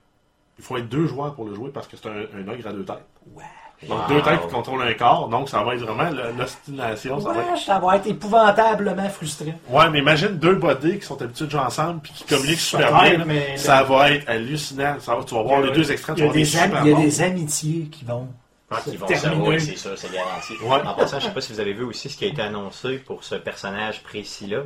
il 0.58 0.64
faut 0.64 0.76
être 0.76 0.88
deux 0.88 1.06
joueurs 1.06 1.34
pour 1.34 1.46
le 1.46 1.54
jouer 1.54 1.70
parce 1.72 1.86
que 1.86 1.96
c'est 1.96 2.08
un, 2.08 2.12
un 2.38 2.48
ogre 2.48 2.66
à 2.66 2.72
deux 2.72 2.84
têtes. 2.84 3.06
Ouais. 3.34 3.44
Donc 3.88 3.98
Wow. 4.08 4.08
deux 4.08 4.22
têtes 4.22 4.40
qui 4.40 4.48
contrôlent 4.48 4.82
un 4.82 4.94
corps, 4.94 5.28
donc 5.28 5.50
ça 5.50 5.62
va 5.62 5.74
être 5.74 5.82
vraiment 5.82 6.10
l'ostination. 6.38 7.20
Ça 7.20 7.28
va 7.32 7.40
être... 7.40 7.50
Ouais, 7.52 7.58
ça 7.58 7.78
va 7.78 7.96
être 7.96 8.06
épouvantablement 8.06 9.08
frustrant. 9.10 9.52
Ouais, 9.68 9.90
mais 9.90 9.98
imagine 9.98 10.28
deux 10.38 10.54
bodies 10.54 10.98
qui 10.98 11.04
sont 11.04 11.20
habitués 11.20 11.44
de 11.44 11.50
jouer 11.50 11.60
ensemble 11.60 12.00
puis 12.00 12.12
qui 12.12 12.24
communiquent 12.24 12.58
super 12.58 13.00
bien. 13.02 13.24
mais- 13.26 13.56
Ça 13.58 13.82
va 13.82 14.10
être 14.12 14.28
hallucinant. 14.28 14.96
Ça 14.98 15.14
va- 15.14 15.24
tu 15.24 15.34
vas 15.34 15.42
voir 15.42 15.60
les 15.60 15.72
deux 15.72 15.92
extraits, 15.92 16.16
Il 16.16 16.20
y 16.20 16.22
a 16.22 16.26
voir 16.26 16.34
des 16.34 16.42
des, 16.42 16.56
am- 16.58 16.64
super 16.64 16.84
il 16.84 16.88
y 16.88 16.92
a 16.92 16.96
bons. 16.96 17.02
des 17.02 17.22
amitiés 17.22 17.82
qui 17.92 18.04
vont. 18.06 18.28
Ah, 18.70 18.80
se 18.80 18.90
qui 18.90 18.96
vont 18.96 19.06
ouais, 19.46 19.58
c'est 19.60 19.76
ça, 19.76 19.96
c'est 19.96 20.12
garanti. 20.12 20.54
Ouais. 20.62 20.82
En 20.86 20.94
passant, 20.94 21.20
je 21.20 21.26
sais 21.26 21.32
pas 21.32 21.40
si 21.40 21.52
vous 21.52 21.60
avez 21.60 21.72
vu 21.72 21.84
aussi 21.84 22.08
ce 22.10 22.16
qui 22.16 22.24
a 22.24 22.28
été 22.28 22.42
annoncé 22.42 22.98
pour 22.98 23.22
ce 23.22 23.36
personnage 23.36 24.02
précis-là. 24.02 24.64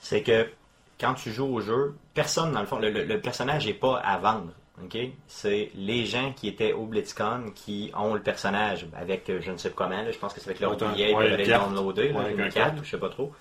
C'est 0.00 0.22
que 0.22 0.48
quand 1.00 1.14
tu 1.14 1.32
joues 1.32 1.46
au 1.46 1.60
jeu, 1.60 1.94
personne, 2.14 2.52
dans 2.52 2.60
le 2.60 2.66
fond, 2.66 2.78
le, 2.78 2.90
le- 2.90 3.04
le 3.04 3.20
personnage 3.20 3.66
n'est 3.66 3.74
pas 3.74 3.96
à 3.98 4.16
vendre. 4.18 4.52
C'est 5.26 5.70
les 5.74 6.06
gens 6.06 6.32
qui 6.32 6.46
étaient 6.46 6.72
au 6.72 6.86
BlitzCon 6.86 7.50
qui 7.52 7.90
ont 7.96 8.14
le 8.14 8.20
personnage 8.22 8.86
avec 8.96 9.28
euh, 9.28 9.40
je 9.42 9.50
ne 9.50 9.56
sais 9.56 9.70
comment, 9.70 10.02
là, 10.02 10.12
je 10.12 10.18
pense 10.18 10.32
que 10.32 10.40
c'est 10.40 10.50
avec 10.50 10.60
leur 10.60 10.76
billet, 10.76 11.12
ouais, 11.14 11.30
ils 11.32 11.36
le 11.36 11.44
downloader, 11.46 12.12
Ouais, 12.12 12.30
une 12.32 12.40
un 12.42 12.48
carte, 12.48 12.76
je 12.84 12.90
sais 12.90 12.96
pas 12.98 13.08
trop. 13.08 13.32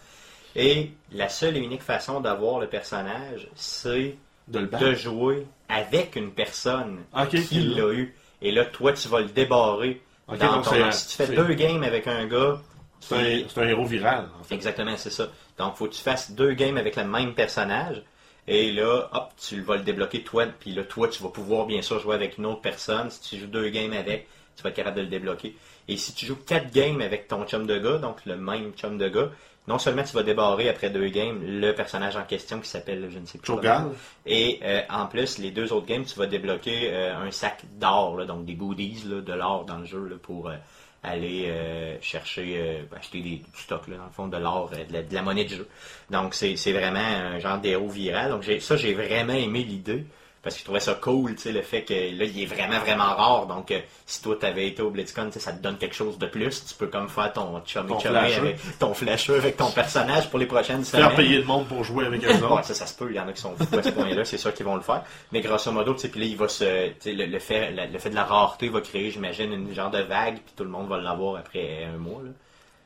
Et 0.55 0.91
la 1.11 1.29
seule 1.29 1.55
et 1.55 1.59
unique 1.59 1.83
façon 1.83 2.21
d'avoir 2.21 2.59
le 2.59 2.65
personnage, 2.67 3.47
c'est 3.55 4.15
De 4.47 4.93
jouer 4.95 5.45
avec 5.69 6.15
une 6.15 6.31
personne 6.31 7.03
Ok, 7.15 7.29
qui 7.35 7.59
l'a 7.61 7.93
eu. 7.93 8.15
Et 8.41 8.51
là, 8.51 8.65
toi, 8.65 8.93
tu 8.93 9.07
vas 9.07 9.19
le 9.21 9.27
débarrer. 9.27 10.01
Dans 10.27 10.61
ton- 10.61 10.71
si 10.91 11.07
tu 11.07 11.15
fais 11.15 11.27
deux 11.35 11.53
games 11.55 11.83
avec 11.83 12.07
un 12.07 12.25
gars, 12.27 12.59
C'est 12.99 13.15
un, 13.15 13.47
c'est 13.47 13.61
un 13.61 13.67
héros 13.67 13.85
viral, 13.85 14.27
en 14.39 14.43
fait. 14.43 14.55
exactement, 14.55 14.95
c'est 14.97 15.09
ça. 15.11 15.29
Donc, 15.57 15.75
faut 15.75 15.85
que 15.88 15.93
tu 15.93 16.01
fasses 16.01 16.31
deux 16.31 16.53
games 16.53 16.77
avec 16.77 16.95
le 16.95 17.03
même 17.05 17.33
personnage. 17.33 18.03
Et 18.47 18.71
là, 18.71 19.09
hop, 19.13 19.29
tu 19.38 19.61
vas 19.61 19.75
le 19.77 19.83
débloquer 19.83 20.23
toi. 20.23 20.45
Puis 20.59 20.71
là, 20.73 20.83
toi, 20.83 21.07
tu 21.07 21.21
vas 21.23 21.29
pouvoir 21.29 21.65
bien 21.65 21.81
sûr 21.81 21.99
jouer 21.99 22.15
avec 22.15 22.38
une 22.38 22.45
autre 22.45 22.61
personne. 22.61 23.09
Si 23.09 23.21
tu 23.21 23.38
joues 23.38 23.47
deux 23.47 23.69
games 23.69 23.93
avec, 23.93 24.27
tu 24.55 24.63
vas 24.63 24.69
être 24.69 24.75
capable 24.75 24.97
de 24.97 25.01
le 25.01 25.07
débloquer. 25.07 25.55
Et 25.88 25.97
si 25.97 26.13
tu 26.13 26.25
joues 26.25 26.38
quatre 26.45 26.71
games 26.71 27.01
avec 27.01 27.27
ton 27.27 27.45
chum 27.45 27.65
de 27.67 27.77
gars, 27.77 27.97
donc 27.97 28.25
le 28.25 28.35
même 28.38 28.71
chum 28.73 28.97
de 28.97 29.07
gars, 29.09 29.29
non 29.68 29.78
seulement 29.80 30.03
tu 30.03 30.13
vas 30.15 30.24
débarrer 30.24 30.70
après 30.70 30.89
deux 30.89 31.09
games 31.09 31.41
le 31.43 31.74
personnage 31.74 32.15
en 32.15 32.24
question 32.24 32.59
qui 32.61 32.70
s'appelle, 32.70 33.09
je 33.11 33.20
ne 33.20 33.26
sais 33.26 33.38
plus. 33.38 33.53
Comment. 33.53 33.91
Et 34.26 34.59
euh, 34.63 34.82
en 34.89 35.07
plus, 35.07 35.39
les 35.39 35.51
deux 35.51 35.74
autres 35.74 35.86
games, 35.86 36.05
tu 36.05 36.18
vas 36.18 36.26
débloquer 36.26 36.89
euh, 36.93 37.18
un 37.18 37.32
sac 37.32 37.63
d'or, 37.78 38.26
donc 38.26 38.45
des 38.45 38.55
goodies, 38.55 39.03
là, 39.05 39.22
de 39.22 39.34
l'or 39.34 39.65
dans 39.65 39.78
le 39.78 39.86
jeu 39.86 40.07
là, 40.07 40.15
pour 40.22 40.47
euh, 40.47 40.55
aller 41.03 41.53
chercher, 42.01 42.86
acheter 42.95 43.22
des, 43.22 43.38
du 43.38 43.45
stock, 43.55 43.88
là, 43.88 43.97
dans 43.97 44.05
le 44.05 44.11
fond, 44.11 44.28
de 44.28 44.38
l'or, 44.38 44.70
de, 44.70 44.93
la, 44.93 45.03
de 45.03 45.13
la 45.13 45.22
monnaie 45.22 45.45
de 45.45 45.49
jeu. 45.49 45.68
Donc 46.09 46.34
c'est 46.34 46.55
vraiment 46.74 46.99
un 46.99 47.39
genre 47.39 47.59
d'héros 47.59 47.88
viral. 47.88 48.32
Donc 48.32 48.45
ça, 48.59 48.76
j'ai 48.78 48.93
vraiment 48.93 49.34
aimé 49.34 49.63
l'idée. 49.63 50.05
Parce 50.47 50.55
que 50.55 50.59
je 50.61 50.63
trouvais 50.63 50.79
ça 50.79 50.93
cool, 50.93 51.35
tu 51.35 51.41
sais, 51.41 51.51
le 51.51 51.61
fait 51.61 51.83
que 51.83 51.93
là, 51.93 52.23
il 52.23 52.41
est 52.41 52.45
vraiment, 52.45 52.79
vraiment 52.79 53.03
rare. 53.15 53.47
Donc, 53.47 53.69
euh, 53.71 53.79
si 54.05 54.21
toi, 54.21 54.37
t'avais 54.39 54.67
été 54.67 54.81
au 54.81 54.89
BlitzCon, 54.89 55.29
ça 55.31 55.51
te 55.51 55.61
donne 55.61 55.77
quelque 55.77 55.93
chose 55.93 56.17
de 56.17 56.25
plus. 56.25 56.63
Tu 56.65 56.73
peux 56.73 56.87
comme 56.87 57.09
faire 57.09 57.33
ton 57.33 57.61
chummy 57.65 57.89
Ton 57.89 57.99
chummy 57.99 58.15
flasheux. 58.17 58.39
avec 58.39 58.79
ton 58.79 58.93
flasheux 58.93 59.35
avec 59.35 59.57
ton 59.57 59.69
personnage 59.71 60.29
pour 60.29 60.39
les 60.39 60.45
prochaines 60.45 60.85
semaines. 60.85 61.07
Faire 61.07 61.15
payer 61.17 61.37
le 61.39 61.43
monde 61.43 61.67
pour 61.67 61.83
jouer 61.83 62.05
avec 62.05 62.23
eux 62.23 62.29
Ouais, 62.29 62.63
ça, 62.63 62.73
ça 62.73 62.85
se 62.85 62.97
peut. 62.97 63.07
Il 63.09 63.15
y 63.17 63.19
en 63.19 63.27
a 63.27 63.33
qui 63.33 63.41
sont 63.41 63.55
fous 63.57 63.77
à 63.77 63.83
ce 63.83 63.89
point-là. 63.89 64.23
C'est 64.23 64.37
sûr 64.37 64.53
qu'ils 64.53 64.65
vont 64.65 64.75
le 64.75 64.81
faire. 64.81 65.03
Mais 65.33 65.41
grosso 65.41 65.69
modo, 65.73 65.93
tu 65.95 65.99
sais, 65.99 66.07
puis 66.07 66.21
là, 66.21 66.25
il 66.27 66.37
va 66.37 66.47
se, 66.47 66.63
le, 67.05 67.25
le 67.25 67.39
fait, 67.39 67.71
la- 67.71 67.87
le 67.87 67.99
fait 67.99 68.09
de 68.09 68.15
la 68.15 68.23
rareté 68.23 68.69
va 68.69 68.79
créer, 68.79 69.11
j'imagine, 69.11 69.51
une 69.51 69.73
genre 69.75 69.91
de 69.91 69.99
vague, 70.01 70.35
puis 70.35 70.53
tout 70.55 70.63
le 70.63 70.69
monde 70.69 70.87
va 70.87 70.97
l'avoir 70.97 71.35
après 71.35 71.83
un 71.93 71.97
mois. 71.97 72.21
Là. 72.23 72.29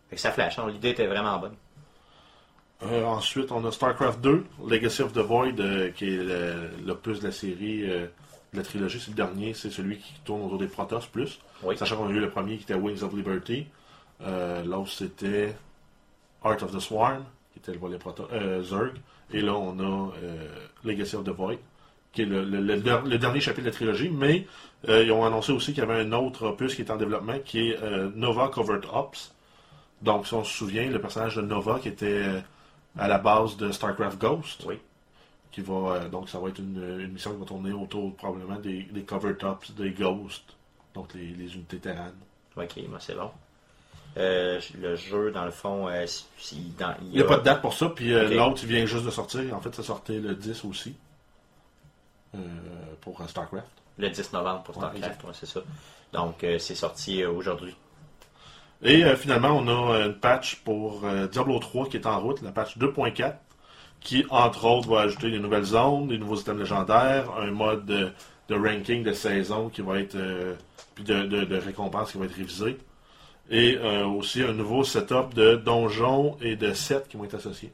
Fait 0.10 0.16
que 0.16 0.22
ça 0.22 0.32
flash. 0.32 0.58
hein. 0.58 0.66
L'idée 0.68 0.90
était 0.90 1.06
vraiment 1.08 1.38
bonne. 1.38 1.54
Euh, 2.84 3.06
ensuite, 3.06 3.52
on 3.52 3.64
a 3.66 3.72
StarCraft 3.72 4.22
2, 4.22 4.44
Legacy 4.68 5.04
of 5.04 5.14
the 5.14 5.20
Void, 5.20 5.60
euh, 5.60 5.92
qui 5.92 6.06
est 6.06 6.18
le- 6.24 6.70
l'opus 6.86 7.20
de 7.20 7.26
la 7.28 7.32
série, 7.32 7.84
euh, 7.90 8.08
de 8.54 8.58
la 8.58 8.64
trilogie. 8.64 9.00
C'est 9.00 9.12
le 9.12 9.16
dernier, 9.16 9.54
c'est 9.54 9.70
celui 9.70 9.98
qui 10.00 10.14
tourne 10.26 10.42
autour 10.44 10.58
des 10.58 10.68
Protoss 10.68 11.06
plus. 11.06 11.40
Oui. 11.64 11.78
Sachant 11.78 11.98
qu'on 11.98 12.08
a 12.08 12.12
eu 12.12 12.20
le 12.20 12.30
premier 12.30 12.58
qui 12.58 12.64
était 12.64 12.74
Wings 12.74 13.04
of 13.04 13.14
Liberty. 13.14 13.68
L'autre, 14.66 14.90
c'était 14.90 15.56
Art 16.44 16.62
of 16.62 16.72
the 16.76 16.80
Swarm, 16.80 17.24
qui 17.54 17.60
était 17.60 17.72
le 17.72 17.78
volet 17.80 17.98
Protoss, 17.98 18.28
Zerg. 18.64 18.94
Et 19.34 19.42
là, 19.42 19.54
on 19.56 19.80
a 19.80 20.12
Legacy 20.84 21.16
of 21.16 21.24
the 21.24 21.30
Void, 21.30 21.58
qui 22.12 22.24
est 22.24 22.26
le, 22.26 22.44
le- 22.44 22.60
le 22.62 22.78
der- 22.82 23.04
le 23.06 23.18
dernier 23.18 23.40
chapitre 23.42 23.62
de 23.66 23.70
la 23.70 23.76
trilogie. 23.76 24.10
Mais 24.10 24.46
ils 24.88 25.12
ont 25.12 25.24
annoncé 25.24 25.52
aussi 25.52 25.74
qu'il 25.74 25.84
y 25.84 25.88
avait 25.88 26.02
un 26.02 26.12
autre 26.14 26.48
opus 26.48 26.74
qui 26.76 26.82
est 26.82 26.92
en 26.92 26.98
développement, 26.98 27.38
qui 27.46 27.70
est 27.70 27.80
Nova 28.16 28.48
Covert 28.50 28.82
Ops. 28.96 29.34
Donc, 30.02 30.26
si 30.28 30.34
on 30.34 30.44
se 30.44 30.52
souvient, 30.56 30.90
le 30.90 31.00
personnage 31.00 31.36
de 31.36 31.42
Nova 31.42 31.80
qui 31.80 31.88
était 31.90 32.24
à 32.98 33.08
la 33.08 33.18
base 33.18 33.58
de 33.58 33.72
StarCraft 33.72 34.20
Ghost. 34.20 34.64
Oui. 34.68 34.80
Qui 35.52 35.62
va, 35.62 35.74
euh, 35.74 36.10
donc, 36.10 36.30
ça 36.30 36.40
va 36.40 36.50
être 36.50 36.60
une, 36.60 37.00
une 37.00 37.12
mission 37.12 37.34
qui 37.34 37.40
va 37.40 37.46
tourner 37.46 37.74
autour 37.74 38.16
probablement 38.16 38.58
des, 38.60 38.84
des 38.84 39.04
Covert 39.04 39.36
Ops, 39.44 39.72
des 39.72 39.92
Ghosts. 39.92 40.56
Donc, 40.94 41.14
les, 41.14 41.28
les 41.28 41.56
unités 41.56 41.80
terranes. 41.80 42.14
Ok, 42.56 42.78
moi, 42.90 43.00
c'est 43.00 43.16
bon. 43.16 43.32
Euh, 44.18 44.60
le 44.80 44.96
jeu, 44.96 45.32
dans 45.32 45.46
le 45.46 45.52
fond, 45.52 45.88
euh, 45.88 46.06
Il 46.52 47.10
n'y 47.10 47.22
a 47.22 47.24
pas 47.24 47.38
de 47.38 47.44
date 47.44 47.62
pour 47.62 47.74
ça, 47.74 47.90
puis 47.90 48.10
l'autre, 48.10 48.62
il 48.64 48.70
vient 48.70 48.86
juste 48.86 49.06
de 49.06 49.10
sortir. 49.10 49.56
En 49.56 49.62
fait, 49.62 49.74
ça 49.74 49.84
sortait 49.84 50.20
le 50.20 50.36
10 50.36 50.66
aussi. 50.66 50.96
Euh, 52.36 52.40
pour 53.02 53.22
StarCraft. 53.28 53.68
le 53.98 54.10
10 54.10 54.32
novembre 54.34 54.64
pour 54.64 54.76
StarCraft, 54.76 55.24
ouais, 55.24 55.32
c'est 55.34 55.46
ça. 55.46 55.62
Donc, 56.14 56.46
c'est 56.60 56.76
sorti 56.76 57.26
aujourd'hui. 57.26 57.76
Et 58.84 59.04
euh, 59.04 59.16
finalement, 59.16 59.50
on 59.58 59.68
a 59.68 59.96
euh, 59.96 60.06
une 60.08 60.16
patch 60.20 60.58
pour 60.64 61.06
euh, 61.06 61.28
Diablo 61.28 61.60
3 61.60 61.88
qui 61.88 61.98
est 61.98 62.06
en 62.08 62.20
route, 62.20 62.42
la 62.42 62.52
patch 62.52 62.78
2.4, 62.78 63.36
qui, 64.00 64.26
entre 64.30 64.66
autres, 64.66 64.90
va 64.90 65.02
ajouter 65.02 65.30
des 65.32 65.40
nouvelles 65.40 65.64
zones, 65.66 66.08
des 66.08 66.18
nouveaux 66.18 66.38
items 66.38 66.60
légendaires, 66.60 67.32
un 67.40 67.52
mode 67.52 67.86
de, 67.86 68.12
de 68.50 68.56
ranking 68.56 69.04
de 69.04 69.14
saison 69.14 69.70
qui 69.70 69.82
va 69.82 70.00
être. 70.00 70.16
euh, 70.16 70.56
puis 70.96 71.04
de, 71.06 71.24
de, 71.24 71.46
de 71.46 71.56
récompense 71.58 72.12
qui 72.12 72.18
va 72.18 72.26
être 72.26 72.36
révisé. 72.36 72.78
Et 73.50 73.78
aussi 73.80 74.44
un 74.44 74.54
nouveau 74.54 74.84
setup 74.84 75.34
de 75.36 75.56
donjons 75.56 76.38
et 76.42 76.56
de 76.56 76.74
sets 76.74 77.04
qui 77.10 77.18
vont 77.18 77.26
être 77.26 77.36
associés. 77.36 77.74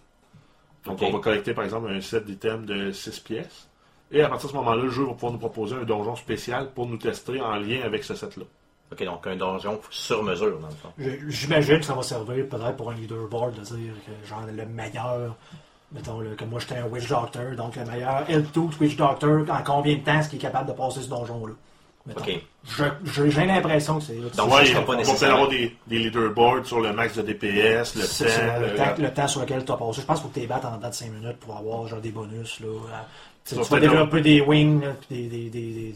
Donc, 0.85 1.01
on 1.01 1.11
va 1.11 1.19
collecter, 1.19 1.53
par 1.53 1.65
exemple, 1.65 1.89
un 1.91 2.01
set 2.01 2.25
d'items 2.25 2.65
de 2.65 2.91
6 2.91 3.19
pièces. 3.21 3.69
Et 4.11 4.21
à 4.23 4.29
partir 4.29 4.47
de 4.49 4.53
ce 4.53 4.57
moment-là, 4.57 4.83
le 4.83 4.89
jeu 4.89 5.03
va 5.05 5.13
pouvoir 5.13 5.33
nous 5.33 5.39
proposer 5.39 5.75
un 5.75 5.83
donjon 5.85 6.15
spécial 6.15 6.71
pour 6.73 6.87
nous 6.87 6.97
tester 6.97 7.41
en 7.41 7.55
lien 7.57 7.81
avec 7.83 8.03
ce 8.03 8.15
set-là. 8.15 8.45
Ok, 8.91 9.03
donc 9.03 9.27
un 9.27 9.35
donjon 9.35 9.79
sur 9.89 10.23
mesure, 10.23 10.59
dans 10.59 10.67
le 10.67 10.73
fond. 10.73 10.91
J'imagine 11.27 11.79
que 11.79 11.85
ça 11.85 11.93
va 11.93 12.03
servir 12.03 12.47
peut-être 12.47 12.75
pour 12.77 12.91
un 12.91 12.95
leaderboard 12.95 13.55
de 13.55 13.61
dire 13.61 13.93
que 14.05 14.27
genre 14.27 14.43
le 14.51 14.65
meilleur. 14.65 15.35
Mettons, 15.91 16.19
là, 16.19 16.29
que 16.37 16.43
moi 16.45 16.59
j'étais 16.59 16.75
un 16.77 16.85
Witch 16.85 17.07
Doctor, 17.07 17.55
donc 17.55 17.75
le 17.77 17.85
meilleur 17.85 18.25
L2 18.29 18.69
Witch 18.79 18.95
Doctor, 18.97 19.39
en 19.49 19.63
combien 19.63 19.95
de 19.95 20.01
temps 20.01 20.19
est-ce 20.19 20.29
qu'il 20.29 20.37
est 20.39 20.41
capable 20.41 20.67
de 20.69 20.73
passer 20.73 21.01
ce 21.01 21.07
donjon-là? 21.09 21.53
J'ai 23.03 23.45
l'impression 23.45 23.97
que 23.99 24.03
c'est. 24.05 24.15
Donc, 24.37 24.53
ouais, 24.53 24.75
on 24.77 24.83
pas 24.83 24.95
nécessairement- 24.95 25.47
des, 25.47 25.75
des 25.87 25.99
leaderboards 25.99 26.65
sur 26.65 26.79
le 26.79 26.93
max 26.93 27.15
de 27.17 27.21
DPS, 27.21 27.95
le 27.95 28.01
C'est 28.03 28.29
ça, 28.29 28.39
temps. 28.39 28.59
le, 28.61 28.67
le- 28.67 28.75
temps, 28.75 28.83
le 28.97 29.13
temps 29.13 29.27
sur 29.27 29.41
lequel 29.41 29.65
tu 29.65 29.71
as 29.73 29.75
passé. 29.77 30.01
Je 30.01 30.05
pense 30.05 30.17
qu'il 30.19 30.23
faut 30.23 30.29
que 30.29 30.33
tu 30.35 30.39
les 30.41 30.47
battes 30.47 30.63
en 30.65 30.77
dedans 30.77 30.89
de 30.89 30.93
5 30.93 31.11
minutes 31.11 31.37
pour 31.39 31.57
avoir 31.57 31.85
genre 31.87 31.99
des 31.99 32.11
bonus. 32.11 32.59
Là. 32.61 32.67
Tu, 33.47 33.55
Ça 33.55 33.61
vas 33.61 33.79
développer 33.79 34.21
des 34.21 34.41
wings, 34.41 34.81
là, 34.81 34.93
puis 35.07 35.27
des, 35.27 35.49
des, 35.49 35.71
des, 35.71 35.93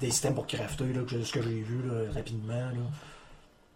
des, 0.00 0.10
systèmes 0.10 0.34
pour 0.34 0.46
crafter, 0.46 0.84
là, 0.92 1.00
que- 1.08 1.22
ce 1.24 1.32
que 1.32 1.42
j'ai 1.42 1.48
vu 1.62 1.80
là, 1.88 2.12
rapidement. 2.14 2.52
Là. 2.54 2.72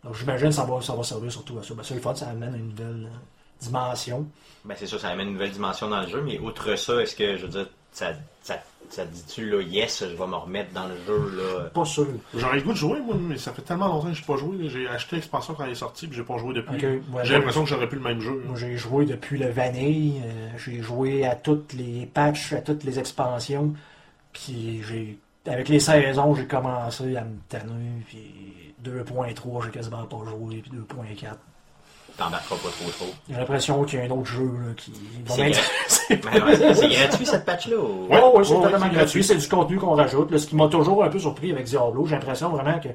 Donc 0.04 0.14
j'imagine 0.14 0.48
que 0.48 0.54
ça 0.54 0.64
va, 0.64 0.80
ça 0.80 0.94
va 0.94 1.02
servir 1.02 1.32
surtout 1.32 1.58
à 1.58 1.62
ça. 1.64 1.74
Ben, 1.74 1.82
ça, 1.82 1.94
le 1.94 2.00
fun, 2.00 2.14
ça 2.14 2.28
amène 2.28 2.54
une 2.54 2.68
nouvelle 2.68 3.08
euh, 3.12 3.16
dimension. 3.60 4.26
Ben, 4.64 4.74
c'est 4.78 4.86
sûr, 4.86 5.00
ça 5.00 5.08
amène 5.08 5.28
une 5.28 5.32
nouvelle 5.34 5.50
dimension 5.50 5.88
dans 5.88 6.00
le 6.00 6.06
jeu, 6.08 6.22
mais 6.22 6.38
outre 6.38 6.76
ça, 6.76 7.02
est-ce 7.02 7.16
que, 7.16 7.36
je 7.36 7.42
veux 7.42 7.48
dire, 7.48 7.66
ça, 7.92 8.12
ça, 8.42 8.58
ça 8.90 9.04
te 9.04 9.12
dit-tu, 9.12 9.50
là, 9.50 9.60
yes, 9.62 10.04
je 10.08 10.16
vais 10.16 10.26
me 10.26 10.36
remettre 10.36 10.72
dans 10.72 10.86
le 10.86 10.96
jeu, 11.06 11.36
là? 11.36 11.64
Pas 11.70 11.84
sûr. 11.84 12.06
J'aurais 12.34 12.56
le 12.56 12.62
goût 12.62 12.72
de 12.72 12.76
jouer, 12.76 13.00
moi, 13.00 13.16
mais 13.18 13.36
ça 13.36 13.52
fait 13.52 13.62
tellement 13.62 13.88
longtemps 13.88 14.08
que 14.08 14.14
je 14.14 14.20
n'ai 14.20 14.26
pas 14.26 14.36
joué. 14.36 14.68
J'ai 14.68 14.88
acheté 14.88 15.16
l'expansion 15.16 15.54
quand 15.54 15.64
elle 15.64 15.72
est 15.72 15.76
sortie, 15.76 16.06
puis 16.06 16.16
j'ai 16.16 16.24
pas 16.24 16.38
joué 16.38 16.54
depuis. 16.54 16.84
Ouais, 16.86 17.24
j'ai 17.24 17.34
l'impression 17.34 17.64
que 17.64 17.68
j'aurais 17.68 17.88
plus 17.88 17.98
le 17.98 18.04
même 18.04 18.20
jeu. 18.20 18.42
Moi, 18.46 18.56
j'ai 18.56 18.76
joué 18.76 19.04
depuis 19.04 19.38
le 19.38 19.48
Vanille, 19.48 20.22
euh, 20.24 20.50
j'ai 20.56 20.80
joué 20.80 21.26
à 21.26 21.34
toutes 21.34 21.72
les 21.72 22.06
patchs, 22.06 22.52
à 22.52 22.60
toutes 22.60 22.84
les 22.84 22.98
expansions, 22.98 23.74
puis 24.32 24.82
j'ai 24.82 25.18
avec 25.46 25.68
les 25.68 25.80
saisons, 25.80 26.34
j'ai 26.34 26.46
commencé 26.46 27.16
à 27.16 27.24
me 27.24 27.36
tanner, 27.48 28.02
puis 28.06 28.74
2.3, 28.84 29.64
j'ai 29.64 29.70
quasiment 29.70 30.04
pas 30.04 30.18
joué, 30.26 30.62
puis 30.62 30.70
2.4. 30.70 31.36
T'embarqueras 32.18 32.56
pas 32.56 32.68
trop 32.68 32.90
trop. 32.90 33.14
J'ai 33.30 33.36
l'impression 33.36 33.84
qu'il 33.84 33.98
y 34.00 34.02
a 34.02 34.04
un 34.06 34.10
autre 34.10 34.26
jeu 34.26 34.42
là, 34.44 34.74
qui 34.76 34.90
va 35.24 35.34
C'est 35.34 35.42
m'intéresser. 35.44 36.20
Ben, 36.64 36.74
c'est- 36.74 36.88
gratuit, 36.88 37.26
cette 37.26 37.44
patch-là? 37.44 37.76
ou- 37.76 38.06
Ouais, 38.10 38.16
ouais, 38.20 38.44
c'est 38.44 38.50
ouais, 38.54 38.56
totalement 38.56 38.78
gratuit. 38.78 38.94
gratuit. 38.96 39.24
C'est 39.24 39.36
du 39.36 39.48
contenu 39.48 39.78
qu'on 39.78 39.94
rajoute. 39.94 40.30
là, 40.32 40.38
ce 40.38 40.46
qui 40.48 40.56
m'a 40.56 40.66
toujours 40.68 41.04
un 41.04 41.08
peu 41.08 41.18
surpris 41.18 41.52
avec 41.52 41.64
Diablo, 41.66 42.06
j'ai 42.06 42.16
l'impression 42.16 42.48
vraiment 42.50 42.78
que 42.80 42.88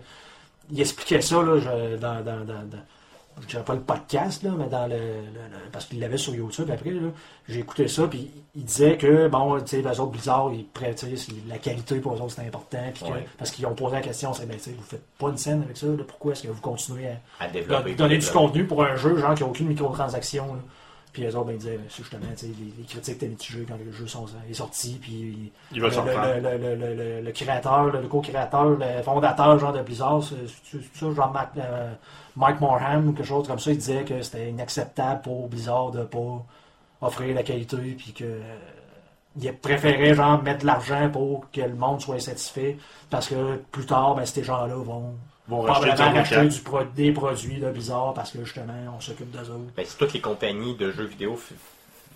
il 0.71 0.81
expliquait 0.81 1.21
ça 1.21 1.37
là, 1.41 1.57
je- 1.59 1.95
dans, 1.97 2.15
dans, 2.23 2.39
dans, 2.45 2.53
dans- 2.65 2.83
je 3.41 3.47
dirais 3.47 3.63
pas 3.63 3.73
le 3.73 3.81
podcast, 3.81 4.43
là, 4.43 4.51
mais 4.57 4.67
dans 4.67 4.87
le, 4.87 4.95
le- 4.95 4.99
le- 5.51 5.69
parce 5.71 5.85
qu'il 5.85 5.99
l'avait 5.99 6.17
sur 6.17 6.33
YouTube 6.35 6.69
après, 6.71 6.91
j'ai 7.49 7.59
écouté 7.59 7.87
ça, 7.87 8.07
puis 8.07 8.29
il 8.55 8.63
disait 8.63 8.97
que, 8.97 9.27
bon, 9.27 9.59
tu 9.61 9.67
sais, 9.67 9.81
les 9.81 9.99
autres 9.99 10.11
Blizzard, 10.11 10.51
ils 10.53 10.65
la 11.49 11.57
qualité 11.57 11.95
pour 11.99 12.13
eux 12.13 12.21
autres, 12.21 12.33
c'est 12.35 12.45
important, 12.47 12.77
puis 12.93 13.03
Ouais. 13.11 13.25
parce 13.37 13.51
qu'ils 13.51 13.65
ont 13.65 13.73
posé 13.75 13.95
la 13.95 14.01
question, 14.01 14.33
c'est, 14.33 14.45
ben, 14.45 14.57
tu 14.57 14.63
sais, 14.63 14.71
vous 14.77 14.83
faites 14.83 15.03
pas 15.17 15.29
une 15.29 15.37
scène 15.37 15.63
avec 15.63 15.77
ça, 15.77 15.87
là, 15.87 16.03
pourquoi 16.07 16.33
est-ce 16.33 16.43
que 16.43 16.47
vous 16.49 16.61
continuez 16.61 17.07
à, 17.39 17.43
À 17.45 17.47
développer. 17.49 17.95
Don- 17.95 18.05
donner 18.05 18.17
du 18.17 18.27
contenu 18.27 18.65
pour 18.65 18.83
un 18.83 18.95
jeu, 18.95 19.17
genre 19.17 19.33
qui 19.35 19.43
n'a 19.43 19.49
aucune 19.49 19.67
microtransaction. 19.67 20.45
là? 20.53 20.59
Puis 21.13 21.21
les 21.21 21.35
autres, 21.35 21.45
ben, 21.45 21.53
ils 21.53 21.59
disaient, 21.59 21.79
c'est 21.89 22.01
justement, 22.01 22.25
les, 22.41 22.47
les 22.47 22.83
critiques 22.85 23.15
étaient 23.15 23.27
mitigées 23.27 23.65
quand 23.67 23.77
le 23.77 23.91
jeu 23.91 24.07
sont, 24.07 24.25
est 24.49 24.53
sorti. 24.53 24.97
Puis 24.99 25.51
le, 25.71 27.31
créateur, 27.31 27.85
le, 27.85 28.07
co-créateur, 28.07 28.65
le 28.71 29.03
fondateur 29.03 29.59
genre 29.59 29.73
de 29.73 29.83
Blizzard, 29.83 30.23
c'est 30.23 30.79
ça, 30.93 31.13
genre 31.13 31.33
euh, 31.57 31.93
Mike 32.35 32.59
Morham 32.59 33.09
ou 33.09 33.13
quelque 33.13 33.27
chose 33.27 33.47
comme 33.47 33.59
ça, 33.59 33.71
il 33.71 33.77
disait 33.77 34.03
que 34.03 34.23
c'était 34.23 34.49
inacceptable 34.49 35.21
pour 35.21 35.47
Blizzard 35.49 35.91
de 35.91 36.03
pas 36.03 36.43
offrir 37.01 37.35
la 37.35 37.43
qualité, 37.43 37.77
puis 37.77 38.11
que 38.11 38.23
euh, 38.23 38.57
il 39.39 39.53
préférait 39.53 40.15
genre 40.15 40.41
mettre 40.41 40.61
de 40.61 40.65
l'argent 40.65 41.11
pour 41.11 41.51
que 41.51 41.61
le 41.61 41.75
monde 41.75 42.01
soit 42.01 42.19
satisfait, 42.19 42.77
parce 43.11 43.27
que 43.27 43.57
plus 43.71 43.85
tard, 43.85 44.15
ben, 44.15 44.25
ces 44.25 44.43
gens-là 44.43 44.75
vont 44.75 45.13
Vont 45.47 45.61
racheter 45.61 45.93
Diablo 45.93 46.17
racheter 46.19 46.35
4. 46.35 46.47
du 46.49 46.59
pro- 46.61 46.83
des 46.95 47.11
produits 47.11 47.59
de 47.59 47.69
Blizzard 47.69 48.13
parce 48.13 48.31
que 48.31 48.43
justement 48.45 48.73
on 48.95 49.01
s'occupe 49.01 49.29
d'eux 49.31 49.49
autres. 49.49 49.73
Ben, 49.75 49.85
si 49.85 49.97
toutes 49.97 50.13
les 50.13 50.21
compagnies 50.21 50.75
de 50.75 50.91
jeux 50.91 51.03
vidéo 51.05 51.37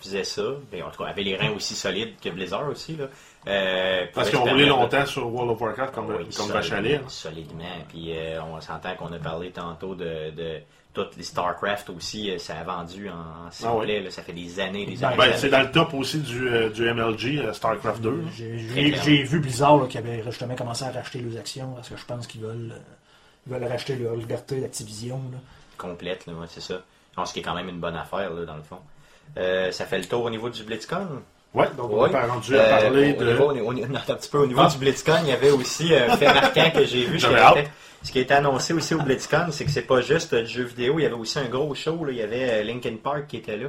faisaient 0.00 0.24
ça, 0.24 0.42
ben, 0.72 0.82
en 0.84 0.90
tout 0.90 1.02
cas, 1.02 1.10
avaient 1.10 1.22
les 1.24 1.36
reins 1.36 1.50
aussi 1.54 1.74
solides 1.74 2.14
que 2.22 2.30
Blizzard 2.30 2.66
aussi, 2.68 2.96
là. 2.96 3.04
euh, 3.48 4.06
Parce 4.14 4.30
qu'ils 4.30 4.38
ont 4.38 4.44
roulé 4.44 4.64
longtemps 4.66 5.04
sur 5.04 5.26
World 5.30 5.50
of 5.52 5.60
Warcraft 5.60 5.94
comme, 5.94 6.06
Oui, 6.08 6.14
comme 6.16 6.30
solidement, 6.32 6.54
vache 6.54 6.72
à 6.72 6.80
lait. 6.80 7.00
Solidement. 7.08 7.64
Puis 7.90 8.16
euh, 8.16 8.40
on 8.42 8.60
s'entend 8.62 8.94
qu'on 8.96 9.12
a 9.12 9.18
parlé 9.18 9.50
tantôt 9.50 9.94
de, 9.94 10.30
de 10.30 10.60
toutes 10.94 11.16
les 11.18 11.22
StarCraft 11.22 11.90
aussi, 11.90 12.30
euh, 12.30 12.38
ça 12.38 12.54
a 12.58 12.64
vendu 12.64 13.10
en 13.10 13.50
s'il 13.50 13.66
Ah 13.66 13.72
vous 13.72 13.80
oui. 13.80 13.84
plaît, 13.86 14.00
là, 14.00 14.10
ça 14.10 14.22
fait 14.22 14.32
des 14.32 14.58
années, 14.58 14.86
des 14.86 14.96
Ben, 14.96 15.08
années. 15.20 15.32
C'est 15.36 15.50
dans 15.50 15.60
le 15.62 15.70
top 15.70 15.92
aussi 15.94 16.20
du, 16.20 16.48
euh, 16.48 16.70
du 16.70 16.82
MLG, 16.90 17.52
StarCraft 17.52 18.00
2. 18.00 18.10
là. 18.10 18.16
J'ai 18.34 19.22
vu 19.24 19.38
Blizzard 19.40 19.76
là, 19.76 19.86
qui 19.86 19.98
avait 19.98 20.22
justement 20.24 20.54
commencé 20.54 20.84
à 20.84 20.90
racheter 20.92 21.18
leurs 21.20 21.38
actions 21.38 21.72
parce 21.74 21.90
que 21.90 21.96
je 21.96 22.04
pense 22.06 22.26
qu'ils 22.26 22.40
veulent, 22.40 22.72
euh, 22.74 22.80
ils 23.48 23.54
veulent 23.54 23.68
racheter 23.68 23.96
leur 23.96 24.14
liberté 24.14 24.60
d'Activision. 24.60 25.20
là. 25.32 25.38
complète, 25.76 26.26
là, 26.26 26.32
ouais, 26.34 26.46
c'est 26.48 26.60
ça. 26.60 26.82
Qu'il 27.32 27.42
y 27.42 27.44
a 27.44 27.48
quand 27.48 27.54
même 27.56 27.68
une 27.68 27.80
bonne 27.80 27.96
affaire, 27.96 28.32
là, 28.32 28.44
dans 28.44 28.56
le 28.56 28.62
fond. 28.62 28.78
Euh, 29.38 29.70
ça 29.72 29.86
fait 29.86 29.98
le 29.98 30.04
tour 30.04 30.22
au 30.24 30.30
niveau 30.30 30.48
du 30.50 30.62
BlitzCon. 30.64 31.06
Ouais, 31.54 31.66
donc 31.76 31.90
on 31.92 32.02
Ouais. 32.02 32.10
pas 32.10 32.26
rendu 32.26 32.56
à 32.56 32.62
Euh, 32.62 32.70
parler 32.80 33.12
au 33.16 33.20
de. 33.24 33.30
niveau- 33.32 33.44
au 33.50 33.52
niveau- 33.52 33.72
non, 33.88 33.98
un 34.08 34.14
petit 34.14 34.28
peu 34.28 34.38
au 34.38 34.46
niveau 34.46 34.60
Ah. 34.62 34.68
du 34.68 34.78
BlitzCon, 34.78 35.16
il 35.22 35.28
y 35.28 35.32
avait 35.32 35.50
aussi 35.50 35.94
un 35.94 36.16
fait 36.16 36.26
marquant 36.32 36.70
que 36.74 36.84
j'ai 36.84 37.04
vu. 37.06 37.18
Ce 37.20 37.26
qui, 37.26 37.34
a 37.34 37.50
été, 37.60 37.68
ce 38.02 38.12
qui 38.12 38.18
a 38.18 38.22
été 38.22 38.34
annoncé 38.34 38.72
aussi 38.74 38.94
au 38.94 39.02
BlitzCon, 39.02 39.46
c'est 39.50 39.64
que 39.64 39.70
c'est 39.70 39.82
pas 39.82 40.00
juste 40.00 40.34
du 40.34 40.46
jeu 40.46 40.64
vidéo, 40.64 40.98
il 40.98 41.02
y 41.02 41.06
avait 41.06 41.14
aussi 41.14 41.38
un 41.38 41.48
gros 41.48 41.74
show. 41.74 42.04
là. 42.04 42.12
Il 42.12 42.18
y 42.18 42.22
avait 42.22 42.50
euh, 42.50 42.62
Linkin 42.64 42.96
Park 43.02 43.26
qui 43.28 43.38
était 43.38 43.56
là. 43.56 43.68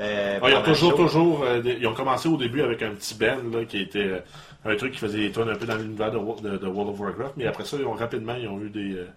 Euh, 0.00 0.40
Ouais, 0.40 0.50
ils 0.52 0.54
ont 0.56 0.60
le 0.60 0.64
toujours, 0.64 0.90
show. 0.92 0.96
toujours. 0.96 1.44
euh, 1.44 1.60
ils 1.64 1.86
ont 1.86 1.94
commencé 1.94 2.28
au 2.28 2.36
début 2.38 2.62
avec 2.62 2.82
un 2.82 2.90
petit 2.92 3.14
band 3.14 3.36
là, 3.52 3.64
qui 3.66 3.82
était 3.82 3.98
euh, 3.98 4.20
un 4.64 4.76
truc 4.76 4.92
qui 4.92 4.98
faisait 4.98 5.18
des 5.18 5.32
tonnes 5.32 5.50
un 5.50 5.56
peu 5.56 5.66
dans 5.66 5.76
l'univers 5.76 6.10
de, 6.10 6.18
Wo- 6.18 6.38
de- 6.40 6.58
de 6.58 6.66
World 6.66 6.92
of 6.94 7.00
Warcraft, 7.00 7.34
mais 7.36 7.46
après 7.46 7.64
ça, 7.64 7.76
ils 7.78 7.86
ont 7.86 7.94
rapidement 7.94 8.34
ils 8.34 8.48
ont 8.48 8.60
eu 8.60 8.68
des, 8.70 8.94
euh, 8.94 9.08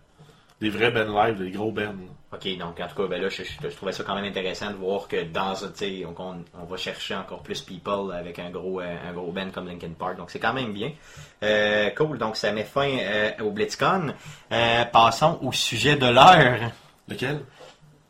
des 0.61 0.69
vrais 0.69 0.91
bands 0.91 1.23
live, 1.25 1.37
des 1.37 1.51
gros 1.51 1.71
bands. 1.71 1.93
Ok, 2.31 2.57
donc 2.57 2.79
en 2.79 2.87
tout 2.87 2.95
cas, 3.01 3.07
ben 3.07 3.21
là, 3.21 3.29
je, 3.29 3.43
je- 3.43 3.69
je 3.69 3.75
trouvais 3.75 3.91
ça 3.91 4.03
quand 4.03 4.15
même 4.15 4.23
intéressant 4.25 4.69
de 4.71 4.75
voir 4.75 5.07
que 5.07 5.23
dans 5.25 5.63
un, 5.65 5.67
tu 5.67 5.73
sais, 5.75 6.05
on, 6.05 6.15
on, 6.59 6.63
va 6.65 6.77
chercher 6.77 7.15
encore 7.15 7.43
plus 7.43 7.61
people 7.61 8.11
avec 8.13 8.39
un 8.39 8.49
gros, 8.49 8.79
euh, 8.81 8.95
un 9.07 9.13
gros 9.13 9.31
band 9.31 9.49
comme 9.53 9.67
Linkin 9.67 9.91
Park, 9.99 10.17
donc 10.17 10.31
c'est 10.31 10.39
quand 10.39 10.53
même 10.53 10.73
bien. 10.73 10.91
Euh, 11.43 11.89
cool, 11.91 12.17
donc 12.17 12.35
ça 12.37 12.51
met 12.51 12.63
fin 12.63 12.89
euh, 12.89 13.31
au 13.41 13.51
BlitzCon. 13.51 14.13
Passons 14.91 15.37
au 15.43 15.51
sujet 15.51 15.95
de 15.97 16.07
l'heure. 16.07 16.71
Lequel? 17.07 17.41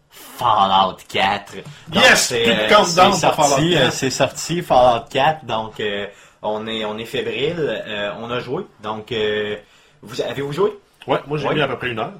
Fallout 0.09 0.97
4. 1.07 1.55
Donc, 1.87 2.03
Yes! 2.03 2.27
c'est, 2.27 2.47
euh, 2.47 2.69
sorti, 3.13 3.71
4. 3.71 3.81
euh, 3.87 3.89
C'est 3.91 4.09
sorti 4.11 4.61
Fallout 4.61 5.05
4, 5.09 5.45
donc 5.45 5.79
euh, 5.79 6.05
on 6.43 6.67
est 6.67 6.85
on 6.85 6.97
est 6.97 7.05
fébrile, 7.05 7.55
euh, 7.87 8.11
on 8.19 8.29
a 8.29 8.39
joué. 8.39 8.65
Donc 8.81 9.11
euh, 9.11 9.55
vous 10.01 10.21
avez-vous 10.21 10.51
joué? 10.53 10.71
Ouais, 11.07 11.19
moi 11.27 11.37
j'ai 11.37 11.47
Ouais. 11.47 11.55
mis 11.55 11.61
à 11.61 11.67
peu 11.67 11.77
près 11.77 11.89
une 11.89 11.99
heure. 11.99 12.13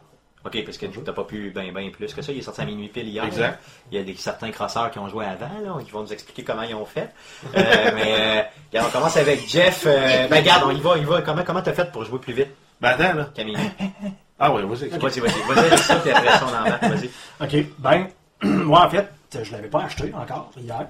Ok, 0.45 0.61
parce 0.65 0.77
que 0.77 0.85
t'as 0.87 1.13
pas 1.13 1.23
pu 1.23 1.51
ben 1.55 1.71
ben 1.71 1.89
plus 1.89 2.13
que 2.13 2.21
ça. 2.21 2.33
Il 2.33 2.39
est 2.39 2.41
sorti 2.41 2.59
à 2.59 2.65
minuit 2.65 2.89
pile 2.89 3.07
hier. 3.07 3.23
Exact. 3.23 3.61
Il 3.91 3.97
y 3.97 4.01
a 4.01 4.03
des 4.03 4.13
certains 4.15 4.51
crosseurs 4.51 4.91
qui 4.91 4.99
ont 4.99 5.07
joué 5.07 5.23
avant, 5.25 5.47
là, 5.77 5.81
qui 5.81 5.89
vont 5.91 6.01
nous 6.01 6.11
expliquer 6.11 6.43
comment 6.43 6.63
ils 6.63 6.75
ont 6.75 6.83
fait. 6.85 7.09
Euh, 7.55 7.91
mais 7.95 8.13
euh, 8.19 8.41
regarde, 8.71 8.87
on 8.89 8.91
commence 8.91 9.15
avec 9.15 9.47
Jeff. 9.47 9.85
Euh, 9.87 10.27
ben 10.27 10.39
regarde, 10.41 10.63
on 10.65 10.71
y 10.71 10.81
va, 10.81 10.97
il 10.97 11.05
va. 11.05 11.21
Comment 11.21 11.43
comment 11.45 11.61
t'as 11.61 11.71
fait 11.71 11.89
pour 11.93 12.03
jouer 12.03 12.19
plus 12.19 12.33
vite, 12.33 12.49
Ben 12.81 12.89
attends, 12.89 13.17
là. 13.19 13.29
Camille 13.33 13.55
Ah 14.39 14.51
ouais, 14.51 14.63
vas-y. 14.63 14.89
Vas-y, 14.89 15.19
vas-y, 15.21 15.41
vas-y 15.47 15.59
avec 15.65 15.79
ça, 15.79 15.95
puis 15.95 16.11
après 16.11 16.31
ça 16.31 16.45
on 16.45 16.49
embarque, 16.49 16.83
vas-y. 16.83 17.09
Ok, 17.61 17.65
ben, 17.79 18.07
moi 18.43 18.85
en 18.85 18.89
fait, 18.89 19.07
je 19.41 19.49
l'avais 19.53 19.69
pas 19.69 19.83
acheté 19.83 20.11
encore 20.13 20.51
hier. 20.57 20.85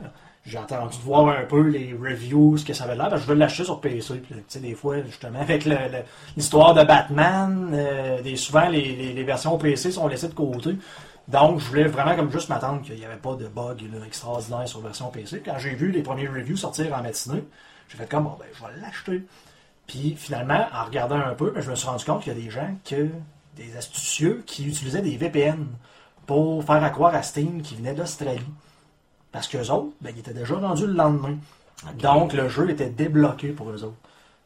J'ai 0.45 0.57
attendu 0.57 0.97
de 0.97 1.03
voir 1.03 1.29
un 1.29 1.45
peu 1.45 1.61
les 1.61 1.93
reviews, 1.93 2.57
ce 2.57 2.65
que 2.65 2.73
ça 2.73 2.83
avait 2.83 2.95
l'air. 2.95 3.17
je 3.17 3.25
veux 3.25 3.35
l'acheter 3.35 3.63
sur 3.63 3.79
PC. 3.79 4.21
Tu 4.27 4.35
sais, 4.49 4.59
des 4.59 4.75
fois, 4.75 5.01
justement, 5.01 5.39
avec 5.39 5.65
l'histoire 6.35 6.73
de 6.73 6.83
Batman, 6.83 7.71
euh, 7.73 8.21
des, 8.21 8.35
souvent 8.35 8.67
les, 8.67 9.23
versions 9.23 9.57
PC 9.57 9.91
sont 9.91 10.07
laissées 10.07 10.27
de 10.27 10.33
côté. 10.33 10.75
Donc, 11.29 11.59
je 11.59 11.65
voulais 11.65 11.85
vraiment 11.85 12.17
comme 12.17 12.29
juste 12.29 12.49
m'attendre 12.49 12.81
qu'il 12.81 12.95
n'y 12.95 13.05
avait 13.05 13.15
pas 13.15 13.35
de 13.35 13.47
bug 13.47 13.81
là, 13.93 14.05
extraordinaire 14.05 14.67
sur 14.67 14.81
version 14.81 15.07
PC. 15.07 15.41
Quand 15.45 15.57
j'ai 15.57 15.75
vu 15.75 15.91
les 15.91 16.03
premiers 16.03 16.27
reviews 16.27 16.57
sortir 16.57 16.93
en 16.93 17.01
matinée, 17.01 17.45
j'ai 17.87 17.97
fait 17.97 18.09
comme, 18.09 18.25
ben, 18.25 18.45
je 18.53 18.61
vais 18.61 18.81
l'acheter. 18.81 19.23
Puis 19.87 20.15
finalement, 20.17 20.65
en 20.73 20.83
regardant 20.83 21.19
un 21.19 21.35
peu, 21.35 21.51
ben, 21.51 21.61
je 21.61 21.71
me 21.71 21.75
suis 21.75 21.87
rendu 21.87 22.03
compte 22.03 22.21
qu'il 22.21 22.33
y 22.33 22.35
a 22.37 22.39
des 22.39 22.49
gens, 22.49 22.75
que, 22.83 23.07
des 23.55 23.77
astucieux, 23.77 24.43
qui 24.45 24.67
utilisaient 24.67 25.01
des 25.01 25.15
VPN 25.15 25.67
pour 26.25 26.65
faire 26.65 26.83
accroire 26.83 27.15
à 27.15 27.23
Steam 27.23 27.61
qu'ils 27.61 27.77
venaient 27.77 27.93
d'Australie. 27.93 28.41
Parce 29.34 29.47
qu'eux 29.49 29.69
autres, 29.69 29.89
ben, 29.99 30.13
ils 30.15 30.19
étaient 30.19 30.34
déjà 30.34 30.55
rendus 30.55 30.88
le 30.88 30.93
lendemain. 30.93 31.36
Donc, 31.95 32.31
le 32.31 32.47
jeu 32.47 32.69
était 32.69 32.89
débloqué 32.89 33.49
pour 33.49 33.69
eux 33.71 33.84
autres. 33.84 33.97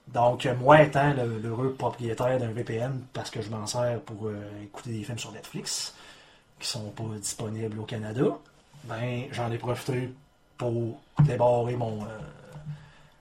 Donc, 0.07 0.45
euh, 0.47 0.55
moi 0.55 0.81
étant 0.81 1.13
le- 1.13 1.37
l'heureux 1.39 1.75
propriétaire 1.77 2.39
d'un 2.39 2.47
VPN, 2.51 3.01
parce 3.13 3.29
que 3.29 3.41
je 3.41 3.49
m'en 3.49 3.67
sers 3.67 3.99
pour 3.99 4.27
euh, 4.27 4.63
écouter 4.63 4.91
des 4.91 5.03
films 5.03 5.19
sur 5.19 5.31
Netflix, 5.33 5.93
qui 6.59 6.67
sont 6.67 6.89
pas 6.91 7.03
disponibles 7.21 7.77
au 7.79 7.83
Canada, 7.83 8.23
ben, 8.85 9.25
j'en 9.33 9.51
ai 9.51 9.57
profité 9.57 10.09
pour 10.57 10.97
débarrer 11.19 11.75
mon 11.75 12.01
euh, 12.03 12.07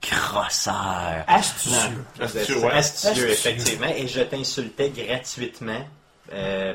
Crosseur. 0.00 1.24
astucieux. 1.26 2.04
Astucieux, 2.20 2.58
ouais. 2.60 2.70
Astucieux, 2.72 3.30
Astucieux. 3.30 3.30
effectivement. 3.30 3.86
Et 3.88 4.06
je 4.06 4.20
t'insultais 4.20 4.90
gratuitement 4.90 5.80
euh, 6.32 6.74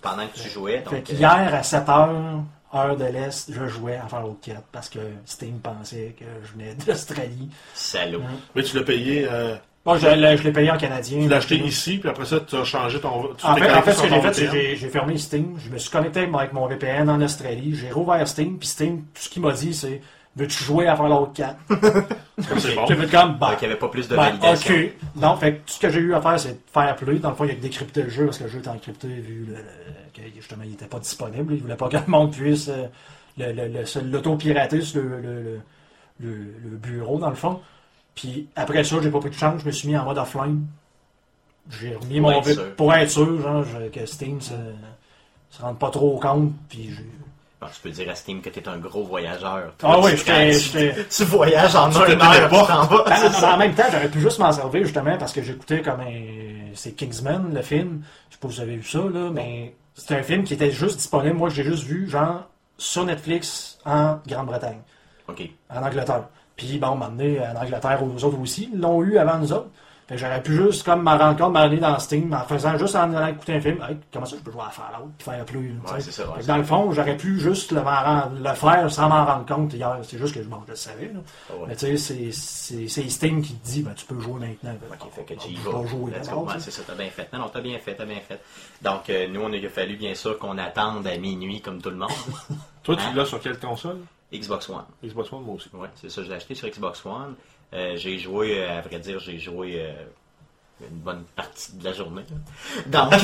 pendant 0.00 0.26
que 0.28 0.38
tu 0.38 0.48
jouais. 0.48 0.78
Fait 0.78 0.84
Donc, 0.84 0.94
euh, 0.94 1.00
qu'hier, 1.02 1.54
à 1.54 1.60
7h, 1.62 2.42
heure 2.74 2.96
de 2.96 3.04
l'Est, 3.04 3.50
je 3.52 3.66
jouais 3.68 3.96
à 3.96 4.06
Fallout 4.08 4.38
4 4.42 4.62
parce 4.72 4.88
que 4.88 4.98
Steam 5.24 5.58
pensait 5.60 6.14
que 6.18 6.24
je 6.44 6.52
venais 6.52 6.74
d'Australie. 6.86 7.50
salaud. 7.74 8.20
Mais 8.54 8.62
tu 8.62 8.76
l'as 8.76 8.84
payé. 8.84 9.26
euh, 9.30 9.56
Moi, 9.86 9.98
je 9.98 10.06
l'ai 10.08 10.36
je 10.36 10.42
l'ai 10.44 10.52
payé 10.52 10.70
en 10.70 10.76
canadien. 10.76 11.22
tu 11.22 11.28
l'as 11.28 11.36
acheté 11.38 11.56
ici, 11.56 11.98
puis 11.98 12.08
après 12.08 12.24
ça, 12.26 12.40
tu 12.40 12.54
as 12.56 12.64
changé 12.64 13.00
ton. 13.00 13.34
Tu 13.36 13.46
En 13.46 13.56
fait, 13.56 13.72
en 13.72 13.82
fait, 13.82 13.92
ce 13.94 14.02
que 14.02 14.08
j'ai 14.08 14.20
fait, 14.20 14.32
c'est 14.34 14.46
que 14.46 14.52
j'ai- 14.52 14.76
j'ai 14.76 14.88
fermé 14.88 15.16
Steam. 15.18 15.56
Je 15.64 15.70
me 15.70 15.78
suis 15.78 15.90
connecté 15.90 16.20
avec 16.32 16.52
mon 16.52 16.66
VPN 16.66 17.08
en 17.08 17.20
Australie. 17.20 17.74
J'ai 17.74 17.90
rouvert 17.90 18.26
Steam. 18.28 18.58
Puis 18.58 18.68
Steam, 18.68 18.98
tout 19.14 19.22
ce 19.22 19.28
qu'il 19.28 19.42
m'a 19.42 19.52
dit, 19.52 19.72
c'est 19.74 20.00
veux-tu 20.36 20.62
jouer 20.64 20.86
à 20.86 20.94
Fallout 20.96 21.32
4? 21.34 21.56
C'est 22.58 22.74
bon. 22.74 22.86
J'ai 22.86 22.94
fait 22.94 23.10
comme, 23.10 23.36
bah, 23.38 23.50
Donc, 23.50 23.58
il 23.60 23.64
n'y 23.66 23.70
avait 23.72 23.78
pas 23.80 23.88
plus 23.88 24.08
de 24.08 24.16
ben, 24.16 24.22
validation. 24.22 24.74
ok. 24.74 24.90
Non, 25.16 25.36
fait 25.36 25.52
que 25.54 25.58
tout 25.58 25.72
ce 25.74 25.78
que 25.80 25.90
j'ai 25.90 25.98
eu 26.00 26.14
à 26.14 26.20
faire, 26.22 26.40
c'est 26.40 26.52
de 26.52 26.58
faire 26.72 26.96
play. 26.96 27.18
Dans 27.18 27.30
le 27.30 27.34
fond, 27.34 27.44
il 27.44 27.50
a 27.50 27.54
décrypté 27.54 28.02
le 28.04 28.08
jeu 28.08 28.24
parce 28.26 28.38
que 28.38 28.44
le 28.44 28.50
jeu 28.50 28.58
était 28.60 28.68
encrypté 28.68 29.08
vu 29.08 29.44
le, 29.48 29.56
le- 29.56 29.62
que 30.30 30.36
justement 30.36 30.62
il 30.64 30.70
n'était 30.70 30.86
pas 30.86 30.98
disponible. 30.98 31.54
Il 31.54 31.62
voulait 31.62 31.76
pas 31.76 31.88
que 31.90 31.96
le 31.96 32.06
monde 32.06 32.32
puisse 32.32 32.68
euh, 32.68 32.86
le- 33.38 33.52
le- 33.52 33.68
le- 33.68 33.86
sur 33.86 34.02
le, 34.02 35.60
le- 36.20 36.76
bureau, 36.76 37.18
dans 37.18 37.30
le 37.30 37.36
fond. 37.36 37.60
Puis 38.14 38.48
après 38.56 38.84
ça, 38.84 38.96
j'ai 39.02 39.10
pas 39.10 39.20
pris 39.20 39.30
de 39.30 39.34
chance, 39.34 39.60
je 39.62 39.66
me 39.66 39.70
suis 39.70 39.88
mis 39.88 39.96
en 39.96 40.04
mode 40.04 40.18
offline. 40.18 40.66
J'ai 41.70 41.94
remis 41.94 42.20
Pour 42.20 42.30
mon 42.30 42.38
être 42.40 42.52
sûr. 42.52 42.74
pour 42.76 42.94
être 42.94 43.10
sûr, 43.10 43.40
genre, 43.42 43.64
que 43.92 44.04
Steam 44.06 44.40
se, 44.40 44.52
se 45.50 45.62
rende 45.62 45.78
pas 45.78 45.90
trop 45.90 46.18
compte. 46.18 46.52
Puis 46.68 46.90
j'ai- 46.90 47.04
Bon, 47.60 47.66
tu 47.74 47.80
peux 47.82 47.90
dire 47.90 48.08
à 48.08 48.14
Steam 48.14 48.40
que 48.40 48.48
tu 48.48 48.58
es 48.58 48.66
un 48.68 48.78
gros 48.78 49.04
voyageur. 49.04 49.74
Ah 49.82 50.00
oui, 50.00 50.12
tu- 50.16 50.24
j'étais- 50.24 51.04
tu- 51.10 51.24
voyages 51.24 51.76
en 51.76 51.94
un 51.94 52.00
heure, 52.10 52.48
t'en 52.66 52.82
vas. 52.86 53.04
Ben, 53.06 53.52
en 53.52 53.56
même 53.58 53.74
temps, 53.74 53.82
j'aurais 53.92 54.08
pu 54.10 54.18
juste 54.20 54.38
m'en 54.38 54.50
servir 54.50 54.82
justement 54.84 55.18
parce 55.18 55.32
que 55.34 55.42
j'écoutais 55.42 55.82
comme 55.82 56.00
un. 56.00 56.70
C'est 56.74 56.92
Kingsman, 56.92 57.52
le 57.54 57.60
film. 57.62 58.02
Je 58.30 58.34
sais 58.34 58.40
pas 58.40 58.48
si 58.48 58.54
vous 58.56 58.60
avez 58.62 58.76
vu 58.76 58.88
ça, 58.88 59.00
là, 59.00 59.28
mais 59.30 59.74
c'est 59.94 60.16
un 60.16 60.22
film 60.22 60.44
qui 60.44 60.54
était 60.54 60.70
juste 60.70 60.96
disponible. 60.96 61.36
Moi, 61.36 61.48
j'ai 61.50 61.62
juste 61.64 61.84
vu, 61.84 62.08
genre, 62.08 62.48
sur 62.78 63.04
Netflix 63.04 63.78
en 63.84 64.18
Grande-Bretagne, 64.26 64.78
Ok. 65.28 65.48
en 65.68 65.82
Angleterre. 65.82 66.28
Puis, 66.56 66.78
bon, 66.78 66.94
m'emmener 66.96 67.40
en 67.40 67.56
Angleterre 67.56 68.00
aux 68.02 68.24
autres 68.24 68.38
aussi. 68.38 68.70
Ils 68.72 68.80
l'ont 68.80 69.02
eu 69.02 69.18
avant 69.18 69.38
nous 69.38 69.52
autres. 69.52 69.68
Fait 70.10 70.16
que 70.16 70.22
j'aurais 70.22 70.42
pu 70.42 70.56
juste, 70.56 70.82
comme, 70.84 71.02
m'en 71.04 71.16
rendre 71.16 71.38
compte, 71.38 71.52
m'aller 71.52 71.76
dans 71.76 71.96
Steam, 72.00 72.32
en 72.34 72.40
faisant 72.40 72.76
juste 72.76 72.96
en 72.96 73.14
allant 73.14 73.28
écouter 73.28 73.54
un 73.54 73.60
film. 73.60 73.80
Hey, 73.88 73.96
comment 74.12 74.26
ça, 74.26 74.34
je 74.36 74.42
peux 74.42 74.50
jouer 74.50 74.62
à 74.66 74.70
Fallout, 74.70 75.08
puis 75.16 75.24
faire 75.24 75.44
plus. 75.44 75.72
Ouais, 75.88 76.00
ça, 76.00 76.28
ouais, 76.32 76.42
dans 76.42 76.56
le 76.56 76.64
fond, 76.64 76.90
j'aurais 76.90 77.16
pu 77.16 77.38
juste 77.38 77.70
le, 77.70 77.78
faire 77.80 78.90
sans 78.90 79.08
m'en 79.08 79.24
rendre 79.24 79.46
compte 79.46 79.72
hier. 79.72 79.96
C'est 80.02 80.18
juste 80.18 80.34
que 80.34 80.40
bon, 80.40 80.62
je 80.66 80.72
le 80.72 80.76
savais. 80.76 81.12
Là. 81.14 81.20
Ah 81.48 81.52
ouais. 81.54 81.64
Mais 81.68 81.76
tu 81.76 81.96
sais, 81.96 82.32
c'est- 82.32 83.08
Steam 83.08 83.40
qui 83.40 83.54
te 83.54 83.64
dit, 83.64 83.82
ben, 83.82 83.94
tu 83.94 84.04
peux 84.04 84.18
jouer 84.18 84.40
maintenant. 84.40 84.74
Ok, 84.90 85.12
fait 85.12 85.22
que 85.22 85.34
tu 85.40 85.50
y 85.50 85.56
Je 85.56 85.68
vais 85.70 85.86
jouer 85.88 86.12
c'est 86.58 86.72
ça, 86.72 86.82
t'as 86.84 86.96
bien 86.96 87.10
fait. 87.10 87.32
Non, 87.32 87.38
non, 87.38 87.48
t'as 87.48 87.60
bien 87.60 87.78
fait, 87.78 87.94
t'as 87.94 88.04
bien 88.04 88.18
fait. 88.18 88.40
Donc, 88.82 89.08
euh, 89.10 89.28
nous, 89.28 89.40
on 89.42 89.52
a 89.52 89.56
il 89.56 89.64
a 89.64 89.68
fallu, 89.70 89.94
bien 89.94 90.16
sûr, 90.16 90.36
qu'on 90.40 90.58
attende 90.58 91.06
à 91.06 91.16
minuit, 91.18 91.60
comme 91.60 91.80
tout 91.80 91.90
le 91.90 91.96
monde. 91.96 92.10
Toi, 92.82 92.96
Hein? 92.98 93.10
tu 93.12 93.16
l'as 93.16 93.26
sur 93.26 93.40
quelle 93.40 93.60
console? 93.60 93.98
Xbox 94.34 94.68
One. 94.70 94.82
Xbox 95.04 95.32
One, 95.32 95.44
moi 95.44 95.54
aussi. 95.54 95.68
Ouais, 95.72 95.88
c'est 95.94 96.10
ça, 96.10 96.24
je 96.24 96.28
l'ai 96.28 96.34
acheté 96.34 96.56
sur 96.56 96.68
Xbox 96.68 97.06
One. 97.06 97.36
Euh, 97.72 97.96
j'ai 97.96 98.18
joué, 98.18 98.58
euh, 98.58 98.78
à 98.78 98.80
vrai 98.80 98.98
dire, 98.98 99.20
j'ai 99.20 99.38
joué 99.38 99.80
euh, 99.80 99.92
une 100.90 100.98
bonne 100.98 101.24
partie 101.36 101.72
de 101.76 101.84
la 101.84 101.92
journée. 101.92 102.22
là. 102.30 102.36
Donc, 103.10 103.12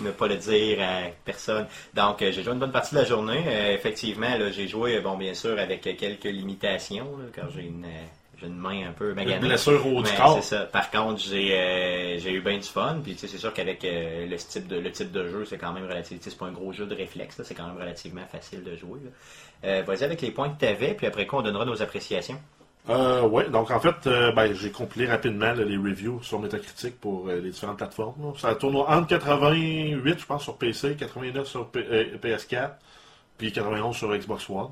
ne 0.00 0.10
pas 0.10 0.28
le 0.28 0.36
dire 0.36 0.78
à 0.80 1.02
personne. 1.24 1.66
Donc, 1.94 2.18
j'ai 2.20 2.42
joué 2.42 2.52
une 2.52 2.58
bonne 2.58 2.72
partie 2.72 2.94
de 2.94 3.00
la 3.00 3.06
journée. 3.06 3.42
Euh, 3.46 3.74
effectivement, 3.74 4.36
là, 4.36 4.50
j'ai 4.50 4.68
joué, 4.68 5.00
bon, 5.00 5.16
bien 5.16 5.34
sûr, 5.34 5.58
avec 5.58 5.80
quelques 5.80 6.24
limitations, 6.24 7.16
là, 7.18 7.24
car 7.34 7.50
j'ai 7.50 7.62
une, 7.62 7.84
euh, 7.84 8.04
j'ai 8.38 8.46
une 8.48 8.56
main 8.58 8.88
un 8.88 8.92
peu 8.92 9.10
Une 9.10 9.14
maganée. 9.16 9.48
blessure 9.48 9.86
au 9.86 10.02
corps. 10.02 10.38
c'est 10.42 10.56
ça. 10.56 10.64
Par 10.66 10.90
contre, 10.90 11.22
j'ai 11.22 11.54
euh, 11.58 12.18
j'ai 12.18 12.32
eu 12.32 12.42
bien 12.42 12.58
du 12.58 12.68
fun. 12.68 12.98
Puis 13.02 13.14
tu 13.14 13.20
sais, 13.20 13.28
c'est 13.28 13.38
sûr 13.38 13.54
qu'avec 13.54 13.82
euh, 13.86 14.26
le 14.26 14.36
type 14.36 14.66
de 14.68 14.76
le 14.76 14.92
type 14.92 15.10
de 15.10 15.26
jeu, 15.26 15.46
c'est 15.46 15.56
quand 15.56 15.72
même 15.72 15.84
relativement. 15.84 16.20
C'est 16.22 16.36
pas 16.36 16.44
un 16.46 16.52
gros 16.52 16.70
jeu 16.72 16.84
de 16.84 16.94
réflexe. 16.94 17.38
là, 17.38 17.44
C'est 17.44 17.54
quand 17.54 17.66
même 17.66 17.78
relativement 17.78 18.26
facile 18.30 18.62
de 18.62 18.76
jouer. 18.76 19.00
là. 19.02 19.10
Euh, 19.64 19.82
Vas-y 19.86 20.04
avec 20.04 20.20
les 20.22 20.30
points 20.30 20.50
que 20.50 20.58
tu 20.58 20.66
avais, 20.66 20.94
puis 20.94 21.06
après 21.06 21.26
quoi, 21.26 21.40
on 21.40 21.42
donnera 21.42 21.64
nos 21.64 21.80
appréciations. 21.82 22.38
Euh, 22.88 23.22
ouais, 23.22 23.48
donc 23.50 23.70
en 23.72 23.80
fait, 23.80 23.94
euh, 24.06 24.30
ben, 24.30 24.52
j'ai 24.54 24.70
compilé 24.70 25.06
rapidement 25.06 25.46
là, 25.52 25.64
les 25.64 25.76
reviews 25.76 26.20
sur 26.22 26.38
Metacritic 26.38 27.00
pour 27.00 27.28
euh, 27.28 27.40
les 27.40 27.50
différentes 27.50 27.78
plateformes. 27.78 28.14
là. 28.22 28.30
Ça 28.38 28.54
tourne 28.54 28.76
entre 28.76 29.08
88, 29.08 30.18
je 30.20 30.24
pense, 30.26 30.42
sur 30.44 30.56
PC, 30.56 30.94
89 30.96 31.46
sur 31.48 31.66
P- 31.66 31.84
euh, 31.90 32.04
PS4, 32.22 32.70
puis 33.38 33.50
91 33.50 33.96
sur 33.96 34.16
Xbox 34.16 34.48
One. 34.50 34.68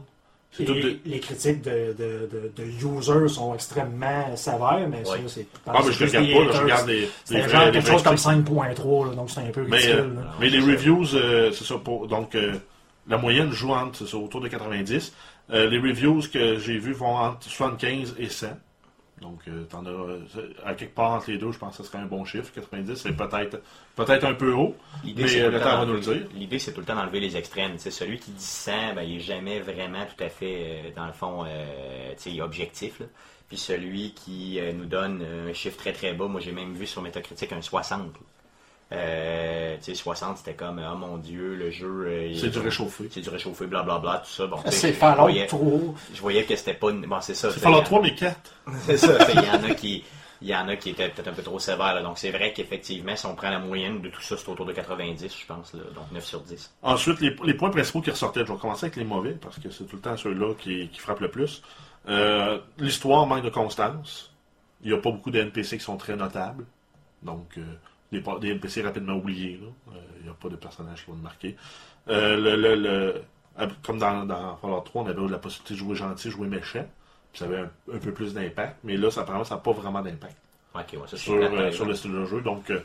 Et 0.61 1.01
les 1.05 1.19
critiques 1.19 1.63
de, 1.63 1.93
de, 1.99 2.31
de, 2.31 2.53
de 2.55 2.63
users 2.65 3.27
sont 3.35 3.53
extrêmement 3.55 4.37
sévères, 4.37 4.87
mais 4.89 4.99
Ouais. 4.99 5.05
ça, 5.05 5.19
c'est. 5.27 5.47
Ah, 5.67 5.81
mais 5.85 5.91
je 5.91 6.07
c'est 6.07 6.19
regarde 6.19 6.33
pas, 6.33 6.45
là, 6.45 6.53
je 6.53 6.63
regarde 6.63 6.89
les, 6.89 7.09
C'est 7.25 7.49
genre 7.49 7.73
quelque 7.73 7.89
chose 7.89 8.03
comme 8.05 8.15
critiques. 8.15 8.47
5.3, 8.47 9.09
là, 9.09 9.15
donc 9.17 9.31
c'est 9.31 9.41
un 9.41 9.51
peu 9.51 9.65
Mais, 9.69 9.79
ridicule. 9.79 9.99
euh, 10.17 10.23
mais 10.39 10.49
les 10.51 10.61
reviews, 10.61 11.17
euh, 11.17 11.51
c'est 11.51 11.65
ça. 11.65 11.75
Pour, 11.79 12.07
donc, 12.07 12.37
euh, 12.37 12.53
la 13.07 13.19
moyenne 13.19 13.51
joue 13.53 13.73
entre, 13.73 14.07
ça, 14.07 14.17
autour 14.17 14.41
de 14.41 14.49
90. 14.49 15.13
Euh, 15.51 15.69
les 15.69 15.79
reviews 15.79 16.23
que 16.33 16.59
j'ai 16.59 16.79
vues 16.79 16.93
vont 16.95 17.17
entre 17.17 17.43
75 17.49 18.15
et 18.19 18.29
100. 18.29 18.49
Donc, 19.21 19.41
euh, 19.47 19.65
t'en 19.65 19.87
as, 19.87 19.91
euh, 19.91 20.19
à 20.67 20.75
quelque 20.75 20.95
part 20.95 21.13
entre 21.13 21.31
les 21.31 21.39
deux, 21.39 21.53
je 21.53 21.59
pense 21.59 21.77
que 21.77 21.83
ce 21.83 21.89
serait 21.89 21.99
un 22.03 22.07
bon 22.07 22.25
chiffre. 22.25 22.51
90, 22.53 22.95
c'est 22.97 23.13
peut-être 23.17 23.61
peut-être 23.95 24.25
un 24.25 24.35
peu 24.35 24.53
haut. 24.53 24.75
L'idée, 25.05 25.23
Mais, 25.23 25.29
c'est 25.29 25.39
tout 25.45 25.51
le 25.51 25.51
le 25.53 25.61
temps 25.61 25.79
va 25.79 25.87
nous 25.87 25.93
le 25.95 26.01
d'enlever- 26.01 26.19
dire. 26.21 26.29
L'idée, 26.35 26.59
c'est 26.59 26.73
tout 26.73 26.81
le 26.81 26.87
temps 26.87 26.97
d'enlever 26.97 27.21
les 27.21 27.37
extrêmes. 27.37 27.75
C'est 27.79 27.91
celui 27.93 28.19
qui 28.19 28.33
dit 28.33 28.43
100, 28.43 28.95
ben, 28.97 29.03
il 29.03 29.17
est 29.17 29.21
jamais 29.21 29.61
vraiment 29.61 30.05
tout 30.05 30.23
à 30.23 30.29
fait, 30.29 30.93
dans 30.97 31.07
le 31.07 31.13
fond, 31.13 31.45
euh, 31.47 32.13
objectif. 32.43 33.01
là. 33.01 33.07
Puis 33.49 33.57
celui 33.59 34.13
qui 34.15 34.59
nous 34.75 34.87
donne 34.87 35.23
un 35.49 35.53
chiffre 35.53 35.77
très 35.77 35.93
très 35.93 36.13
bas, 36.15 36.27
moi 36.27 36.41
j'ai 36.41 36.51
même 36.53 36.73
vu 36.75 36.87
sur 36.87 37.03
Metacritic 37.03 37.53
un 37.53 37.61
60. 37.63 38.01
Euh, 38.99 39.77
tu 39.79 39.85
sais, 39.85 39.95
60, 39.95 40.39
c'était 40.39 40.55
comme, 40.55 40.81
oh 40.81 40.97
mon 40.97 41.17
dieu, 41.19 41.55
le 41.57 41.71
jeu. 41.71 42.07
euh, 42.07 42.35
C'est 42.37 42.51
du 42.51 42.59
réchauffé. 42.61 43.09
C'est 43.11 43.21
du 43.21 43.29
réchauffé, 43.29 43.67
blablabla, 43.67 44.23
tout 44.25 44.31
ça. 44.31 44.47
Bon, 44.47 44.59
C'est 44.67 44.89
je- 44.89 44.95
je 44.95 44.99
Fallout 44.99 45.21
voyais- 45.23 45.47
3. 45.47 45.61
Je 46.15 46.21
voyais 46.21 46.45
que 46.45 46.55
c'était 46.57 46.75
pas. 46.75 46.91
une- 46.91 47.07
Bon, 47.07 47.21
c'est 47.21 47.35
ça. 47.35 47.49
C'est 47.49 47.55
tu 47.55 47.61
sais, 47.61 47.65
Fallout 47.65 47.77
il 47.77 47.79
y 47.79 47.83
a- 47.83 47.85
3, 47.85 48.03
mais 48.03 48.15
4. 48.15 48.55
c'est 48.87 48.97
ça. 48.97 49.19
Il 49.33 49.45
y 49.45 49.51
en 49.51 49.65
a 49.71 49.75
qui. 49.75 50.05
Il 50.43 50.49
y 50.49 50.55
en 50.55 50.69
a 50.69 50.77
qui 50.77 50.91
étaient 50.91 51.09
peut-être 51.09 51.29
un 51.29 51.33
peu 51.33 51.43
trop 51.43 51.59
sévères. 51.59 51.95
là. 51.95 52.03
Donc, 52.03 52.19
c'est 52.19 52.31
vrai 52.31 52.53
qu'effectivement, 52.53 53.17
si 53.17 53.25
on 53.25 53.35
prend 53.35 53.49
la 53.49 53.59
moyenne 53.61 54.03
de 54.03 54.11
tout 54.11 54.21
ça, 54.21 54.37
c'est 54.37 54.49
autour 54.49 54.67
de 54.67 54.73
90, 54.73 55.35
je 55.41 55.47
pense. 55.47 55.73
Là. 55.73 55.81
Donc, 55.95 56.05
9 56.13 56.25
sur 56.25 56.41
10. 56.41 56.71
Ensuite, 56.83 57.21
les, 57.21 57.35
les 57.45 57.55
points 57.55 57.71
principaux 57.71 58.03
qui 58.03 58.11
ressortaient, 58.11 58.45
je 58.47 58.53
vais 58.53 58.59
commencer 58.59 58.87
avec 58.87 58.97
les 58.97 59.05
mauvais, 59.05 59.33
parce 59.41 59.59
que 59.59 59.71
c'est 59.71 59.85
tout 59.85 59.97
le 59.97 60.03
temps 60.03 60.17
ceux-là 60.17 60.53
qui, 60.59 60.89
qui 60.89 60.99
frappent 61.01 61.21
le 61.21 61.31
plus. 61.31 61.63
Euh, 62.09 62.59
L'histoire 62.79 63.27
manque 63.27 63.45
de 63.45 63.49
constance. 63.49 64.33
Il 64.83 64.91
n'y 64.91 64.97
a 64.97 65.01
pas 65.01 65.11
beaucoup 65.11 65.31
de 65.31 65.41
NPC 65.41 65.79
qui 65.79 65.85
sont 65.85 65.97
très 65.97 66.15
notables. 66.17 66.67
Donc, 67.23 67.47
euh, 67.57 67.63
des, 68.21 68.41
des 68.41 68.51
NPC 68.53 68.83
rapidement 68.83 69.15
oubliés. 69.15 69.61
Euh, 69.63 69.93
Il 70.21 70.25
n'y 70.25 70.31
a 70.31 70.35
pas 70.35 70.49
de 70.49 70.57
personnages 70.57 71.05
qui 71.05 71.11
vont 71.11 71.17
te 71.17 71.23
marquer. 71.23 71.57
Euh, 72.09 72.37
le, 72.37 72.57
le- 72.57 72.75
le- 72.77 73.23
euh, 73.61 73.67
comme 73.85 73.99
dans, 73.99 74.25
dans 74.25 74.57
Fallout 74.57 74.81
3, 74.81 75.03
on 75.03 75.07
avait 75.07 75.29
la 75.31 75.39
possibilité 75.39 75.75
de 75.75 75.79
jouer 75.79 75.95
gentil, 75.97 76.31
jouer 76.31 76.49
méchant. 76.49 76.87
Puis 77.33 77.41
ça 77.41 77.45
avait 77.47 77.59
un, 77.61 77.71
un 77.95 77.99
peu 77.99 78.13
plus 78.13 78.35
d'impact. 78.35 78.77
Mais 78.85 78.97
là, 78.97 79.11
ça 79.11 79.23
apparemment, 79.23 79.45
ça 79.45 79.55
n'a 79.57 79.61
pas 79.61 79.73
vraiment 79.73 80.03
d'impact 80.03 80.37
ouais, 80.75 80.83
ça, 81.07 81.17
sur, 81.17 81.35
euh, 81.35 81.71
sur 81.73 81.85
le 81.85 81.95
style 81.95 82.13
de 82.13 82.25
jeu. 82.25 82.41
Donc, 82.41 82.71
euh, 82.71 82.81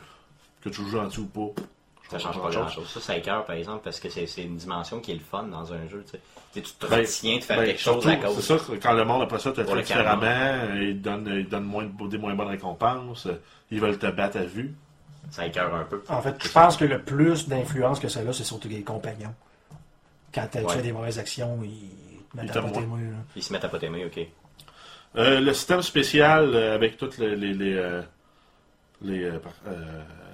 que 0.62 0.68
tu 0.68 0.76
joues 0.82 0.90
gentil 0.90 1.20
ou 1.20 1.26
pas, 1.26 1.62
Ça 2.10 2.18
change 2.18 2.40
pas 2.42 2.50
grand-chose. 2.50 2.88
Ça, 2.88 3.00
ça 3.00 3.16
écœure, 3.16 3.44
par 3.44 3.54
exemple, 3.56 3.82
parce 3.84 3.98
que 4.00 4.08
c'est 4.08 4.26
une 4.42 4.56
dimension 4.56 5.00
qui 5.00 5.12
est 5.12 5.14
le 5.14 5.20
fun 5.20 5.44
dans 5.44 5.72
un 5.72 5.86
jeu. 5.88 6.04
Tu. 6.10 6.18
Tu 6.52 6.62
tu 6.62 6.72
te 6.74 6.86
Ben, 6.86 6.98
retiens 7.00 7.38
de 7.38 7.42
faire 7.44 7.58
Ben, 7.58 7.66
quelque 7.66 7.80
chose 7.80 8.06
à 8.08 8.16
cause. 8.16 8.40
C'est 8.40 8.58
ça, 8.58 8.64
quand 8.82 8.92
le 8.94 9.04
monde 9.04 9.22
après 9.22 9.38
ça 9.38 9.52
Pour 9.52 9.64
fait 9.64 9.74
le 9.74 9.82
différemment, 9.82 10.74
ils 10.74 11.00
donnent, 11.00 11.32
ils 11.36 11.46
te 11.46 11.50
donnent 11.50 11.62
moins, 11.64 11.84
de- 11.84 12.08
des 12.08 12.18
moins 12.18 12.34
bonnes 12.34 12.48
récompenses, 12.48 13.26
euh, 13.26 13.40
ils 13.70 13.80
veulent 13.80 13.98
te 13.98 14.10
battre 14.10 14.38
à 14.38 14.42
vue. 14.44 14.74
Ça 15.30 15.46
écœure 15.46 15.74
un 15.74 15.84
peu. 15.84 16.02
En 16.08 16.20
fait, 16.22 16.34
je 16.42 16.48
pense 16.50 16.76
que 16.76 16.84
le 16.84 17.02
plus 17.02 17.46
d'influence 17.48 18.00
que 18.00 18.08
ça 18.08 18.20
a, 18.20 18.32
c'est 18.32 18.44
surtout 18.44 18.68
les 18.68 18.82
compagnons. 18.82 19.34
Quand 20.34 20.46
tu 20.50 20.58
Ouais. 20.58 20.68
fais 20.74 20.82
des 20.82 20.92
mauvaises 20.92 21.18
actions, 21.18 21.58
ils 21.62 22.22
te 22.30 22.36
mettent 22.36 22.50
Ils 22.54 22.58
à. 22.58 22.82
Ils 23.36 23.42
se 23.42 23.52
mettent 23.52 23.64
à 23.64 23.68
pas 23.68 23.78
t'aimer, 23.78 24.04
ok. 24.06 24.20
Euh, 25.16 25.40
le 25.40 25.52
système 25.52 25.82
spécial 25.82 26.54
euh, 26.54 26.74
avec 26.74 26.96
toutes 26.96 27.18
les, 27.18 27.34
les, 27.36 27.52
les, 27.52 27.74
euh, 27.74 28.02
les, 29.02 29.24
euh, 29.24 29.38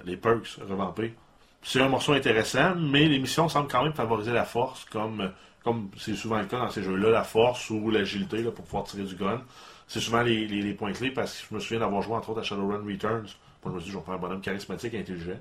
les 0.05 0.17
perks 0.17 0.57
revampés, 0.69 1.15
c'est 1.63 1.81
un 1.81 1.89
morceau 1.89 2.13
intéressant, 2.13 2.75
mais 2.75 3.07
les 3.07 3.17
missions 3.19 3.49
semblent 3.49 3.67
quand 3.71 3.83
même 3.83 3.93
favoriser 3.93 4.31
la 4.31 4.45
force, 4.45 4.85
comme 4.85 5.31
comme 5.63 5.89
c'est 5.97 6.15
souvent 6.15 6.37
le 6.39 6.45
cas 6.45 6.59
dans 6.59 6.69
ces 6.69 6.81
jeux-là, 6.81 7.09
la 7.09 7.23
force 7.23 7.69
ou 7.71 7.89
l'agilité 7.91 8.41
là, 8.41 8.51
pour 8.51 8.63
pouvoir 8.63 8.85
tirer 8.85 9.03
du 9.03 9.15
gun. 9.15 9.41
C'est 9.87 9.99
souvent 9.99 10.21
les, 10.21 10.47
les- 10.47 10.61
les 10.61 10.73
points 10.73 10.93
clés 10.93 11.11
parce 11.11 11.41
que 11.41 11.47
je 11.49 11.55
me 11.55 11.59
souviens 11.59 11.79
d'avoir 11.79 12.01
joué 12.03 12.15
entre 12.15 12.29
autres 12.29 12.39
à 12.39 12.43
Shadowrun 12.43 12.85
Returns. 12.85 13.27
Moi, 13.67 13.71
je 13.71 13.75
me 13.75 13.79
suis 13.81 13.87
dit, 13.89 13.93
je 13.93 13.97
vais 13.99 14.03
faire 14.05 14.13
un 14.15 14.17
bonhomme 14.17 14.41
charismatique 14.41 14.93
et 14.93 14.99
intelligent. 14.99 15.37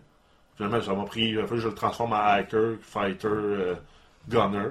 Finalement, 0.56 0.80
ça 0.80 0.94
m'a 0.94 1.04
pris, 1.04 1.34
que 1.48 1.56
je 1.56 1.68
le 1.68 1.74
transforme 1.74 2.12
en 2.12 2.16
hacker, 2.16 2.76
fighter, 2.80 3.28
euh, 3.28 3.74
gunner. 4.28 4.68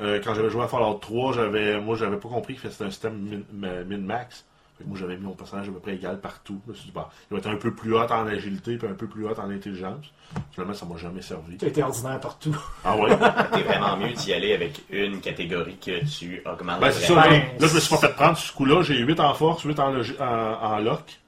Euh, 0.00 0.20
quand 0.24 0.34
j'avais 0.34 0.50
joué 0.50 0.62
à 0.62 0.68
Fallout 0.68 0.94
3, 0.94 1.34
j'avais, 1.34 1.80
moi, 1.80 1.96
j'avais 1.96 2.16
pas 2.16 2.28
compris 2.28 2.54
que 2.56 2.68
c'était 2.68 2.84
un 2.84 2.90
système 2.90 3.18
min- 3.18 3.42
ma- 3.52 3.84
min-max. 3.84 4.46
Fait 4.78 4.84
que 4.84 4.88
moi, 4.88 4.96
j'avais 4.98 5.16
mis 5.18 5.24
mon 5.26 5.34
personnage 5.34 5.68
à 5.68 5.72
peu 5.72 5.78
près 5.80 5.94
égal 5.96 6.18
partout. 6.20 6.58
Je 6.66 6.70
me 6.70 6.74
suis 6.76 6.86
dit, 6.86 6.92
bah, 6.94 7.10
il 7.30 7.34
va 7.34 7.38
être 7.40 7.48
un 7.50 7.56
peu 7.56 7.74
plus 7.74 7.92
haut 7.94 7.98
en 8.00 8.26
agilité 8.26 8.78
puis 8.78 8.88
un 8.88 8.94
peu 8.94 9.06
plus 9.06 9.26
haut 9.26 9.38
en 9.38 9.50
intelligence. 9.50 10.06
Finalement, 10.52 10.72
ça 10.72 10.86
m'a 10.86 10.96
jamais 10.96 11.20
servi. 11.20 11.58
Tu 11.58 11.66
été 11.66 11.82
ordinaire 11.82 12.18
partout. 12.18 12.56
Ah 12.82 12.96
ouais? 12.96 13.10
T'es 13.52 13.62
vraiment 13.62 13.98
mieux 13.98 14.14
d'y 14.14 14.32
aller 14.32 14.54
avec 14.54 14.82
une 14.88 15.20
catégorie 15.20 15.76
que 15.76 16.02
tu 16.08 16.40
augmentes. 16.46 16.80
Ben, 16.80 16.90
c'est 16.92 17.06
ça. 17.08 17.14
Là, 17.16 17.36
là, 17.60 17.66
je 17.66 17.74
me 17.74 17.80
suis 17.80 17.94
pas 17.94 18.00
fait 18.00 18.14
prendre 18.14 18.38
ce 18.38 18.52
coup-là. 18.54 18.82
J'ai 18.82 18.96
8 18.96 19.20
en 19.20 19.34
force, 19.34 19.62
8 19.64 19.78
en, 19.80 19.92
logi- 19.92 20.16
en, 20.18 20.24
en 20.64 20.78
lock. 20.78 21.20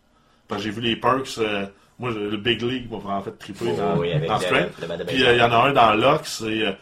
J'ai 0.59 0.71
vu 0.71 0.81
les 0.81 0.97
perks. 0.97 1.39
euh, 1.39 1.67
moi, 1.99 2.11
le 2.11 2.37
Big 2.37 2.61
League 2.63 2.91
m'a 2.91 2.99
vraiment 2.99 3.23
fait 3.23 3.33
triper 3.39 3.67
Oh, 3.73 3.77
dans, 3.77 3.97
oui, 3.99 4.13
dans 4.27 4.39
Strength. 4.47 4.73
Puis 5.07 5.25
euh, 5.25 5.33
il 5.35 5.39
y 5.39 5.43
en 5.43 5.53
a 5.53 5.57
un 5.69 5.73
dans 5.73 5.95
lock, 5.95 6.23
c'est 6.25 6.67
euh, 6.67 6.73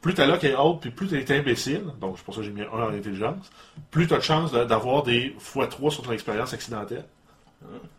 plus 0.00 0.14
ta 0.14 0.26
lock 0.26 0.44
est 0.44 0.54
haute, 0.54 0.80
puis 0.80 0.90
plus 0.90 1.08
tu 1.08 1.16
es 1.18 1.32
imbécile, 1.38 1.82
donc 2.00 2.14
c'est 2.18 2.24
pour 2.24 2.34
ça 2.34 2.40
que 2.40 2.46
j'ai 2.46 2.52
mis 2.52 2.62
un 2.62 2.68
en 2.84 2.90
intelligence, 2.90 3.50
plus 3.90 4.06
tu 4.06 4.14
as 4.14 4.18
de 4.18 4.22
chance 4.22 4.52
de- 4.52 4.64
d'avoir 4.64 5.02
des 5.02 5.34
x3 5.40 5.90
sur 5.90 6.02
ton 6.02 6.12
expérience 6.12 6.52
accidentelle. 6.54 7.04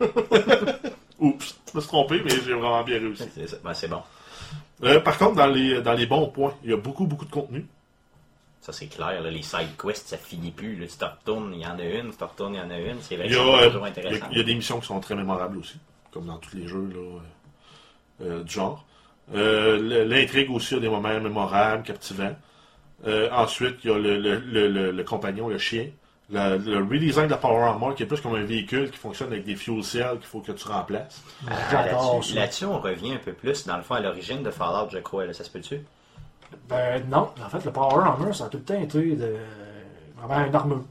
Oups, 1.18 1.54
je 1.70 1.76
me 1.76 1.80
suis 1.80 1.88
trompé, 1.88 2.20
mais 2.24 2.30
j'ai 2.30 2.54
vraiment 2.54 2.82
bien 2.82 2.98
réussi. 2.98 3.24
C'est. 3.34 3.62
Ben, 3.62 3.74
bon. 3.90 5.00
Par 5.02 5.18
contre, 5.18 5.34
dans 5.36 5.46
les, 5.46 5.82
dans 5.82 5.92
les 5.92 6.06
bons 6.06 6.26
points, 6.28 6.54
il 6.64 6.70
y 6.70 6.72
a 6.72 6.76
beaucoup, 6.78 7.06
beaucoup 7.06 7.26
de 7.26 7.30
contenu. 7.30 7.66
Ça, 8.70 8.78
c'est 8.78 8.86
clair. 8.86 9.20
là, 9.22 9.30
les 9.30 9.42
side 9.42 9.76
quests, 9.80 10.08
ça 10.08 10.16
finit 10.16 10.50
plus. 10.50 10.76
Là. 10.76 10.86
Tu 10.86 10.96
te 10.96 11.04
retournes, 11.04 11.52
il 11.54 11.60
y 11.60 11.66
en 11.66 11.78
a 11.78 11.82
une. 11.84 12.10
Tu 12.10 12.16
te 12.16 12.24
retournes, 12.24 12.54
il 12.54 12.58
y 12.58 12.60
en 12.60 12.70
a 12.70 12.78
une. 12.78 13.00
C'est 13.00 13.16
vrai 13.16 13.26
Il 13.26 13.32
que 13.32 13.36
y, 13.36 13.40
a, 13.40 13.42
c'est 13.58 13.64
euh, 13.64 13.70
il 13.80 13.84
y 13.84 13.88
intéressant. 13.88 14.26
il 14.30 14.38
y 14.38 14.40
a 14.40 14.44
des 14.44 14.54
missions 14.54 14.80
qui 14.80 14.86
sont 14.86 15.00
très 15.00 15.14
mémorables 15.14 15.58
aussi, 15.58 15.76
comme 16.12 16.26
dans 16.26 16.38
tous 16.38 16.56
les 16.56 16.66
jeux 16.68 16.88
là, 16.94 17.00
euh, 17.00 18.24
euh, 18.40 18.42
du 18.44 18.52
genre. 18.52 18.84
Euh, 19.34 20.04
L'intrigue 20.06 20.50
aussi 20.50 20.74
a 20.74 20.80
des 20.80 20.88
moments 20.88 21.18
mémorables, 21.20 21.82
captivants. 21.84 22.34
Euh, 23.06 23.28
ensuite, 23.32 23.76
il 23.84 23.90
y 23.90 23.92
a 23.94 23.98
le, 23.98 24.18
le, 24.18 24.36
le, 24.38 24.68
le- 24.68 24.90
le 24.92 25.04
compagnon, 25.04 25.48
le 25.48 25.58
chien. 25.58 25.88
Le, 26.32 26.58
le 26.58 26.76
redesign 26.78 27.26
de 27.26 27.30
la 27.32 27.38
Power 27.38 27.62
Armor 27.62 27.94
qui 27.96 28.04
est 28.04 28.06
plus 28.06 28.20
comme 28.20 28.36
un 28.36 28.44
véhicule 28.44 28.90
qui 28.92 28.98
fonctionne 28.98 29.32
avec 29.32 29.44
des 29.44 29.56
fuel 29.56 29.82
cells 29.82 30.18
qu'il 30.18 30.26
faut 30.26 30.40
que 30.40 30.52
tu 30.52 30.68
remplaces. 30.68 31.22
Ah, 31.48 31.86
là-dessus, 32.34 32.66
on 32.66 32.78
revient 32.78 33.14
un 33.14 33.18
peu 33.18 33.32
plus, 33.32 33.66
dans 33.66 33.76
le 33.76 33.82
fond, 33.82 33.94
à 33.94 34.00
l'origine 34.00 34.42
de 34.44 34.50
Fallout, 34.52 34.90
je 34.92 34.98
crois. 34.98 35.26
Là, 35.26 35.32
ça 35.32 35.42
se 35.42 35.50
peut-tu? 35.50 35.80
Ben 36.68 37.02
non, 37.10 37.28
en 37.44 37.48
fait, 37.48 37.64
le 37.64 37.70
Power 37.72 38.04
Armor, 38.04 38.34
ça 38.34 38.44
a 38.44 38.48
tout 38.48 38.58
le 38.58 38.62
temps 38.64 38.80
été 38.80 39.16
de... 39.16 39.36
vraiment 40.22 40.46
une 40.46 40.54
armure. 40.54 40.84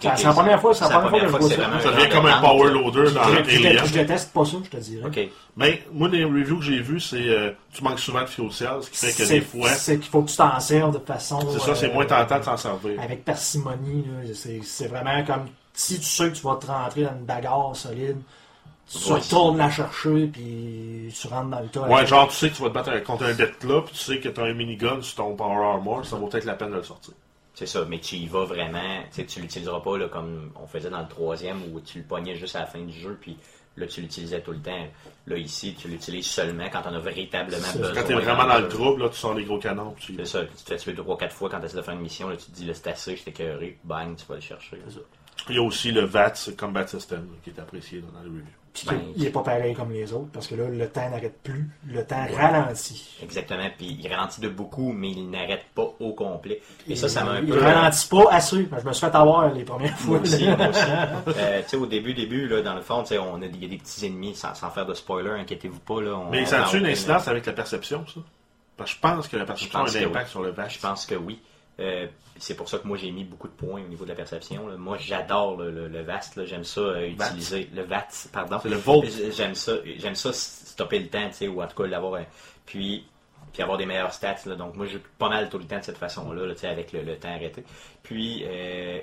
C'est- 0.00 0.24
la 0.24 0.32
première 0.32 0.58
fois- 0.60 0.74
c'est 0.74 0.88
la 0.88 1.00
première 1.00 1.28
fois 1.28 1.38
que 1.38 1.44
je 1.48 1.56
vois 1.56 1.70
ça. 1.70 1.80
Ça 1.80 1.90
devient 1.92 2.08
comme 2.08 2.24
un 2.26 2.40
power 2.40 2.70
loader 2.70 3.12
dans 3.12 3.20
Alien. 3.22 3.84
je 3.86 3.92
déteste 3.92 4.32
pas 4.32 4.44
ça, 4.46 4.56
je 4.64 4.70
te 4.70 4.76
dirais. 4.78 5.04
Mais 5.56 5.82
moi, 5.92 6.08
les 6.08 6.24
reviews 6.24 6.58
que 6.58 6.64
j'ai 6.64 6.80
vues, 6.80 6.98
c'est 7.00 7.28
euh, 7.28 7.50
tu 7.74 7.84
manques 7.84 7.98
souvent 7.98 8.22
de 8.22 8.26
fuel 8.26 8.50
cells, 8.52 8.82
ce 8.82 8.90
qui 8.90 8.96
fait 8.96 9.12
que 9.12 9.24
C'est- 9.26 9.34
des 9.34 9.40
fois, 9.42 9.68
C'est 9.68 9.98
qu'il 9.98 10.10
faut 10.10 10.22
que 10.22 10.30
tu 10.30 10.36
t'en 10.36 10.58
serves 10.60 10.94
de 10.98 11.04
façon... 11.04 11.40
c'est 11.50 11.58
ça, 11.60 11.74
c'est 11.74 11.90
euh, 11.90 11.92
moins 11.94 12.06
tentant 12.06 12.38
de 12.38 12.44
s'en 12.44 12.56
servir. 12.56 12.98
Avec 13.02 13.22
parcimonie, 13.24 14.06
c'est 14.64 14.86
vraiment 14.88 15.22
comme... 15.24 15.46
Si 15.74 15.98
tu 15.98 16.06
sais 16.06 16.30
que 16.30 16.36
tu 16.36 16.42
vas 16.42 16.56
te 16.56 16.66
rentrer 16.66 17.02
dans 17.02 17.12
une 17.12 17.24
bagarre 17.24 17.72
solide, 17.74 18.16
tu 18.90 19.10
Ouais, 19.10 19.18
retournes 19.20 19.58
la 19.58 19.70
chercher, 19.70 20.26
puis 20.26 21.12
tu 21.18 21.26
rentres 21.28 21.48
dans 21.50 21.60
le 21.60 21.68
tas. 21.68 21.82
Ouais, 21.88 22.06
genre, 22.06 22.28
tu 22.28 22.34
sais 22.34 22.50
que 22.50 22.56
tu 22.56 22.62
vas 22.62 22.68
te 22.68 22.74
battre 22.74 23.02
contre 23.04 23.24
un 23.24 23.32
Deathclaw, 23.32 23.82
puis 23.82 23.94
tu 23.94 24.00
sais 24.00 24.18
que 24.20 24.28
tu 24.28 24.40
as 24.40 24.44
un 24.44 24.54
minigun 24.54 25.00
sur 25.00 25.16
ton 25.16 25.34
Power 25.34 25.64
Armor, 25.64 26.04
ça 26.04 26.16
vaut 26.16 26.26
peut-être 26.26 26.44
la 26.44 26.54
peine 26.54 26.70
de 26.70 26.76
le 26.76 26.82
sortir. 26.82 27.14
C'est 27.54 27.66
ça, 27.66 27.84
mais 27.88 27.98
tu 28.00 28.16
y 28.16 28.26
vas 28.26 28.44
vraiment. 28.44 29.02
Tu 29.10 29.20
sais, 29.20 29.26
tu 29.26 29.40
l'utiliseras 29.40 29.80
pas 29.80 29.98
là, 29.98 30.08
comme 30.08 30.50
on 30.62 30.66
faisait 30.66 30.90
dans 30.90 31.00
le 31.00 31.08
troisième 31.08 31.60
où 31.72 31.80
tu 31.80 31.98
le 31.98 32.04
pognais 32.04 32.34
juste 32.36 32.56
à 32.56 32.60
la 32.60 32.66
fin 32.66 32.80
du 32.80 32.92
jeu, 32.98 33.16
puis 33.20 33.36
là 33.76 33.86
tu 33.86 34.00
l'utilisais 34.02 34.40
tout 34.40 34.52
le 34.52 34.58
temps. 34.60 34.86
Là 35.26 35.36
ici, 35.36 35.74
tu 35.78 35.88
l'utilises 35.88 36.26
seulement 36.26 36.68
quand 36.72 36.82
on 36.90 36.94
a 36.94 36.98
véritablement 36.98 37.62
C'est- 37.62 37.78
besoin. 37.78 37.94
Quand 37.94 38.06
t'es 38.06 38.14
vraiment 38.14 38.46
dans 38.46 38.58
le 38.58 38.68
trouble, 38.68 39.02
là, 39.02 39.08
tu 39.10 39.16
sors 39.16 39.34
les 39.34 39.44
gros 39.44 39.58
canons, 39.58 39.92
puis 39.96 40.06
tu. 40.06 40.16
C'est 40.16 40.24
ça, 40.26 40.40
tu 40.44 40.64
te 40.64 40.68
fais 40.70 40.76
tuer 40.76 40.94
3-4 40.94 41.30
fois 41.32 41.48
quand 41.50 41.60
tu 41.60 41.66
essaies 41.66 41.76
de 41.76 41.82
faire 41.82 41.94
une 41.94 42.00
mission, 42.00 42.28
là, 42.30 42.36
tu 42.36 42.46
te 42.46 42.50
dis 42.56 42.64
là 42.66 42.72
c'est 42.74 42.88
assez, 42.88 43.16
je 43.16 43.22
t'ai 43.30 43.78
bang, 43.84 44.16
tu 44.16 44.24
vas 44.28 44.34
le 44.36 44.40
chercher. 44.40 44.78
C'est 44.88 44.94
ça. 44.94 45.00
Il 45.48 45.56
y 45.56 45.58
a 45.58 45.62
aussi 45.62 45.90
le 45.90 46.04
VATS 46.04 46.50
Combat 46.58 46.86
System, 46.86 47.26
qui 47.42 47.50
est 47.50 47.58
apprécié 47.58 48.00
dans 48.00 48.20
les 48.20 48.26
reviews. 48.28 48.44
Puis 48.72 48.86
Ben, 48.88 49.00
il 49.16 49.26
est 49.26 49.30
pas 49.30 49.42
pareil 49.42 49.74
comme 49.74 49.92
les 49.92 50.14
autres, 50.14 50.30
parce 50.32 50.46
que 50.46 50.54
là, 50.54 50.66
le 50.66 50.88
temps 50.88 51.10
n'arrête 51.10 51.42
plus. 51.42 51.68
Le 51.86 52.06
temps 52.06 52.24
ralentit. 52.34 53.18
Exactement, 53.22 53.68
puis 53.76 53.98
il 54.00 54.08
ralentit 54.08 54.40
de 54.40 54.48
beaucoup, 54.48 54.92
mais 54.92 55.10
il 55.10 55.28
n'arrête 55.28 55.64
pas 55.74 55.92
au 56.00 56.12
complet. 56.14 56.62
Et 56.88 56.96
ça, 56.96 57.06
ça 57.08 57.22
m'a 57.22 57.32
un 57.32 57.40
il 57.42 57.48
peu. 57.50 57.58
ralentit 57.60 58.08
pas 58.08 58.24
assez. 58.30 58.66
Je 58.80 58.86
me 58.88 58.92
suis 58.94 59.04
fait 59.06 59.14
avoir 59.14 59.52
les 59.52 59.64
premières 59.64 59.98
fois. 59.98 60.14
Moi 60.18 60.20
aussi, 60.22 60.46
moi 60.46 60.68
aussi. 60.68 60.80
Euh, 61.36 61.60
tu 61.62 61.68
sais, 61.68 61.76
au 61.76 61.84
début, 61.86 62.14
début, 62.14 62.48
là, 62.48 62.62
dans 62.62 62.74
le 62.74 62.80
fond, 62.80 63.02
tu 63.02 63.08
sais, 63.08 63.18
on 63.18 63.42
a, 63.42 63.44
il 63.46 63.62
y 63.62 63.66
a 63.66 63.68
des 63.68 63.76
petits 63.76 64.06
ennemis, 64.06 64.34
sans, 64.34 64.54
sans 64.54 64.70
faire 64.70 64.86
de 64.86 64.94
spoiler, 64.94 65.30
inquiétez-vous 65.40 65.80
pas. 65.80 66.00
Là, 66.00 66.14
on- 66.16 66.30
Mais 66.30 66.46
ça 66.46 66.62
a 66.62 66.66
a-tu 66.66 66.78
une 66.78 66.86
incidence 66.86 67.28
avec 67.28 67.44
la 67.44 67.52
perception, 67.52 68.06
ça? 68.06 68.20
Parce 68.78 68.90
que 68.92 68.96
je 68.96 69.00
pense 69.02 69.28
que 69.28 69.36
la 69.36 69.44
perception 69.44 69.80
a 69.80 69.82
un 69.82 69.86
impact 69.86 70.26
oui. 70.26 70.30
sur 70.30 70.42
le 70.42 70.50
VATS. 70.50 70.74
Je 70.74 70.80
pense 70.80 71.04
que 71.04 71.14
oui. 71.14 71.38
Euh, 71.80 72.06
c'est 72.38 72.54
pour 72.54 72.68
ça 72.68 72.78
que 72.78 72.86
moi 72.86 72.96
j'ai 72.98 73.10
mis 73.10 73.24
beaucoup 73.24 73.48
de 73.48 73.52
points 73.54 73.82
au 73.82 73.88
niveau 73.88 74.04
de 74.04 74.10
la 74.10 74.14
perception. 74.14 74.68
là. 74.68 74.76
Moi 74.76 74.98
j'adore 75.00 75.56
le, 75.56 75.70
le, 75.70 75.88
le 75.88 76.02
VAST, 76.02 76.44
j'aime 76.44 76.64
ça 76.64 76.80
euh, 76.80 77.08
utiliser 77.08 77.68
le 77.74 77.82
VATS, 77.82 78.28
pardon. 78.32 78.58
Le 78.64 78.76
Volt. 78.76 79.06
J'aime 79.34 79.54
ça, 79.54 79.72
j'aime 79.96 80.14
ça 80.14 80.32
stopper 80.32 80.98
le 80.98 81.08
temps, 81.08 81.30
tu 81.36 81.48
ou 81.48 81.62
en 81.62 81.66
tout 81.66 81.82
cas 81.82 81.88
l'avoir, 81.88 82.14
euh, 82.14 82.22
puis 82.66 83.06
puis 83.52 83.62
avoir 83.62 83.76
des 83.78 83.86
meilleurs 83.86 84.12
stats. 84.14 84.36
là. 84.46 84.54
Donc 84.54 84.76
moi 84.76 84.86
j'ai 84.86 85.00
pas 85.18 85.28
mal 85.28 85.48
tout 85.50 85.58
le 85.58 85.64
temps 85.64 85.78
de 85.78 85.84
cette 85.84 85.98
façon-là, 85.98 86.46
là, 86.46 86.54
tu 86.54 86.66
avec 86.66 86.92
le, 86.92 87.02
le 87.02 87.16
temps 87.16 87.28
arrêté. 87.34 87.64
Puis 88.02 88.44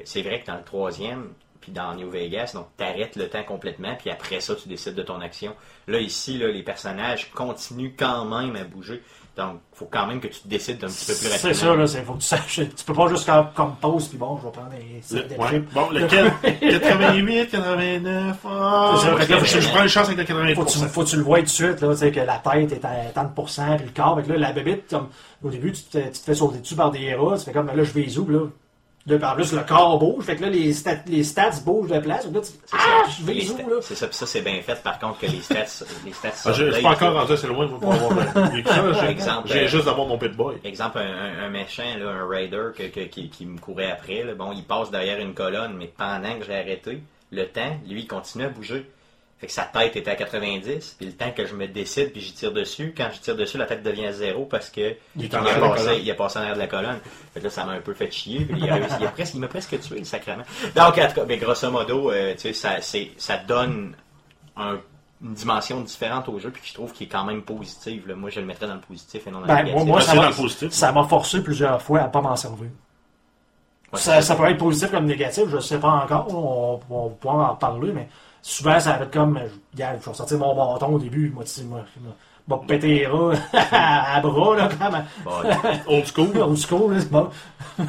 c'est 0.05 0.22
vrai 0.22 0.41
que 0.41 0.47
dans 0.47 0.57
le 0.57 0.63
troisième, 0.63 1.34
puis 1.61 1.72
dans 1.72 1.93
New 1.93 2.09
Vegas, 2.09 2.51
donc 2.53 2.67
t'arrêtes 2.78 3.15
le 3.15 3.30
temps 3.30 3.43
complètement, 3.43 3.95
puis 3.95 4.09
après 4.09 4.39
ça 4.39 4.55
tu 4.55 4.67
décides 4.70 4.95
de 4.95 5.03
ton 5.03 5.22
action. 5.22 5.55
Là 5.88 5.99
ici, 5.99 6.38
là, 6.38 6.47
les 6.47 6.63
personnages 6.63 7.30
continuent 7.32 7.93
quand 7.97 8.26
même 8.26 8.55
à 8.55 8.63
bouger. 8.63 9.03
Donc, 9.40 9.62
faut 9.74 9.88
quand 9.90 10.06
même 10.06 10.20
que 10.20 10.28
tu 10.28 10.42
te 10.42 10.48
décides 10.50 10.80
d'un 10.80 10.88
petit 10.88 11.06
peu 11.06 11.14
plus 11.14 11.28
rapidement. 11.30 11.54
C'est 11.54 11.54
ça, 11.54 11.74
là. 11.76 11.88
c'est- 11.88 12.02
Faut 12.04 12.14
que 12.14 12.20
tu 12.20 12.26
saches. 12.26 12.60
Tu 12.76 12.84
peux 12.86 12.94
pas 12.94 13.08
juste 13.08 13.26
comme, 13.26 13.48
comme 13.56 13.76
pause, 13.78 14.10
puis 14.10 14.18
bon, 14.18 14.38
je 14.38 14.46
vais 14.48 14.52
prendre 14.52 14.70
des, 14.72 15.16
Le- 15.16 15.24
des 15.30 15.36
ouais. 15.36 15.64
Bon, 15.74 15.90
lequel? 15.92 16.34
88, 16.82 17.50
89, 17.50 18.38
oh, 18.44 18.50
C'est 18.98 19.06
ça, 19.06 19.12
moi, 19.12 19.20
fait 19.22 19.28
que 19.28 19.32
là, 19.32 19.40
je, 19.46 19.60
je 19.62 19.70
prends 19.70 19.84
une 19.84 19.88
chance 19.88 20.08
avec 20.10 20.18
le 20.18 20.24
88%. 20.26 20.56
Faut 20.56 20.64
que, 20.66 20.70
tu, 20.72 20.80
faut 20.90 21.04
que 21.04 21.10
tu 21.10 21.16
le 21.16 21.24
vois 21.24 21.38
tout 21.40 21.44
de 21.46 21.50
suite, 21.50 21.80
là, 21.82 21.88
tu 21.92 21.96
sais, 21.98 22.12
que 22.12 22.20
la 22.20 22.38
tête 22.38 22.72
est 22.74 22.84
à 22.86 22.90
tant 23.16 23.24
de 23.24 23.30
pourcents, 23.34 23.78
puis 23.78 23.86
le 23.86 23.92
corps. 23.94 24.18
Fait 24.18 24.24
que 24.28 24.34
là, 24.34 24.38
la 24.40 24.52
bébite, 24.52 24.90
comme, 24.90 25.08
au 25.42 25.50
début, 25.50 25.72
tu 25.72 25.84
te, 25.84 25.98
tu 26.00 26.12
te 26.12 26.18
fais 26.18 26.36
sauter 26.36 26.60
dessus 26.60 26.76
par 26.76 26.92
des 26.92 27.00
héros, 27.00 27.38
tu 27.38 27.46
fais 27.46 27.52
comme, 27.54 27.68
là, 27.68 27.74
je 27.84 27.92
vais 27.94 28.02
là? 28.04 28.46
Puis 29.08 29.18
en 29.24 29.34
plus, 29.36 29.54
le 29.54 29.62
corps 29.62 29.97
bouge, 29.97 30.24
fait 30.26 30.36
que 30.36 30.43
là, 30.43 30.50
les 30.50 30.72
stats, 30.74 30.97
les 31.08 31.24
stats 31.24 31.62
bougent 31.66 31.89
de 31.89 32.00
place. 32.00 32.28
Que 32.28 32.34
là, 32.34 32.41
tu 32.41 32.47
C'est 32.47 32.76
ah, 32.78 32.78
ça. 33.06 33.12
je 33.20 33.26
vais 33.26 33.34
Les 33.34 33.50
où, 33.50 33.58
là? 33.58 33.76
C'est 33.82 33.95
ça, 33.95 34.08
puis 34.08 34.16
ça 34.16 34.28
c'est 34.28 34.41
bien 34.41 34.62
fait 34.62 34.82
par 34.84 35.00
contre 35.00 35.20
que 35.20 35.26
les 35.26 35.41
stats, 35.41 35.86
les 36.06 36.14
stats 36.14 36.30
Ah, 36.45 36.52
je, 36.52 36.72
suis 36.72 36.84
pas 36.84 36.89
encore 36.89 37.14
rendu 37.14 37.34
assez 37.34 37.47
loin 37.47 37.68
pour 37.68 37.91
avoir 37.93 38.12
un- 38.12 38.52
j'ai- 38.56 38.64
ça, 39.20 39.43
euh, 39.50 39.68
juste 39.68 39.86
d'avoir 39.86 40.06
mon 40.08 40.18
Pit-Boy. 40.18 40.58
Exemple, 40.64 41.00
un, 41.00 41.02
un- 41.41 41.45
un 41.45 41.50
méchant, 41.50 41.84
là, 41.97 42.10
un 42.10 42.28
raider 42.28 42.68
que- 42.76 42.84
que- 42.88 43.06
qui, 43.06 43.30
qui 43.30 43.45
me 43.45 43.58
courait 43.58 43.89
après, 43.91 44.24
là, 44.24 44.36
bon, 44.36 44.52
il 44.52 44.64
passe 44.64 44.91
derrière 44.91 45.20
une 45.20 45.34
colonne, 45.34 45.76
mais 45.78 45.88
pendant 45.97 46.38
que 46.38 46.45
j'ai 46.45 46.56
arrêté, 46.56 47.02
le 47.32 47.45
temps, 47.47 47.78
lui, 47.88 48.02
il 48.02 48.08
continue 48.08 48.45
à 48.45 48.50
bouger. 48.50 48.86
Fait 49.40 49.48
que 49.48 49.54
sa 49.54 49.64
tête 49.64 49.96
était 49.96 50.12
à 50.12 50.16
90, 50.16 50.96
puis 50.98 51.06
le 51.08 51.14
temps 51.14 51.32
que 51.32 51.46
je 51.46 51.56
me 51.56 51.66
décide, 51.66 52.12
puis 52.12 52.20
j'y 52.20 52.34
tire 52.34 52.52
dessus, 52.52 52.94
quand 52.96 53.08
je 53.14 53.20
tire 53.22 53.38
dessus, 53.38 53.58
la 53.58 53.66
tête 53.66 53.82
devient 53.84 54.08
à 54.08 54.12
zéro 54.12 54.44
parce 54.46 54.70
que 54.70 54.96
Il 55.16 55.24
est 55.24 55.28
il, 55.28 55.36
a 55.36 55.42
passé, 55.60 56.00
il 56.04 56.12
a 56.12 56.14
passé 56.16 56.38
en 56.40 56.42
arrière 56.42 56.56
de 56.56 56.60
la 56.60 56.68
colonne. 56.68 57.00
Fait 57.34 57.40
que 57.40 57.46
là, 57.46 57.50
ça 57.50 57.64
m'a 57.64 57.72
un 57.72 57.80
peu 57.80 57.94
fait 57.94 58.12
chier. 58.12 58.42
puis 58.44 58.60
il, 58.60 58.70
a 58.70 58.76
réussi- 58.76 58.96
il 59.00 59.06
a 59.08 59.10
presque- 59.12 59.34
il 59.36 59.40
m'a 59.40 59.48
presque 59.48 59.80
tué, 59.80 60.00
le 60.00 60.04
sacrement. 60.04 60.44
Donc, 60.76 60.98
en 60.98 61.08
tout 61.08 61.14
cas, 61.14 61.26
mais 61.26 61.38
grosso 61.38 61.72
modo, 61.72 62.12
euh, 62.12 62.34
tu 62.34 62.40
sais, 62.42 62.54
ça, 62.54 62.82
c'est- 62.82 63.12
ça 63.18 63.38
donne 63.38 63.96
un- 64.58 64.80
une 65.22 65.34
dimension 65.34 65.80
différente 65.82 66.28
au 66.28 66.38
jeu, 66.40 66.50
puis 66.52 66.62
que 66.62 66.68
je 66.68 66.74
trouve 66.74 66.92
qu'il 66.92 67.08
est 67.08 67.10
quand 67.10 67.24
même 67.24 67.42
positive. 67.44 68.08
là. 68.10 68.16
Moi, 68.16 68.30
je 68.32 68.42
le 68.42 68.46
mettrais 68.46 68.68
dans 68.68 68.74
le 68.76 68.82
positif 68.82 69.26
et 69.26 69.32
non 69.32 69.40
dans 69.40 69.44
le 69.44 69.48
Ben, 69.48 69.56
négatif. 69.64 69.76
moi, 69.76 69.84
moi, 69.86 70.00
Ben, 70.00 70.06
ça 70.06 70.16
m'a- 70.16 70.22
dans 70.24 70.30
le 70.30 70.36
positif. 70.36 70.72
ça 70.74 70.92
m'a 70.92 71.04
forcé 71.06 71.42
plusieurs 71.44 71.82
fois 71.82 72.02
à 72.02 72.08
pas 72.10 72.20
m'en 72.22 72.36
servir. 72.36 72.68
Ouais, 73.94 74.00
Ça, 74.00 74.22
ça 74.22 74.36
peut 74.36 74.46
être 74.50 74.58
positif 74.58 74.92
comme 74.92 75.06
négatif, 75.06 75.46
je 75.50 75.60
sais 75.60 75.80
pas 75.80 75.88
encore, 75.90 76.28
on, 76.34 76.80
on 76.90 77.10
pourra 77.10 77.36
en 77.50 77.54
reparler, 77.54 77.92
mais 77.92 78.08
souvent 78.42 78.80
ça 78.80 78.94
va 78.98 79.04
être 79.06 79.12
comme, 79.12 79.38
je, 79.40 79.52
regarde, 79.76 80.00
je 80.04 80.10
vais 80.10 80.16
sortir 80.16 80.38
mon 80.40 80.56
bâton 80.56 80.94
au 80.96 81.00
début, 81.00 81.30
moi, 81.30 81.44
tu 81.44 81.50
sais, 81.52 81.64
moi, 81.64 81.84
je 81.96 82.00
vais 82.56 82.62
péter 82.68 82.88
les 83.00 83.08
rats 83.08 83.34
à 83.72 84.20
bras, 84.22 84.56
là, 84.56 84.70
quand 84.80 84.92
même. 84.92 85.06
Bon, 85.24 85.32
Old 85.88 86.06
school. 86.08 86.38
Au 86.42 86.56
school, 86.56 86.94
là, 86.94 87.00
c'est 87.00 87.12
bon. 87.12 87.30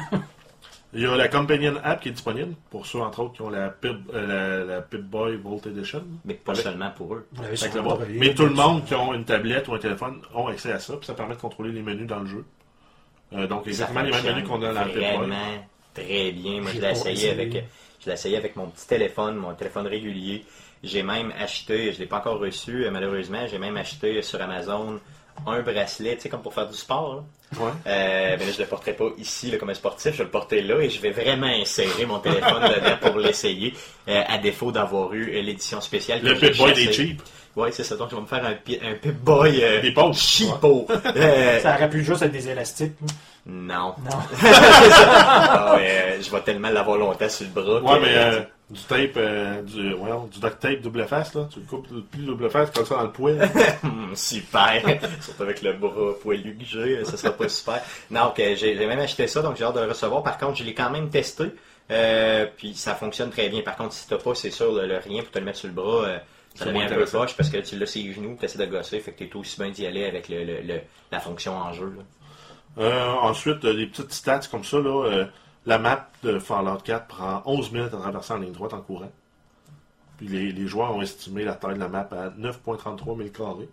Il 0.93 0.99
y 1.03 1.05
a 1.05 1.15
la 1.15 1.29
Companion 1.29 1.75
App 1.85 2.01
qui 2.01 2.09
est 2.09 2.11
disponible 2.11 2.53
pour 2.69 2.85
ceux, 2.85 2.99
entre 2.99 3.21
autres, 3.21 3.33
qui 3.35 3.41
ont 3.41 3.49
la 3.49 3.69
Pip, 3.69 3.95
euh, 4.13 4.65
la, 4.65 4.75
la 4.75 4.81
Pip-Boy 4.81 5.37
Volt 5.37 5.65
Edition. 5.67 6.03
mais 6.25 6.33
pas 6.33 6.51
Avec- 6.51 6.63
seulement 6.65 6.89
pour 6.91 7.15
eux. 7.15 7.25
Mais 8.09 8.33
tout 8.33 8.43
le 8.43 8.53
monde 8.53 8.83
qui 8.83 8.93
ont 8.93 9.13
une 9.13 9.23
tablette 9.23 9.69
ou 9.69 9.73
un 9.73 9.77
téléphone 9.79 10.19
ont 10.35 10.47
accès 10.47 10.73
à 10.73 10.79
ça, 10.79 10.97
puis 10.97 11.05
ça 11.07 11.13
permet 11.13 11.35
de 11.35 11.39
contrôler 11.39 11.71
les 11.71 11.81
menus 11.81 12.07
dans 12.07 12.19
le 12.19 12.25
jeu. 12.25 12.45
Euh, 13.31 13.47
donc, 13.47 13.67
exactement 13.67 14.01
les 14.01 14.11
mêmes 14.11 14.25
menus 14.35 14.45
qu'on 14.45 14.61
a 14.63 14.73
dans 14.73 14.81
la 14.81 14.85
Pip-Boy. 14.85 15.15
Vraiment 15.17 15.35
très 15.93 16.31
bien. 16.33 16.61
Moi, 16.61 16.71
je 16.75 16.81
l'ai 16.81 16.89
essayé. 16.91 17.29
avec, 17.31 17.65
je 18.01 18.07
l'ai 18.07 18.13
essayé 18.13 18.37
avec 18.37 18.55
mon 18.55 18.67
petit 18.67 18.87
téléphone, 18.87 19.35
mon 19.35 19.53
téléphone 19.53 19.87
régulier. 19.87 20.45
J'ai 20.83 21.03
même 21.03 21.31
acheté, 21.39 21.93
je 21.93 21.99
l'ai 21.99 22.07
pas 22.07 22.17
encore 22.17 22.39
reçu, 22.39 22.85
euh, 22.85 22.91
malheureusement, 22.91 23.45
j'ai 23.47 23.59
même 23.59 23.77
acheté 23.77 24.21
sur 24.21 24.41
Amazon 24.41 24.99
un 25.47 25.61
bracelet, 25.61 26.15
tu 26.15 26.23
sais, 26.23 26.29
comme 26.29 26.41
pour 26.41 26.53
faire 26.53 26.67
du 26.67 26.77
sport. 26.77 27.15
là. 27.15 27.59
Ouais. 27.59 27.71
Euh, 27.87 28.35
mais 28.39 28.45
là, 28.45 28.51
je 28.51 28.61
le 28.61 28.67
porterai 28.67 28.93
pas 28.93 29.09
ici 29.17 29.51
là, 29.51 29.57
comme 29.57 29.69
un 29.69 29.73
sportif, 29.73 30.13
je 30.13 30.19
vais 30.19 30.23
le 30.23 30.29
porter 30.29 30.61
là 30.61 30.79
et 30.79 30.89
je 30.89 31.01
vais 31.01 31.11
vraiment 31.11 31.47
insérer 31.47 32.05
mon 32.05 32.19
téléphone 32.19 32.61
dedans 32.75 32.97
pour 33.01 33.17
l'essayer, 33.17 33.73
euh, 34.07 34.23
à 34.27 34.37
défaut 34.37 34.71
d'avoir 34.71 35.13
eu 35.13 35.25
l'édition 35.41 35.81
spéciale. 35.81 36.21
Le 36.23 36.35
Pip-Boy 36.35 36.73
des 36.73 36.93
cheap. 36.93 37.21
Ouais, 37.55 37.71
c'est 37.71 37.83
ça. 37.83 37.95
Donc, 37.97 38.09
je 38.11 38.15
vais 38.15 38.21
me 38.21 38.27
faire 38.27 38.45
un, 38.45 38.53
pi- 38.53 38.79
un 38.81 38.93
Pip-Boy 38.95 39.63
euh, 39.63 39.81
Des 39.81 39.91
pauvres. 39.91 40.13
cheapo. 40.15 40.87
Euh, 40.89 41.59
Ça 41.59 41.75
aurait 41.75 41.89
pu 41.89 42.03
juste 42.03 42.21
être 42.21 42.31
des 42.31 42.47
élastiques. 42.49 42.93
là. 43.01 43.07
non. 43.47 43.93
Non. 44.03 44.17
Ah 44.43 45.75
ouais, 45.75 45.89
euh, 45.89 46.21
je 46.21 46.29
vais 46.31 46.41
tellement 46.41 46.69
l'avoir 46.69 46.97
longtemps 46.97 47.29
sur 47.29 47.45
le 47.45 47.51
bras. 47.61 47.81
Ouais, 47.81 47.99
que- 47.99 48.05
mais 48.05 48.15
euh, 48.17 48.41
du 48.69 48.81
tape, 48.81 49.17
euh, 49.17 49.61
du, 49.63 49.93
voyons, 49.93 50.25
du 50.31 50.39
duct 50.39 50.59
tape 50.59 50.81
double 50.81 51.05
face, 51.07 51.33
là. 51.33 51.47
Tu 51.51 51.59
le 51.59 51.65
coupes 51.65 51.87
plus 52.09 52.23
double 52.23 52.49
face, 52.49 52.71
comme 52.71 52.85
ça 52.85 52.95
dans 52.95 53.03
le 53.03 53.11
poêle. 53.11 53.49
Hum, 53.83 54.11
super. 54.15 54.81
Surtout 55.21 55.43
avec 55.43 55.61
le 55.61 55.73
bras 55.73 56.13
poilu 56.21 56.55
que 56.57 56.65
j'ai, 56.65 57.03
ça 57.05 57.17
sera 57.17 57.33
pas 57.33 57.49
super. 57.49 57.81
Non, 58.11 58.25
ok, 58.27 58.37
j'ai 58.37 58.55
j'ai 58.77 58.85
même 58.85 58.99
acheté 58.99 59.27
ça, 59.27 59.41
donc 59.41 59.57
j'ai 59.57 59.63
hâte 59.63 59.75
de 59.75 59.79
le 59.81 59.87
recevoir. 59.89 60.21
Par 60.23 60.37
contre, 60.37 60.57
je 60.57 60.63
l'ai 60.63 60.73
quand 60.73 60.89
même 60.89 61.09
testé. 61.09 61.45
euh, 61.91 62.45
puis 62.57 62.73
ça 62.75 62.93
fonctionne 62.95 63.29
très 63.31 63.49
bien. 63.49 63.61
Par 63.61 63.75
contre, 63.75 63.93
si 63.93 64.07
t'as 64.07 64.17
pas, 64.17 64.35
c'est 64.35 64.51
sûr, 64.51 64.71
le, 64.73 64.85
le 64.87 64.97
rien 64.99 65.23
pour 65.23 65.31
te 65.31 65.39
le 65.39 65.45
mettre 65.45 65.57
sur 65.57 65.67
le 65.67 65.73
bras, 65.73 66.03
euh, 66.05 66.17
ça 66.55 66.65
C'est 66.65 66.65
devient 66.65 66.77
moins 66.79 66.85
un 66.91 66.95
peu 66.95 67.05
poche 67.05 67.35
parce 67.37 67.49
que 67.49 67.57
tu 67.57 67.77
l'as 67.77 67.85
sur 67.85 68.03
les 68.03 68.13
genoux, 68.13 68.35
tu 68.39 68.45
essaies 68.45 68.57
de 68.65 68.65
gosser, 68.71 68.99
fait 68.99 69.11
que 69.13 69.23
t'es 69.23 69.35
aussi 69.35 69.59
bien 69.59 69.71
d'y 69.71 69.85
aller 69.85 70.05
avec 70.05 70.29
le, 70.29 70.43
le- 70.43 70.61
le- 70.61 70.81
la 71.11 71.19
fonction 71.19 71.53
en 71.57 71.71
jeu. 71.73 71.93
là. 71.97 72.03
Euh, 72.83 73.07
ensuite, 73.21 73.63
euh, 73.65 73.73
des 73.75 73.87
petites 73.87 74.11
stats 74.13 74.41
comme 74.49 74.63
ça, 74.63 74.77
là. 74.79 75.05
euh, 75.05 75.25
la 75.65 75.77
map 75.77 76.09
de 76.23 76.39
Fallout 76.39 76.77
4 76.83 77.07
prend 77.07 77.41
11 77.45 77.71
minutes 77.71 77.93
à 77.93 77.97
traverser 77.97 78.33
en 78.33 78.37
ligne 78.37 78.51
droite 78.53 78.73
en 78.73 78.81
courant. 78.81 79.11
Puis 80.17 80.27
les, 80.27 80.51
les 80.51 80.67
joueurs 80.67 80.95
ont 80.95 81.01
estimé 81.01 81.43
la 81.43 81.53
taille 81.55 81.75
de 81.75 81.79
la 81.79 81.87
map 81.87 82.07
à 82.11 82.29
9,33 82.29 83.17
000 83.17 83.29
carrés. 83.29 83.69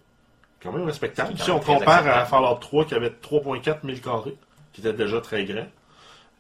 Quand 0.63 0.73
même 0.73 0.85
respectable. 0.87 1.39
Si 1.39 1.51
on 1.51 1.61
compare 1.61 2.07
à. 2.09 2.25
Fallout 2.25 2.57
3 2.61 2.85
qui 2.87 2.95
avait 2.95 3.11
3,4 3.11 3.77
000 3.85 3.99
carrés, 4.03 4.37
qui 4.73 4.81
était 4.81 4.93
déjà 4.93 5.21
très 5.21 5.45
grand. 5.45 5.67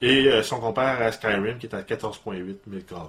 Et 0.01 0.26
euh, 0.26 0.43
si 0.43 0.53
on 0.55 0.61
compare 0.61 1.01
à 1.01 1.12
Skyrim, 1.12 1.59
qui 1.59 1.66
est 1.66 1.74
à 1.74 1.82
14,8 1.82 2.57
000 2.68 2.82
carrés. 2.89 3.03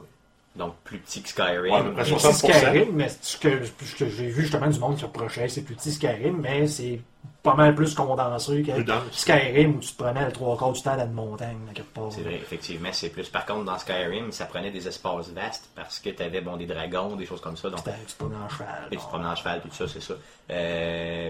Donc, 0.59 0.75
plus 0.83 0.99
petit 0.99 1.23
que 1.23 1.29
Skyrim. 1.29 1.95
Ouais, 1.95 2.03
C'est 2.03 2.11
60%. 2.11 2.33
Skyrim, 2.33 2.89
mais 2.91 3.07
ce 3.21 3.37
que, 3.37 3.63
ce 3.63 3.95
que 3.95 4.09
j'ai 4.09 4.27
vu 4.27 4.41
justement 4.41 4.67
du 4.67 4.77
monde 4.77 4.97
qui 4.97 5.05
reprochait, 5.05 5.47
c'est 5.47 5.61
plus 5.61 5.73
petit 5.73 5.93
Skyrim, 5.93 6.37
mais 6.41 6.67
c'est 6.67 6.99
pas 7.41 7.55
mal 7.55 7.73
plus 7.73 7.95
condensé 7.95 8.61
que 8.61 8.73
Plus. 8.73 8.93
Skyrim 9.13 9.77
où 9.77 9.79
tu 9.79 9.93
te 9.93 10.03
prenais 10.03 10.25
le 10.25 10.33
trois 10.33 10.57
quarts 10.57 10.73
du 10.73 10.81
temps 10.81 10.97
dans 10.97 11.05
une 11.05 11.13
montagne, 11.13 11.57
à 11.71 11.73
quelque 11.73 11.93
part. 11.93 12.11
C'est 12.11 12.23
vrai, 12.23 12.35
effectivement, 12.35 12.89
c'est 12.91 13.07
plus. 13.07 13.29
Par 13.29 13.45
contre, 13.45 13.63
dans 13.63 13.77
Skyrim, 13.77 14.33
ça 14.33 14.45
prenait 14.45 14.71
des 14.71 14.85
espaces 14.85 15.29
vastes 15.29 15.69
parce 15.73 15.99
que 15.99 16.09
tu 16.09 16.21
avais 16.21 16.41
bon, 16.41 16.57
des 16.57 16.65
dragons, 16.65 17.15
des 17.15 17.25
choses 17.25 17.39
comme 17.39 17.55
ça. 17.55 17.69
Donc, 17.69 17.81
Tu 17.85 18.13
te 18.13 18.23
prenais 18.23 18.35
en 18.35 18.49
cheval. 18.49 18.87
Et 18.91 18.97
tu 18.97 19.01
te 19.01 19.07
promènes 19.07 19.27
en 19.27 19.35
cheval, 19.35 19.61
tout 19.61 19.69
ça, 19.71 19.87
c'est 19.87 20.01
ça. 20.01 20.15
Euh, 20.51 21.29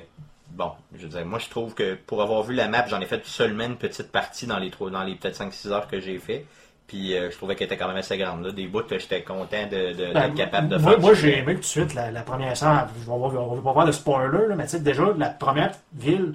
bon, 0.49 0.71
je 0.95 1.03
veux 1.03 1.09
dire, 1.09 1.25
moi 1.25 1.38
je 1.38 1.49
trouve 1.49 1.75
que 1.75 1.93
pour 1.93 2.23
avoir 2.23 2.41
vu 2.41 2.55
la 2.55 2.67
map, 2.67 2.88
j'en 2.88 2.99
ai 2.99 3.05
fait 3.05 3.23
seulement 3.27 3.65
une 3.65 3.77
petite 3.77 4.11
partie 4.11 4.47
dans 4.47 4.57
les 4.57 4.71
trois, 4.71 4.89
dans 4.89 5.03
les 5.03 5.13
peut-être 5.15 5.39
5-6 5.39 5.67
heures 5.67 5.88
que 5.88 5.99
j'ai 5.99 6.17
fait. 6.17 6.45
Puis 6.89 7.15
euh, 7.15 7.31
je 7.31 7.37
trouvais 7.37 7.55
qu'elle 7.55 7.67
était 7.67 7.77
quand 7.77 7.87
même 7.87 7.95
assez 7.97 8.17
grande. 8.17 8.43
Là. 8.43 8.51
Des 8.51 8.67
bouts, 8.67 8.81
que 8.81 8.99
j'étais 8.99 9.21
content 9.21 9.65
de, 9.71 9.93
de- 9.93 10.13
Ben, 10.13 10.25
d'être 10.27 10.35
capable 10.35 10.67
de 10.67 10.77
moi, 10.77 10.91
faire. 10.91 10.99
moi, 10.99 11.13
j'ai 11.13 11.37
aimé 11.37 11.53
tout 11.55 11.61
de 11.61 11.65
suite 11.65 11.93
la, 11.93 12.11
la 12.11 12.21
première 12.23 12.57
scène. 12.57 12.81
Je 12.99 13.05
vais 13.07 13.13
avoir- 13.13 13.33
On 13.49 13.55
va 13.55 13.61
pas 13.61 13.71
voir 13.73 13.85
de 13.85 13.91
spoiler, 13.93 14.47
là, 14.49 14.55
mais 14.57 14.63
tu 14.65 14.71
sais, 14.71 14.79
déjà, 14.81 15.03
la 15.17 15.29
première 15.29 15.71
ville, 15.93 16.33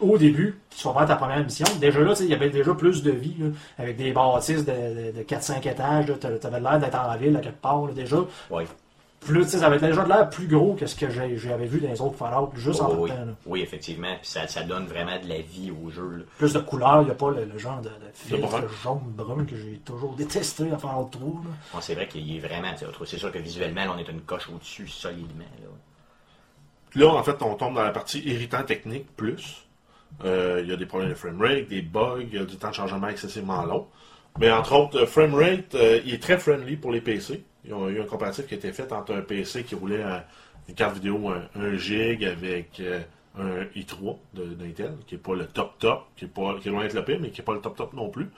au 0.00 0.18
début, 0.18 0.58
tu 0.76 0.84
vas 0.88 0.94
faire 0.94 1.06
ta 1.06 1.16
première 1.16 1.44
mission. 1.44 1.66
Déjà 1.80 2.00
là, 2.00 2.14
tu 2.16 2.24
il 2.24 2.30
y 2.30 2.34
avait 2.34 2.50
déjà 2.50 2.74
plus 2.74 3.02
de 3.04 3.10
vie, 3.12 3.36
là, 3.38 3.46
avec 3.78 3.96
des 3.96 4.10
bâtisses 4.12 4.64
de, 4.64 4.72
de, 4.72 5.18
de 5.18 5.22
4-5 5.22 5.68
étages. 5.68 6.08
là. 6.08 6.14
T'a- 6.18 6.38
T'avais 6.38 6.58
l'air 6.60 6.80
d'être 6.80 6.98
en 6.98 7.16
ville, 7.16 7.36
à 7.36 7.40
quelque 7.40 7.60
part, 7.60 7.86
là, 7.86 7.92
déjà. 7.92 8.16
Oui. 8.50 8.64
Plus, 9.24 9.44
tu 9.44 9.50
sais, 9.50 9.58
ça 9.58 9.66
avait 9.66 9.78
déjà 9.78 10.02
de 10.02 10.08
l'air 10.08 10.28
plus 10.30 10.48
gros 10.48 10.74
que 10.74 10.84
ce 10.86 10.96
que 10.96 11.08
j'avais 11.08 11.66
vu 11.66 11.80
dans 11.80 11.88
les 11.88 12.00
autres 12.00 12.16
Fallout, 12.16 12.50
juste 12.56 12.80
en 12.80 12.88
Oh, 12.88 12.92
même 12.94 13.00
oui. 13.02 13.10
temps. 13.10 13.16
là. 13.24 13.32
oui, 13.46 13.60
effectivement. 13.62 14.14
Puis 14.20 14.28
ça, 14.30 14.48
ça 14.48 14.64
donne 14.64 14.86
vraiment 14.86 15.16
de 15.22 15.28
la 15.28 15.40
vie 15.40 15.70
au 15.70 15.90
jeu. 15.90 16.08
là. 16.18 16.24
Plus 16.38 16.52
de 16.52 16.58
couleurs, 16.58 17.02
il 17.02 17.04
n'y 17.04 17.10
a 17.12 17.14
pas 17.14 17.30
le, 17.30 17.44
le 17.44 17.56
genre 17.58 17.80
de, 17.80 17.88
de 17.88 17.94
filtre 18.12 18.48
brun. 18.48 18.62
jaune-brun 18.82 19.44
que 19.44 19.54
j'ai 19.56 19.80
toujours 19.84 20.14
détesté 20.14 20.70
à 20.72 20.76
Fallout 20.78 21.08
3. 21.12 21.20
là. 21.22 21.50
Bon, 21.72 21.80
c'est 21.80 21.94
vrai 21.94 22.08
qu'il 22.08 22.36
est 22.36 22.40
vraiment. 22.40 22.72
C'est 23.06 23.18
sûr 23.18 23.30
que 23.30 23.38
visuellement, 23.38 23.84
là, 23.84 23.92
on 23.94 23.98
est 23.98 24.08
une 24.08 24.22
coche 24.22 24.48
au-dessus 24.52 24.88
solidement. 24.88 25.44
Là. 25.60 25.68
Puis 26.90 27.00
là, 27.00 27.08
en 27.14 27.22
fait, 27.22 27.40
on 27.42 27.54
tombe 27.54 27.74
dans 27.76 27.84
la 27.84 27.90
partie 27.92 28.20
irritant 28.20 28.64
technique 28.64 29.06
plus. 29.16 29.66
Euh, 30.24 30.60
Il 30.62 30.68
y 30.68 30.72
a 30.72 30.76
des 30.76 30.84
problèmes 30.84 31.10
de 31.10 31.14
framerate, 31.14 31.68
des 31.68 31.80
bugs, 31.80 32.20
il 32.20 32.34
y 32.34 32.38
a 32.38 32.44
du 32.44 32.56
temps 32.56 32.68
de 32.70 32.74
chargement 32.74 33.08
excessivement 33.08 33.64
long. 33.64 33.86
Mais 34.38 34.50
entre 34.50 34.74
autres, 34.74 34.98
le 35.00 35.06
framerate, 35.06 35.74
euh, 35.74 36.00
il 36.04 36.12
est 36.14 36.22
très 36.22 36.38
friendly 36.38 36.76
pour 36.76 36.90
les 36.90 37.00
PC. 37.00 37.44
Ils 37.64 37.74
ont 37.74 37.88
eu 37.88 38.00
un 38.00 38.04
comparatif 38.04 38.46
qui 38.46 38.54
a 38.54 38.56
été 38.56 38.72
fait 38.72 38.92
entre 38.92 39.14
un 39.14 39.20
PC 39.20 39.64
qui 39.64 39.74
roulait 39.74 40.02
à 40.02 40.26
une 40.68 40.74
carte 40.74 40.94
vidéo 40.94 41.30
1, 41.54 41.76
gig 41.76 42.24
avec 42.24 42.80
euh, 42.80 43.00
un 43.38 43.64
i3 43.76 44.16
de- 44.34 44.54
d'Intel, 44.54 44.94
qui 45.06 45.14
n'est 45.14 45.20
pas 45.20 45.34
le 45.34 45.46
top 45.46 45.78
top, 45.78 46.06
qui 46.16 46.24
est, 46.24 46.28
pas, 46.28 46.56
qui 46.60 46.68
est 46.68 46.70
loin 46.70 46.82
d'être 46.82 46.94
le 46.94 47.04
pire, 47.04 47.18
mais 47.20 47.30
qui 47.30 47.40
n'est 47.40 47.44
pas 47.44 47.54
le 47.54 47.60
top 47.60 47.76
top 47.76 47.92
non 47.92 48.08
plus. 48.08 48.28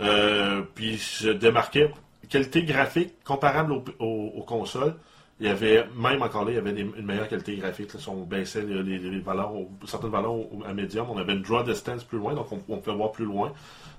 Euh, 0.00 0.62
puis 0.74 0.98
se 0.98 1.28
démarquait 1.28 1.90
qualité 2.28 2.64
graphique 2.64 3.12
comparable 3.24 3.72
aux, 3.98 4.44
consoles. 4.46 4.94
Il 5.38 5.46
y 5.46 5.50
avait, 5.50 5.86
même 5.94 6.22
encore 6.22 6.44
là, 6.44 6.52
il 6.52 6.54
y 6.54 6.58
avait 6.58 6.70
une 6.70 7.04
meilleure 7.04 7.28
qualité 7.28 7.56
graphique. 7.56 7.92
Là, 7.92 8.00
si 8.00 8.08
on 8.08 8.22
baissait 8.22 8.62
les, 8.62 9.20
valeurs, 9.20 9.52
certaines 9.86 10.10
valeurs 10.10 10.34
à 10.66 10.72
médium, 10.72 11.06
on 11.10 11.18
avait 11.18 11.34
une 11.34 11.42
draw 11.42 11.62
distance 11.62 12.04
plus 12.04 12.18
loin, 12.18 12.34
donc 12.34 12.50
on, 12.52 12.60
on 12.68 12.78
pouvait 12.78 12.96
voir 12.96 13.12
plus 13.12 13.26
loin. 13.26 13.52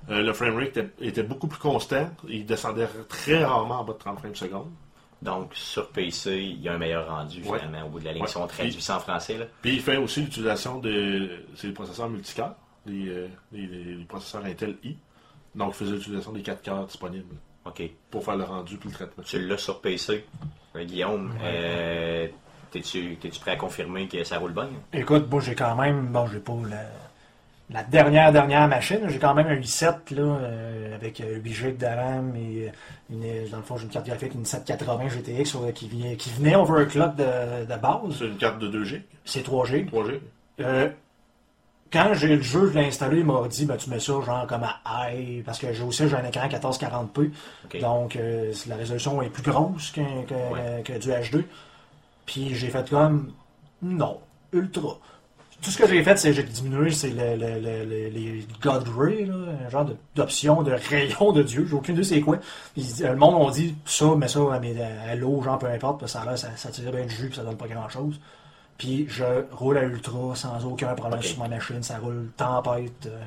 Euh, 0.09 0.21
le 0.21 0.33
framerate 0.33 0.77
était, 0.77 0.89
était 1.01 1.23
beaucoup 1.23 1.47
plus 1.47 1.59
constant. 1.59 2.09
Il 2.27 2.45
descendait 2.45 2.87
très 3.09 3.43
rarement 3.43 3.81
en 3.81 3.83
bas 3.83 3.93
de 3.93 3.97
30 3.99 4.19
frames 4.19 4.35
secondes. 4.35 4.69
Donc, 5.21 5.51
sur 5.55 5.89
PC, 5.89 6.37
il 6.37 6.61
y 6.61 6.69
a 6.69 6.73
un 6.73 6.77
meilleur 6.77 7.07
rendu 7.09 7.41
Ouais. 7.43 7.57
finalement 7.59 7.87
au 7.87 7.89
bout 7.89 7.99
de 7.99 8.05
la 8.05 8.13
ligne. 8.13 8.21
Ouais. 8.21 8.27
Si 8.27 8.37
on 8.37 8.45
traduit 8.47 8.81
ça 8.81 8.97
en 8.97 8.99
français, 8.99 9.37
là. 9.37 9.45
Puis 9.61 9.73
il 9.73 9.81
fait 9.81 9.97
aussi 9.97 10.21
l'utilisation 10.21 10.79
de 10.79 11.43
c'est 11.55 11.67
les 11.67 11.73
processeurs 11.73 12.07
multicœurs, 12.09 12.55
les, 12.85 13.07
euh, 13.09 13.27
les, 13.51 13.65
les- 13.65 13.95
les 13.95 14.05
processeurs 14.05 14.45
Intel 14.45 14.77
I. 14.83 14.95
Donc 15.55 15.69
il 15.73 15.77
faisait 15.77 15.93
l'utilisation 15.93 16.31
des 16.31 16.41
4 16.43 16.61
cœurs 16.61 16.85
disponibles 16.85 17.35
OK. 17.65 17.81
pour 18.11 18.23
faire 18.23 18.37
le 18.37 18.43
rendu 18.43 18.77
puis 18.77 18.89
le 18.89 18.95
traitement. 18.95 19.23
Tu 19.23 19.39
l'as 19.45 19.57
sur 19.57 19.81
PC. 19.81 20.23
Euh, 20.75 20.83
Guillaume, 20.85 21.33
euh, 21.41 22.27
t'es-tu 22.69 23.17
t'es-tu 23.17 23.39
prêt 23.39 23.51
à 23.51 23.55
confirmer 23.55 24.07
que 24.07 24.23
ça 24.23 24.37
roule 24.37 24.53
bien? 24.53 24.69
Écoute, 24.93 25.27
moi 25.31 25.41
j'ai 25.41 25.55
quand 25.55 25.75
même, 25.75 26.07
bon 26.09 26.27
j'ai 26.27 26.39
pas 26.39 26.53
la, 26.69 26.83
la 27.69 27.83
dernière 27.83 28.31
dernière 28.31 28.67
machine, 28.67 29.01
j'ai 29.09 29.19
quand 29.19 29.33
même 29.33 29.47
un 29.47 29.55
i7 29.59 30.13
là, 30.15 30.21
euh, 30.21 30.95
avec 30.95 31.19
euh, 31.19 31.35
8 31.43 31.53
GB 31.53 31.77
de 31.77 31.85
RAM 31.85 32.33
et 32.35 32.67
euh, 32.67 32.71
une, 33.09 33.49
dans 33.49 33.57
le 33.57 33.63
fond 33.63 33.75
j'ai 33.77 33.83
une 33.83 33.89
carte 33.89 34.05
graphique, 34.07 34.33
une 34.35 34.45
780 34.45 35.09
GTX 35.09 35.55
euh, 35.55 35.71
qui, 35.73 35.87
vient- 35.89 36.15
qui 36.15 36.29
venait 36.31 36.55
overclock 36.55 37.15
de, 37.17 37.65
de 37.65 37.79
base, 37.79 38.17
C'est 38.19 38.25
une 38.27 38.37
carte 38.37 38.59
de 38.59 38.67
2 38.69 38.83
G, 38.85 39.05
c'est 39.25 39.43
3 39.43 39.65
GB. 39.65 39.85
3 39.87 40.05
G. 40.05 40.21
Euh, 40.61 40.89
quand 41.91 42.13
j'ai 42.13 42.35
le 42.35 42.41
jeu, 42.41 42.69
je 42.71 42.77
l'ai 42.79 42.85
installé, 42.87 43.19
il 43.19 43.25
m'a 43.25 43.47
dit 43.47 43.65
ben, 43.65 43.75
tu 43.77 43.89
mets 43.89 43.99
ça 43.99 44.13
genre 44.21 44.45
comme 44.47 44.63
à 44.63 45.09
high, 45.11 45.43
parce 45.43 45.59
que 45.59 45.71
j'ai 45.73 45.83
aussi 45.83 46.07
j'ai 46.07 46.15
un 46.15 46.25
écran 46.25 46.47
1440p, 46.47 47.31
OK. 47.65 47.79
donc 47.81 48.15
euh, 48.15 48.53
la 48.67 48.75
résolution 48.77 49.21
est 49.21 49.29
plus 49.29 49.43
grosse 49.43 49.91
que, 49.91 50.01
Ouais. 50.01 50.83
que 50.85 50.93
du 50.97 51.09
HD. 51.09 51.43
Puis 52.25 52.55
j'ai 52.55 52.67
fait 52.69 52.89
comme 52.89 53.31
non, 53.81 54.19
ultra. 54.53 54.97
Tout 55.61 55.71
ce 55.71 55.77
que 55.79 55.87
j'ai 55.87 56.03
fait, 56.03 56.17
c'est 56.17 56.33
j'ai 56.33 56.43
diminué 56.43 56.91
c'est 56.91 57.09
le, 57.09 57.35
le- 57.35 57.59
le- 57.59 57.83
le- 57.85 58.09
les 58.09 58.47
God 58.61 58.87
Ray, 58.95 59.25
là, 59.25 59.33
un 59.65 59.69
genre 59.69 59.87
d'option 60.15 60.61
de, 60.61 60.71
rayon 60.71 61.31
de 61.31 61.41
Dieu. 61.43 61.65
J'ai 61.67 61.75
aucune 61.75 61.95
idée 61.95 62.03
c'est 62.03 62.21
quoi. 62.21 62.37
Ils- 62.75 63.03
le 63.03 63.15
monde 63.15 63.35
on 63.35 63.49
dit 63.49 63.75
ça, 63.85 64.05
mais 64.17 64.27
ça 64.27 64.39
à, 65.09 65.15
l'eau, 65.15 65.41
genre 65.41 65.57
peu 65.57 65.65
importe, 65.67 65.99
parce 65.99 66.13
que 66.13 66.19
ça, 66.19 66.37
ça, 66.37 66.49
ça 66.55 66.69
tire 66.69 66.91
bien 66.91 67.05
du 67.05 67.13
jus 67.13 67.27
puis 67.27 67.35
ça 67.37 67.43
donne 67.43 67.57
pas 67.57 67.67
grand 67.67 67.89
chose. 67.89 68.19
Puis 68.77 69.07
je 69.09 69.23
roule 69.51 69.77
à 69.79 69.83
ultra 69.83 70.35
sans 70.35 70.63
aucun 70.63 70.93
problème 70.93 71.21
sur 71.23 71.39
ma 71.39 71.47
machine, 71.47 71.81
ça 71.81 71.97
roule 71.97 72.29
tempête. 72.37 73.07
euh, 73.07 73.19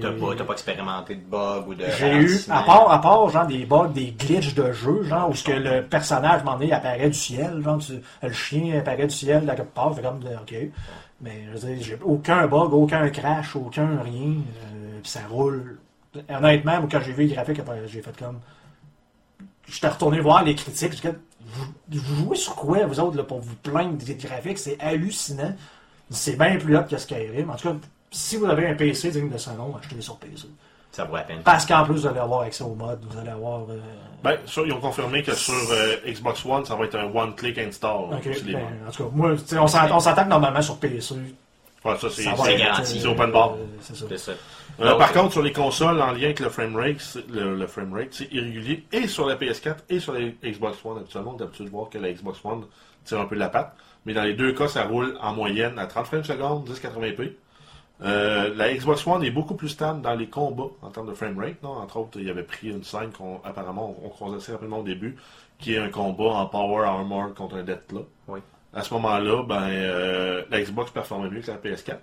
T'as 0.00 0.10
pas, 0.10 0.44
pas 0.44 0.52
expérimenté 0.54 1.14
de 1.14 1.20
bug 1.22 1.68
ou 1.68 1.74
de. 1.74 1.84
j'ai 1.98 2.12
eu, 2.16 2.40
à 2.50 2.62
part, 2.64 2.90
à 2.90 3.00
part, 3.00 3.28
genre, 3.30 3.46
des 3.46 3.64
bugs, 3.64 3.88
des 3.88 4.10
glitches 4.10 4.54
de 4.54 4.72
jeu, 4.72 5.04
genre, 5.04 5.30
où 5.30 5.34
ce 5.34 5.44
que 5.44 5.52
le 5.52 5.82
personnage, 5.84 6.32
à 6.32 6.40
un 6.40 6.44
moment 6.44 6.58
donné, 6.58 6.72
apparaît 6.72 7.08
du 7.08 7.14
ciel, 7.18 7.62
genre, 7.62 7.78
tu- 7.78 8.00
le 8.22 8.32
chien 8.32 8.78
apparaît 8.80 9.06
du 9.06 9.14
ciel, 9.14 9.44
là, 9.46 9.54
quelque 9.54 9.72
part, 9.72 9.94
fait 9.94 10.02
comme, 10.02 10.18
de- 10.20 10.28
ok. 10.28 10.54
Mais, 11.20 11.44
je 11.46 11.58
veux 11.58 11.74
dire, 11.74 11.84
j'ai 11.84 11.98
aucun 12.02 12.46
bug, 12.46 12.72
aucun 12.72 13.08
crash, 13.10 13.56
aucun 13.56 14.00
rien, 14.02 14.36
euh, 14.36 15.00
puis 15.02 15.10
ça 15.10 15.20
roule. 15.28 15.78
Honnêtement, 16.28 16.86
quand 16.90 17.00
j'ai 17.00 17.12
vu 17.12 17.24
les 17.24 17.34
graphiques, 17.34 17.58
après, 17.58 17.86
j'ai 17.88 18.02
fait 18.02 18.16
comme, 18.16 18.38
j'étais 19.66 19.88
retourné 19.88 20.20
voir 20.20 20.44
les 20.44 20.54
critiques, 20.54 20.92
j'ai 20.92 20.98
fait, 20.98 21.18
vous, 21.40 21.64
vous 21.90 22.24
jouez 22.24 22.36
sur 22.36 22.54
quoi, 22.54 22.86
vous 22.86 23.00
autres, 23.00 23.16
là, 23.16 23.24
pour 23.24 23.40
vous 23.40 23.56
plaindre 23.56 23.96
des 23.96 24.14
graphiques, 24.14 24.58
c'est 24.58 24.78
hallucinant. 24.80 25.54
C'est 26.10 26.36
bien 26.36 26.56
plus 26.56 26.76
hot 26.76 26.84
que 26.84 26.96
Skyrim. 26.96 27.50
En 27.50 27.56
tout 27.56 27.68
cas, 27.68 27.76
si 28.10 28.36
vous 28.36 28.46
avez 28.46 28.66
un 28.66 28.74
PC 28.74 29.10
digne 29.10 29.28
de 29.28 29.38
ce 29.38 29.50
nom, 29.50 29.76
achetez-le 29.76 30.00
sur 30.00 30.16
PC. 30.16 30.48
Ça 30.92 31.04
vaut 31.04 31.16
la 31.16 31.22
peine. 31.22 31.40
Parce 31.44 31.64
qu'en 31.66 31.84
plus, 31.84 31.94
vous 31.94 32.06
allez 32.06 32.18
avoir 32.18 32.40
accès 32.42 32.64
au 32.64 32.74
mode, 32.74 32.98
vous 33.08 33.18
allez 33.18 33.28
avoir. 33.30 33.60
euh, 33.70 33.78
Ben, 34.24 34.36
ça, 34.46 34.62
ils 34.64 34.72
ont 34.72 34.80
confirmé 34.80 35.22
que 35.22 35.34
sur 35.34 35.54
euh, 35.70 35.96
Xbox 36.06 36.44
One, 36.44 36.64
ça 36.64 36.74
va 36.74 36.84
être 36.86 36.96
un 36.96 37.04
one-click 37.14 37.58
install. 37.58 38.06
ben, 38.54 38.66
en 38.86 38.90
tout 38.90 39.04
cas, 39.04 39.10
moi, 39.12 39.32
on 39.60 39.66
s'attend 39.68 39.96
on 39.96 40.00
s'entend 40.00 40.24
que 40.24 40.28
normalement 40.30 40.62
sur 40.62 40.78
PC. 40.78 41.14
Ouais, 41.84 41.96
ça, 41.96 42.08
c'est 42.10 42.22
ça 42.24 42.30
va 42.34 42.44
c'est 42.44 42.56
garanti. 42.56 43.06
open 43.06 43.30
bar. 43.30 43.52
euh, 43.52 43.64
c'est 43.80 43.94
ça. 43.96 44.06
C'est 44.08 44.18
ça. 44.18 44.32
Euh, 44.80 44.88
Donc, 44.90 44.98
par 44.98 45.12
contre, 45.12 45.32
sur 45.32 45.42
les 45.42 45.52
consoles, 45.52 46.00
en 46.00 46.10
lien 46.12 46.24
avec 46.24 46.40
le 46.40 46.48
framerate, 46.48 46.96
c'est- 47.00 47.28
le, 47.30 47.54
le 47.54 47.66
framerate, 47.68 48.08
c'est 48.12 48.32
irrégulier 48.32 48.84
et 48.92 49.06
sur 49.06 49.26
la 49.26 49.36
PS4 49.36 49.76
et 49.88 50.00
sur 50.00 50.12
la 50.12 50.20
Xbox 50.42 50.78
One. 50.84 50.98
Habituellement, 50.98 51.32
on 51.34 51.36
a 51.36 51.40
l'habitude 51.44 51.66
de 51.66 51.70
voir 51.70 51.88
que 51.88 51.98
la 51.98 52.10
Xbox 52.12 52.40
One 52.44 52.64
tire 53.04 53.20
un 53.20 53.26
peu 53.26 53.36
de 53.36 53.40
la 53.40 53.48
patte. 53.48 53.74
Mais 54.06 54.14
dans 54.14 54.22
les 54.24 54.34
deux 54.34 54.52
cas, 54.52 54.66
ça 54.68 54.84
roule 54.84 55.16
en 55.20 55.32
moyenne 55.34 55.78
à 55.78 55.86
30 55.86 56.06
frames 56.06 56.24
secondes, 56.24 56.68
1080p. 56.68 57.32
Euh, 58.00 58.54
la 58.54 58.72
Xbox 58.72 59.04
One 59.06 59.24
est 59.24 59.30
beaucoup 59.30 59.54
plus 59.54 59.70
stable 59.70 60.02
dans 60.02 60.14
les 60.14 60.28
combats 60.28 60.70
en 60.82 60.90
termes 60.90 61.08
de 61.08 61.14
framerate. 61.14 61.64
Entre 61.64 61.96
autres, 61.96 62.20
il 62.20 62.26
y 62.26 62.30
avait 62.30 62.44
pris 62.44 62.68
une 62.68 62.84
scène 62.84 63.10
qu'on 63.10 63.40
apparemment 63.44 63.96
on, 64.02 64.06
on 64.06 64.08
croisait 64.08 64.36
assez 64.36 64.52
rapidement 64.52 64.78
au 64.78 64.84
début, 64.84 65.16
qui 65.58 65.74
est 65.74 65.78
un 65.78 65.88
combat 65.88 66.30
en 66.30 66.46
Power 66.46 66.86
Armor 66.86 67.34
contre 67.34 67.56
un 67.56 67.64
Deathclaw. 67.64 68.06
Oui. 68.28 68.40
À 68.72 68.82
ce 68.82 68.94
moment-là, 68.94 69.42
ben, 69.42 69.68
euh, 69.68 70.44
la 70.50 70.60
Xbox 70.60 70.90
performait 70.90 71.30
mieux 71.30 71.40
que 71.40 71.50
la 71.50 71.56
PS4. 71.56 71.96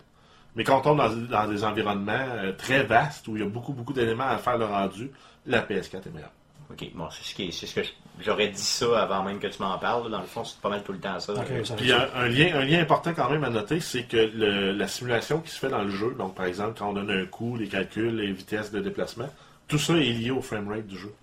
Mais 0.56 0.64
quand 0.64 0.80
on 0.80 0.82
tombe 0.82 0.98
dans, 0.98 1.10
dans 1.10 1.48
des 1.48 1.64
environnements 1.64 2.14
euh, 2.14 2.54
très 2.54 2.84
vastes 2.84 3.28
où 3.28 3.38
il 3.38 3.44
y 3.44 3.46
a 3.46 3.50
beaucoup, 3.50 3.74
beaucoup 3.74 3.94
d'éléments 3.94 4.28
à 4.28 4.38
faire 4.38 4.58
le 4.58 4.66
rendu, 4.66 5.12
la 5.46 5.62
PS4 5.62 6.08
est 6.08 6.14
meilleure. 6.14 6.32
Ok, 6.72 6.84
bon, 6.96 7.08
c'est 7.12 7.24
ce, 7.24 7.36
qui 7.36 7.44
est- 7.48 7.52
c'est 7.52 7.68
ce 7.68 7.76
que 7.76 7.84
je- 7.84 7.92
j'aurais 8.24 8.48
dit 8.48 8.62
ça 8.62 9.02
avant 9.04 9.22
même 9.24 9.40
que 9.40 9.48
tu 9.48 9.62
m'en 9.62 9.78
parles. 9.78 10.10
Dans 10.10 10.20
le 10.20 10.26
fond, 10.26 10.44
c'est 10.44 10.60
pas 10.60 10.70
mal 10.70 10.84
tout 10.84 10.94
le 10.94 11.00
temps 11.00 11.20
ça. 11.20 11.34
Puis 11.78 11.92
un, 11.92 12.08
un 12.16 12.28
lien, 12.28 12.56
un 12.56 12.66
lien 12.66 12.80
important 12.82 13.14
quand 13.16 13.30
même 13.30 13.44
à 13.44 13.50
noter, 13.50 13.80
c'est 13.80 14.04
que 14.04 14.18
le- 14.18 14.72
la 14.72 14.88
simulation 14.88 15.40
qui 15.42 15.52
se 15.52 15.60
fait 15.60 15.70
dans 15.70 15.84
le 15.84 15.90
jeu, 15.92 16.16
donc 16.18 16.34
par 16.36 16.46
exemple 16.48 16.76
quand 16.80 16.90
on 16.90 16.94
donne 16.94 17.12
un 17.12 17.26
coup, 17.28 17.56
les 17.56 17.68
calculs, 17.68 18.16
les 18.16 18.32
vitesses 18.32 18.72
de 18.72 18.80
déplacement, 18.80 19.30
tout 19.68 19.78
ça 19.78 19.94
est 19.94 20.00
lié 20.12 20.32
au 20.32 20.42
framerate 20.42 20.88
du 20.88 20.98
jeu. 20.98 21.14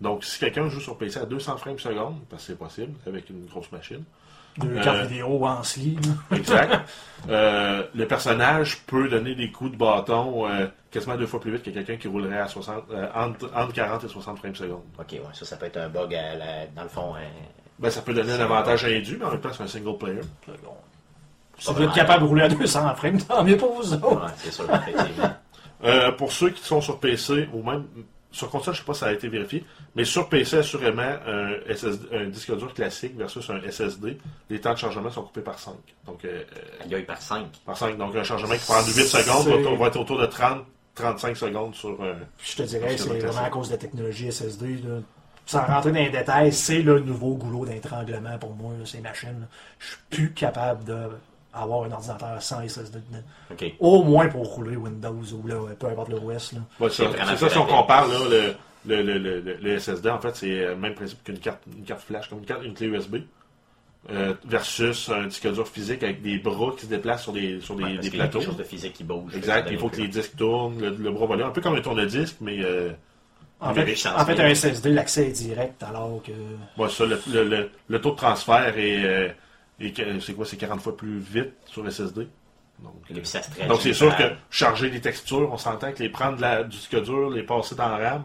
Donc 0.00 0.24
si 0.24 0.38
quelqu'un 0.38 0.68
joue 0.68 0.80
sur 0.80 0.96
PC 0.98 1.18
à 1.18 1.26
200 1.26 1.56
frames 1.58 1.78
secondes, 1.78 2.18
parce 2.30 2.42
que 2.42 2.52
c'est 2.52 2.58
possible 2.58 2.92
avec 3.06 3.28
une 3.30 3.44
grosse 3.46 3.70
machine, 3.72 4.02
Deux 4.58 4.76
Euh, 4.76 4.82
cartes 4.82 5.06
vidéo 5.06 5.44
en 5.46 5.62
sleeve. 5.62 5.98
Exact. 6.34 6.80
Euh, 7.30 7.84
le 7.94 8.04
personnage 8.08 8.80
peut 8.84 9.08
donner 9.08 9.36
des 9.36 9.52
coups 9.52 9.70
de 9.70 9.76
bâton 9.76 10.44
euh, 10.48 10.66
quasiment 10.90 11.14
deux 11.16 11.28
fois 11.28 11.38
plus 11.40 11.52
vite 11.52 11.62
que 11.62 11.70
quelqu'un 11.70 11.94
qui 11.94 12.08
roulerait 12.08 12.40
à 12.40 12.48
60, 12.48 12.82
euh, 12.90 13.06
entre, 13.14 13.48
entre 13.54 13.72
40 13.72 14.02
et 14.02 14.08
60 14.08 14.38
frames 14.40 14.56
secondes. 14.56 14.82
Ok, 14.98 15.12
ouais, 15.12 15.20
ça, 15.32 15.44
ça 15.44 15.56
peut 15.56 15.66
être 15.66 15.76
un 15.76 15.88
bug 15.88 16.12
à 16.16 16.34
la- 16.34 16.66
dans 16.74 16.82
le 16.82 16.88
fond. 16.88 17.14
hein. 17.14 17.20
Ben, 17.78 17.90
ça 17.90 18.02
peut 18.02 18.12
donner 18.12 18.32
un 18.32 18.40
avantage 18.40 18.84
indu, 18.86 19.18
mais 19.20 19.24
en 19.26 19.30
même 19.30 19.40
temps, 19.40 19.50
c'est 19.56 19.62
un 19.62 19.68
single 19.68 19.96
player. 19.98 20.20
Si 21.58 21.72
vous 21.72 21.82
êtes 21.82 21.92
capable 21.92 22.24
de 22.24 22.28
rouler 22.28 22.42
à 22.42 22.48
200 22.48 22.92
frames, 22.96 23.18
tant 23.28 23.44
mieux 23.44 23.56
pour 23.56 23.72
vous 23.74 23.94
autres. 23.94 24.16
Ouais, 24.24 24.30
c'est 24.38 24.50
sûr, 24.52 24.64
effectivement. 24.74 25.30
Euh, 25.84 26.10
pour 26.10 26.32
ceux 26.32 26.50
qui 26.50 26.64
sont 26.64 26.80
sur 26.80 26.98
PC, 26.98 27.48
ou 27.52 27.62
même 27.62 27.84
sur 28.32 28.50
console, 28.50 28.74
je 28.74 28.80
sais 28.80 28.84
pas 28.86 28.94
si 28.94 29.00
ça 29.00 29.06
a 29.06 29.12
été 29.12 29.28
vérifié, 29.28 29.64
mais 29.94 30.04
sur 30.04 30.28
PC, 30.28 30.58
assurément, 30.58 31.02
un, 31.26 31.52
SSD, 31.72 32.16
un 32.16 32.24
disque 32.26 32.56
dur 32.56 32.72
classique 32.74 33.16
versus 33.16 33.48
un 33.50 33.60
SSD, 33.70 34.18
les 34.50 34.60
temps 34.60 34.72
de 34.72 34.78
chargement 34.78 35.10
sont 35.10 35.22
coupés 35.22 35.42
par 35.42 35.58
5. 35.58 35.74
Donc, 36.06 36.24
euh, 36.24 36.42
Il 36.86 36.90
y 36.90 36.94
a 36.94 36.98
eu 36.98 37.04
par 37.04 37.20
5. 37.22 37.46
par 37.64 37.76
5. 37.76 37.96
Donc, 37.98 38.16
un 38.16 38.22
chargement 38.24 38.54
qui 38.54 38.64
prend 38.64 38.82
8 38.82 38.90
secondes 39.04 39.46
va, 39.64 39.76
va 39.76 39.86
être 39.86 40.00
autour 40.00 40.18
de 40.18 40.26
30, 40.26 40.64
35 40.94 41.36
secondes 41.36 41.74
sur. 41.74 42.02
euh, 42.02 42.14
Je 42.42 42.56
te 42.56 42.62
dirais, 42.62 42.96
c'est 42.96 43.08
vraiment 43.08 43.44
à 43.44 43.50
cause 43.50 43.68
de 43.68 43.72
la 43.74 43.78
technologie 43.78 44.30
SSD. 44.32 44.76
Là. 44.84 45.00
Sans 45.44 45.64
rentrer 45.64 45.90
dans 45.92 45.98
les 45.98 46.10
détails, 46.10 46.52
c'est 46.52 46.82
le 46.82 47.00
nouveau 47.00 47.34
goulot 47.34 47.66
d'étranglement 47.66 48.38
pour 48.38 48.54
moi, 48.54 48.72
là, 48.78 48.86
ces 48.86 49.00
machines. 49.00 49.40
là. 49.40 49.46
Je 49.78 49.86
suis 49.88 49.96
plus 50.10 50.32
capable 50.32 50.84
d'avoir 51.54 51.84
un 51.84 51.92
ordinateur 51.92 52.40
sans 52.42 52.66
SSD 52.66 52.98
dedans. 53.10 53.22
OK. 53.50 53.74
Au 53.80 54.02
moins 54.02 54.28
pour 54.28 54.46
rouler 54.54 54.76
Windows 54.76 55.22
ou 55.34 55.46
là, 55.46 55.56
peu 55.78 55.86
importe 55.88 56.08
l'OS. 56.10 56.52
là. 56.52 56.60
Ouais, 56.80 56.90
c'est 56.90 57.04
ça, 57.36 57.48
si 57.50 57.58
on 57.58 57.66
compare 57.66 58.08
là, 58.08 58.18
le, 58.30 58.54
le, 58.86 59.02
le, 59.02 59.18
le, 59.18 59.40
le- 59.40 59.56
le 59.56 59.78
SSD, 59.78 60.08
en 60.10 60.18
fait, 60.20 60.34
c'est 60.36 60.66
le 60.66 60.76
même 60.76 60.94
principe 60.94 61.22
qu'une 61.24 61.38
carte, 61.38 61.60
une 61.76 61.84
carte 61.84 62.02
flash, 62.02 62.28
comme 62.28 62.38
une, 62.38 62.44
carte, 62.46 62.62
une 62.64 62.74
clé 62.74 62.86
USB, 62.88 63.16
euh, 64.10 64.34
versus 64.44 65.08
un 65.10 65.26
disque 65.28 65.46
dur 65.52 65.68
physique 65.68 66.02
avec 66.02 66.22
des 66.22 66.38
bras 66.38 66.72
qui 66.76 66.86
se 66.86 66.90
déplacent 66.90 67.22
sur 67.22 67.32
des, 67.32 67.60
sur 67.60 67.76
des, 67.76 67.84
Ouais, 67.84 67.90
parce 67.94 68.02
des 68.04 68.10
qu'il 68.10 68.18
y 68.18 68.22
a 68.22 68.24
plateaux. 68.24 68.38
quelque 68.40 68.48
chose 68.48 68.58
de 68.58 68.64
physique 68.64 68.92
qui 68.94 69.04
bouge. 69.04 69.36
Exact, 69.36 69.68
il 69.70 69.78
faut 69.78 69.88
que 69.88 70.00
les 70.00 70.08
disques 70.08 70.34
tournent, 70.36 70.80
le, 70.80 70.90
le 70.90 71.10
bras 71.12 71.26
va 71.26 71.36
là, 71.36 71.46
un 71.46 71.50
peu 71.50 71.60
comme 71.60 71.74
un 71.76 71.80
tourne-disque, 71.80 72.36
mais 72.40 72.58
euh, 72.64 72.90
En 73.60 73.72
fait, 73.72 73.82
en 74.16 74.24
fait, 74.24 74.40
un 74.40 74.52
SSD, 74.54 74.90
l'accès 74.90 75.28
est 75.28 75.32
direct, 75.32 75.80
alors 75.84 76.20
que. 76.26 76.32
ouais, 76.82 76.88
ça, 76.88 77.04
le, 77.06 77.20
le, 77.32 77.44
le, 77.44 77.70
le 77.86 78.00
taux 78.00 78.10
de 78.10 78.16
transfert 78.16 78.76
est, 78.76 79.04
euh, 79.04 79.28
que- 79.90 80.20
c'est 80.20 80.34
quoi, 80.34 80.46
c'est 80.46 80.56
40 80.56 80.80
fois 80.80 80.96
plus 80.96 81.18
vite 81.18 81.52
sur 81.66 81.84
SSD. 81.90 82.28
Donc, 82.78 82.94
Et 83.10 83.80
c'est 83.80 83.92
sûr 83.92 84.16
que 84.16 84.24
charger 84.50 84.90
des 84.90 85.00
textures, 85.00 85.52
on 85.52 85.56
s'entend 85.56 85.92
que 85.92 86.02
les 86.02 86.08
prendre 86.08 86.36
de 86.36 86.42
la, 86.42 86.62
du 86.64 86.76
disque 86.76 87.00
dur, 87.02 87.30
les 87.30 87.42
passer 87.42 87.74
dans 87.74 87.88
la 87.88 88.10
RAM, 88.10 88.24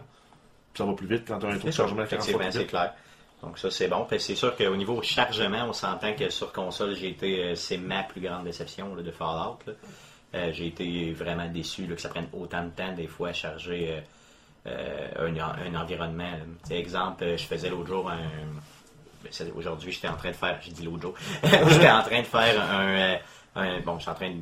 ça 0.74 0.84
va 0.84 0.92
plus 0.94 1.06
vite 1.06 1.24
quand 1.26 1.38
tu 1.38 1.46
as 1.46 1.50
un 1.50 1.58
taux 1.58 1.66
de 1.68 1.72
chargement 1.72 2.04
40 2.06 2.24
fois 2.30 2.38
plus 2.40 2.52
c'est 2.52 2.58
vite. 2.60 2.68
clair. 2.68 2.94
Donc 3.42 3.58
ça, 3.58 3.70
c'est 3.70 3.86
bon. 3.88 4.06
C'est 4.18 4.34
sûr 4.34 4.56
qu'au 4.56 4.74
niveau 4.76 5.00
chargement, 5.02 5.64
on 5.68 5.72
s'entend 5.72 6.12
que 6.14 6.28
sur 6.28 6.52
console, 6.52 6.94
j'ai 6.96 7.10
été, 7.10 7.44
euh, 7.44 7.54
c'est 7.54 7.76
ma 7.78 8.02
plus 8.02 8.20
grande 8.20 8.44
déception 8.44 8.94
là, 8.96 9.02
de 9.02 9.10
Fallout. 9.12 9.58
Euh, 10.34 10.50
j'ai 10.52 10.66
été 10.66 11.12
vraiment 11.12 11.46
déçu 11.48 11.86
là, 11.86 11.94
que 11.94 12.00
ça 12.00 12.08
prenne 12.08 12.28
autant 12.32 12.64
de 12.64 12.70
temps 12.70 12.92
des 12.92 13.06
fois 13.06 13.28
à 13.28 13.32
charger 13.32 14.02
euh, 14.66 15.08
un, 15.18 15.36
un 15.38 15.74
environnement. 15.80 16.32
exemple, 16.70 17.24
je 17.36 17.44
faisais 17.44 17.70
l'autre 17.70 17.86
jour 17.86 18.10
un... 18.10 18.18
ben, 19.22 19.52
Aujourd'hui, 19.56 19.92
j'étais 19.92 20.08
en 20.08 20.16
train 20.16 20.30
de 20.30 20.36
faire... 20.36 20.58
J'ai 20.62 20.72
dit 20.72 20.84
l'autre 20.84 21.12
j'étais 21.42 21.90
en 21.90 22.02
train 22.02 22.20
de 22.20 22.26
faire 22.26 22.62
un... 22.62 22.88
euh, 22.88 23.16
un- 23.56 23.80
bon, 23.80 23.96
je 23.96 24.02
suis 24.02 24.10
en 24.10 24.14
train 24.14 24.30
de... 24.30 24.36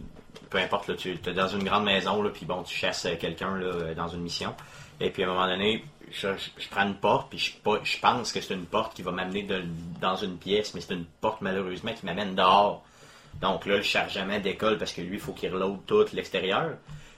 Peu 0.50 0.58
importe, 0.58 0.88
là, 0.88 0.94
tu 0.94 1.10
es 1.12 1.32
dans 1.32 1.48
une 1.48 1.64
grande 1.64 1.84
maison, 1.84 2.22
puis 2.32 2.46
bon, 2.46 2.62
tu 2.62 2.74
chasses 2.74 3.06
euh, 3.06 3.16
quelqu'un 3.18 3.60
euh, 3.60 3.94
dans 3.94 4.08
une 4.08 4.20
mission. 4.20 4.54
Et 5.00 5.10
puis 5.10 5.24
à 5.24 5.26
un 5.26 5.30
moment 5.30 5.46
donné, 5.46 5.84
je, 6.10 6.28
prends 6.70 6.86
une 6.86 6.94
porte, 6.94 7.30
puis 7.30 7.38
je, 7.38 8.00
pense 8.00 8.32
que 8.32 8.40
c'est 8.40 8.54
une 8.54 8.66
porte 8.66 8.94
qui 8.94 9.02
va 9.02 9.10
m'amener 9.10 9.46
dans 10.00 10.16
une 10.16 10.36
pièce, 10.38 10.72
mais 10.74 10.80
c'est 10.80 10.94
une 10.94 11.04
porte 11.20 11.40
malheureusement 11.40 11.92
qui 11.92 12.06
m'amène 12.06 12.34
dehors. 12.34 12.84
Donc 13.40 13.66
là, 13.66 13.76
le 13.76 13.82
chargement 13.82 14.38
décolle 14.38 14.78
parce 14.78 14.92
que 14.92 15.02
lui, 15.02 15.14
il 15.16 15.20
faut 15.20 15.32
qu'il 15.32 15.52
reload 15.52 15.84
tout 15.86 16.06
l'extérieur. 16.14 16.76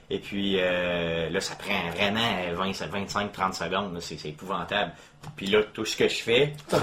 Et 0.09 0.19
puis 0.19 0.57
là, 0.57 1.39
ça 1.39 1.55
prend 1.55 1.89
vraiment 1.91 2.53
20, 2.55 2.87
25, 2.87 3.31
30 3.31 3.53
secondes. 3.53 3.97
c'est 4.01 4.25
épouvantable. 4.25 4.91
Puis 5.35 5.47
là, 5.47 5.63
tout 5.73 5.85
ce 5.85 5.95
que 5.95 6.07
je 6.07 6.21
fais, 6.21 6.53
c'est 6.67 6.77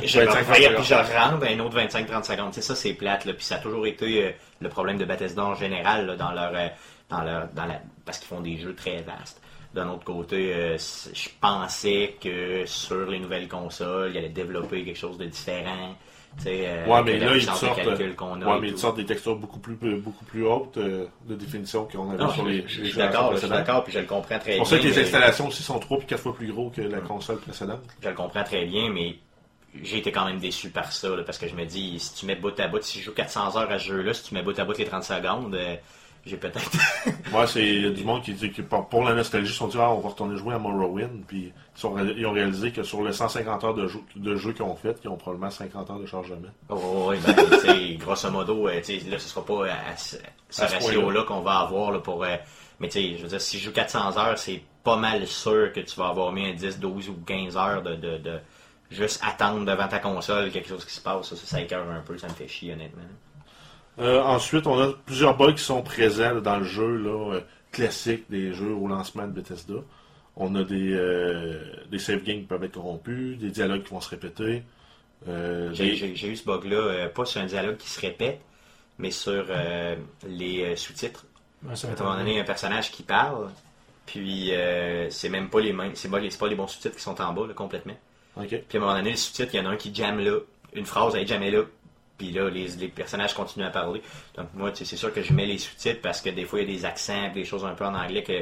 que 0.00 0.06
je 0.06 0.20
me 0.20 0.26
25, 0.26 0.48
reviens, 0.48 0.72
30 0.72 0.76
puis 0.76 0.84
je 0.84 0.94
rentre 0.94 1.46
un 1.46 1.58
autre 1.60 1.78
25-30 1.78 2.24
secondes. 2.24 2.54
C'est 2.54 2.62
ça, 2.62 2.74
c'est 2.74 2.92
plate. 2.94 3.24
Là. 3.24 3.32
Puis 3.32 3.44
ça 3.44 3.56
a 3.56 3.58
toujours 3.58 3.86
été 3.86 4.24
euh, 4.24 4.30
le 4.60 4.68
problème 4.68 4.98
de 4.98 5.04
Bethesda 5.04 5.44
en 5.44 5.54
général 5.54 6.06
là, 6.06 6.16
dans 6.16 6.32
leur, 6.32 6.52
euh, 6.54 6.68
dans 7.08 7.22
leur, 7.22 7.48
dans 7.48 7.66
la, 7.66 7.80
parce 8.04 8.18
qu'ils 8.18 8.28
font 8.28 8.40
des 8.40 8.58
jeux 8.58 8.74
très 8.74 9.02
vastes. 9.02 9.40
D'un 9.74 9.88
autre 9.88 10.04
côté, 10.04 10.54
euh, 10.54 10.78
je 10.78 11.28
pensais 11.40 12.16
que 12.22 12.64
sur 12.66 13.10
les 13.10 13.18
nouvelles 13.18 13.48
consoles, 13.48 14.12
ils 14.14 14.18
allaient 14.18 14.28
développer 14.28 14.84
quelque 14.84 14.98
chose 14.98 15.18
de 15.18 15.26
différent. 15.26 15.96
Euh, 16.46 16.86
Ouais, 16.86 17.02
mais 17.04 17.18
là, 17.18 17.34
ils 17.36 17.42
sortent, 17.42 17.78
a 17.78 17.84
ouais, 17.84 18.60
mais 18.60 18.68
ils 18.68 18.78
sortent 18.78 18.96
des 18.96 19.06
textures 19.06 19.36
beaucoup 19.36 19.58
plus, 19.58 19.74
beaucoup 19.74 20.24
plus 20.26 20.44
hautes 20.46 20.76
euh, 20.76 21.06
de 21.28 21.34
définition 21.34 21.88
qu'on 21.90 22.10
avait 22.10 22.22
Non, 22.22 22.30
sur 22.30 22.44
je, 22.44 22.50
les, 22.50 22.64
je- 22.68 22.84
je 22.84 22.88
suis 22.90 22.98
d'accord, 22.98 23.32
je 23.32 23.38
suis 23.38 23.48
d'accord, 23.48 23.82
puis 23.84 23.92
je 23.92 23.98
le 24.00 24.04
comprends 24.04 24.38
très 24.38 24.40
C'est 24.40 24.48
bien. 24.50 24.58
pour 24.58 24.66
ça 24.68 24.78
que 24.78 24.82
les 24.84 24.98
installations 24.98 25.48
aussi 25.48 25.62
sont 25.62 25.78
3 25.78 25.98
puis 25.98 26.06
4 26.06 26.20
fois 26.20 26.34
plus 26.34 26.52
gros 26.52 26.70
que 26.70 26.82
la 26.82 27.00
console 27.00 27.38
précédente. 27.40 27.80
Je 28.02 28.08
le 28.08 28.14
comprends 28.14 28.44
très 28.44 28.64
bien, 28.66 28.90
mais 28.90 29.16
j'ai 29.82 29.98
été 29.98 30.12
quand 30.12 30.24
même 30.26 30.38
déçu 30.38 30.70
par 30.70 30.92
ça, 30.92 31.08
là, 31.08 31.22
parce 31.24 31.38
que 31.38 31.48
je 31.48 31.54
me 31.54 31.64
dis, 31.64 31.98
si 31.98 32.14
tu 32.14 32.26
mets 32.26 32.36
bout 32.36 32.58
à 32.60 32.68
bout, 32.68 32.82
si 32.82 33.00
je 33.00 33.04
joue 33.06 33.12
400 33.14 33.56
heures 33.56 33.70
à 33.70 33.78
ce 33.78 33.86
jeu-là, 33.88 34.14
si 34.14 34.24
tu 34.24 34.34
mets 34.34 34.42
bout 34.42 34.58
à 34.58 34.64
bout 34.64 34.76
les 34.78 34.84
30 34.84 35.02
secondes, 35.04 35.54
euh, 35.54 35.74
j'ai 36.26 36.36
peut-être... 36.36 36.70
Moi, 37.30 37.46
c'est 37.46 37.64
il 37.64 37.82
y 37.82 37.86
a 37.86 37.90
du 37.90 38.04
monde 38.04 38.22
qui 38.22 38.34
dit 38.34 38.50
que 38.50 38.60
pour 38.62 39.04
la 39.04 39.14
nostalgie, 39.14 39.52
ils 39.52 39.54
sont 39.54 39.68
dit, 39.68 39.76
ah, 39.80 39.90
on 39.92 40.00
va 40.00 40.08
retourner 40.08 40.36
jouer 40.36 40.54
à 40.54 40.58
Morrowind. 40.58 41.24
Puis 41.26 41.52
ils, 41.82 42.26
ont 42.26 42.32
réalisé 42.32 42.72
que 42.72 42.82
sur 42.82 43.02
les 43.04 43.12
150 43.12 43.64
heures 43.64 43.74
de, 43.74 43.86
jeu, 43.86 44.00
de 44.16 44.34
jeu 44.34 44.52
qu'ils 44.52 44.64
ont 44.64 44.74
fait, 44.74 44.98
ils 45.04 45.08
ont 45.08 45.16
probablement 45.16 45.50
50 45.50 45.88
heures 45.88 46.00
de 46.00 46.06
chargement. 46.06 46.48
Oh, 46.68 47.06
oui, 47.08 47.16
ben, 47.24 47.34
tu 47.34 47.58
sais, 47.60 47.94
grosso 47.94 48.28
modo, 48.30 48.66
euh, 48.66 48.74
là, 48.74 49.18
ce 49.18 49.28
sera 49.28 49.44
pas 49.44 49.66
à, 49.68 49.92
à 49.92 49.96
ce 49.96 50.16
ce 50.50 50.62
À 50.62 50.68
ce 50.68 50.74
ratio-là 50.74 51.22
qu'on 51.22 51.40
va 51.40 51.60
avoir 51.60 51.92
là, 51.92 52.00
pour... 52.00 52.24
euh, 52.24 52.36
mais 52.80 52.88
tu 52.88 53.00
sais, 53.00 53.16
je 53.16 53.22
veux 53.22 53.28
dire, 53.28 53.40
si 53.40 53.58
je 53.58 53.66
joue 53.66 53.72
400 53.72 54.18
heures, 54.18 54.36
c'est 54.36 54.62
pas 54.82 54.96
mal 54.96 55.26
sûr 55.26 55.72
que 55.72 55.80
tu 55.80 55.96
vas 55.96 56.08
avoir 56.08 56.32
mis 56.32 56.46
un 56.46 56.54
10, 56.54 56.80
12 56.80 57.08
ou 57.08 57.14
15 57.24 57.56
heures 57.56 57.82
de... 57.82 57.94
de, 57.94 58.18
de 58.18 58.38
juste 58.90 59.20
attendre 59.24 59.64
devant 59.64 59.88
ta 59.88 59.98
console 59.98 60.50
quelque 60.50 60.68
chose 60.68 60.84
qui 60.84 60.94
se 60.94 61.00
passe. 61.00 61.28
Ça, 61.28 61.36
ça, 61.36 61.46
ça 61.46 61.60
écœure 61.60 61.88
un 61.90 62.00
peu, 62.00 62.16
ça 62.18 62.28
me 62.28 62.32
fait 62.34 62.48
chier, 62.48 62.72
honnêtement. 62.72 63.02
Euh, 63.98 64.22
ensuite, 64.22 64.66
on 64.66 64.78
a 64.80 64.92
plusieurs 65.06 65.36
bugs 65.36 65.54
qui 65.54 65.62
sont 65.62 65.82
présents 65.82 66.34
là, 66.34 66.40
dans 66.40 66.58
le 66.58 66.64
jeu 66.64 66.96
là, 66.96 67.34
euh, 67.34 67.40
classique 67.72 68.24
des 68.30 68.52
jeux 68.52 68.72
au 68.74 68.88
lancement 68.88 69.26
de 69.26 69.32
Bethesda. 69.32 69.74
On 70.36 70.54
a 70.54 70.64
des, 70.64 70.92
euh, 70.92 71.58
des 71.90 71.98
save 71.98 72.22
games 72.22 72.40
qui 72.40 72.44
peuvent 72.46 72.62
être 72.64 72.72
corrompus, 72.74 73.38
des 73.38 73.50
dialogues 73.50 73.82
qui 73.84 73.90
vont 73.90 74.00
se 74.00 74.10
répéter. 74.10 74.62
euh, 75.28 75.70
J'ai 75.72 75.84
des- 75.90 75.96
j'ai- 75.96 76.14
j'ai 76.14 76.28
eu 76.28 76.36
ce 76.36 76.44
bug-là, 76.44 76.76
euh, 76.76 77.08
pas 77.08 77.24
sur 77.24 77.40
un 77.40 77.46
dialogue 77.46 77.78
qui 77.78 77.88
se 77.88 77.98
répète, 78.00 78.38
mais 78.98 79.10
sur 79.10 79.46
euh, 79.48 79.96
les 80.28 80.62
euh, 80.62 80.76
sous-titres. 80.76 81.24
Ça 81.74 81.88
À 81.88 81.90
un 81.90 81.94
moment 82.04 82.18
donné, 82.18 82.32
il 82.32 82.36
y 82.36 82.38
a 82.38 82.42
un 82.42 82.44
personnage 82.44 82.90
qui 82.92 83.02
parle, 83.02 83.48
puis 84.04 84.54
euh, 84.54 85.08
c'est 85.10 85.30
même 85.30 85.48
pas 85.48 85.60
les 85.60 85.72
mêmes, 85.72 85.92
c'est 85.94 86.10
pas, 86.10 86.18
les- 86.20 86.30
c'est 86.30 86.38
pas 86.38 86.48
les 86.48 86.54
bons 86.54 86.66
sous-titres 86.68 86.96
qui 86.96 87.02
sont 87.02 87.18
en 87.20 87.32
bas, 87.32 87.46
là, 87.46 87.54
complètement. 87.54 87.96
Puis 88.68 88.76
à 88.78 88.80
un 88.82 88.84
moment 88.84 88.94
donné, 88.98 89.12
le 89.12 89.16
sous-titre, 89.16 89.54
il 89.54 89.56
y 89.56 89.60
en 89.60 89.66
a 89.66 89.70
un 89.72 89.76
qui 89.76 89.92
jamme 89.94 90.20
là, 90.20 90.38
une 90.74 90.84
phrase, 90.86 91.14
elle 91.16 91.22
est 91.22 91.26
jammée 91.26 91.50
là, 91.50 91.62
puis 92.18 92.30
là, 92.32 92.48
les, 92.50 92.68
les 92.68 92.88
personnages 92.88 93.34
continuent 93.34 93.64
à 93.66 93.70
parler. 93.70 94.00
Donc 94.36 94.48
moi, 94.54 94.70
c'est 94.74 94.84
sûr 94.96 95.12
que 95.12 95.22
je 95.22 95.32
mets 95.32 95.46
les 95.46 95.58
sous-titres 95.58 96.00
parce 96.02 96.20
que 96.20 96.30
des 96.30 96.44
fois, 96.44 96.60
il 96.60 96.68
y 96.70 96.72
a 96.74 96.76
des 96.78 96.84
accents, 96.84 97.30
des 97.32 97.44
choses 97.44 97.64
un 97.64 97.74
peu 97.74 97.84
en 97.84 97.94
anglais 97.94 98.22
que 98.22 98.32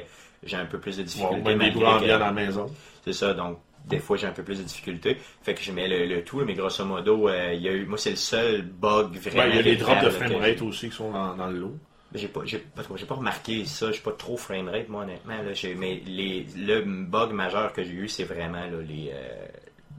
j'ai 0.43 0.57
un 0.57 0.67
peu 0.67 0.79
plus 0.79 0.97
de 0.97 1.03
Bon, 1.03 1.07
difficulté. 1.07 1.35
même 1.37 1.45
des 1.45 1.57
malgré 1.57 1.81
bruits 1.81 2.07
que- 2.07 2.13
dans 2.13 2.19
la 2.19 2.33
maison. 2.33 2.67
c'est 3.05 3.13
ça, 3.13 3.33
donc 3.35 3.59
des 3.87 3.99
fois 3.99 4.17
j'ai 4.17 4.27
un 4.27 4.33
peu 4.33 4.43
plus 4.43 4.59
de 4.59 4.63
difficultés. 4.65 5.17
Fait 5.43 5.55
que 5.55 5.63
je 5.63 5.71
mets 5.73 5.89
le, 5.89 6.07
le 6.07 6.23
tout, 6.25 6.41
mais 6.45 6.55
grosso 6.55 6.85
modo, 6.85 7.29
euh, 7.29 7.53
il 7.55 7.63
y 7.63 7.69
a 7.69 7.73
eu, 7.73 7.85
moi 7.87 7.99
c'est 7.99 8.11
le 8.11 8.17
seul 8.17 8.63
bug 8.63 9.15
vraiment. 9.17 9.43
Ben, 9.45 9.51
il 9.51 9.57
y 9.57 9.59
a 9.59 9.63
des 9.63 9.77
drops 9.77 10.03
de 10.05 10.11
framerate 10.11 10.63
aussi 10.63 10.89
qui 10.89 10.97
sont 10.97 11.11
dans, 11.11 11.35
dans 11.35 11.49
le 11.49 11.59
lot. 11.59 11.77
J'ai 12.15 12.29
pas, 12.29 12.43
j'ai, 12.45 12.59
pas 12.59 12.83
j'ai 12.95 13.07
pas 13.07 13.17
remarqué 13.17 13.65
ça, 13.65 13.89
je 13.89 13.95
suis 13.95 14.03
pas 14.03 14.13
trop 14.13 14.37
framerate 14.37 14.89
moi 14.89 15.03
honnêtement. 15.03 15.37
Là, 15.37 15.53
J'ai- 15.53 15.75
mais 15.75 16.01
les, 16.07 16.47
le 16.57 16.81
bug 16.83 17.33
majeur 17.33 17.73
que 17.73 17.83
j'ai 17.83 17.91
eu, 17.93 18.09
c'est 18.09 18.23
vraiment 18.25 18.61
là, 18.61 18.81
les, 18.87 19.11
euh, 19.13 19.47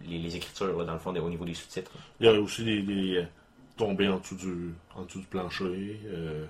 les, 0.07 0.17
les 0.19 0.35
écritures 0.35 0.77
là, 0.77 0.85
dans 0.85 0.93
le 0.93 0.99
fond 0.99 1.13
au 1.15 1.29
niveau 1.29 1.43
des 1.45 1.53
sous-titres. 1.53 1.91
Il 2.19 2.25
y 2.25 2.29
a 2.29 2.33
aussi 2.33 2.63
des, 2.63 2.81
des, 2.83 3.25
tombées 3.77 4.07
en 4.09 4.17
dessous 4.19 4.35
du, 4.35 4.73
en 4.95 5.03
dessous 5.03 5.19
du 5.19 5.25
plancher, 5.25 5.99
euh, 6.07 6.45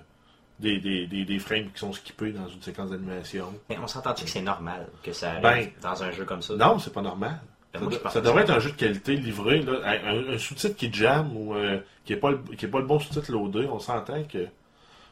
des, 0.60 0.78
des, 0.80 1.06
des, 1.06 1.24
des 1.24 1.38
frames 1.38 1.70
qui 1.72 1.78
sont 1.80 1.92
skippés 1.92 2.32
dans 2.32 2.48
une 2.48 2.62
séquence 2.62 2.90
d'animation. 2.90 3.52
Mais 3.68 3.76
on 3.78 3.86
s'entend-tu 3.86 4.24
que 4.24 4.30
c'est 4.30 4.42
normal 4.42 4.86
que 5.02 5.12
ça 5.12 5.30
arrive 5.32 5.42
Ben, 5.42 5.68
dans 5.82 6.02
un 6.02 6.10
jeu 6.12 6.24
comme 6.24 6.42
ça? 6.42 6.54
Non, 6.56 6.78
c'est 6.78 6.92
pas 6.92 7.02
normal. 7.02 7.40
Ben, 7.74 7.80
Ça, 7.80 7.84
moi, 7.84 8.20
devrait 8.22 8.42
être 8.42 8.50
un 8.50 8.58
jeu 8.60 8.70
de 8.70 8.76
qualité 8.76 9.16
livré. 9.16 9.60
Là, 9.60 9.80
un, 9.84 10.34
un 10.34 10.38
sous-titre 10.38 10.76
qui 10.76 10.90
jamme 10.92 11.36
ou 11.36 11.54
euh, 11.54 11.78
qui 12.04 12.14
n'est 12.14 12.18
pas, 12.18 12.30
le- 12.30 12.38
qui 12.56 12.64
est 12.64 12.68
pas 12.68 12.78
le 12.78 12.86
bon 12.86 12.98
sous-titre 12.98 13.30
loadé. 13.32 13.66
On 13.70 13.78
s'entend 13.80 14.22
que 14.24 14.46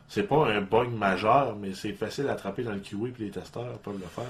c'est 0.09 0.23
pas 0.23 0.47
un 0.49 0.61
bug 0.63 0.91
majeur, 0.93 1.57
mais 1.57 1.75
c'est 1.75 1.93
facile 1.93 2.29
à 2.29 2.33
attraper 2.33 2.63
dans 2.63 2.73
le 2.73 2.79
QA 2.81 2.97
et 3.09 3.23
les 3.25 3.31
testeurs 3.31 3.77
peuvent 3.81 3.99
le 4.01 4.07
faire. 4.07 4.25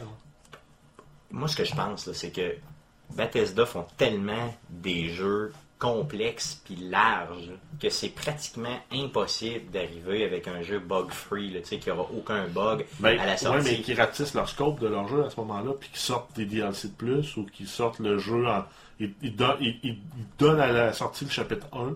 Moi, 1.31 1.47
ce 1.49 1.57
que 1.57 1.65
je 1.65 1.75
pense, 1.75 2.11
c'est 2.13 2.31
que 2.31 2.55
Bethesda 3.17 3.67
font 3.67 3.87
tellement 3.97 4.55
des 4.71 5.09
jeux 5.11 5.53
complexes 5.85 6.63
puis 6.65 6.77
larges 6.77 7.51
que 7.81 7.91
c'est 7.91 8.09
pratiquement 8.09 8.79
impossible 8.91 9.71
d'arriver 9.71 10.25
avec 10.25 10.49
un 10.49 10.63
jeu 10.63 10.79
bug-free, 10.79 11.51
là, 11.51 11.61
tu 11.61 11.67
sais, 11.67 11.79
qui 11.79 11.91
aura 11.91 12.09
aucun 12.17 12.47
bug 12.49 12.87
Ben, 13.01 13.19
à 13.19 13.27
la 13.27 13.33
ouais, 13.33 13.37
sortie. 13.37 13.65
mais 13.71 13.81
qui 13.81 13.95
ratissent 13.95 14.35
leur 14.35 14.49
scope 14.49 14.81
de 14.81 14.89
leur 14.89 15.07
jeu 15.09 15.25
à 15.25 15.31
ce 15.31 15.37
moment-là, 15.41 15.73
puis 15.79 15.91
qui 15.93 16.01
sortent 16.01 16.35
des 16.37 16.47
DLC 16.47 16.89
de 16.89 16.95
plus, 16.95 17.37
ou 17.37 17.45
qui 17.45 17.67
sortent 17.67 17.99
le 17.99 18.19
jeu 18.19 18.47
en. 18.49 18.65
Ils, 19.01 19.13
ils 19.23 19.35
donnent, 19.37 19.59
ils- 19.61 19.79
ils 19.83 19.99
donnent 20.39 20.61
à 20.61 20.73
la 20.73 20.93
sortie 20.93 21.25
le 21.27 21.31
chapitre 21.31 21.67
1, 21.73 21.95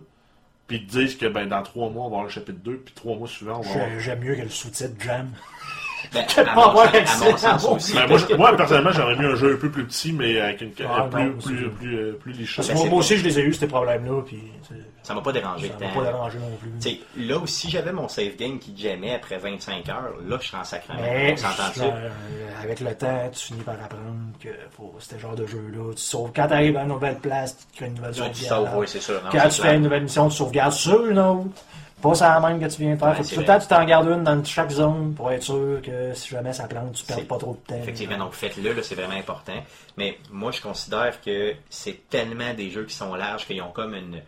puis 0.67 0.77
ils 0.79 0.87
disent 0.87 1.17
que 1.17 1.27
ben, 1.27 1.49
dans 1.49 1.63
trois 1.63 1.89
mois, 1.89 2.05
on 2.05 2.09
va 2.09 2.17
avoir 2.17 2.25
le 2.25 2.31
chapitre 2.31 2.59
2, 2.63 2.77
puis 2.77 2.93
trois 2.95 3.17
mois 3.17 3.29
suivants, 3.29 3.59
on 3.61 3.63
va 3.63 3.71
avoir. 3.71 3.89
J'ai- 3.91 4.01
J'aime 4.01 4.21
mieux 4.21 4.35
que 4.35 4.43
le 4.43 4.49
sous-titre 4.51 4.95
Jam. 5.03 5.31
Ben, 6.13 6.25
à 6.47 6.55
mon 6.55 6.79
à 6.79 6.91
mon 6.93 7.37
sens 7.37 7.65
aussi. 7.67 7.95
Ben, 7.95 8.37
moi, 8.37 8.57
personnellement, 8.57 8.93
j'aurais 8.93 9.17
mis 9.17 9.25
un 9.27 9.35
jeu 9.35 9.55
un 9.55 9.57
peu 9.57 9.71
plus 9.71 9.85
petit, 9.85 10.13
mais 10.13 10.41
avec 10.41 10.61
une 10.61 10.73
Ah, 10.89 11.09
plus, 11.11 11.25
non, 11.25 11.33
plus, 11.39 11.71
plus, 11.71 11.99
euh, 11.99 12.13
plus 12.21 12.33
Ben, 12.59 12.75
moi, 12.89 12.99
aussi, 12.99 13.17
je 13.17 13.25
les 13.25 13.39
ai 13.39 13.43
eu, 13.43 13.53
ces 13.53 13.67
problèmes-là, 13.67 14.23
puis 14.23 14.39
tu 14.67 14.75
Ça 15.03 15.15
m'a 15.15 15.21
pas 15.21 15.33
dérangé 15.33 15.69
ça 15.69 15.85
m'a 15.87 15.93
pas 15.93 16.05
dérangé 16.05 16.39
non 16.39 16.57
plus. 16.61 16.71
Tu 16.81 17.23
là 17.27 17.39
aussi, 17.39 17.71
j'avais 17.71 17.93
mon 17.93 18.09
save 18.09 18.37
game 18.37 18.59
qui 18.59 18.75
jamais 18.77 19.15
après 19.15 19.39
25 19.39 19.89
heures. 19.89 20.15
Là, 20.27 20.39
je 20.41 20.47
suis 20.47 20.57
en 20.57 20.65
sacrament. 20.65 21.01
Mais 21.01 21.35
euh, 21.81 22.09
avec 22.63 22.81
le 22.81 22.95
temps, 22.95 23.31
tu 23.33 23.47
finis 23.47 23.63
par 23.63 23.75
apprendre 23.75 24.33
que 24.41 24.49
faut, 24.71 24.95
ce 24.99 25.19
genre 25.19 25.35
de 25.35 25.47
jeu-là, 25.47 25.93
tu 25.95 26.03
sauves. 26.03 26.33
Quand 26.35 26.47
tu 26.47 26.53
arrives 26.53 26.77
à 26.77 26.83
une 26.83 26.89
nouvelle 26.89 27.19
place, 27.19 27.57
tu 27.57 27.77
crées 27.77 27.87
une 27.87 27.95
nouvelle 27.95 28.13
Tu 28.13 28.31
dis 28.31 28.45
sauvegarde. 28.45 28.67
ça, 28.67 28.79
oui, 28.79 28.87
c'est 28.89 29.01
sûr. 29.01 29.23
Non, 29.25 29.31
Quand 29.33 29.49
tu 29.49 29.63
fais 29.63 29.77
une 29.77 29.83
nouvelle 29.83 30.03
mission, 30.03 30.29
tu 30.29 30.37
sauvegardes 30.37 30.73
sur 30.73 31.07
une 31.07 31.19
autre. 31.19 31.63
Pas 32.01 32.15
ça 32.15 32.39
la 32.39 32.49
même 32.49 32.61
que 32.61 32.73
tu 32.73 32.83
viens 32.83 32.95
de 32.95 32.99
faire. 32.99 33.09
Ouais, 33.19 33.25
tout 33.25 33.41
le 33.41 33.45
temps, 33.45 33.59
tu 33.59 33.67
t'en 33.67 33.85
gardes 33.85 34.09
une 34.09 34.23
dans 34.23 34.45
chaque 34.45 34.71
zone 34.71 35.15
pour 35.15 35.33
être 35.33 35.43
sûr 35.43 35.81
que 35.83 36.15
si 36.15 36.29
jamais 36.29 36.53
ça 36.53 36.69
plante, 36.69 36.93
tu 36.93 37.05
perds 37.05 37.27
pas 37.27 37.39
trop 37.39 37.55
de 37.55 37.75
temps. 37.75 37.81
Effectivement, 37.81 38.19
donc 38.19 38.35
faites-le, 38.35 38.73
là, 38.73 38.83
c'est 38.83 38.95
vraiment 38.95 39.17
important. 39.19 39.61
Mais 39.97 40.19
moi, 40.31 40.53
je 40.53 40.61
considère 40.61 41.21
que 41.21 41.55
c'est 41.69 42.09
tellement 42.09 42.55
des 42.55 42.71
jeux 42.71 42.85
qui 42.85 42.95
sont 42.95 43.15
larges 43.15 43.47
qu'ils 43.47 43.61
ont 43.63 43.73
comme 43.73 43.95
une 43.95 44.21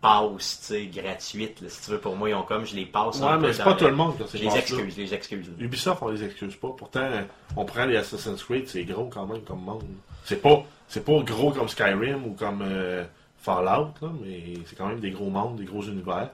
passe, 0.00 0.60
tu 0.60 0.66
sais, 0.66 0.86
gratuite, 0.86 1.62
là, 1.62 1.68
si 1.68 1.82
tu 1.82 1.90
veux. 1.92 1.98
Pour 1.98 2.14
moi, 2.14 2.28
ils 2.28 2.34
ont 2.34 2.42
comme, 2.42 2.66
je 2.66 2.76
les 2.76 2.84
passe 2.84 3.18
Ouais, 3.18 3.26
un 3.26 3.38
peu 3.38 3.46
mais 3.46 3.52
c'est 3.54 3.64
pas 3.64 3.74
tout 3.74 3.86
le 3.86 3.96
monde 3.96 4.14
Je 4.32 4.38
les 4.38 4.56
excuse, 4.56 4.94
je 4.94 5.00
les 5.00 5.14
excuse. 5.14 5.50
Ubisoft, 5.58 6.02
on 6.02 6.08
les 6.08 6.22
excuse 6.22 6.54
pas. 6.56 6.74
Pourtant, 6.76 7.08
on 7.56 7.64
prend 7.64 7.86
les 7.86 7.96
Assassin's 7.96 8.42
Creed, 8.44 8.68
c'est 8.68 8.84
gros 8.84 9.06
quand 9.06 9.26
même 9.26 9.40
comme 9.42 9.62
monde. 9.62 9.82
C'est 10.24 10.42
pas, 10.42 10.62
c'est 10.88 11.04
pas 11.04 11.18
gros 11.20 11.52
comme 11.52 11.68
Skyrim 11.68 12.24
ou 12.26 12.34
comme 12.34 12.62
euh, 12.62 13.04
Fallout, 13.40 13.94
là, 14.02 14.08
mais 14.22 14.54
c'est 14.66 14.76
quand 14.76 14.86
même 14.86 15.00
des 15.00 15.10
gros 15.10 15.30
mondes, 15.30 15.56
des 15.56 15.64
gros 15.64 15.82
univers. 15.82 16.30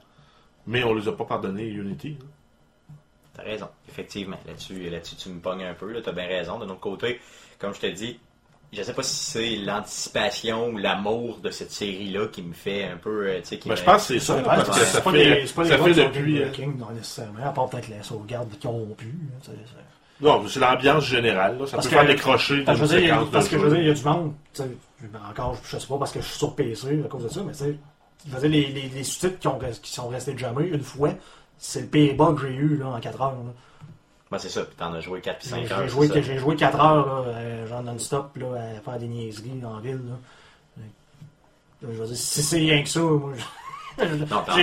Mais 0.71 0.85
on 0.85 0.95
les 0.95 1.09
a 1.09 1.13
pas 1.13 1.25
pardonné 1.25 1.65
Unity. 1.65 2.11
là. 2.11 2.27
T'as 3.35 3.43
raison, 3.43 3.69
effectivement. 3.89 4.37
Là-dessus, 4.47 4.89
là-dessus, 4.89 5.17
tu 5.17 5.29
me 5.31 5.41
pognes 5.41 5.65
un 5.65 5.75
peu, 5.75 5.91
là, 5.93 6.01
t'as 6.03 6.13
bien 6.13 6.27
raison. 6.27 6.59
De 6.59 6.65
notre 6.67 6.81
côté, 6.81 7.21
comme 7.59 7.75
je 7.75 7.81
te 7.81 7.87
dis, 7.87 8.19
je 8.73 8.83
sais 8.83 8.93
pas 8.95 9.03
si 9.03 9.15
c'est 9.17 9.57
l'anticipation 9.57 10.69
ou 10.69 10.79
l'amour 10.79 11.39
de 11.39 11.51
cette 11.51 11.73
série-là 11.73 12.27
qui 12.29 12.43
me 12.43 12.53
fait 12.53 12.85
un 12.85 12.97
peu, 12.97 13.27
euh, 13.27 13.41
tu 13.41 13.47
sais, 13.49 13.59
qui 13.59 13.69
Ben, 13.69 13.75
me- 13.75 13.79
je 13.81 13.85
pense 13.85 14.07
que 14.07 14.15
c'est 14.15 14.21
ça, 14.21 14.37
Ouais, 14.37 14.43
parce 14.45 14.69
que 14.69 14.75
c'est 14.77 14.85
ça 14.85 15.01
pas 15.01 15.11
fait, 15.13 15.41
des- 15.41 15.47
c'est 15.47 15.55
pas 15.55 15.65
ça 15.65 15.77
les 15.77 15.95
fait 15.95 16.05
depuis. 16.05 16.43
euh, 16.43 16.51
King, 16.51 16.79
non 16.79 16.91
nécessairement, 16.91 17.45
à 17.47 17.51
part 17.51 17.69
peut-être 17.69 17.89
les 17.89 18.03
sauvegardes 18.03 18.51
qui 18.59 18.67
ont 18.69 18.87
pu. 18.97 19.07
hein, 19.09 19.53
Non, 20.21 20.47
c'est 20.49 20.61
l'ambiance 20.61 21.05
générale. 21.07 21.59
Là. 21.59 21.67
Ça 21.67 21.77
Parce 21.79 21.87
peut 21.89 21.97
que- 21.97 21.99
faire 22.01 22.07
décrocher 22.15 22.63
Parce 22.65 22.79
que 22.79 22.87
je 22.87 22.91
veux 22.93 22.97
dire, 23.01 23.05
il 23.05 23.09
y 23.09 23.11
a- 23.11 23.15
séquence 23.15 23.29
de 23.29 23.33
parce 23.33 23.49
que 23.49 23.57
je 23.57 23.63
veux 23.63 23.71
jeu. 23.71 23.75
dire, 23.77 23.85
il 23.85 23.89
y 23.89 23.91
a 23.91 23.95
du 23.95 24.05
monde, 24.05 24.35
tu 24.53 24.63
sais, 24.63 24.69
encore, 25.31 25.57
je 25.65 25.79
sais 25.79 25.87
pas 25.87 25.99
parce 25.99 26.13
que 26.13 26.21
je 26.21 26.27
suis 26.27 26.39
sur 26.39 26.55
PC 26.55 27.03
à 27.05 27.09
cause 27.09 27.23
de 27.25 27.29
ça, 27.29 27.41
mais 27.45 27.53
tu 27.53 27.59
sais, 27.59 27.77
les, 28.43 28.49
les, 28.49 28.89
les 28.89 29.05
sous-titres 29.05 29.39
qui, 29.39 29.49
ont- 29.49 29.59
qui 29.83 29.93
sont 29.93 30.09
restés 30.09 30.37
jamais 30.37 30.67
une 30.69 30.83
fois, 30.83 31.11
c'est 31.59 31.83
le 31.83 31.87
pire 31.89 32.15
bug 32.15 32.37
que 32.37 32.47
j'ai 32.49 32.55
eu 32.55 32.77
là, 32.77 32.87
en 32.89 33.01
4 33.01 33.21
heures. 33.23 33.31
là. 33.33 33.53
Ben, 34.31 34.39
c'est 34.39 34.49
ça, 34.49 34.63
puis 34.63 34.77
t'en 34.77 34.93
as 34.93 35.01
joué 35.01 35.21
4 35.21 35.39
puis 35.41 35.49
5 35.49 35.67
J'ai 35.67 35.73
heures. 35.73 35.83
j'ai 35.83 35.89
joué, 35.89 36.07
c'est 36.07 36.15
ça. 36.15 36.21
j'ai 36.23 36.39
joué 36.39 36.55
4 36.57 36.81
heures, 36.81 37.07
là, 37.27 37.29
euh, 37.33 37.67
genre 37.67 37.83
non-stop, 37.83 38.37
là, 38.37 38.47
à 38.77 38.81
faire 38.81 38.99
des 38.99 39.09
niaiseries 39.09 39.61
en 39.65 39.81
ville. 39.81 40.01
Là. 40.09 40.83
Là, 41.83 41.89
je 41.93 41.99
veux 41.99 42.07
dire, 42.07 42.17
si 42.17 42.43
c'est 42.43 42.59
rien 42.59 42.83
que 42.83 42.89
ça, 42.89 43.01
moi, 43.01 43.33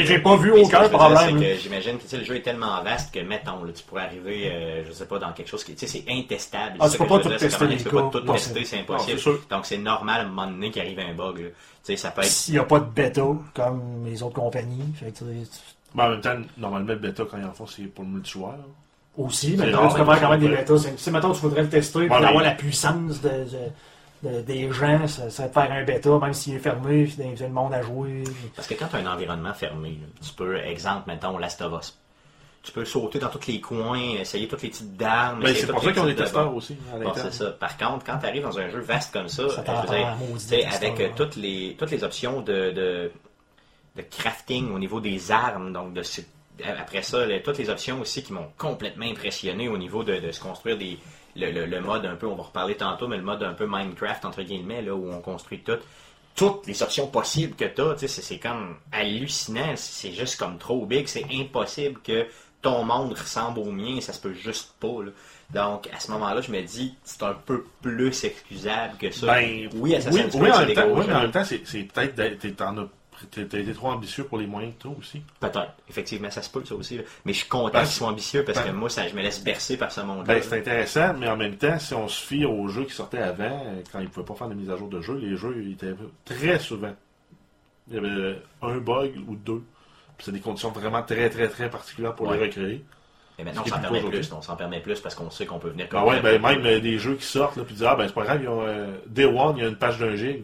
j'ai 0.06 0.20
pas 0.20 0.36
vu 0.38 0.52
Mais 0.54 0.64
ce 0.66 0.70
que 0.72 0.76
aucun 0.78 0.90
problème. 0.90 1.40
que 1.40 1.56
J'imagine 1.56 1.98
que 1.98 2.16
le 2.16 2.24
jeu 2.24 2.36
est 2.36 2.42
tellement 2.42 2.82
vaste 2.84 3.14
que, 3.14 3.20
mettons, 3.20 3.64
là, 3.64 3.72
tu 3.74 3.84
pourrais 3.84 4.04
arriver, 4.04 4.52
euh, 4.52 4.84
je 4.88 4.92
sais 4.92 5.06
pas, 5.06 5.20
dans 5.20 5.32
quelque 5.34 5.50
chose 5.50 5.64
qui 5.64 5.74
tu 5.76 5.88
sais, 5.88 6.04
c'est 6.06 6.12
intestable. 6.12 6.78
Ah, 6.80 6.88
C'est 6.88 6.98
tu 6.98 7.04
peux 7.04 7.08
pas 7.10 7.20
tout 7.20 7.30
tester 7.30 7.48
Tu 7.78 7.84
peux 7.84 7.90
pas 8.02 8.10
tout 8.12 8.20
tester, 8.22 8.66
c'est 8.66 8.80
impossible. 8.80 9.20
Donc, 9.50 9.66
c'est 9.66 9.78
normal 9.78 10.22
à 10.22 10.24
un 10.24 10.28
moment 10.28 10.48
donné 10.48 10.72
qu'il 10.72 10.82
arrive 10.82 11.00
un 11.00 11.14
bug. 11.14 11.40
là. 11.40 11.48
Tu 11.50 11.54
sais, 11.84 11.96
ça 11.98 12.12
peut 12.12 12.22
être. 12.22 12.28
S'il 12.28 12.56
n'y 12.56 12.60
a 12.60 12.64
pas 12.64 12.80
de 12.80 12.86
bêta, 12.86 13.22
comme 13.54 14.06
les 14.06 14.22
autres 14.24 14.36
compagnies, 14.36 14.94
fait 15.00 15.12
que, 15.12 15.24
en 16.00 16.10
même 16.10 16.22
temps, 16.22 16.36
normalement, 16.58 16.90
le 16.90 16.96
bêta, 16.96 17.24
quand 17.30 17.38
ils 17.38 17.46
en 17.46 17.54
font, 17.54 17.66
c'est 17.68 17.84
pour 17.84 18.04
le 18.04 18.10
multijoueur. 18.12 18.52
là. 18.52 18.58
Aussi, 19.18 19.56
mais 19.58 19.72
tu 19.72 19.72
peux 19.72 20.06
faire 20.06 20.20
quand 20.22 20.30
même 20.30 20.40
des 20.40 20.48
bêtas. 20.50 20.78
C'est- 20.78 21.00
Si, 21.00 21.10
mettons, 21.10 21.32
tu 21.32 21.42
voudrais 21.42 21.64
le 21.64 21.70
tester 21.70 22.06
pour 22.08 22.18
avoir 22.18 22.44
la 22.44 22.52
puissance 22.52 23.20
de, 23.22 23.30
de- 24.24 24.30
de- 24.38 24.42
des 24.42 24.72
gens, 24.72 25.08
ça 25.08 25.30
serait 25.30 25.48
de 25.50 25.54
faire 25.54 25.72
un 25.72 25.84
bêta, 25.84 26.10
même 26.20 26.34
s'il 26.34 26.56
est 26.56 26.60
fermé, 26.60 27.06
puis 27.06 27.16
d'inviter 27.18 27.44
le 27.46 27.54
monde 27.54 27.74
à 27.74 27.82
jouer. 27.82 28.24
Parce 28.56 28.68
que 28.68 28.74
quand 28.74 28.88
tu 28.88 28.96
as 28.96 29.00
un 29.00 29.14
environnement 29.14 29.54
fermé, 29.54 29.90
là, 30.02 30.08
tu 30.26 30.34
peux, 30.34 30.58
exemple, 30.58 31.04
mettons, 31.08 31.38
Last 31.38 31.62
of 31.62 31.80
Us. 31.82 31.98
Tu 32.64 32.72
peux 32.74 32.84
sauter 32.84 33.20
dans 33.20 33.30
tous 33.30 33.48
les 33.48 33.62
coins, 33.62 33.98
essayer 34.20 34.46
toutes 34.48 34.62
les 34.64 34.70
petites 34.70 34.98
d'armes. 34.98 35.42
Ben, 35.42 35.56
c'est 35.56 35.68
pour 35.68 35.82
ça 35.82 35.92
qu'ils 35.94 36.02
ont 36.02 36.06
des 36.06 36.16
testeurs 36.16 36.54
aussi. 36.54 36.76
Bon, 37.02 37.14
c'est 37.16 37.32
ça. 37.34 37.52
Par 37.52 37.78
contre, 37.78 38.04
quand 38.06 38.18
tu 38.18 38.26
arrives 38.26 38.44
dans 38.44 38.60
un 38.60 38.68
jeu 38.70 38.80
vaste 38.80 39.14
comme 39.14 39.30
ça, 39.30 39.48
Ça 39.50 39.64
je 39.66 39.82
veux 39.82 39.98
dire, 39.98 40.68
avec 40.76 41.00
euh, 41.00 41.04
ouais. 41.06 41.12
toutes, 41.16 41.38
les, 41.38 41.76
toutes 41.80 41.92
les 41.92 42.04
options 42.04 42.42
de, 42.42 42.72
de, 42.72 43.12
de 43.96 44.02
crafting 44.02 44.70
au 44.74 44.80
niveau 44.80 45.00
des 45.00 45.32
armes, 45.32 45.72
donc 45.72 45.94
de 45.94 46.02
après 46.78 47.04
ça, 47.04 47.26
les- 47.26 47.42
toutes 47.42 47.58
les 47.60 47.70
options 47.70 48.02
aussi 48.02 48.22
qui 48.24 48.34
m'ont 48.34 48.48
complètement 48.58 49.06
impressionné 49.06 49.70
au 49.70 49.78
niveau 49.78 50.04
de, 50.04 50.18
de 50.18 50.32
se 50.32 50.42
construire 50.42 50.78
des, 50.78 50.98
le, 51.38 51.52
le- 51.52 51.66
le 51.66 51.82
mode 51.82 52.06
un 52.06 52.16
peu, 52.16 52.28
on 52.28 52.36
va 52.36 52.44
reparler 52.44 52.76
tantôt, 52.76 53.08
mais 53.08 53.18
le 53.18 53.24
mode 53.24 53.44
un 53.44 53.54
peu 53.54 53.66
Minecraft, 53.68 54.26
entre 54.26 54.42
guillemets, 54.44 54.82
là, 54.82 54.94
où 54.96 55.12
on 55.12 55.20
construit 55.22 55.60
tout. 55.60 55.78
Toutes 56.36 56.68
les 56.68 56.84
options 56.84 57.08
possibles 57.08 57.56
que 57.56 57.66
tu 57.66 57.82
as, 57.82 58.08
c'est 58.08 58.38
comme 58.38 58.76
hallucinant, 58.92 59.74
c'est 59.76 60.12
juste 60.12 60.38
comme 60.38 60.58
trop 60.58 60.86
big, 60.86 61.08
c'est 61.08 61.26
impossible 61.34 62.00
que 62.04 62.28
ton 62.62 62.84
monde 62.84 63.14
ressemble 63.14 63.60
au 63.60 63.72
mien, 63.72 64.00
ça 64.02 64.14
se 64.14 64.20
peut 64.22 64.34
juste 64.34 64.74
pas. 64.80 65.04
là. 65.04 65.12
Donc, 65.54 65.88
à 65.94 66.00
ce 66.00 66.12
moment-là, 66.12 66.42
je 66.42 66.52
me 66.52 66.62
dis, 66.62 66.94
c'est 67.04 67.24
un 67.24 67.34
peu 67.34 67.64
plus 67.82 68.24
excusable 68.26 68.98
que 68.98 69.10
ça. 69.12 69.28
Ben, 69.28 69.70
oui, 69.76 69.96
Assassin's 69.96 70.34
oui, 70.36 70.42
Creed, 70.42 70.44
oui, 70.44 70.52
en 70.52 70.60
même 70.66 70.76
temps, 70.76 70.88
oui, 71.00 71.06
mais 71.08 71.14
en 71.14 71.22
même 71.22 71.32
temps, 71.32 71.46
c'est 71.46 71.62
c'est 71.66 71.84
peut-être 71.84 72.56
t'en 72.58 72.78
as- 72.78 72.90
t'as 73.32 73.42
été 73.60 73.74
trop 73.74 73.88
ambitieux 73.90 74.24
pour 74.26 74.38
les 74.38 74.48
moyens 74.48 74.74
que 74.78 74.84
tu 74.84 74.88
aussi. 75.00 75.22
Peut-être, 75.40 75.74
effectivement, 75.90 76.30
ça 76.32 76.42
se 76.42 76.50
peut, 76.50 76.64
ça 76.66 76.76
aussi. 76.76 76.98
là. 76.98 77.04
Mais 77.26 77.34
je 77.34 77.40
suis 77.40 77.48
content 77.50 77.74
Ben, 77.74 77.80
qu'ils 77.84 77.90
soient 77.94 78.08
ambitieux 78.10 78.44
parce 78.46 78.60
que 78.60 78.66
ben- 78.68 78.74
moi, 78.74 78.90
ça, 78.90 79.08
je 79.08 79.16
me 79.16 79.22
laisse 79.22 79.44
bercer 79.44 79.78
par 79.78 79.92
ce 79.92 80.02
monde-là. 80.02 80.24
Ben, 80.26 80.42
c'est 80.44 80.58
intéressant, 80.60 81.14
mais 81.18 81.28
en 81.28 81.38
même 81.38 81.56
temps, 81.56 81.80
si 81.80 81.94
on 81.94 82.08
se 82.08 82.22
fie 82.26 82.46
aux 82.46 82.68
jeux 82.68 82.86
qui 82.86 82.94
sortaient 82.94 83.18
avant, 83.22 83.62
quand 83.92 84.00
ils 84.00 84.04
ne 84.06 84.10
pouvaient 84.10 84.26
pas 84.26 84.36
faire 84.36 84.48
de 84.50 84.54
mise 84.56 84.70
à 84.70 84.78
jour 84.78 84.90
de 84.90 85.02
jeu, 85.02 85.16
les 85.18 85.36
jeux 85.38 85.56
ils 85.64 85.74
étaient 85.74 85.96
très 86.26 86.60
souvent. 86.60 86.94
Il 87.90 87.96
y 87.96 87.98
avait 87.98 88.42
un 88.62 88.78
bug 88.78 89.14
ou 89.28 89.36
deux. 89.36 89.64
Puis 90.18 90.26
c'est 90.26 90.32
des 90.32 90.40
conditions 90.40 90.72
vraiment 90.72 91.04
très, 91.04 91.30
très, 91.30 91.48
très 91.48 91.70
particulières 91.70 92.16
pour 92.16 92.32
les 92.32 92.40
Ouais. 92.40 92.46
recréer. 92.48 92.84
Mais 93.38 93.44
maintenant, 93.44 93.62
on 93.66 93.70
s'en 93.70 93.80
permet 93.80 94.02
plus. 94.02 94.34
On 94.34 94.42
s'en 94.42 94.56
permet 94.56 94.80
plus 94.80 95.00
parce 95.00 95.14
qu'on 95.14 95.30
sait 95.30 95.46
qu'on 95.46 95.60
peut 95.60 95.70
venir 95.70 95.88
Ben 95.92 96.02
ouais, 96.04 96.20
ben 96.22 96.38
complètement- 96.42 96.48
même 96.50 96.66
euh, 96.66 96.80
des 96.80 96.98
jeux 96.98 97.16
qui 97.16 97.26
sortent, 97.26 97.56
là, 97.56 97.64
puis 97.64 97.76
dire, 97.76 97.90
ah 97.90 97.96
ben 97.96 98.08
c'est 98.08 98.14
pas 98.16 98.24
grave, 98.24 98.40
ils 98.42 98.48
ont, 98.50 98.66
euh, 98.66 98.98
Day 99.06 99.26
One, 99.26 99.58
il 99.58 99.62
y 99.62 99.66
a 99.66 99.70
une 99.70 99.76
page 99.76 100.00
d'un 100.00 100.16
gig. 100.16 100.44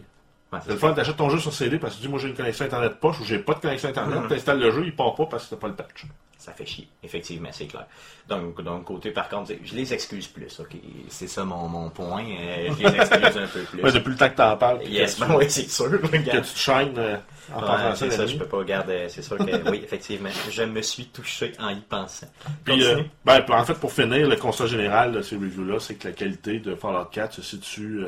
Ouais, 0.54 0.60
C'est 0.64 0.72
le 0.72 0.78
fun, 0.78 0.94
t'achètes 0.94 1.18
ton 1.18 1.30
jeu 1.30 1.40
sur 1.40 1.54
CD 1.54 1.78
parce 1.80 1.94
que 1.96 2.00
tu 2.02 2.06
dis, 2.06 2.10
moi 2.12 2.20
j'ai 2.20 2.28
une 2.30 2.36
connexion 2.36 2.66
Internet 2.66 2.96
poche 3.00 3.20
ou 3.20 3.24
j'ai 3.26 3.40
pas 3.40 3.54
de 3.56 3.60
connexion 3.60 3.90
Internet, 3.90 4.20
Mhm. 4.22 4.28
t'installes 4.28 4.60
le 4.60 4.72
jeu, 4.72 4.84
il 4.86 4.96
part 4.96 5.16
pas 5.16 5.26
parce 5.26 5.46
que 5.46 5.56
t'as 5.56 5.62
pas 5.62 5.68
le 5.68 5.76
patch. 5.76 6.06
Ça 6.38 6.52
fait 6.52 6.66
chier, 6.66 6.90
effectivement, 7.02 7.48
c'est 7.54 7.68
clair. 7.68 7.86
Donc, 8.28 8.62
d'un 8.62 8.82
côté, 8.82 9.12
par 9.12 9.30
contre, 9.30 9.54
je 9.64 9.74
les 9.76 9.94
excuse 9.94 10.28
plus, 10.28 10.60
ok? 10.60 10.76
C'est 11.08 11.28
ça 11.28 11.46
mon, 11.46 11.70
mon 11.70 11.90
point. 11.90 12.26
euh, 12.26 12.68
je 12.78 12.86
les 12.86 12.96
excuse 12.98 13.38
un 13.38 13.48
peu 13.48 13.62
plus. 13.72 13.82
Ouais, 13.82 13.92
depuis 13.94 14.10
le 14.10 14.18
temps 14.18 14.30
que 14.30 14.36
t'en 14.36 14.58
parles, 14.58 14.84
yes, 14.84 15.18
ben 15.22 15.28
tu, 15.28 15.32
oui, 15.38 15.46
c'est 15.48 15.70
sûr. 15.70 15.90
que 16.02 16.08
tu 16.08 16.42
te 16.42 16.58
chaînes 16.60 16.96
euh, 16.98 17.16
en 17.56 17.62
Ouais, 17.62 17.96
c'est 17.96 18.12
ça, 18.12 18.26
je 18.28 18.36
peux 18.36 18.46
pas 18.46 18.62
garder. 18.66 19.06
C'est 19.08 19.22
sûr 19.22 19.38
que 19.38 19.70
oui, 19.72 19.82
effectivement. 19.86 20.30
Je 20.52 20.64
me 20.64 20.82
suis 20.82 21.06
touché 21.06 21.54
en 21.60 21.70
y 21.70 21.80
pensant. 21.80 22.28
Puis, 22.66 22.84
euh, 22.84 23.04
ben, 23.24 23.42
en 23.48 23.64
fait, 23.64 23.76
pour 23.76 23.94
finir, 23.94 24.28
le 24.28 24.36
constat 24.36 24.66
général 24.68 25.14
de 25.14 25.22
ces 25.22 25.38
reviews-là, 25.38 25.80
c'est 25.80 25.96
que 25.96 26.10
la 26.10 26.14
qualité 26.14 26.60
de 26.60 26.76
Fallout 26.76 27.06
4 27.06 27.36
se 27.36 27.42
situe 27.42 28.04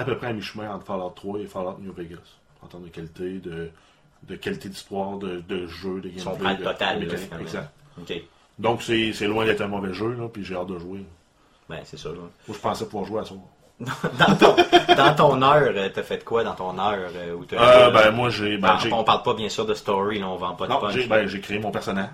à 0.00 0.04
peu 0.04 0.16
près 0.16 0.28
à 0.28 0.32
mi-chemin 0.32 0.70
entre 0.74 0.86
Fallout 0.86 1.10
3 1.14 1.40
et 1.40 1.46
Fallout 1.46 1.78
New 1.80 1.92
Vegas. 1.92 2.18
En 2.62 2.66
termes 2.66 2.84
de 2.84 2.88
qualité, 2.88 3.38
de, 3.38 3.70
de 4.24 4.36
qualité 4.36 4.68
d'histoire, 4.68 5.18
de, 5.18 5.40
de 5.40 5.66
jeu, 5.66 6.00
de 6.00 6.08
gameplay. 6.08 6.22
Prend 6.38 6.50
le 6.50 6.56
de- 6.56 6.64
total, 6.64 7.00
de 7.00 7.06
là. 7.06 7.18
Exact. 7.40 7.70
Donc, 8.58 8.82
c'est 8.82 9.12
loin 9.26 9.44
d'être 9.44 9.60
un 9.60 9.68
mauvais 9.68 9.92
jeu, 9.92 10.14
là, 10.14 10.28
puis 10.28 10.44
j'ai 10.44 10.54
hâte 10.56 10.66
de 10.68 10.78
jouer. 10.78 11.04
Ben, 11.68 11.80
c'est 11.84 11.96
sûr. 11.98 12.12
là. 12.12 12.18
Moi, 12.18 12.56
je 12.56 12.58
pensais 12.58 12.84
pouvoir 12.86 13.04
jouer 13.04 13.20
à 13.20 13.24
ça. 13.24 13.34
Dans 13.78 14.34
ton, 14.36 14.56
dans 14.96 15.14
ton 15.14 15.42
heure, 15.42 15.70
euh, 15.76 15.90
t'as 15.92 16.02
fait 16.02 16.24
quoi 16.24 16.42
dans 16.42 16.54
ton 16.54 16.78
heure 16.78 17.10
euh, 17.14 17.34
où 17.34 17.44
t'as- 17.44 17.88
Euh, 17.88 17.90
ben, 17.90 18.10
moi, 18.10 18.30
j'ai. 18.30 18.56
Ben, 18.56 18.78
j'ai- 18.78 18.90
on 18.90 19.04
parle 19.04 19.22
pas 19.22 19.34
bien 19.34 19.50
sûr 19.50 19.66
de 19.66 19.74
story, 19.74 20.18
là, 20.20 20.28
on 20.30 20.36
vend 20.36 20.54
pas 20.54 20.66
de 20.66 20.72
non, 20.72 20.80
punch. 20.80 20.94
j'ai 20.94 21.06
ben, 21.06 21.26
j'ai 21.26 21.42
créé 21.42 21.58
mon 21.58 21.70
personnage. 21.70 22.08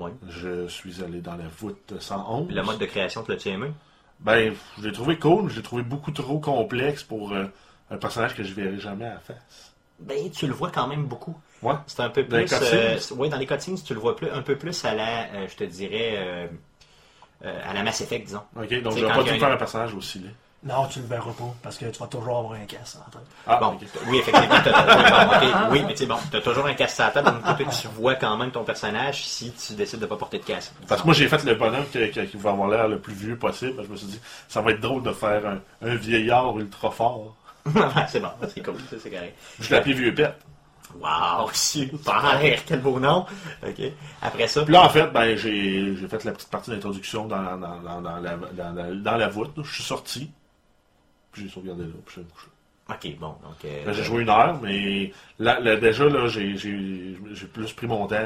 Ouais. 0.00 0.10
Je 0.28 0.66
suis 0.66 1.00
allé 1.04 1.20
dans 1.20 1.36
la 1.36 1.44
voûte 1.56 1.94
111. 2.00 2.50
Le 2.50 2.62
mode 2.64 2.78
de 2.78 2.86
création, 2.86 3.22
tu 3.22 3.30
l'as-tu 3.30 3.48
aimé? 3.50 3.68
Ben, 4.20 4.54
je 4.78 4.86
l'ai 4.86 4.92
trouvé 4.92 5.18
cool, 5.18 5.50
je 5.50 5.56
l'ai 5.56 5.62
trouvé 5.62 5.82
beaucoup 5.82 6.10
trop 6.10 6.38
complexe 6.40 7.02
pour 7.02 7.32
euh, 7.32 7.46
un 7.90 7.96
personnage 7.96 8.34
que 8.34 8.42
je 8.42 8.52
verrai 8.52 8.78
jamais 8.78 9.04
à 9.06 9.14
la 9.14 9.20
face. 9.20 9.74
Ben, 10.00 10.30
tu 10.30 10.46
le 10.46 10.52
vois 10.52 10.70
quand 10.70 10.86
même 10.86 11.04
beaucoup. 11.06 11.36
Ouais. 11.62 11.74
C'est 11.86 12.00
un 12.02 12.10
peu 12.10 12.22
Dans 12.24 12.36
les 12.36 12.44
plus. 12.44 12.56
euh, 12.62 12.98
oui, 13.16 13.28
dans 13.28 13.36
les 13.36 13.46
cutscenes, 13.46 13.76
tu 13.84 13.94
le 13.94 14.00
vois 14.00 14.14
plus, 14.16 14.30
un 14.30 14.42
peu 14.42 14.56
plus 14.56 14.84
à 14.84 14.94
la, 14.94 15.24
euh, 15.32 15.48
je 15.48 15.56
te 15.56 15.64
dirais, 15.64 16.14
euh, 16.16 16.46
à 17.42 17.74
la 17.74 17.82
Mass 17.82 18.00
Effect, 18.00 18.26
disons. 18.26 18.42
Ok, 18.56 18.82
donc 18.82 18.96
je 18.96 19.04
vais 19.04 19.12
pas 19.12 19.24
tout 19.24 19.38
faire 19.38 19.52
un 19.52 19.56
personnage 19.56 19.94
aussi 19.94 20.20
laid. 20.20 20.34
Non, 20.64 20.86
tu 20.88 20.98
le 20.98 21.06
verras 21.06 21.30
pas, 21.32 21.54
parce 21.62 21.78
que 21.78 21.84
tu 21.84 21.98
vas 22.00 22.08
toujours 22.08 22.38
avoir 22.38 22.52
un 22.54 22.64
casse 22.66 22.96
en 23.06 23.08
tête. 23.10 23.20
Ah, 23.46 23.58
Bon, 23.62 23.66
ok. 23.68 23.80
oui, 24.08 24.18
effectivement, 24.18 24.56
t'as, 24.64 25.40
oui, 25.40 25.46
oui, 25.70 25.82
mais 25.86 25.92
tu 25.92 25.98
sais, 25.98 26.06
bon, 26.06 26.16
t'as 26.32 26.40
toujours 26.40 26.66
un 26.66 26.74
casse 26.74 26.98
à 26.98 27.06
la 27.06 27.10
tête, 27.22 27.24
côté, 27.44 27.64
tu 27.80 27.86
vois 27.88 28.16
quand 28.16 28.36
même 28.36 28.50
ton 28.50 28.64
personnage 28.64 29.24
si 29.24 29.52
tu 29.52 29.74
décides 29.74 30.00
de 30.00 30.06
pas 30.06 30.16
porter 30.16 30.38
de 30.38 30.44
casse. 30.44 30.72
Parce 30.88 31.00
que 31.02 31.06
moi, 31.06 31.14
j'ai 31.14 31.28
fait 31.28 31.44
le 31.44 31.54
bonhomme 31.54 31.84
qui, 31.92 32.10
qui- 32.10 32.26
qui 32.26 32.36
va 32.38 32.50
avoir 32.50 32.68
l'air 32.68 32.88
le 32.88 32.98
plus 32.98 33.14
vieux 33.14 33.36
possible. 33.36 33.80
Je 33.84 33.88
me 33.88 33.96
suis 33.96 34.08
dit, 34.08 34.20
ça 34.48 34.60
va 34.60 34.72
être 34.72 34.80
drôle 34.80 35.04
de 35.04 35.12
faire 35.12 35.42
un, 35.46 35.88
un 35.88 35.94
vieillard 35.94 36.58
ultra 36.58 36.90
fort. 36.90 37.36
c'est 38.08 38.18
bon, 38.20 38.28
c'est 38.52 38.64
cool, 38.64 38.74
ça, 38.90 38.96
c'est 39.00 39.10
correct. 39.10 39.36
Je 39.60 39.70
l'ai 39.70 39.76
appelé 39.76 39.94
vieux 39.94 40.12
pet. 40.14 40.34
Wow, 41.00 41.50
super! 41.52 42.40
Quel 42.66 42.80
beau 42.80 42.98
nom! 42.98 43.26
OK. 43.62 43.82
Après 44.22 44.48
ça, 44.48 44.64
Puis 44.64 44.72
là, 44.72 44.82
en 44.84 44.88
fait, 44.88 45.06
ben, 45.12 45.36
j'ai 45.36 45.94
j'ai 45.96 46.08
fait 46.08 46.24
la 46.24 46.32
petite 46.32 46.48
partie 46.50 46.70
d'introduction 46.70 47.26
dans, 47.26 47.56
dans, 47.58 47.78
dans, 47.80 48.00
dans 48.00 48.16
la, 48.16 48.36
dans, 48.52 48.72
la- 48.74 48.94
dans 48.94 49.16
la 49.16 49.28
voûte. 49.28 49.52
Je 49.62 49.72
suis 49.72 49.84
sorti. 49.84 50.30
Puis 51.38 51.48
j'ai 51.48 51.54
sauvegardé 51.54 51.84
là. 51.84 51.90
Puis 52.04 52.14
je 52.16 52.20
suis. 52.20 52.50
OK, 52.90 53.18
bon, 53.20 53.26
donc... 53.42 53.62
euh, 53.66 53.92
j'ai 53.92 54.02
joué 54.02 54.22
une 54.22 54.30
heure, 54.30 54.58
mais 54.62 55.12
là, 55.38 55.60
là, 55.60 55.76
déjà, 55.76 56.06
là, 56.08 56.26
j'ai 56.26 56.54
plus 57.52 57.72
pris 57.74 57.86
mon 57.86 58.06
temps. 58.06 58.16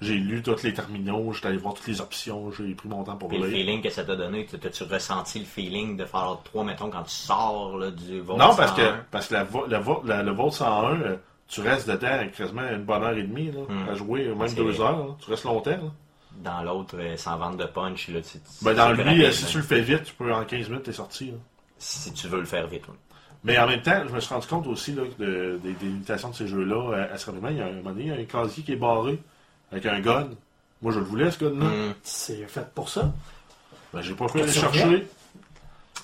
J'ai 0.00 0.14
lu 0.14 0.42
tous 0.42 0.62
les 0.64 0.74
terminaux, 0.74 1.32
j'étais 1.32 1.46
allé 1.46 1.56
voir 1.56 1.72
toutes 1.74 1.86
les 1.86 2.00
options, 2.00 2.50
j'ai 2.50 2.74
pris 2.74 2.88
mon 2.88 3.04
temps 3.04 3.16
pour 3.16 3.28
Puis 3.28 3.38
le 3.38 3.46
lire. 3.46 3.56
feeling 3.58 3.80
que 3.82 3.88
ça 3.90 4.04
t'a 4.04 4.16
donné, 4.16 4.44
t'as-tu 4.44 4.82
ressenti 4.82 5.38
le 5.38 5.44
feeling 5.44 5.96
de 5.96 6.04
Fallout 6.04 6.40
3, 6.44 6.64
mettons, 6.64 6.90
quand 6.90 7.04
tu 7.04 7.12
sors 7.14 7.78
là, 7.78 7.90
du 7.92 8.20
Vault 8.20 8.36
Non, 8.36 8.54
parce 8.56 8.72
que, 8.72 8.82
101? 8.82 9.04
parce 9.10 9.28
que 9.28 9.34
la, 9.34 9.44
vo- 9.44 9.66
la, 9.68 9.78
vo- 9.78 10.02
la- 10.04 10.22
le 10.24 10.32
Vault 10.32 10.50
101, 10.50 11.00
euh, 11.00 11.16
tu 11.48 11.60
restes 11.60 11.88
dedans 11.88 12.26
quasiment 12.36 12.68
une 12.68 12.82
bonne 12.84 13.04
heure 13.04 13.16
et 13.16 13.22
demie, 13.22 13.52
là, 13.52 13.60
Hmm. 13.68 13.88
à 13.88 13.94
jouer, 13.94 14.24
même 14.34 14.52
deux 14.52 14.64
vrai. 14.72 14.84
heures. 14.84 14.98
là. 14.98 15.14
Tu 15.24 15.30
restes 15.30 15.44
longtemps. 15.44 15.70
là. 15.70 15.92
Dans 16.38 16.62
l'autre, 16.64 16.96
euh, 16.98 17.16
sans 17.16 17.38
vente 17.38 17.56
de 17.56 17.64
punch, 17.64 18.08
là, 18.08 18.20
tu, 18.20 18.32
tu- 18.32 18.64
Ben, 18.64 18.74
dans 18.74 18.90
lui, 18.92 19.32
si 19.32 19.46
tu 19.46 19.58
le 19.58 19.62
fais 19.62 19.80
vite, 19.80 20.02
tu 20.02 20.12
peux 20.14 20.34
en 20.34 20.44
15 20.44 20.68
minutes, 20.68 20.82
t'es 20.82 20.92
sorti. 20.92 21.26
là. 21.30 21.36
Si 21.78 22.12
tu 22.12 22.28
veux 22.28 22.40
le 22.40 22.46
faire 22.46 22.66
vite, 22.66 22.84
oui. 22.88 22.94
Mais 23.44 23.58
en 23.58 23.66
même 23.68 23.82
temps, 23.82 24.02
je 24.08 24.12
me 24.12 24.18
suis 24.20 24.32
rendu 24.34 24.46
compte 24.46 24.66
aussi 24.66 24.92
là, 24.92 25.02
de- 25.18 25.60
des, 25.62 25.72
des 25.74 25.86
limitations 25.86 26.30
de 26.30 26.34
ces 26.34 26.48
jeux-là. 26.48 26.92
euh, 26.94 27.14
assez 27.14 27.26
rapidement, 27.26 27.48
il 27.50 27.58
y 27.58 27.60
a 27.60 27.66
un 27.66 27.72
moment 27.72 27.90
donné, 27.90 28.04
il 28.04 28.08
y 28.08 28.10
a 28.10 28.14
un 28.16 28.24
casier 28.24 28.64
qui 28.64 28.72
est 28.72 28.76
barré 28.76 29.18
avec 29.70 29.86
un 29.86 30.00
gun. 30.00 30.28
Moi, 30.82 30.92
je 30.92 30.98
le 30.98 31.04
voulais, 31.04 31.30
ce 31.30 31.38
gun-là. 31.44 31.66
Hmm. 31.66 31.94
C'est 32.02 32.44
fait 32.48 32.68
pour 32.74 32.88
ça. 32.88 33.12
Ben, 33.92 34.00
j'ai 34.02 34.14
pas 34.14 34.26
pu 34.26 34.40
aller 34.40 34.50
chercher? 34.52 35.06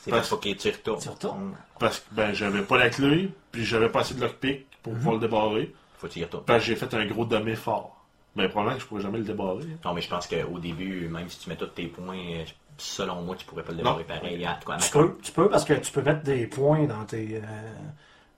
C'est 0.02 0.10
Parce- 0.10 0.38
qu'il 0.40 0.56
tu 0.56 0.68
retournes. 0.70 1.00
Tu 1.00 1.08
retournes. 1.08 1.48
Hmm. 1.50 1.54
parce 1.78 2.00
que 2.00 2.14
ben, 2.14 2.32
j'avais 2.32 2.62
pas 2.62 2.78
la 2.78 2.90
clé, 2.90 3.30
puis 3.50 3.64
j'avais 3.64 3.88
pas 3.88 4.00
assez 4.00 4.14
de 4.14 4.20
lockpick 4.20 4.66
pour 4.82 4.92
pouvoir 4.94 5.14
le 5.16 5.20
débarrer. 5.20 5.74
Faut 5.98 6.08
y 6.08 6.22
retournes. 6.24 6.44
Parce 6.44 6.60
que 6.60 6.66
j'ai 6.66 6.76
fait 6.76 6.92
un 6.94 7.06
gros 7.06 7.24
dommé 7.24 7.54
fort. 7.56 8.04
Mais 8.34 8.48
probablement 8.48 8.76
que 8.76 8.82
je 8.82 8.86
pourrais 8.88 9.02
jamais 9.02 9.18
le 9.18 9.24
débarrer. 9.24 9.66
Non, 9.84 9.92
mais 9.94 10.00
je 10.00 10.08
pense 10.08 10.26
qu'au 10.26 10.58
début, 10.58 11.08
même 11.08 11.28
si 11.28 11.38
tu 11.40 11.48
mets 11.50 11.56
tous 11.56 11.66
tes 11.66 11.86
points, 11.86 12.16
euh, 12.16 12.44
selon 12.78 13.22
moi, 13.22 13.36
tu 13.36 13.44
pourrais 13.46 13.62
pas 13.62 13.72
le 13.72 13.78
démarrer 13.78 14.02
Non. 14.08 14.14
pareil. 14.20 14.44
À 14.44 14.58
ma 14.68 14.76
Tu 14.78 14.90
peux, 14.90 15.16
tu 15.22 15.32
peux 15.32 15.48
parce 15.48 15.64
que 15.64 15.74
tu 15.74 15.92
peux 15.92 16.02
mettre 16.02 16.22
des 16.22 16.46
points 16.46 16.84
dans 16.86 17.04
tes. 17.04 17.36
euh, 17.36 17.40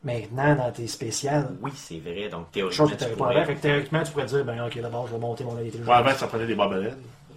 maintenant, 0.02 0.54
dans 0.56 0.70
tes 0.70 0.86
spéciales. 0.86 1.50
Oui, 1.62 1.70
c'est 1.74 1.98
vrai. 1.98 2.28
Donc, 2.28 2.46
Chose 2.46 2.52
théoriquement, 2.52 2.86
que 2.88 2.92
tu 2.94 3.04
pas 3.10 3.16
pourrais... 3.16 3.36
avant. 3.36 3.46
Fait 3.46 3.54
que 3.54 3.60
théoriquement, 3.60 4.02
tu 4.02 4.12
pourrais 4.12 4.26
dire, 4.26 4.44
ben 4.44 4.66
ok, 4.66 4.80
d'abord, 4.80 5.06
je 5.06 5.12
vais 5.12 5.18
monter 5.18 5.44
mon 5.44 5.56
abilité. 5.56 5.78
Ouais, 5.78 5.92
avant, 5.94 6.10
ça 6.12 6.26
prenait 6.26 6.46
des 6.46 6.54
barbelés 6.54 6.90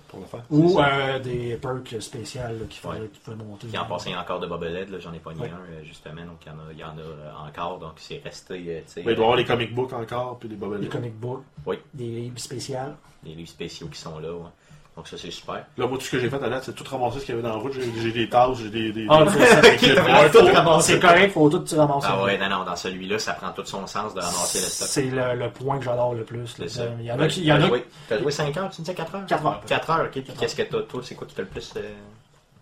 pour 0.10 0.20
le 0.22 0.26
faire. 0.26 0.44
Ou 0.50 0.80
euh, 0.80 1.20
des 1.20 1.56
perks 1.58 2.02
spéciales 2.02 2.60
qu'il 2.70 2.80
fallait 2.82 3.02
Ouais. 3.02 3.08
que 3.08 3.16
tu 3.16 3.22
pouvais 3.22 3.38
monter. 3.38 3.68
Puis 3.68 3.78
en 3.78 3.86
passant, 3.86 4.10
il 4.10 4.14
y 4.14 4.16
a 4.16 4.22
encore 4.22 4.40
de 4.40 4.48
Bobblehead, 4.48 4.90
là, 4.90 5.00
j'en 5.00 5.14
ai 5.14 5.20
pogné 5.20 5.42
Ouais. 5.42 5.50
un, 5.50 5.60
euh, 5.72 5.84
justement, 5.84 6.26
donc 6.26 6.40
il 6.46 6.50
y 6.50 6.52
en 6.52 6.56
a, 6.60 6.72
il 6.72 6.78
y 6.80 6.84
en 6.84 6.88
a 6.98 7.48
encore, 7.48 7.80
donc 7.80 7.94
c'est 7.98 8.22
resté, 8.24 8.84
tu 8.88 8.94
sais, 8.94 9.02
Ben, 9.04 9.12
il 9.12 9.16
doit 9.16 9.24
y 9.24 9.26
avoir 9.26 9.36
les 9.36 9.46
comic 9.46 9.74
books 9.76 9.94
encore, 9.94 10.38
puis 10.40 10.48
des 10.50 10.56
barbelés. 10.56 10.82
Des 10.84 10.88
comic 10.90 11.14
books, 11.14 11.44
Oui. 11.66 11.78
des 11.94 12.06
livres 12.08 12.40
spéciales. 12.40 12.96
des 13.24 13.34
livres 13.36 13.50
spéciaux 13.50 13.88
qui 13.88 14.00
sont 14.00 14.20
là, 14.20 14.32
ouais. 14.32 14.50
Donc 14.98 15.08
ça 15.08 15.16
c'est 15.16 15.30
super. 15.32 15.64
Là, 15.78 15.86
moi, 15.88 15.98
tout 16.00 16.02
ce 16.06 16.10
que 16.10 16.20
j'ai 16.20 16.28
fait 16.30 16.44
à 16.44 16.50
date, 16.50 16.64
c'est 16.66 16.74
tout 16.74 16.84
ramasser 16.84 17.20
ce 17.20 17.26
qu'il 17.26 17.36
y 17.36 17.38
avait 17.38 17.48
dans 17.48 17.54
la 17.56 17.62
route. 17.62 17.72
J'ai 17.72 17.84
j'ai 18.02 18.12
des 18.12 18.28
tasses, 18.28 18.58
j'ai 18.58 18.70
des. 18.70 18.92
des 18.92 19.06
Ah, 19.10 19.24
des- 19.24 19.78
j'ai-. 19.78 19.96
C'est 20.82 21.00
correct, 21.00 21.32
faut 21.34 21.50
tout 21.50 21.64
ramasses. 21.78 22.04
Ah 22.08 22.24
ouais, 22.24 22.38
non, 22.38 22.50
non, 22.50 22.64
dans 22.66 22.76
celui-là, 22.76 23.20
ça 23.20 23.34
prend 23.34 23.52
tout 23.52 23.64
son 23.66 23.86
sens 23.86 24.14
de 24.16 24.20
ramasser 24.20 24.58
le 24.60 24.66
stock. 24.66 24.88
C'est 24.90 25.04
le, 25.04 25.36
le 25.36 25.50
point 25.52 25.78
que 25.78 25.86
j'adore 25.86 26.14
le 26.16 26.24
plus. 26.24 26.48
C'est. 26.68 26.90
Il 27.00 27.06
y 27.06 27.12
en 27.12 27.20
a 27.20 27.28
qui. 27.28 27.42
Il 27.42 27.46
y 27.46 27.54
en 27.54 27.58
T'as 27.60 27.64
a 27.66 27.68
joué, 27.68 27.86
t'as 28.10 28.20
joué 28.20 28.32
5 28.32 28.58
heures, 28.58 28.70
tu 28.72 28.82
me 28.82 28.86
disais 28.86 28.96
4 28.96 29.16
heures? 29.16 29.26
4 29.28 29.46
heures. 29.46 29.62
4 29.68 29.90
heures, 29.92 30.06
ok. 30.14 30.24
Qu'est-ce 30.40 30.56
que 30.56 30.64
t'as, 30.64 30.82
toi, 30.82 31.02
c'est 31.04 31.16
quoi 31.16 31.28
qui 31.28 31.36
t'a 31.36 31.44
le 31.44 31.48
plus, 31.48 31.74
euh, 31.78 31.82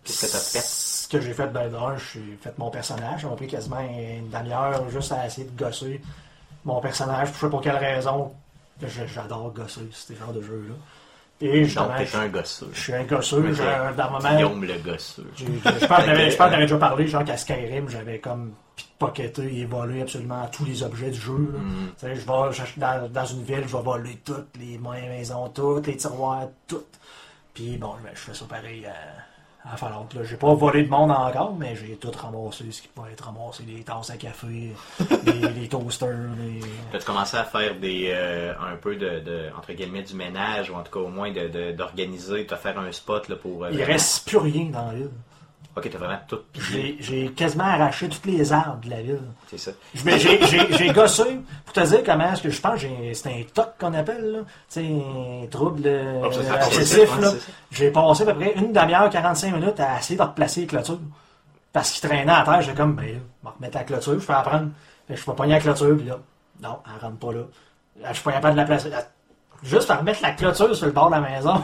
qu'est-ce 0.04 0.26
que 0.26 0.32
t'as 0.32 0.38
fait? 0.38 0.66
Ce 0.66 1.08
que 1.08 1.20
j'ai 1.20 1.32
fait, 1.32 1.46
ben 1.46 1.70
d'un, 1.70 1.96
j'ai 1.96 2.36
fait 2.42 2.52
mon 2.58 2.68
personnage. 2.70 3.22
Ça 3.22 3.28
m'a 3.28 3.36
pris 3.36 3.46
quasiment 3.46 3.80
une 3.80 4.28
demi-heure 4.28 4.90
juste 4.90 5.12
à 5.12 5.26
essayer 5.26 5.46
de 5.48 5.58
gosser 5.64 6.00
mon 6.64 6.80
personnage. 6.80 7.28
Je 7.28 7.32
sais 7.34 7.40
pas 7.46 7.48
pour 7.48 7.60
quelle 7.62 7.76
raison. 7.76 8.32
J'adore 9.06 9.52
gosser 9.54 9.80
ce 9.90 10.12
genre 10.12 10.32
de 10.34 10.42
jeu-là. 10.42 10.74
Et 11.40 11.64
justement, 11.64 11.88
Donc, 11.88 11.96
t'es 11.98 12.06
je, 12.06 12.16
un 12.16 12.28
gosseux. 12.28 12.70
je 12.72 12.80
suis 12.80 12.94
un 12.94 13.04
gosseux. 13.04 13.52
J'ai- 13.52 13.62
Dans 13.96 14.18
Guillaume 14.36 14.64
le 14.64 14.78
gosseux. 14.78 15.30
je 15.36 15.44
pense 15.44 15.98
que 15.98 16.04
j'avais- 16.06 16.30
je 16.30 16.36
pense 16.36 16.46
que 16.46 16.52
j'avais 16.52 16.62
déjà 16.66 16.78
parlé, 16.78 17.06
genre 17.08 17.24
qu'à 17.24 17.36
Skyrim, 17.36 17.88
j'avais 17.90 18.18
comme 18.20 18.54
pickpocketé 18.74 19.58
et 19.60 19.64
volé 19.66 20.00
absolument 20.02 20.46
tous 20.50 20.64
les 20.64 20.82
objets 20.82 21.10
du 21.10 21.20
jeu. 21.20 21.32
Mm. 21.32 21.88
Tu 21.98 22.06
sais, 22.06 22.14
je 22.14 22.20
vais 22.20 22.80
dans, 22.80 23.08
dans 23.10 23.26
une 23.26 23.42
ville, 23.42 23.64
je 23.66 23.76
vais 23.76 23.82
voler 23.82 24.18
toutes 24.24 24.56
les 24.58 24.78
maisons, 24.78 25.48
toutes 25.50 25.86
les 25.86 25.96
tiroirs, 25.96 26.48
toutes. 26.66 26.98
Puis 27.52 27.76
bon, 27.76 27.92
ben, 28.02 28.10
je 28.14 28.20
fais 28.20 28.34
ça 28.34 28.44
pareil 28.46 28.86
à, 28.86 28.92
à 29.72 29.76
Fallout. 29.76 30.06
là. 30.14 30.22
J'ai 30.24 30.36
pas 30.36 30.54
volé 30.54 30.84
de 30.84 30.88
monde 30.90 31.10
encore, 31.10 31.54
mais 31.58 31.74
j'ai 31.76 31.96
tout 31.96 32.10
ramassé, 32.16 32.64
ce 32.70 32.82
qui 32.82 32.88
peut 32.88 33.02
être 33.12 33.24
ramassé, 33.24 33.64
les 33.66 33.82
tasses 33.82 34.10
à 34.10 34.16
café, 34.16 34.72
les, 35.24 35.52
les 35.60 35.68
toasters, 35.68 36.08
les... 36.38 36.60
T'as 36.92 37.00
commencé 37.04 37.36
à 37.36 37.44
faire 37.44 37.74
des 37.78 38.10
euh, 38.12 38.52
un 38.60 38.76
peu 38.76 38.96
de, 38.96 39.20
de 39.20 39.50
entre 39.56 39.72
guillemets 39.72 40.02
du 40.02 40.14
ménage 40.14 40.70
ou 40.70 40.74
en 40.74 40.82
tout 40.82 40.92
cas 40.92 41.00
au 41.00 41.08
moins 41.08 41.32
de, 41.32 41.48
de- 41.48 41.72
d'organiser, 41.72 42.46
t'as 42.46 42.56
faire 42.56 42.78
un 42.78 42.92
spot 42.92 43.28
là, 43.28 43.36
pour. 43.36 43.64
euh, 43.64 43.68
Il 43.70 43.76
vraiment- 43.78 43.92
reste 43.92 44.28
plus 44.28 44.38
rien 44.38 44.64
dans 44.66 44.86
la 44.86 44.94
ville. 44.94 45.10
Ok, 45.76 45.90
t'as 45.92 45.98
vraiment 45.98 46.18
tout 46.26 46.38
pillé. 46.52 46.96
J'ai 47.00 47.24
j'ai 47.24 47.32
quasiment 47.32 47.64
arraché 47.64 48.08
tous 48.08 48.26
les 48.26 48.50
arbres 48.52 48.80
de 48.82 48.88
la 48.90 49.02
ville. 49.02 49.20
C'est 49.50 49.58
ça. 49.58 49.72
J'ai- 49.94 50.40
j'ai 50.46 50.72
j'ai 50.72 50.88
gossé 50.90 51.40
pour 51.66 51.74
te 51.74 51.80
dire 51.86 52.02
comment 52.02 52.32
est-ce 52.32 52.42
que 52.42 52.50
je 52.50 52.60
pense. 52.60 52.80
j'ai- 52.80 53.12
C'est 53.12 53.28
un 53.28 53.42
TOC 53.52 53.74
qu'on 53.78 53.92
appelle, 53.92 54.32
là. 54.32 54.38
Tu 54.40 54.46
sais, 54.68 54.86
un 54.86 55.46
trouble 55.48 55.82
euh, 55.84 56.22
Obsessif. 56.24 57.20
là. 57.20 57.30
ça. 57.30 57.36
J'ai 57.70 57.90
passé 57.90 58.22
à 58.22 58.26
peu 58.26 58.34
près 58.40 58.54
une 58.54 58.72
demi-heure, 58.72 59.10
45 59.10 59.52
minutes 59.54 59.78
à 59.80 59.98
essayer 59.98 60.16
de 60.18 60.22
replacer 60.22 60.62
les 60.62 60.66
clôtures. 60.66 60.98
Parce 61.74 61.90
qu'il 61.92 62.08
traînait 62.08 62.32
à 62.32 62.42
terre, 62.42 62.62
j'étais 62.62 62.76
comme, 62.76 62.94
ben 62.94 63.04
là, 63.04 63.12
je 63.12 63.46
vais 63.48 63.54
remettre 63.54 63.76
la 63.76 63.84
clôture, 63.84 64.18
je 64.18 64.26
peux 64.26 64.32
apprendre. 64.32 64.70
Fait 65.06 65.12
que 65.14 65.20
je 65.20 65.24
peux 65.26 65.34
pogner 65.34 65.52
la 65.52 65.60
clôture, 65.60 65.94
puis 65.94 66.06
là, 66.06 66.16
non, 66.62 66.78
elle 66.86 67.04
rentre 67.06 67.18
pas 67.18 67.32
là. 67.34 67.40
Là, 68.00 68.08
je 68.08 68.14
suis 68.14 68.24
pas 68.24 68.32
capable 68.32 68.54
de 68.54 68.60
la 68.60 68.66
placer. 68.66 68.88
Là, 68.88 69.02
Juste 69.62 69.90
à 69.90 69.96
remettre 69.96 70.20
la 70.22 70.32
clôture 70.32 70.74
sur 70.76 70.86
le 70.86 70.92
bord 70.92 71.06
de 71.10 71.14
la 71.16 71.20
maison. 71.20 71.62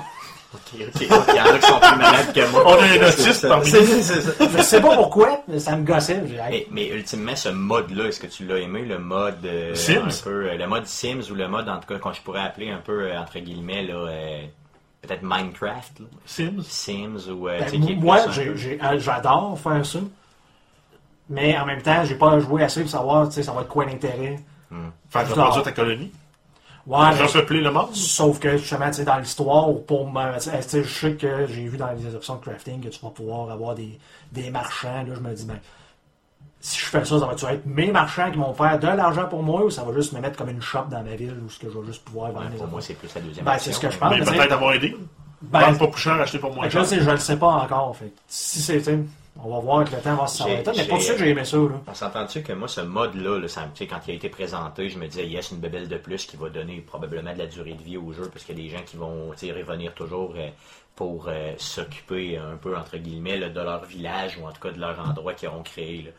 Ok, 0.55 0.81
ok. 0.81 1.01
Il 1.01 1.37
y 1.37 1.41
en 1.41 1.45
a 1.47 1.59
qui 1.59 1.67
sont 1.67 1.81
plus 1.81 1.97
malades 1.97 2.33
que 2.35 2.51
moi. 2.51 2.63
On 2.67 2.75
a 2.75 2.85
un 2.85 3.09
autiste 3.09 3.49
parmi 3.49 3.67
C'est- 3.71 3.81
nous. 3.81 4.59
Je 4.59 4.63
sais 4.63 4.81
pas 4.83 4.95
pourquoi, 4.97 5.43
mais 5.49 5.59
ça 5.59 5.77
me 5.77 5.85
gossait. 5.85 6.23
Mais, 6.51 6.67
mais 6.71 6.89
ultimement, 6.89 7.35
ce 7.37 7.49
mode-là, 7.49 8.07
est-ce 8.07 8.21
que 8.21 8.27
tu 8.27 8.45
l'as 8.45 8.59
aimé, 8.59 8.83
le 8.83 8.99
mode 8.99 9.45
euh, 9.47 9.75
Sims? 9.75 10.03
un 10.07 10.23
peu, 10.25 10.49
euh, 10.51 10.57
le 10.57 10.67
mode 10.67 10.87
Sims 10.87 11.23
ou 11.31 11.35
le 11.35 11.49
mode 11.49 11.69
en 11.69 11.79
tout 11.81 11.89
cas 11.89 11.99
qu'on 11.99 12.13
je 12.13 12.21
pourrais 12.21 12.43
appeler 12.43 12.71
un 12.71 12.79
peu 12.79 13.05
euh, 13.05 13.19
entre 13.19 13.39
guillemets 13.39 13.83
là, 13.85 13.95
euh, 13.95 14.43
peut-être 15.01 15.23
Minecraft, 15.23 16.01
là? 16.01 16.07
Sims? 16.27 16.63
Sims 16.69 17.31
ou 17.31 17.49
euh, 17.49 17.59
Ben, 17.71 17.97
moi, 18.01 18.19
euh, 18.29 18.99
j'adore 18.99 19.59
faire 19.59 19.85
ça. 19.87 19.99
Mais 21.31 21.57
en 21.57 21.65
même 21.65 21.81
temps, 21.81 22.05
j'ai 22.05 22.17
pas 22.17 22.39
joué 22.41 22.63
assez 22.65 22.83
pour 22.83 22.91
savoir, 22.91 23.27
tu 23.29 23.35
sais, 23.37 23.43
ça 23.43 23.53
va 23.53 23.63
être 23.63 23.69
quoi 23.69 23.87
l'intérêt. 23.87 24.39
Faire 25.11 25.27
Genre. 25.27 25.37
reproduire 25.39 25.63
ta 25.65 25.73
colonie? 25.73 26.13
Ouais, 26.87 26.99
mais- 27.13 27.61
le 27.61 27.71
monde. 27.71 27.95
sauf 27.95 28.41
que 28.41 28.57
justement, 28.57 28.87
tu 28.89 28.95
sais, 28.95 29.05
dans 29.05 29.19
l'histoire, 29.19 29.69
pour 29.87 30.11
me, 30.11 30.39
sais, 30.41 30.61
sais, 30.63 30.83
je 30.83 30.89
sais 30.89 31.13
que 31.15 31.47
j'ai 31.47 31.67
vu 31.69 31.77
dans 31.79 31.91
les 31.93 32.15
options 32.15 32.35
de 32.37 32.41
crafting 32.41 32.81
que 32.81 32.89
tu 32.89 32.99
vas 33.01 33.11
pouvoir 33.11 33.51
avoir 33.51 33.75
des, 33.75 33.99
des 34.33 34.51
marchands. 34.51 35.05
Là, 35.07 35.15
je 35.15 35.21
me 35.21 35.33
dis, 35.33 35.45
ben, 35.45 35.59
si 36.61 36.79
je 36.81 36.85
fais 36.87 37.05
ça, 37.05 37.19
ça 37.21 37.27
va-tu 37.27 37.45
être 37.47 37.67
mes 37.67 37.91
marchands 37.93 38.31
qui 38.33 38.39
vont 38.39 38.53
faire 38.55 38.79
de 38.81 38.87
l'argent 38.87 39.27
pour 39.29 39.43
moi 39.45 39.65
ou 39.65 39.71
ça 39.71 39.85
va 39.85 39.93
juste 39.95 40.13
me 40.13 40.21
mettre 40.21 40.37
comme 40.37 40.49
une 40.49 40.63
shop 40.63 40.85
dans 40.91 41.03
ma 41.05 41.15
ville 41.15 41.37
où 41.45 41.49
ce 41.51 41.59
que 41.61 41.71
je 41.71 41.79
vais 41.79 41.87
juste 41.87 42.05
pouvoir 42.05 42.29
Ouais, 42.31 42.35
vendre 42.35 42.51
les 42.51 42.57
pour 42.57 42.67
moi, 42.69 42.81
c'est 42.81 42.95
plus 42.95 43.15
la 43.15 43.21
deuxième 43.21 43.45
Ben, 43.45 43.59
c'est 43.59 43.73
ce 43.73 43.79
que 43.81 43.89
je 43.89 43.95
mais- 43.95 43.99
pense. 44.01 44.19
Mais 44.19 44.25
sais- 44.25 44.37
peut-être 44.37 44.53
avoir 44.53 44.73
aidé. 44.75 44.97
Ben, 45.41 45.61
Vendre 45.61 45.79
pas 45.79 45.87
plus 45.89 46.01
cher, 46.01 46.13
acheter 46.21 46.39
pour 46.39 46.53
moins 46.55 46.65
là, 46.65 46.71
cher. 46.71 46.87
c'est- 46.87 47.01
je 47.01 47.11
le 47.11 47.17
sais 47.17 47.37
pas 47.37 47.49
encore. 47.49 47.97
Fait. 47.97 48.13
Si 48.29 48.61
c'est, 48.61 48.79
sais, 48.81 48.99
on 49.37 49.51
va 49.51 49.61
voir 49.61 49.81
avec 49.81 49.93
le 49.93 50.01
temps, 50.01 50.15
va 50.17 50.27
J'ai- 50.27 50.53
être. 50.53 50.73
Mais 50.77 50.87
tout 50.87 51.01
ça 51.01 51.13
que 51.15 51.19
j'ai 51.19 51.31
aimé 51.31 51.45
ça. 51.45 51.57
Là. 51.57 51.81
On 51.87 51.95
s'entend-tu 51.95 52.43
que 52.43 52.53
moi, 52.53 52.69
ce 52.69 52.81
mode-là, 52.83 53.39
là, 53.39 53.49
ça 53.49 53.69
quand 53.81 54.01
il 54.07 54.11
a 54.11 54.15
été 54.15 54.29
présenté, 54.29 54.89
je 54.89 54.99
me 54.99 55.07
disais, 55.07 55.27
yes, 55.27 55.51
une 55.51 55.59
bébelle 55.59 55.89
de 55.89 55.97
plus 55.97 56.27
qui 56.27 56.37
va 56.37 56.49
donner 56.51 56.81
probablement 56.81 57.33
de 57.33 57.39
la 57.39 57.47
durée 57.47 57.75
de 57.75 57.83
vie 57.83 57.97
au 57.97 58.13
jeu, 58.13 58.29
parce 58.33 58.45
qu'il 58.45 58.59
y 58.59 58.61
a 58.61 58.65
des 58.65 58.77
gens 58.77 58.83
qui 58.85 58.97
vont 58.97 59.31
revenir 59.31 59.95
toujours 59.95 60.35
euh, 60.37 60.49
pour 60.95 61.27
euh, 61.29 61.53
s'occuper 61.57 62.37
un 62.37 62.57
peu, 62.57 62.77
entre 62.77 62.99
guillemets, 62.99 63.39
là, 63.39 63.49
de 63.49 63.61
leur 63.61 63.85
village 63.85 64.39
ou 64.39 64.47
en 64.47 64.53
tout 64.53 64.61
cas 64.61 64.71
de 64.71 64.81
leur 64.81 64.99
endroit 65.01 65.35
qu'ils 65.35 65.49
auront 65.49 65.63
créé. 65.63 66.03
là. 66.03 66.11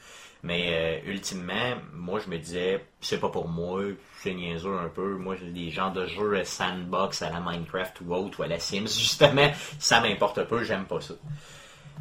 Mais 0.45 1.02
euh, 1.06 1.10
ultimement, 1.11 1.76
moi, 1.94 2.19
je 2.19 2.30
me 2.30 2.38
disais, 2.38 2.84
c'est 2.99 3.19
pas 3.19 3.30
pour 3.30 3.48
moi, 3.48 3.81
c'est 4.18 4.34
niaiseux 4.34 4.77
un 4.77 4.90
peu. 4.90 5.15
Moi, 5.15 5.35
les 5.41 5.69
genres 5.69 5.94
de 5.94 6.06
jeux 6.06 6.44
sandbox 6.44 7.22
à 7.22 7.30
la 7.30 7.40
Minecraft 7.40 8.02
ou 8.02 8.14
autre, 8.14 8.41
ou 8.41 8.44
à 8.44 8.48
la 8.48 8.60
Sims, 8.60 8.88
justement, 8.88 9.49
ça 9.80 10.02
m'importe 10.02 10.44
peu, 10.44 10.64
j'aime 10.64 10.84
pas 10.85 10.99
ça. 10.99 11.14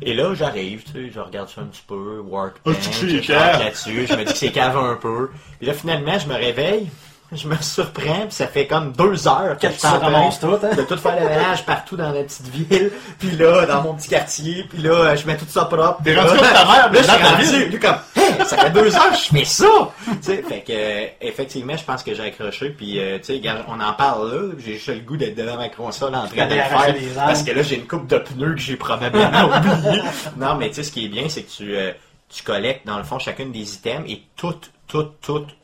Et 0.00 0.14
là, 0.14 0.34
j'arrive, 0.34 0.82
tu 0.84 0.92
sais, 0.92 1.12
je 1.14 1.20
regarde 1.20 1.48
ça 1.48 1.60
un 1.60 1.64
petit 1.64 1.84
peu, 1.86 2.20
Workbench, 2.26 2.76
Ah, 2.76 2.88
tu 3.00 3.08
sais, 3.10 3.22
je 3.22 3.32
là-dessus, 3.32 4.06
je 4.08 4.14
me 4.14 4.24
dis 4.24 4.32
que 4.32 4.38
c'est 4.38 4.50
cave 4.50 4.76
un 4.76 4.94
peu. 4.96 5.30
Puis 5.58 5.66
là, 5.68 5.74
finalement, 5.74 6.18
je 6.18 6.26
me 6.26 6.34
réveille, 6.34 6.88
je 7.30 7.46
me 7.46 7.56
surprends, 7.60 8.22
puis 8.26 8.32
ça 8.32 8.46
fait 8.48 8.66
comme 8.66 8.92
deux 8.92 9.28
heures 9.28 9.56
que 9.60 9.66
Que 9.68 9.72
je 9.72 9.78
tu 9.78 9.86
ramasses 9.86 10.40
tout, 10.40 10.46
hein? 10.62 10.74
de 10.76 10.82
tout 10.82 10.96
faire 10.96 11.20
le 11.20 11.28
ménage 11.28 11.64
partout 11.64 11.96
dans 11.96 12.10
la 12.10 12.22
petite 12.24 12.48
ville, 12.48 12.90
puis 13.18 13.30
là, 13.32 13.64
dans 13.66 13.82
mon 13.82 13.94
petit 13.94 14.08
quartier, 14.08 14.64
puis 14.68 14.82
là, 14.82 15.14
je 15.14 15.26
mets 15.26 15.36
tout 15.36 15.46
ça 15.48 15.66
propre. 15.66 16.02
T'es 16.02 16.14
rendu 16.18 16.30
comme 16.36 16.48
ta 16.48 16.64
mère, 16.64 16.90
mais 16.92 17.02
Là, 17.02 17.18
je 17.38 17.44
suis 17.46 17.64
rendu, 17.64 17.78
comme, 17.78 17.96
ça 18.44 18.56
fait 18.56 18.70
deux 18.70 18.94
heures 18.94 19.10
que 19.10 19.16
je 19.16 19.38
fais 19.38 19.44
ça! 19.44 19.90
tu 20.06 20.12
sais, 20.22 20.42
fait 20.42 20.60
que, 20.60 20.72
euh, 20.72 21.06
effectivement, 21.20 21.76
je 21.76 21.84
pense 21.84 22.02
que 22.02 22.14
j'ai 22.14 22.22
accroché, 22.24 22.70
puis, 22.70 22.98
euh, 22.98 23.18
tu 23.18 23.40
sais, 23.40 23.42
on 23.68 23.80
en 23.80 23.92
parle 23.94 24.32
là, 24.32 24.52
j'ai 24.58 24.74
juste 24.74 24.88
le 24.88 25.00
goût 25.00 25.16
d'être 25.16 25.36
devant 25.36 25.56
ma 25.56 25.68
console 25.68 26.14
en 26.14 26.26
train 26.26 26.46
de 26.46 26.54
le 26.54 26.60
faire, 26.60 26.94
parce 27.16 27.42
que 27.42 27.52
là, 27.52 27.62
j'ai 27.62 27.76
une 27.76 27.86
coupe 27.86 28.06
de 28.06 28.18
pneus 28.18 28.54
que 28.54 28.60
j'ai 28.60 28.76
probablement 28.76 29.44
oublié. 29.56 30.02
Non, 30.36 30.56
mais 30.56 30.68
tu 30.68 30.76
sais, 30.76 30.82
ce 30.84 30.92
qui 30.92 31.06
est 31.06 31.08
bien, 31.08 31.28
c'est 31.28 31.42
que 31.42 31.50
tu, 31.50 31.76
euh, 31.76 31.92
tu 32.28 32.42
collectes, 32.42 32.86
dans 32.86 32.98
le 32.98 33.04
fond, 33.04 33.18
chacune 33.18 33.52
des 33.52 33.74
items, 33.74 34.08
et 34.10 34.22
toutes, 34.36 34.70
toutes, 34.86 35.20
toutes. 35.20 35.56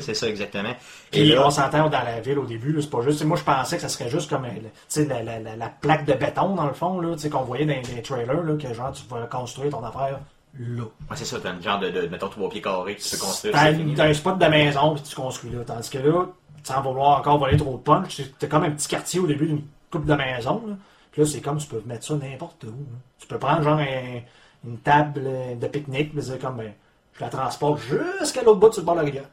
C'est 0.00 0.14
ça, 0.14 0.28
exactement. 0.28 0.70
Et 0.70 0.74
Puis 1.10 1.28
là, 1.30 1.46
on 1.46 1.50
s'entend 1.50 1.88
dans 1.88 2.02
la 2.02 2.20
ville 2.20 2.38
au 2.38 2.44
début, 2.44 2.76
c'est 2.80 2.90
pas 2.90 3.00
juste. 3.00 3.24
Moi, 3.24 3.36
je 3.36 3.42
pensais 3.42 3.76
que 3.76 3.82
ça 3.82 3.88
serait 3.88 4.10
juste 4.10 4.28
comme 4.28 4.44
la, 4.44 5.22
la, 5.22 5.38
la, 5.38 5.56
la 5.56 5.68
plaque 5.68 6.04
de 6.04 6.12
béton, 6.12 6.54
dans 6.54 6.66
le 6.66 6.74
fond, 6.74 7.00
qu'on 7.30 7.42
voyait 7.42 7.64
dans 7.64 7.74
les 7.94 8.02
trailers, 8.02 8.42
là, 8.42 8.56
que 8.56 8.74
genre, 8.74 8.92
tu 8.92 9.02
vas 9.08 9.26
construire 9.26 9.70
ton 9.70 9.84
affaire 9.84 10.20
là. 10.58 10.82
ouais, 10.82 11.16
c'est 11.16 11.24
ça, 11.24 11.38
t'as 11.42 11.50
un 11.50 11.60
genre 11.60 11.78
de, 11.80 11.90
de, 11.90 12.06
mettons, 12.08 12.28
trois 12.28 12.48
pieds 12.48 12.60
carrés 12.62 12.96
que 12.96 13.02
tu 13.02 13.10
peux 13.16 13.22
construire. 13.24 13.54
T'as 13.54 13.72
c'est 13.74 14.00
un 14.00 14.14
spot 14.14 14.38
de 14.38 14.46
maison, 14.46 14.94
puis 14.94 15.02
tu 15.02 15.14
construis 15.14 15.50
là. 15.50 15.58
Tandis 15.66 15.90
que 15.90 15.98
là, 15.98 16.26
sans 16.62 16.82
vouloir 16.82 17.18
encore 17.18 17.38
voler 17.38 17.56
trop 17.56 17.76
de 17.76 17.82
punch, 17.82 18.20
t'as 18.38 18.46
comme 18.46 18.64
un 18.64 18.70
petit 18.70 18.88
quartier 18.88 19.20
au 19.20 19.26
début 19.26 19.46
d'une 19.46 19.62
coupe 19.90 20.06
de 20.06 20.14
maison, 20.14 20.62
là. 20.66 20.74
Puis 21.10 21.22
là, 21.22 21.28
c'est 21.28 21.40
comme 21.40 21.58
tu 21.58 21.66
peux 21.66 21.82
mettre 21.86 22.04
ça 22.06 22.14
n'importe 22.14 22.64
où. 22.64 22.68
là. 22.68 22.98
Tu 23.18 23.26
peux 23.26 23.38
prendre 23.38 23.62
genre 23.62 23.78
un- 23.78 24.20
une 24.64 24.78
table 24.78 25.22
de 25.60 25.66
pique-nique, 25.66 26.12
puis 26.14 26.22
dire 26.22 26.38
comme, 26.38 26.56
ben, 26.56 26.72
je 27.14 27.20
la 27.20 27.28
transporte 27.28 27.80
jusqu'à 28.20 28.42
l'autre 28.42 28.60
bout 28.60 28.72
sur 28.72 28.80
le 28.82 28.86
bord 28.86 28.94
de 28.94 29.00
la 29.00 29.04
rivière. 29.06 29.24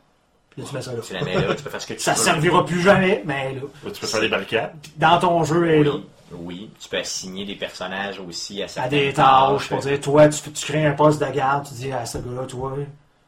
Puis 0.50 0.62
là, 0.62 0.68
tu 0.68 0.76
mets 0.76 0.82
ça 0.82 0.92
là. 0.94 1.00
Tu 1.06 1.14
la 1.14 1.22
mets 1.24 1.36
là, 1.36 1.54
tu 1.56 1.64
peux 1.64 1.70
faire 1.70 1.82
ce 1.82 1.88
que 1.88 1.94
tu 1.94 2.00
Ça 2.02 2.14
veux. 2.14 2.18
servira 2.20 2.66
plus 2.66 2.82
jamais, 2.82 3.22
mais 3.26 3.54
là. 3.54 3.62
Tu 3.86 4.00
peux 4.02 4.08
faire 4.08 4.20
des 4.22 4.28
barricades. 4.28 4.72
Dans 4.98 5.20
ton 5.20 5.44
jeu, 5.44 5.68
elle 5.70 5.82
est 5.82 5.84
là. 5.84 5.94
Oui, 6.32 6.72
tu 6.80 6.88
peux 6.90 6.98
assigner 6.98 7.46
des 7.46 7.56
personnages 7.56 8.20
aussi 8.20 8.62
à 8.62 8.66
à 8.66 8.68
certaines 8.68 9.00
des 9.00 9.14
tâches 9.14 9.68
pour 9.70 9.80
dire 9.80 10.00
toi 10.00 10.28
tu, 10.30 10.52
tu 10.52 10.66
crées 10.66 10.86
un 10.86 10.94
poste 10.94 11.20
de 11.22 11.30
garde 11.32 11.68
tu 11.68 11.74
dis 11.74 11.92
à 11.92 12.06
ce 12.06 12.18
gars-là 12.20 12.46
toi 12.46 12.74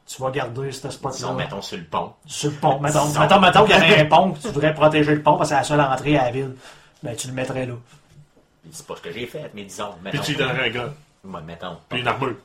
tu 0.08 0.22
vas 0.22 0.30
garder 0.32 0.72
ce 0.72 0.90
spot 0.90 1.12
Disons, 1.14 1.34
mettons 1.34 1.62
sur 1.62 1.78
le 1.78 1.84
pont. 1.86 2.14
sur 2.26 2.50
le 2.52 2.56
pont 2.58 2.80
mettons, 2.80 3.06
Disons. 3.06 3.20
mettons, 3.22 3.40
mettons 3.40 3.66
qu'il 3.66 3.76
y 3.76 3.78
avait 3.80 4.02
un 4.02 4.06
pont 4.06 4.32
que 4.34 4.40
tu 4.40 4.48
voudrais 4.50 4.74
protéger 4.74 5.16
le 5.16 5.22
pont 5.24 5.38
parce 5.38 5.50
que 5.50 5.56
c'est 5.56 5.62
la 5.62 5.64
seule 5.64 5.82
entrée 5.82 6.18
à 6.18 6.26
la 6.26 6.32
ville 6.32 6.56
ben 7.02 7.16
tu 7.16 7.28
le 7.28 7.34
mettrais 7.34 7.66
là 7.66 7.74
C'est 8.72 8.86
pas 8.86 8.96
ce 8.96 9.02
que 9.02 9.12
j'ai 9.12 9.26
fait, 9.26 9.50
mais 9.56 9.64
disons, 9.64 9.92
Puis 9.94 10.04
mettons. 10.04 10.24
tu 10.24 10.32
lui 10.32 10.38
donnerais 10.38 10.78
un. 10.78 10.94
Ouais, 11.30 11.42
mettons. 11.46 11.78
Puis 11.90 12.02
une 12.02 12.08
armure. 12.08 12.36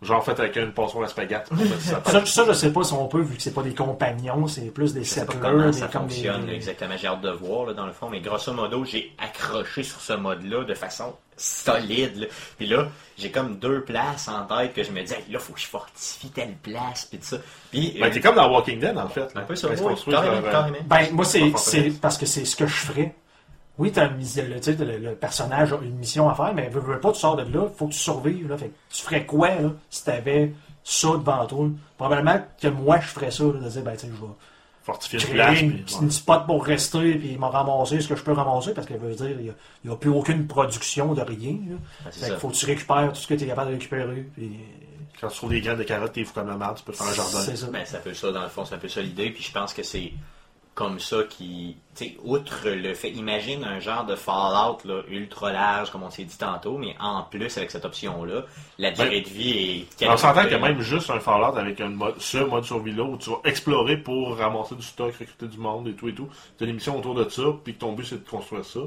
Genre 0.00 0.24
fait 0.24 0.38
avec 0.38 0.54
une 0.56 0.72
passoire 0.72 1.08
à 1.08 1.20
mettre 1.20 1.44
ça. 1.80 2.00
ça, 2.04 2.24
ça 2.24 2.44
je 2.46 2.52
sais 2.52 2.72
pas 2.72 2.84
si 2.84 2.92
on 2.92 3.08
peut 3.08 3.20
vu 3.20 3.34
que 3.36 3.42
c'est 3.42 3.52
pas 3.54 3.62
des 3.64 3.74
compagnons 3.74 4.46
c'est 4.46 4.70
plus 4.72 4.94
des 4.94 5.02
settlers 5.02 5.38
comment 5.42 5.72
ça 5.72 5.88
comme 5.88 6.06
des- 6.06 6.14
fonctionne 6.14 6.46
des- 6.46 6.52
exactement. 6.52 6.94
J'ai 6.96 7.08
hâte 7.08 7.20
de 7.20 7.30
voir 7.30 7.66
là, 7.66 7.72
dans 7.74 7.86
le 7.86 7.92
fond, 7.92 8.08
mais 8.08 8.20
grosso 8.20 8.52
modo, 8.52 8.84
j'ai 8.84 9.12
accroché 9.18 9.82
sur 9.82 10.00
ce 10.00 10.12
mode-là 10.12 10.62
de 10.64 10.74
façon 10.74 11.14
solide. 11.36 12.16
là. 12.16 12.26
Puis 12.56 12.66
là, 12.66 12.88
j'ai 13.16 13.30
comme 13.30 13.56
deux 13.58 13.82
places 13.82 14.28
en 14.28 14.44
tête 14.44 14.72
que 14.74 14.82
je 14.84 14.90
me 14.92 15.02
dis, 15.02 15.12
Hey, 15.12 15.24
là, 15.30 15.38
faut 15.38 15.52
que 15.52 15.60
je 15.60 15.66
fortifie 15.66 16.30
telle 16.30 16.54
place, 16.62 17.04
puis 17.06 17.18
tout 17.18 17.26
ça. 17.26 17.36
Puis, 17.70 17.96
Ben, 18.00 18.06
euh, 18.08 18.10
t'es 18.12 18.20
comme 18.20 18.34
dans 18.36 18.50
Walking 18.52 18.78
Dead, 18.80 18.96
en 18.96 19.08
fait. 19.08 19.28
un 19.34 19.40
peu 19.42 19.54
carrément, 20.10 20.46
euh, 20.46 20.50
carrément. 20.50 20.76
Ben, 20.86 21.06
moi, 21.12 21.24
c'est 21.24 21.90
parce 22.00 22.18
que 22.18 22.26
c'est 22.26 22.44
ce 22.44 22.54
que 22.56 22.66
je 22.66 22.74
ferais. 22.74 23.14
Oui, 23.78 23.92
t'as 23.92 24.08
une 24.08 24.18
le, 24.18 24.84
le, 24.84 24.98
le 24.98 25.14
personnage 25.14 25.72
a 25.72 25.78
une 25.82 25.94
mission 25.96 26.28
à 26.28 26.34
faire, 26.34 26.52
mais 26.54 26.68
veux, 26.68 26.80
veux 26.80 26.98
pas, 27.00 27.12
tu 27.12 27.20
sors 27.20 27.36
de 27.36 27.42
là, 27.42 27.68
faut 27.76 27.86
que 27.86 27.92
tu 27.92 27.98
survives. 27.98 28.48
Là, 28.48 28.58
fait 28.58 28.68
que 28.68 28.74
tu 28.90 29.02
ferais 29.02 29.24
quoi 29.24 29.48
là, 29.50 29.70
si 29.88 30.04
t'avais 30.04 30.52
ça 30.82 31.08
devant 31.08 31.46
toi? 31.46 31.68
Probablement 31.96 32.40
que 32.60 32.68
moi, 32.68 32.98
je 33.00 33.06
ferais 33.08 33.30
ça, 33.30 33.44
là, 33.44 33.52
de 33.52 33.68
dire, 33.68 33.82
ben, 33.82 33.92
tu 33.92 33.98
sais, 34.00 34.06
je 34.08 34.12
vais 34.20 34.32
Fortifier 34.82 35.18
une 35.18 35.24
créer 35.26 35.34
place. 35.36 35.60
une, 35.60 35.70
puis, 35.74 35.82
petite- 35.82 35.98
ouais. 35.98 36.04
une 36.04 36.10
spot 36.10 36.46
pour 36.46 36.64
rester, 36.64 37.14
puis 37.16 37.36
m'en 37.36 37.50
ramasser 37.50 38.00
ce 38.00 38.08
que 38.08 38.16
je 38.16 38.22
peux 38.22 38.32
ramasser, 38.32 38.72
parce 38.72 38.86
que 38.86 38.94
veut 38.94 39.14
dire, 39.14 39.36
il 39.38 39.52
n'y 39.84 39.92
a, 39.92 39.96
plus 39.96 40.08
aucune 40.10 40.46
production 40.46 41.12
de 41.14 41.20
rien. 41.20 41.56
Là. 41.68 41.76
C'est 42.10 42.20
Fait 42.24 42.30
ça. 42.30 42.38
faut 42.38 42.48
que 42.48 42.54
tu 42.54 42.64
récupères 42.66 43.10
tout 43.12 43.20
ce 43.20 43.26
que 43.26 43.34
tu 43.34 43.44
es 43.44 43.46
capable 43.46 43.68
de 43.70 43.74
récupérer. 43.74 44.26
Puis, 44.34 44.58
Quand 45.20 45.28
tu 45.28 45.36
trouves 45.36 45.50
des 45.50 45.60
graines 45.60 45.78
de 45.78 45.82
carottes, 45.84 46.12
t'es 46.14 46.24
fou 46.24 46.32
comme 46.32 46.48
la 46.48 46.56
merde, 46.56 46.76
tu 46.78 46.84
peux 46.84 46.92
faire 46.92 47.06
un 47.06 47.12
jardin. 47.12 47.38
c'est 47.40 47.56
ça. 47.56 47.66
Ben, 47.66 47.84
un 47.92 47.98
peu 47.98 48.14
ça, 48.14 48.32
dans 48.32 48.42
le 48.42 48.48
fond, 48.48 48.64
c'est 48.64 48.74
un 48.76 48.78
peu 48.78 48.88
ça 48.88 49.02
l'idée. 49.02 49.30
Puis 49.30 49.42
je 49.44 49.52
pense 49.52 49.74
que 49.74 49.82
c'est 49.82 50.10
comme 50.78 51.00
ça 51.00 51.24
qui. 51.28 51.76
Tu 51.96 52.04
sais, 52.04 52.16
outre 52.22 52.68
le 52.68 52.94
fait. 52.94 53.10
Imagine 53.10 53.64
un 53.64 53.80
genre 53.80 54.06
de 54.06 54.14
Fallout 54.14 54.78
là, 54.84 55.02
ultra 55.10 55.50
large, 55.50 55.90
comme 55.90 56.04
on 56.04 56.10
s'est 56.10 56.22
dit 56.22 56.38
tantôt, 56.38 56.78
mais 56.78 56.94
en 57.00 57.22
plus, 57.24 57.56
avec 57.58 57.72
cette 57.72 57.84
option-là, 57.84 58.44
la 58.78 58.92
durée 58.92 59.22
de 59.22 59.28
vie 59.28 59.86
est. 60.00 60.08
On 60.08 60.16
s'entend 60.16 60.44
que 60.44 60.54
même 60.54 60.80
juste 60.80 61.10
un 61.10 61.18
Fallout 61.18 61.56
avec 61.58 61.80
un 61.80 61.88
mode, 61.88 62.14
ce 62.20 62.38
mode 62.38 62.64
survie-là 62.64 63.02
où 63.02 63.16
tu 63.18 63.30
vas 63.30 63.40
explorer 63.44 63.96
pour 63.96 64.36
ramasser 64.36 64.76
du 64.76 64.82
stock, 64.82 65.12
recruter 65.18 65.48
du 65.48 65.58
monde 65.58 65.88
et 65.88 65.94
tout 65.94 66.08
et 66.08 66.14
tout. 66.14 66.28
Tu 66.56 66.62
as 66.62 66.66
des 66.68 66.72
missions 66.72 66.96
autour 66.96 67.16
de 67.16 67.28
ça, 67.28 67.42
puis 67.64 67.74
que 67.74 67.80
ton 67.80 67.92
but 67.94 68.04
c'est 68.04 68.24
de 68.24 68.28
construire 68.28 68.64
ça. 68.64 68.80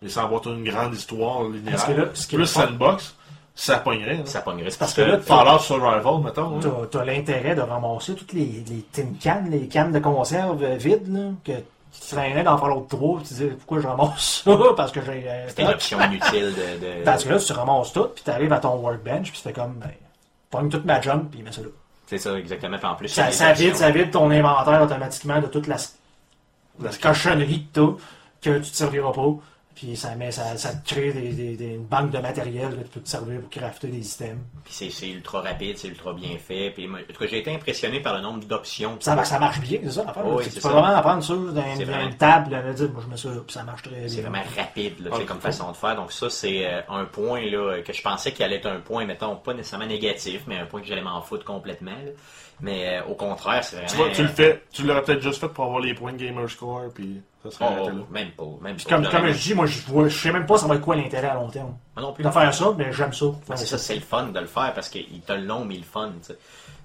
Mais 0.00 0.08
sans 0.08 0.24
avoir 0.26 0.46
une 0.46 0.62
grande 0.62 0.94
histoire 0.94 1.42
linéaire. 1.48 1.90
Là, 1.96 2.04
ce 2.14 2.28
qui 2.28 2.36
est 2.36 2.38
Plus 2.38 2.52
fun- 2.52 2.66
sandbox, 2.68 3.16
ça 3.54 3.78
pognerait. 3.78 4.16
là. 4.16 4.26
Ça 4.26 4.40
pognerait. 4.40 4.70
parce 4.78 4.94
que 4.94 5.02
là, 5.02 5.18
Fallout 5.20 5.58
Survival, 5.60 6.20
mettons. 6.24 6.60
T'as 6.90 7.00
as, 7.00 7.04
l'intérêt 7.04 7.54
de 7.54 7.60
ramasser 7.60 8.14
toutes 8.14 8.32
les, 8.32 8.64
les 8.68 8.82
tin 8.92 9.06
cans, 9.22 9.44
les 9.48 9.68
cannes 9.68 9.92
de 9.92 9.98
conserve 10.00 10.62
euh, 10.62 10.76
vides, 10.76 11.06
là, 11.12 11.30
que 11.44 11.52
tu 11.52 12.00
traînais 12.10 12.42
dans 12.42 12.58
Fallout 12.58 12.86
3, 12.90 13.18
puis 13.18 13.28
tu 13.28 13.34
disais 13.34 13.46
pourquoi 13.48 13.80
je 13.80 13.86
ramasse 13.86 14.42
ça? 14.44 14.56
Parce 14.76 14.90
que 14.90 15.00
j'ai. 15.02 15.24
euh, 15.28 15.48
C'était 15.48 15.62
une 15.62 15.68
option 15.68 16.00
inutile 16.04 16.52
de. 16.54 17.00
de- 17.00 17.04
Parce 17.04 17.22
que 17.24 17.28
là, 17.30 17.38
tu 17.38 17.52
ramasses 17.52 17.92
tout, 17.92 18.08
puis 18.14 18.24
tu 18.24 18.30
arrives 18.30 18.52
à 18.52 18.58
ton 18.58 18.74
workbench, 18.76 19.30
puis 19.30 19.36
tu 19.40 19.42
fais 19.48 19.52
comme, 19.52 19.74
ben, 19.74 19.90
pogne 20.50 20.68
toute 20.68 20.84
ma 20.84 21.00
junk, 21.00 21.26
puis 21.30 21.42
mets 21.42 21.52
ça 21.52 21.60
là. 21.62 21.68
C'est 22.06 22.18
ça, 22.18 22.36
exactement. 22.36 22.76
Puis 22.76 22.86
en 22.86 22.94
plus, 22.96 23.08
Ça, 23.08 23.30
ça 23.30 23.52
vide, 23.52 23.76
ça 23.76 23.90
vide 23.90 24.10
ton 24.10 24.30
inventaire 24.30 24.82
automatiquement 24.82 25.40
de 25.40 25.46
toute 25.46 25.66
la, 25.68 25.76
cochonnerie 27.00 27.66
que 27.72 27.80
t'as, 27.80 27.92
que 28.50 28.58
tu 28.58 28.70
te 28.70 28.76
serviras 28.76 29.12
pas. 29.12 29.28
Puis 29.74 29.96
ça, 29.96 30.14
met, 30.14 30.30
ça, 30.30 30.56
ça 30.56 30.72
te 30.72 30.88
crée 30.94 31.12
des, 31.12 31.32
des- 31.32 31.56
des- 31.56 31.74
une 31.74 31.84
banque 31.84 32.10
de 32.12 32.18
matériel 32.18 32.70
que 32.70 32.82
tu 32.84 32.88
peux 32.90 33.00
te 33.00 33.08
servir 33.08 33.40
pour 33.40 33.50
crafter 33.50 33.88
des 33.88 34.08
items. 34.08 34.38
Puis 34.64 34.90
c'est- 34.90 35.08
ultra 35.08 35.40
rapide, 35.40 35.76
c'est 35.76 35.88
ultra 35.88 36.12
bien 36.12 36.38
fait. 36.38 36.70
Puis 36.70 36.86
moi, 36.86 37.00
en 37.00 37.12
tout 37.12 37.18
cas, 37.18 37.26
j'ai 37.28 37.40
été 37.40 37.52
impressionné 37.52 38.00
par 38.00 38.14
le 38.14 38.20
nombre 38.20 38.44
d'options. 38.44 38.96
Ça, 39.00 39.22
ça 39.24 39.38
marche 39.40 39.60
bien, 39.60 39.80
c'est 39.82 39.90
ça 39.90 40.04
l'affaire. 40.04 40.26
Oui, 40.26 40.44
tu 40.44 40.50
peux 40.50 40.60
ça. 40.60 40.68
vraiment 40.68 40.86
apprendre 40.96 41.24
C'est 41.24 41.32
une, 41.34 42.14
table, 42.16 42.50
là, 42.52 42.72
dire, 42.72 42.90
moi 42.92 43.02
je 43.04 43.10
mets 43.10 43.16
ça 43.16 43.28
là, 43.30 43.40
puis 43.44 43.52
ça 43.52 43.62
marche 43.64 43.82
très 43.82 43.96
bien. 43.96 44.08
C'est 44.08 44.22
vraiment 44.22 44.42
rapide, 44.56 45.00
là, 45.00 45.10
Ah, 45.12 45.18
comme 45.26 45.40
façon 45.40 45.70
de 45.72 45.76
faire. 45.76 45.96
Donc 45.96 46.12
ça, 46.12 46.30
c'est 46.30 46.66
euh, 46.66 46.80
un 46.88 47.04
point 47.04 47.40
là, 47.50 47.80
que 47.82 47.92
je 47.92 48.02
pensais 48.02 48.30
qu'il 48.32 48.44
allait 48.44 48.56
être 48.56 48.66
un 48.66 48.78
point, 48.80 49.04
mettons, 49.06 49.34
pas 49.36 49.54
nécessairement 49.54 49.86
négatif, 49.86 50.42
mais 50.46 50.58
un 50.58 50.66
point 50.66 50.80
que 50.82 50.86
j'allais 50.86 51.02
m'en 51.02 51.20
foutre 51.20 51.44
complètement. 51.44 51.90
là. 51.90 52.12
Mais 52.60 52.98
euh, 52.98 53.10
au 53.10 53.14
contraire, 53.14 53.62
c'est 53.64 53.76
vraiment... 53.76 53.90
Tu 53.90 53.96
vois, 53.96 54.10
tu 54.10 54.22
le 54.22 54.28
fais, 54.28 54.62
tu 54.72 54.84
l'aurais 54.84 55.02
peut-être 55.02 55.22
juste 55.22 55.40
fait 55.40 55.48
pour 55.48 55.64
avoir 55.64 55.80
les 55.80 55.94
points 55.94 56.12
de 56.12 56.18
gamer 56.18 56.48
score, 56.48 56.84
puis 56.94 57.20
ça 57.42 57.50
serait 57.50 57.66
Oh, 57.80 57.90
même 58.10 58.30
pas, 58.30 58.44
même 58.62 58.76
Puis 58.76 58.84
pas. 58.86 58.96
Comme, 58.96 59.08
comme 59.08 59.26
je 59.28 59.42
dis, 59.42 59.54
moi 59.54 59.66
je 59.66 59.80
vois, 59.86 60.08
je 60.08 60.16
sais 60.16 60.32
même 60.32 60.46
pas 60.46 60.58
ça 60.58 60.66
va 60.66 60.76
être 60.76 60.80
quoi 60.80 60.96
l'intérêt 60.96 61.28
à 61.28 61.34
long 61.34 61.48
terme. 61.48 61.76
Moi 61.96 62.06
non 62.06 62.12
plus. 62.12 62.24
De 62.24 62.30
faire 62.30 62.54
ça, 62.54 62.74
mais 62.76 62.92
j'aime 62.92 63.12
ça. 63.12 63.26
Ben, 63.48 63.56
c'est 63.56 63.66
ça, 63.66 63.78
c'est 63.78 63.94
le 63.96 64.00
fun 64.00 64.28
de 64.28 64.38
le 64.40 64.46
faire 64.46 64.72
parce 64.74 64.88
qu'il 64.88 65.20
t'a 65.26 65.36
le 65.36 65.44
long, 65.44 65.64
mais 65.64 65.76
le 65.76 65.82
fun. 65.82 66.10
tu 66.20 66.28
sais. 66.28 66.38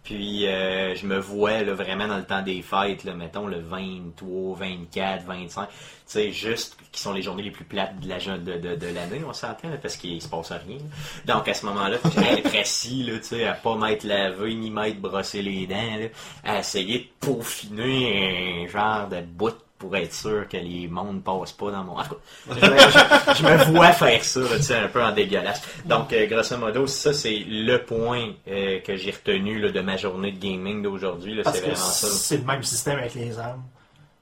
Puis 0.04 0.48
euh, 0.48 0.96
je 0.96 1.06
me 1.06 1.20
vois 1.20 1.62
là, 1.62 1.74
vraiment 1.74 2.08
dans 2.08 2.18
le 2.18 2.26
temps 2.26 2.42
des 2.42 2.62
fêtes, 2.62 3.04
là, 3.04 3.14
mettons 3.14 3.48
le 3.48 3.60
23, 3.60 4.58
24, 4.58 5.26
25, 5.26 5.68
tu 5.68 5.76
sais, 6.06 6.32
juste 6.32 6.78
qui 6.92 7.02
sont 7.02 7.14
les 7.14 7.22
journées 7.22 7.44
les 7.44 7.52
plus 7.52 7.66
plates 7.66 8.00
de 8.00 8.10
la 8.10 8.18
de, 8.38 8.76
de, 8.76 8.88
l'année, 8.88 9.22
on 9.28 9.34
s'entend, 9.34 9.70
parce 9.82 9.98
qu'il 9.98 10.22
se 10.22 10.28
passe 10.28 10.52
rien. 10.52 10.78
Donc 11.26 11.48
à 11.48 11.54
ce 11.54 11.66
moment-là, 11.68 11.98
faut 11.98 12.22
être 12.22 12.56
assis, 12.56 13.04
là, 13.04 13.18
tu 13.18 13.24
sais, 13.24 13.46
à 13.46 13.54
pas 13.54 13.76
m'être 13.76 14.04
lavé, 14.04 14.56
ni 14.56 14.72
m'être 14.72 15.00
brossé 15.00 15.42
les 15.42 15.68
dents, 15.68 16.10
à 16.44 16.60
essayer 16.60 17.00
de 17.00 17.28
peaufiner 17.28 18.66
un 18.66 18.68
genre 18.68 19.08
de 19.08 19.22
bout 19.22 19.56
pour 19.80 19.96
être 19.96 20.14
sûr 20.14 20.48
que 20.48 20.58
les 20.58 20.88
mondes 20.88 21.24
passent 21.24 21.54
pas 21.54 21.72
dans 21.72 21.84
mon... 21.86 21.98
En 21.98 22.04
tout 22.04 22.16
cas, 22.60 22.90
je, 22.90 23.34
je- 23.34 23.38
je 23.40 23.44
me 23.44 23.58
vois 23.78 23.92
faire 23.94 24.24
ça, 24.24 24.42
tu 24.58 24.62
sais, 24.62 24.76
un 24.78 24.88
peu 24.90 25.02
en 25.04 25.12
dégueulasse. 25.14 25.62
Donc, 25.86 26.14
euh, 26.14 26.28
grosso 26.28 26.58
modo, 26.58 26.86
ça, 26.86 27.14
c'est 27.14 27.40
le 27.48 27.78
point 27.86 28.34
euh, 28.48 28.80
que 28.82 28.96
j'ai 28.98 29.12
retenu 29.12 29.60
là, 29.60 29.72
de 29.72 29.80
ma 29.82 29.96
journée 29.98 30.32
de 30.34 30.38
gaming 30.40 30.84
d'aujourd'hui. 30.84 31.42
C'est 31.46 31.60
vraiment 31.62 31.76
ça. 31.76 32.08
c'est 32.08 32.38
le 32.38 32.44
même 32.44 32.62
système 32.64 33.00
avec 33.00 33.16
les 33.16 33.40
armes. 33.40 33.64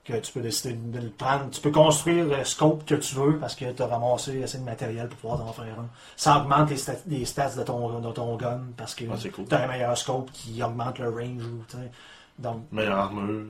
Que 0.05 0.13
tu 0.21 0.31
peux 0.31 0.39
décider 0.39 0.73
de 0.73 0.99
le 1.01 1.09
prendre. 1.09 1.49
Tu 1.51 1.59
peux 1.59 1.69
construire 1.71 2.23
le 2.23 2.41
scope 2.45 2.85
que 2.85 2.95
tu 2.95 3.13
veux 3.15 3.39
parce 3.39 3.55
que 3.55 3.65
tu 3.73 3.81
as 3.81 3.87
ramassé 3.87 4.41
assez 4.41 4.57
de 4.57 4.63
matériel 4.63 5.09
pour 5.09 5.17
pouvoir 5.17 5.45
en 5.49 5.51
faire 5.51 5.65
un. 5.77 5.87
Ça 6.15 6.37
augmente 6.37 6.69
les, 6.69 6.77
stat- 6.77 7.01
les 7.07 7.25
stats 7.25 7.55
de 7.57 7.63
ton, 7.63 7.99
de 7.99 8.11
ton 8.13 8.37
gun 8.37 8.61
parce 8.77 8.95
que 8.95 9.03
Ah, 9.11 9.17
cool. 9.35 9.45
tu 9.49 9.53
as 9.55 9.63
un 9.63 9.67
meilleur 9.67 9.97
scope 9.97 10.31
qui 10.31 10.63
augmente 10.63 10.99
le 10.99 11.09
range. 11.09 11.43
ou, 11.43 11.61
tu 11.67 11.75
sais. 11.75 11.91
Donc, 12.39 12.61
Meilleure 12.71 12.99
armure. 12.99 13.47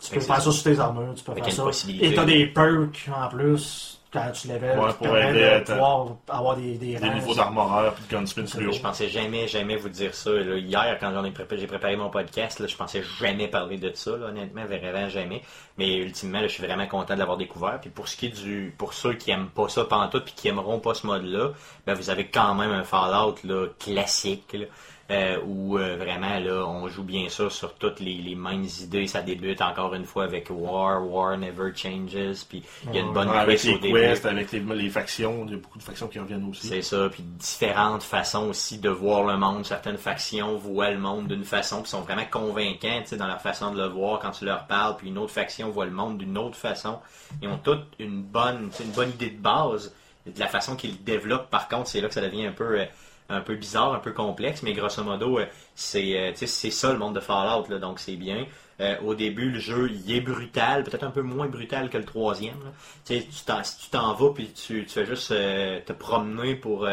Tu 0.00 0.14
peux 0.14 0.20
faire 0.20 0.40
ça. 0.42 0.50
sur 0.50 0.62
tes 0.62 0.78
armures. 0.78 1.14
Tu 1.14 1.24
peux 1.24 1.34
faire 1.34 1.52
ça. 1.52 1.88
Et 1.88 2.14
tu 2.14 2.18
as 2.18 2.24
des 2.24 2.46
perks 2.46 3.08
en 3.14 3.28
plus 3.28 4.00
quand 4.12 4.32
tu 4.32 4.48
level 4.48 4.78
Ouais, 4.78 4.92
pour 4.94 5.16
aider 5.16 5.44
à 5.44 5.60
pouvoir 5.60 6.16
avoir 6.28 6.56
des, 6.56 6.76
des, 6.76 6.98
niveaux 6.98 7.34
d'armoreur, 7.34 7.94
de 7.94 8.12
gunsmith 8.12 8.50
plus 8.50 8.66
haut. 8.66 8.72
Je 8.72 8.80
pensais 8.80 9.08
jamais, 9.08 9.46
jamais 9.46 9.76
vous 9.76 9.88
dire 9.88 10.14
ça. 10.14 10.30
là. 10.30 10.56
Hier, 10.56 10.96
quand 10.98 11.12
j'en 11.12 11.24
ai 11.24 11.30
préparé, 11.30 11.60
j'ai 11.60 11.68
préparé 11.68 11.96
mon 11.96 12.10
podcast, 12.10 12.58
là, 12.58 12.66
je 12.66 12.76
pensais 12.76 13.02
jamais 13.20 13.46
parler 13.46 13.76
de 13.76 13.92
ça, 13.94 14.16
là, 14.16 14.26
honnêtement, 14.26 14.64
vraiment 14.64 15.08
jamais. 15.08 15.42
Mais 15.78 15.96
ultimement, 15.98 16.40
là, 16.40 16.48
je 16.48 16.52
suis 16.54 16.64
vraiment 16.64 16.88
content 16.88 17.14
de 17.14 17.20
l'avoir 17.20 17.38
découvert. 17.38 17.78
Puis 17.80 17.90
pour 17.90 18.08
ce 18.08 18.16
qui 18.16 18.26
est 18.26 18.42
du, 18.42 18.74
pour 18.76 18.94
ceux 18.94 19.14
qui 19.14 19.30
aiment 19.30 19.48
pas 19.48 19.68
ça 19.68 19.84
pantoute 19.84 20.24
puis 20.24 20.34
qui 20.34 20.48
aimeront 20.48 20.80
pas 20.80 20.94
ce 20.94 21.06
mode-là, 21.06 21.50
ben 21.86 21.94
vous 21.94 22.10
avez 22.10 22.26
quand 22.26 22.54
même 22.56 22.72
un 22.72 22.82
Fallout 22.82 23.36
là, 23.44 23.66
classique. 23.78 24.52
Là. 24.54 24.64
euh, 25.10 25.38
où 25.44 25.76
euh, 25.78 25.96
vraiment 25.96 26.19
là, 26.40 26.66
on 26.66 26.88
joue 26.88 27.02
bien 27.02 27.28
sûr 27.28 27.50
sur 27.50 27.74
toutes 27.74 28.00
les, 28.00 28.14
les 28.14 28.34
mêmes 28.34 28.66
idées. 28.80 29.06
Ça 29.06 29.22
débute 29.22 29.60
encore 29.60 29.94
une 29.94 30.04
fois 30.04 30.24
avec 30.24 30.48
War, 30.50 31.06
War 31.06 31.36
Never 31.38 31.72
Changes, 31.74 32.44
puis 32.48 32.62
il 32.86 32.94
y 32.94 32.98
a 32.98 33.00
une 33.02 33.12
bonne 33.12 33.28
avec 33.28 33.56
quest 33.60 33.64
les 33.64 33.74
au 33.74 33.78
début. 33.78 34.00
quests, 34.00 34.26
avec 34.26 34.52
les, 34.52 34.60
les 34.60 34.90
factions, 34.90 35.44
il 35.46 35.52
y 35.52 35.54
a 35.54 35.58
beaucoup 35.58 35.78
de 35.78 35.82
factions 35.82 36.08
qui 36.08 36.18
reviennent 36.18 36.48
aussi. 36.48 36.68
C'est 36.68 36.82
ça, 36.82 37.08
puis 37.10 37.22
différentes 37.22 38.02
façons 38.02 38.48
aussi 38.48 38.78
de 38.78 38.88
voir 38.88 39.24
le 39.24 39.36
monde. 39.36 39.64
Certaines 39.64 39.98
factions 39.98 40.56
voient 40.56 40.90
le 40.90 40.98
monde 40.98 41.28
d'une 41.28 41.44
façon, 41.44 41.82
qui 41.82 41.90
sont 41.90 42.02
vraiment 42.02 42.26
convaincants 42.30 43.02
dans 43.12 43.26
leur 43.26 43.40
façon 43.40 43.72
de 43.72 43.78
le 43.80 43.88
voir 43.88 44.18
quand 44.20 44.30
tu 44.30 44.44
leur 44.44 44.66
parles, 44.66 44.96
puis 44.96 45.08
une 45.08 45.18
autre 45.18 45.32
faction 45.32 45.70
voit 45.70 45.84
le 45.86 45.90
monde 45.90 46.18
d'une 46.18 46.36
autre 46.38 46.56
façon. 46.56 46.98
Ils 47.42 47.48
ont 47.48 47.58
toutes 47.58 47.86
une 47.98 48.22
bonne, 48.22 48.70
une 48.80 48.90
bonne 48.92 49.10
idée 49.10 49.30
de 49.30 49.40
base. 49.40 49.94
De 50.26 50.38
la 50.38 50.48
façon 50.48 50.76
qu'ils 50.76 50.90
le 50.90 50.98
développent, 50.98 51.48
par 51.48 51.66
contre, 51.66 51.88
c'est 51.88 52.00
là 52.00 52.08
que 52.08 52.14
ça 52.14 52.20
devient 52.20 52.46
un 52.46 52.52
peu, 52.52 52.80
euh, 52.80 52.84
un 53.30 53.40
peu 53.40 53.54
bizarre, 53.54 53.94
un 53.94 53.98
peu 53.98 54.12
complexe, 54.12 54.62
mais 54.62 54.72
grosso 54.72 55.02
modo, 55.02 55.38
euh, 55.38 55.46
c'est 55.74 56.18
euh, 56.18 56.32
c'est 56.34 56.70
ça 56.70 56.92
le 56.92 56.98
monde 56.98 57.14
de 57.14 57.20
Fallout, 57.20 57.68
là, 57.68 57.78
donc 57.78 58.00
c'est 58.00 58.16
bien. 58.16 58.46
Euh, 58.80 58.96
au 59.04 59.14
début, 59.14 59.50
le 59.50 59.60
jeu, 59.60 59.90
il 59.90 60.12
est 60.12 60.20
brutal, 60.20 60.84
peut-être 60.84 61.04
un 61.04 61.10
peu 61.10 61.22
moins 61.22 61.46
brutal 61.46 61.90
que 61.90 61.98
le 61.98 62.04
troisième. 62.04 62.56
Tu 63.04 63.20
si 63.20 63.44
tu 63.44 63.90
t'en 63.90 64.14
vas, 64.14 64.30
puis 64.30 64.50
tu, 64.52 64.84
tu 64.84 64.90
fais 64.90 65.06
juste 65.06 65.28
te 65.28 65.92
promener 65.92 66.54
pour 66.54 66.88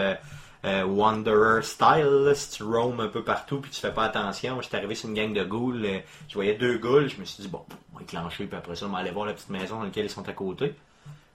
Wanderer 0.63 1.63
style, 1.63 2.31
si 2.35 2.57
tu 2.57 2.63
roams 2.63 2.99
un 2.99 3.07
peu 3.07 3.23
partout, 3.23 3.61
puis 3.61 3.71
tu 3.71 3.79
fais 3.79 3.93
pas 3.93 4.03
attention. 4.03 4.61
J'étais 4.61 4.77
arrivé 4.77 4.95
sur 4.95 5.07
une 5.07 5.15
gang 5.15 5.33
de 5.33 5.43
ghouls, 5.45 5.85
je 6.27 6.33
voyais 6.33 6.55
deux 6.55 6.77
ghouls, 6.77 7.07
je 7.07 7.19
me 7.21 7.25
suis 7.25 7.43
dit, 7.43 7.47
bon, 7.47 7.63
on 7.93 7.97
va 7.97 8.03
éclencher, 8.03 8.47
puis 8.47 8.57
après 8.57 8.75
ça, 8.75 8.85
on 8.85 8.89
va 8.89 8.97
aller 8.97 9.11
voir 9.11 9.25
la 9.25 9.33
petite 9.33 9.49
maison 9.49 9.77
dans 9.77 9.83
laquelle 9.83 10.05
ils 10.05 10.09
sont 10.09 10.27
à 10.27 10.33
côté 10.33 10.75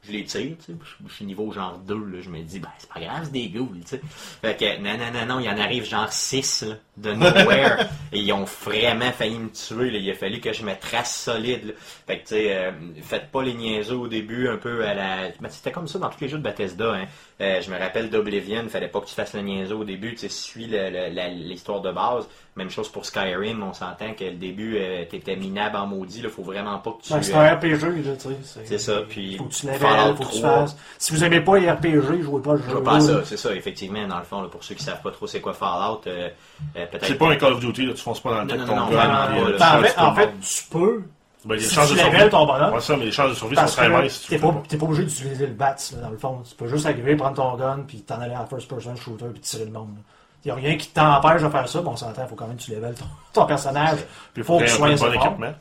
je 0.04 0.12
les 0.12 0.24
tire, 0.24 0.56
tu 0.58 0.72
sais, 0.72 0.78
je- 0.82 1.08
je 1.08 1.12
suis 1.14 1.24
niveau 1.24 1.52
genre 1.52 1.78
2, 1.78 1.94
là, 1.94 2.20
je 2.20 2.28
me 2.28 2.40
dis, 2.42 2.58
ben, 2.58 2.68
c'est 2.78 2.88
pas 2.90 2.98
grave, 3.00 3.20
c'est 3.24 3.32
des 3.32 3.48
ghouls, 3.50 3.68
tu 3.82 3.88
sais. 3.96 4.00
Fait 4.40 4.56
que, 4.58 4.78
non, 4.78 4.98
non, 4.98 5.12
non, 5.12 5.26
non, 5.34 5.40
il 5.40 5.46
y 5.46 5.48
en 5.48 5.56
arrive 5.58 5.84
genre 5.84 6.12
6, 6.12 6.62
là, 6.64 6.74
de 6.96 7.12
nowhere, 7.14 7.88
et 8.12 8.18
ils 8.20 8.32
ont 8.32 8.44
vraiment 8.44 9.12
failli 9.12 9.38
me 9.38 9.48
tuer, 9.50 9.90
là, 9.90 9.98
il 9.98 10.10
a 10.10 10.14
fallu 10.14 10.40
que 10.40 10.52
je 10.52 10.64
me 10.64 10.74
trace 10.74 11.14
solide, 11.22 11.66
là. 11.66 11.72
Fait 12.06 12.16
que, 12.18 12.22
tu 12.22 12.28
sais, 12.34 12.56
euh, 12.56 12.72
faites 13.02 13.30
pas 13.30 13.42
les 13.44 13.54
niaiseux 13.54 13.96
au 13.96 14.08
début, 14.08 14.48
un 14.48 14.56
peu 14.56 14.84
à 14.84 14.94
la... 14.94 15.28
Ben, 15.40 15.48
c'était 15.50 15.70
comme 15.70 15.86
ça 15.86 16.00
dans 16.00 16.10
tous 16.10 16.20
les 16.20 16.28
jeux 16.28 16.38
de 16.38 16.42
Bethesda, 16.42 16.94
hein. 16.94 17.06
Euh, 17.40 17.60
je 17.60 17.70
me 17.70 17.78
rappelle 17.78 18.08
d'Oblivion, 18.10 18.68
fallait 18.68 18.88
pas 18.88 19.00
que 19.00 19.06
tu 19.06 19.14
fasses 19.14 19.32
le 19.34 19.40
niaiseux 19.40 19.74
au 19.74 19.84
début, 19.84 20.12
tu 20.12 20.18
sais, 20.18 20.28
suis 20.28 20.66
le- 20.66 20.90
le- 20.90 21.14
la- 21.14 21.28
l'histoire 21.28 21.80
de 21.80 21.90
base. 21.90 22.28
Même 22.54 22.68
chose 22.70 22.88
pour 22.90 23.06
Skyrim, 23.06 23.62
on 23.62 23.72
s'entend 23.72 24.12
que 24.12 24.24
le 24.24 24.32
début, 24.32 24.76
euh, 24.76 25.04
t'étais 25.06 25.34
minable 25.36 25.76
en 25.76 25.86
maudit, 25.86 26.20
là, 26.20 26.28
faut 26.28 26.42
vraiment 26.42 26.78
pas 26.78 26.92
que 26.92 27.02
tu... 27.06 27.12
Ben, 27.12 27.22
c'est 27.22 27.34
euh, 27.34 27.38
un 27.38 27.54
RPG, 27.54 28.04
là, 28.04 28.12
tu 28.16 28.28
sais. 28.44 28.60
C'est 28.66 28.78
ça, 28.78 29.00
puis 29.08 29.36
Faut 29.38 29.44
que 29.44 29.52
tu 29.54 29.66
faut 29.66 29.72
que 30.24 30.30
tu 30.30 30.40
3. 30.40 30.50
fasses. 30.60 30.76
Si 30.98 31.12
vous 31.12 31.24
aimez 31.24 31.40
pas 31.40 31.58
les 31.58 31.70
RPG, 31.70 32.20
jouez 32.22 32.42
pas 32.42 32.52
le 32.52 32.58
Je 32.58 32.64
jeu. 32.64 32.72
vois 32.72 32.84
pas 32.84 32.96
à 32.96 33.00
ça, 33.00 33.24
c'est 33.24 33.38
ça, 33.38 33.54
effectivement, 33.54 34.06
dans 34.06 34.18
le 34.18 34.24
fond, 34.24 34.42
là, 34.42 34.48
pour 34.48 34.62
ceux 34.62 34.74
qui 34.74 34.84
savent 34.84 35.00
pas 35.02 35.10
trop 35.10 35.26
c'est 35.26 35.40
quoi 35.40 35.54
Fallout, 35.54 36.02
euh, 36.06 36.28
euh, 36.76 36.86
peut-être. 36.86 37.06
C'est 37.06 37.14
pas 37.18 37.30
un 37.30 37.36
Call 37.36 37.54
of 37.54 37.60
Duty, 37.60 37.86
là, 37.86 37.94
tu 37.94 38.02
fonces 38.02 38.20
pas 38.20 38.30
dans 38.30 38.42
le 38.42 38.44
Non, 38.44 38.56
tête 38.58 38.66
non, 38.66 38.76
non, 38.76 38.86
vraiment 38.86 39.12
pas, 39.14 39.50
là. 39.50 39.56
Ben, 39.58 39.78
en 39.78 39.82
fait, 39.82 39.98
en 39.98 40.14
fait, 40.14 40.30
tu 40.40 40.62
peux, 40.70 41.02
Ben, 41.44 41.54
les 41.56 41.60
si 41.60 41.74
chances 41.74 41.88
tu 41.88 41.94
de 41.94 41.98
survie. 41.98 42.16
levels 42.16 42.30
ton 42.30 42.46
bonhomme, 42.46 42.74
Ouais, 42.74 42.80
ça, 42.80 42.96
mais 42.96 43.04
les 43.06 43.12
chances 43.12 43.30
de 43.30 43.34
survie 43.34 43.56
sont 43.56 43.64
très 43.66 43.88
minces. 43.88 44.12
si 44.12 44.20
tu 44.22 44.28
t'es 44.68 44.76
pas, 44.78 44.84
obligé 44.84 45.04
d'utiliser 45.04 45.46
le 45.46 45.54
BATS, 45.54 45.92
là, 45.96 46.02
dans 46.02 46.10
le 46.10 46.18
fond. 46.18 46.42
Tu 46.48 46.54
peux 46.54 46.68
juste 46.68 46.86
arriver, 46.86 47.16
prendre 47.16 47.36
ton 47.36 47.56
gun, 47.56 47.80
puis 47.86 48.00
t'en 48.02 48.20
aller 48.20 48.34
à 48.34 48.46
first 48.46 48.68
person 48.68 48.94
shooter, 48.96 49.26
puis 49.32 49.40
tirer 49.40 49.64
le 49.64 49.72
monde. 49.72 49.96
Il 50.44 50.48
n'y 50.48 50.52
a 50.52 50.54
rien 50.54 50.76
qui 50.76 50.88
t'empêche 50.88 51.42
de 51.42 51.48
faire 51.48 51.68
ça, 51.68 51.80
bon, 51.80 51.92
on 51.92 51.96
s'entend, 51.96 52.22
il 52.22 52.28
faut 52.28 52.34
quand 52.34 52.46
même 52.46 52.56
que 52.56 52.62
tu 52.62 52.72
level 52.72 52.94
ton, 52.94 53.04
ton 53.32 53.46
personnage. 53.46 53.98
Puis 54.34 54.42
faut 54.42 54.58
que 54.58 54.64
tu 54.64 54.70
un 54.70 54.74
sois 54.74 54.88
bon 54.88 54.94
assez 54.94 55.04
fort. 55.04 55.14
équipement. 55.26 55.52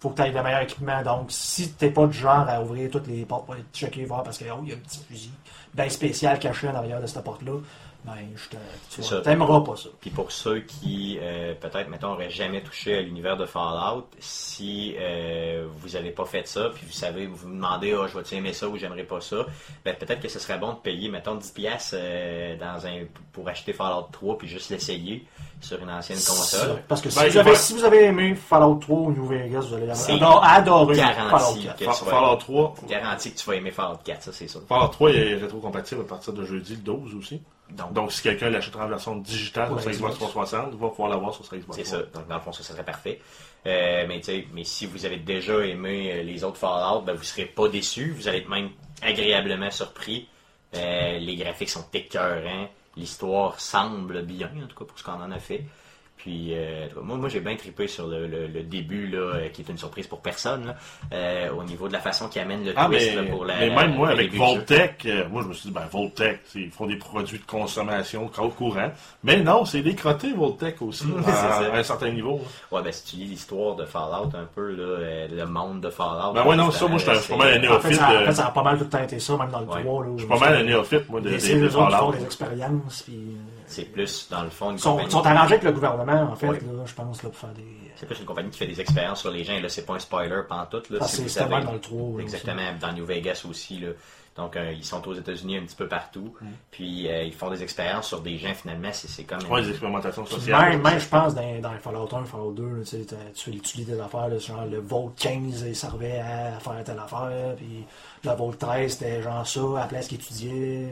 faut 0.00 0.10
que 0.10 0.16
tu 0.16 0.22
aies 0.28 0.32
le 0.32 0.42
meilleur 0.42 0.60
équipement. 0.60 1.02
Donc, 1.02 1.26
si 1.28 1.72
t'es 1.72 1.90
pas 1.90 2.06
du 2.06 2.16
genre 2.18 2.46
à 2.48 2.60
ouvrir 2.62 2.90
toutes 2.90 3.06
les 3.06 3.24
portes 3.24 3.44
pour 3.46 3.54
aller 3.54 3.64
checker, 3.72 4.04
voir 4.04 4.22
parce 4.22 4.38
qu'il 4.38 4.46
y 4.46 4.50
a 4.50 4.54
un 4.54 4.58
petit 4.78 5.00
fusil 5.08 5.30
bien 5.74 5.88
spécial 5.90 6.38
caché 6.38 6.68
en 6.68 6.74
arrière 6.74 7.00
de 7.00 7.06
cette 7.06 7.22
porte-là, 7.22 7.52
ben, 8.06 8.12
je 8.36 8.48
te, 8.48 8.56
t'aimeras 9.24 9.60
pas 9.62 9.74
ça. 9.76 9.88
Puis 10.00 10.10
pour 10.10 10.30
ceux 10.30 10.60
qui, 10.60 11.18
euh, 11.20 11.54
peut-être, 11.60 11.88
mettons, 11.88 12.08
n'auraient 12.10 12.30
jamais 12.30 12.62
touché 12.62 12.96
à 12.98 13.02
l'univers 13.02 13.36
de 13.36 13.46
Fallout, 13.46 14.06
si 14.20 14.94
euh, 14.98 15.66
vous 15.80 15.88
n'avez 15.90 16.10
pas 16.12 16.24
fait 16.24 16.46
ça, 16.46 16.70
puis 16.74 16.86
vous 16.86 16.92
savez, 16.92 17.26
vous 17.26 17.36
vous 17.36 17.48
demandez, 17.50 17.92
ah, 18.00 18.06
je 18.06 18.16
vais 18.18 18.36
aimer 18.36 18.52
ça 18.52 18.68
ou 18.68 18.76
j'aimerais 18.76 19.02
pas 19.04 19.20
ça, 19.20 19.44
ben 19.84 19.94
peut-être 19.96 20.20
que 20.20 20.28
ce 20.28 20.38
serait 20.38 20.58
bon 20.58 20.70
de 20.74 20.78
payer, 20.78 21.08
mettons, 21.08 21.36
10$ 21.36 21.52
piastres, 21.52 21.96
euh, 21.98 22.56
dans 22.58 22.86
un, 22.86 23.04
pour 23.32 23.48
acheter 23.48 23.72
Fallout 23.72 24.06
3 24.12 24.38
puis 24.38 24.46
juste 24.48 24.70
l'essayer 24.70 25.24
sur 25.60 25.80
une 25.82 25.90
ancienne 25.90 26.18
console. 26.18 26.82
Parce 26.86 27.00
que 27.00 27.10
si, 27.10 27.18
Ben, 27.18 27.28
vous 27.30 27.38
avez, 27.38 27.54
si 27.56 27.72
vous 27.72 27.84
avez 27.84 28.04
aimé 28.04 28.34
Fallout 28.34 28.76
3 28.76 28.98
ou 28.98 29.10
New 29.12 29.26
Vegas, 29.26 29.62
vous 29.68 29.74
allez 29.74 29.90
adorer 30.42 30.94
Fallout 31.30 31.62
4. 31.64 31.76
que 31.78 31.84
Fa- 31.86 31.92
tu 31.98 32.04
vas- 32.04 32.10
Fallout 32.10 32.36
3. 32.36 32.74
Garanti 32.88 33.32
que 33.32 33.38
tu 33.38 33.46
vas 33.50 33.56
aimer 33.56 33.70
Fallout 33.72 33.98
4, 34.04 34.22
ça 34.22 34.32
c'est 34.32 34.48
sûr. 34.48 34.60
Fallout 34.68 34.88
3 34.88 35.10
est 35.10 35.34
rétro-compatible 35.36 36.02
à 36.02 36.04
partir 36.04 36.32
de 36.34 36.44
jeudi 36.44 36.76
le 36.76 36.82
12 36.82 37.14
aussi. 37.16 37.42
Donc, 37.70 37.92
Donc, 37.92 38.12
si 38.12 38.22
quelqu'un 38.22 38.50
l'achètera 38.50 38.84
en 38.84 38.88
version 38.88 39.16
digitale 39.16 39.68
sur 39.68 39.90
Xbox 39.90 39.96
Xbox. 39.96 40.18
360, 40.18 40.74
va 40.74 40.88
pouvoir 40.88 41.08
l'avoir 41.08 41.34
sur 41.34 41.44
sa 41.44 41.56
Xbox 41.56 41.76
C'est 41.76 41.84
ça. 41.84 41.98
360. 41.98 42.14
Donc, 42.14 42.28
dans 42.28 42.34
le 42.36 42.40
fond, 42.40 42.52
ça, 42.52 42.62
ça 42.62 42.72
serait 42.72 42.84
parfait. 42.84 43.20
Euh, 43.66 44.06
mais, 44.06 44.20
mais 44.52 44.64
si 44.64 44.86
vous 44.86 45.04
avez 45.04 45.16
déjà 45.16 45.64
aimé 45.64 46.12
euh, 46.12 46.22
les 46.22 46.44
autres 46.44 46.58
Fallout, 46.58 47.02
ben, 47.02 47.14
vous 47.14 47.20
ne 47.20 47.24
serez 47.24 47.46
pas 47.46 47.68
déçus. 47.68 48.12
Vous 48.12 48.28
allez 48.28 48.38
être 48.38 48.48
même 48.48 48.70
agréablement 49.02 49.70
surpris. 49.70 50.28
Euh, 50.74 51.18
les 51.18 51.36
graphiques 51.36 51.70
sont 51.70 51.86
écœurants. 51.92 52.68
L'histoire 52.96 53.60
semble 53.60 54.22
bien, 54.22 54.50
en 54.62 54.66
tout 54.66 54.76
cas, 54.76 54.84
pour 54.84 54.98
ce 54.98 55.04
qu'on 55.04 55.12
en 55.12 55.30
a 55.30 55.38
fait. 55.38 55.64
Puis, 56.26 56.48
euh, 56.54 56.88
moi, 57.04 57.16
moi 57.16 57.28
j'ai 57.28 57.38
bien 57.38 57.54
trippé 57.54 57.86
sur 57.86 58.08
le, 58.08 58.26
le- 58.26 58.48
le 58.48 58.62
début, 58.64 59.06
là, 59.06 59.18
euh, 59.18 59.48
qui 59.50 59.62
est 59.62 59.68
une 59.68 59.78
surprise 59.78 60.08
pour 60.08 60.18
personne, 60.18 60.66
là, 60.66 60.74
euh, 61.12 61.50
au 61.56 61.62
niveau 61.62 61.86
de 61.86 61.92
la 61.92 62.00
façon 62.00 62.26
qu'il 62.28 62.42
amène 62.42 62.64
le 62.64 62.72
Ah, 62.74 62.86
twist 62.86 63.10
mais, 63.14 63.22
là, 63.22 63.30
pour 63.30 63.44
la 63.44 63.56
mais 63.60 63.70
même 63.70 63.94
moi, 63.94 64.08
avec. 64.08 64.34
Voltec, 64.34 65.06
euh, 65.06 65.28
moi, 65.30 65.42
je 65.44 65.48
me 65.48 65.52
suis 65.54 65.68
dit, 65.68 65.72
ben, 65.74 65.86
Voltec, 65.88 66.40
ils 66.56 66.68
font 66.72 66.86
des 66.88 66.96
produits 66.96 67.38
de 67.38 67.44
consommation 67.46 68.28
au 68.40 68.48
courant. 68.48 68.90
Mais 69.22 69.36
non, 69.40 69.64
c'est 69.64 69.82
des 69.82 69.94
crottés, 69.94 70.32
Voltec 70.32 70.82
aussi, 70.82 71.04
C'est 71.24 71.30
à, 71.30 71.34
ça. 71.34 71.72
à 71.72 71.76
un 71.76 71.82
certain 71.84 72.10
niveau. 72.10 72.40
Ouais, 72.72 72.82
ben, 72.82 72.90
si 72.92 73.04
tu 73.04 73.16
lis 73.22 73.26
l'histoire 73.26 73.76
de 73.76 73.84
Fallout 73.84 74.30
un 74.34 74.46
peu, 74.52 74.72
là, 74.74 74.82
euh, 74.82 75.28
le 75.30 75.46
monde 75.46 75.80
de 75.80 75.90
Fallout. 75.90 76.32
Ben 76.34 76.44
ouais, 76.44 76.56
non, 76.56 76.72
ça, 76.72 76.88
moi, 76.88 76.98
j'étais- 76.98 77.14
je 77.14 77.20
suis 77.20 77.32
pas 77.34 77.38
mal 77.38 77.48
un 77.48 77.52
c'est- 77.52 77.68
En 77.68 77.80
fait, 77.80 77.88
néophyte. 77.90 78.00
ça, 78.00 78.08
en 78.08 78.20
de- 78.20 78.24
fait, 78.26 78.32
ça 78.32 78.46
a 78.46 78.50
pas 78.50 78.62
mal 78.64 78.78
tout 78.78 78.84
le 78.84 78.90
temps 78.90 79.02
été 79.04 79.20
ça, 79.20 79.36
même 79.36 79.50
dans 79.50 79.60
le 79.60 79.66
Ouais. 79.66 79.82
3. 79.84 80.02
Là, 80.04 80.10
Je 80.16 80.18
suis 80.22 80.28
pas 80.28 80.38
mal 80.40 80.54
un 80.56 80.62
néophyte, 80.64 81.08
moi, 81.08 81.20
de, 81.20 81.28
des, 81.30 81.36
des 81.38 81.68
font 81.68 81.88
Fallout. 81.88 82.12
des 82.14 82.24
expériences, 82.24 83.02
puis... 83.06 83.36
C'est 83.68 83.92
plus, 83.92 84.28
dans 84.30 84.42
le 84.44 84.50
fond, 84.50 84.70
Ils 84.72 84.78
sont, 84.78 85.08
sont 85.10 85.26
arrangés 85.26 85.54
avec 85.54 85.64
le 85.64 85.72
gouvernement, 85.72 86.15
en 86.24 86.36
fait, 86.36 86.48
Oui. 86.48 86.56
là, 86.60 86.84
je 86.86 86.94
pense, 86.94 87.22
là, 87.22 87.28
pour 87.30 87.38
faire 87.38 87.52
des... 87.54 87.64
C'est 87.96 88.06
plus 88.06 88.18
une 88.18 88.24
compagnie 88.26 88.50
qui 88.50 88.58
fait 88.58 88.66
des 88.66 88.80
expériences 88.80 89.20
sur 89.20 89.30
les 89.30 89.44
gens. 89.44 89.58
Là, 89.60 89.68
c'est 89.68 89.84
pas 89.86 89.94
un 89.94 89.98
spoiler 89.98 90.42
pantoute. 90.48 90.90
Là, 90.90 90.98
Ah, 91.00 91.06
si 91.08 91.28
c'est 91.28 91.48
dans 91.48 91.72
le 91.72 91.80
3. 91.80 92.16
là, 92.18 92.22
Exactement, 92.22 92.72
dans 92.80 92.92
New 92.92 93.04
Vegas 93.06 93.44
aussi. 93.48 93.78
Là. 93.78 93.88
Donc, 94.36 94.54
euh, 94.54 94.70
ils 94.72 94.84
sont 94.84 95.06
aux 95.08 95.14
États-Unis 95.14 95.56
un 95.56 95.62
petit 95.62 95.76
peu 95.76 95.88
partout. 95.88 96.34
Puis, 96.70 97.08
euh, 97.10 97.22
ils 97.22 97.32
font 97.32 97.48
des 97.48 97.62
expériences 97.62 98.08
sur 98.08 98.20
des 98.20 98.36
gens, 98.36 98.52
finalement. 98.52 98.90
C'est, 98.92 99.08
c'est 99.08 99.24
comme. 99.24 99.38
Ouais, 99.50 99.62
des 99.62 99.70
expérimentations 99.70 100.24
aussi. 100.24 100.34
sociales. 100.34 100.72
Même, 100.72 100.82
même, 100.82 101.00
je 101.00 101.06
pense, 101.08 101.34
dans, 101.34 101.60
dans 101.62 101.70
Fallout 101.78 102.08
1, 102.14 102.24
Fallout 102.26 102.52
2, 102.52 102.62
là, 102.62 102.84
tu, 102.84 103.06
tu, 103.34 103.58
tu 103.60 103.76
lis 103.78 103.84
des 103.86 103.98
affaires, 103.98 104.28
là, 104.28 104.36
genre 104.38 104.66
le 104.66 104.78
Vault 104.78 105.14
15, 105.18 105.64
il 105.66 105.74
servait 105.74 106.18
à 106.18 106.58
faire 106.60 106.84
telle 106.84 106.98
affaire, 106.98 107.54
puis 107.56 107.86
le 108.24 108.30
Vault 108.32 108.52
13, 108.58 108.92
c'était 108.92 109.22
genre 109.22 109.46
ça, 109.46 109.60
à 109.60 109.80
la 109.80 109.86
place 109.86 110.08
qu'il 110.08 110.18
étudiait. 110.18 110.88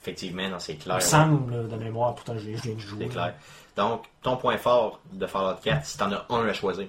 Effectivement, 0.00 0.58
c'est 0.58 0.72
Il 0.72 0.78
clair. 0.80 0.96
me 0.96 1.00
semble, 1.00 1.54
là, 1.54 1.62
de 1.62 1.76
mémoire, 1.76 2.14
pourtant 2.16 2.34
je, 2.36 2.46
l'ai- 2.46 2.56
je 2.56 2.62
viens 2.62 2.74
de 2.74 2.80
jouer. 2.80 3.04
C'est 3.04 3.12
clair. 3.12 3.34
Donc, 3.76 4.04
ton 4.22 4.36
point 4.36 4.58
fort 4.58 5.00
de 5.12 5.26
Fallout 5.26 5.58
4, 5.62 5.84
si 5.86 5.96
t'en 5.98 6.12
as 6.12 6.26
un 6.30 6.46
à 6.46 6.52
choisir. 6.52 6.86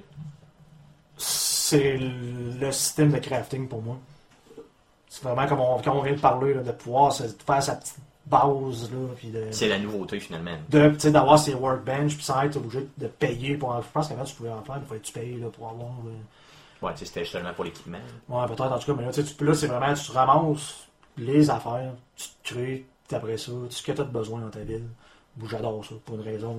C'est 1.17 1.97
le 1.97 2.71
système 2.71 3.11
de 3.11 3.19
crafting 3.19 3.67
pour 3.67 3.81
moi. 3.81 3.97
C'est 5.07 5.23
vraiment 5.23 5.47
comme 5.47 5.59
on, 5.61 5.79
comme 5.81 5.97
on 5.97 6.01
vient 6.01 6.13
de 6.13 6.19
parler, 6.19 6.53
là, 6.55 6.61
de 6.63 6.71
pouvoir 6.71 7.13
se- 7.13 7.23
faire 7.45 7.61
sa 7.61 7.75
petite 7.75 7.97
base, 8.25 8.91
là, 8.91 8.97
puis 9.15 9.29
de... 9.29 9.45
C'est 9.51 9.67
la 9.67 9.77
nouveauté, 9.79 10.19
finalement. 10.19 10.57
tu 10.71 11.11
d'avoir 11.11 11.37
ses 11.37 11.53
workbench 11.53 12.15
puis 12.15 12.23
sans 12.23 12.41
être 12.41 12.55
obligé 12.57 12.87
de 12.97 13.07
payer 13.07 13.57
pour 13.57 13.75
je 13.81 13.87
pense 13.93 14.07
qu'avant 14.07 14.23
tu 14.23 14.33
pouvais 14.35 14.49
en 14.49 14.61
faire 14.63 14.77
il 14.81 14.87
fallait 14.87 14.99
que 15.01 15.05
tu 15.05 15.13
payes 15.13 15.37
là, 15.39 15.47
pour 15.49 15.69
avoir 15.69 15.91
euh, 16.07 16.85
Ouais, 16.85 16.93
tu 16.95 17.05
c'était 17.05 17.25
seulement 17.25 17.53
pour 17.53 17.65
l'équipement. 17.65 17.97
ouais 18.29 18.45
peut-être 18.47 18.61
en 18.71 18.79
tout 18.79 18.93
cas 18.93 18.97
mais 18.97 19.05
là 19.07 19.11
tu 19.13 19.23
sais, 19.25 19.33
tu- 19.35 19.43
là 19.45 19.53
c'est 19.53 19.67
vraiment 19.67 19.93
tu 19.93 20.11
ramasses 20.11 20.87
les 21.17 21.49
affaires 21.49 21.91
tu 22.15 22.27
te 22.29 22.53
crées 22.53 22.85
puis 23.07 23.15
après 23.17 23.37
ça 23.37 23.51
tout 23.51 23.67
ce 23.69 23.83
que 23.83 23.91
tu 23.91 24.01
as 24.01 24.05
besoin 24.05 24.39
dans 24.39 24.49
ta 24.49 24.59
ville 24.61 24.87
j'adore 25.49 25.83
ça 25.85 25.95
pour 26.05 26.15
une 26.15 26.21
raison 26.21 26.57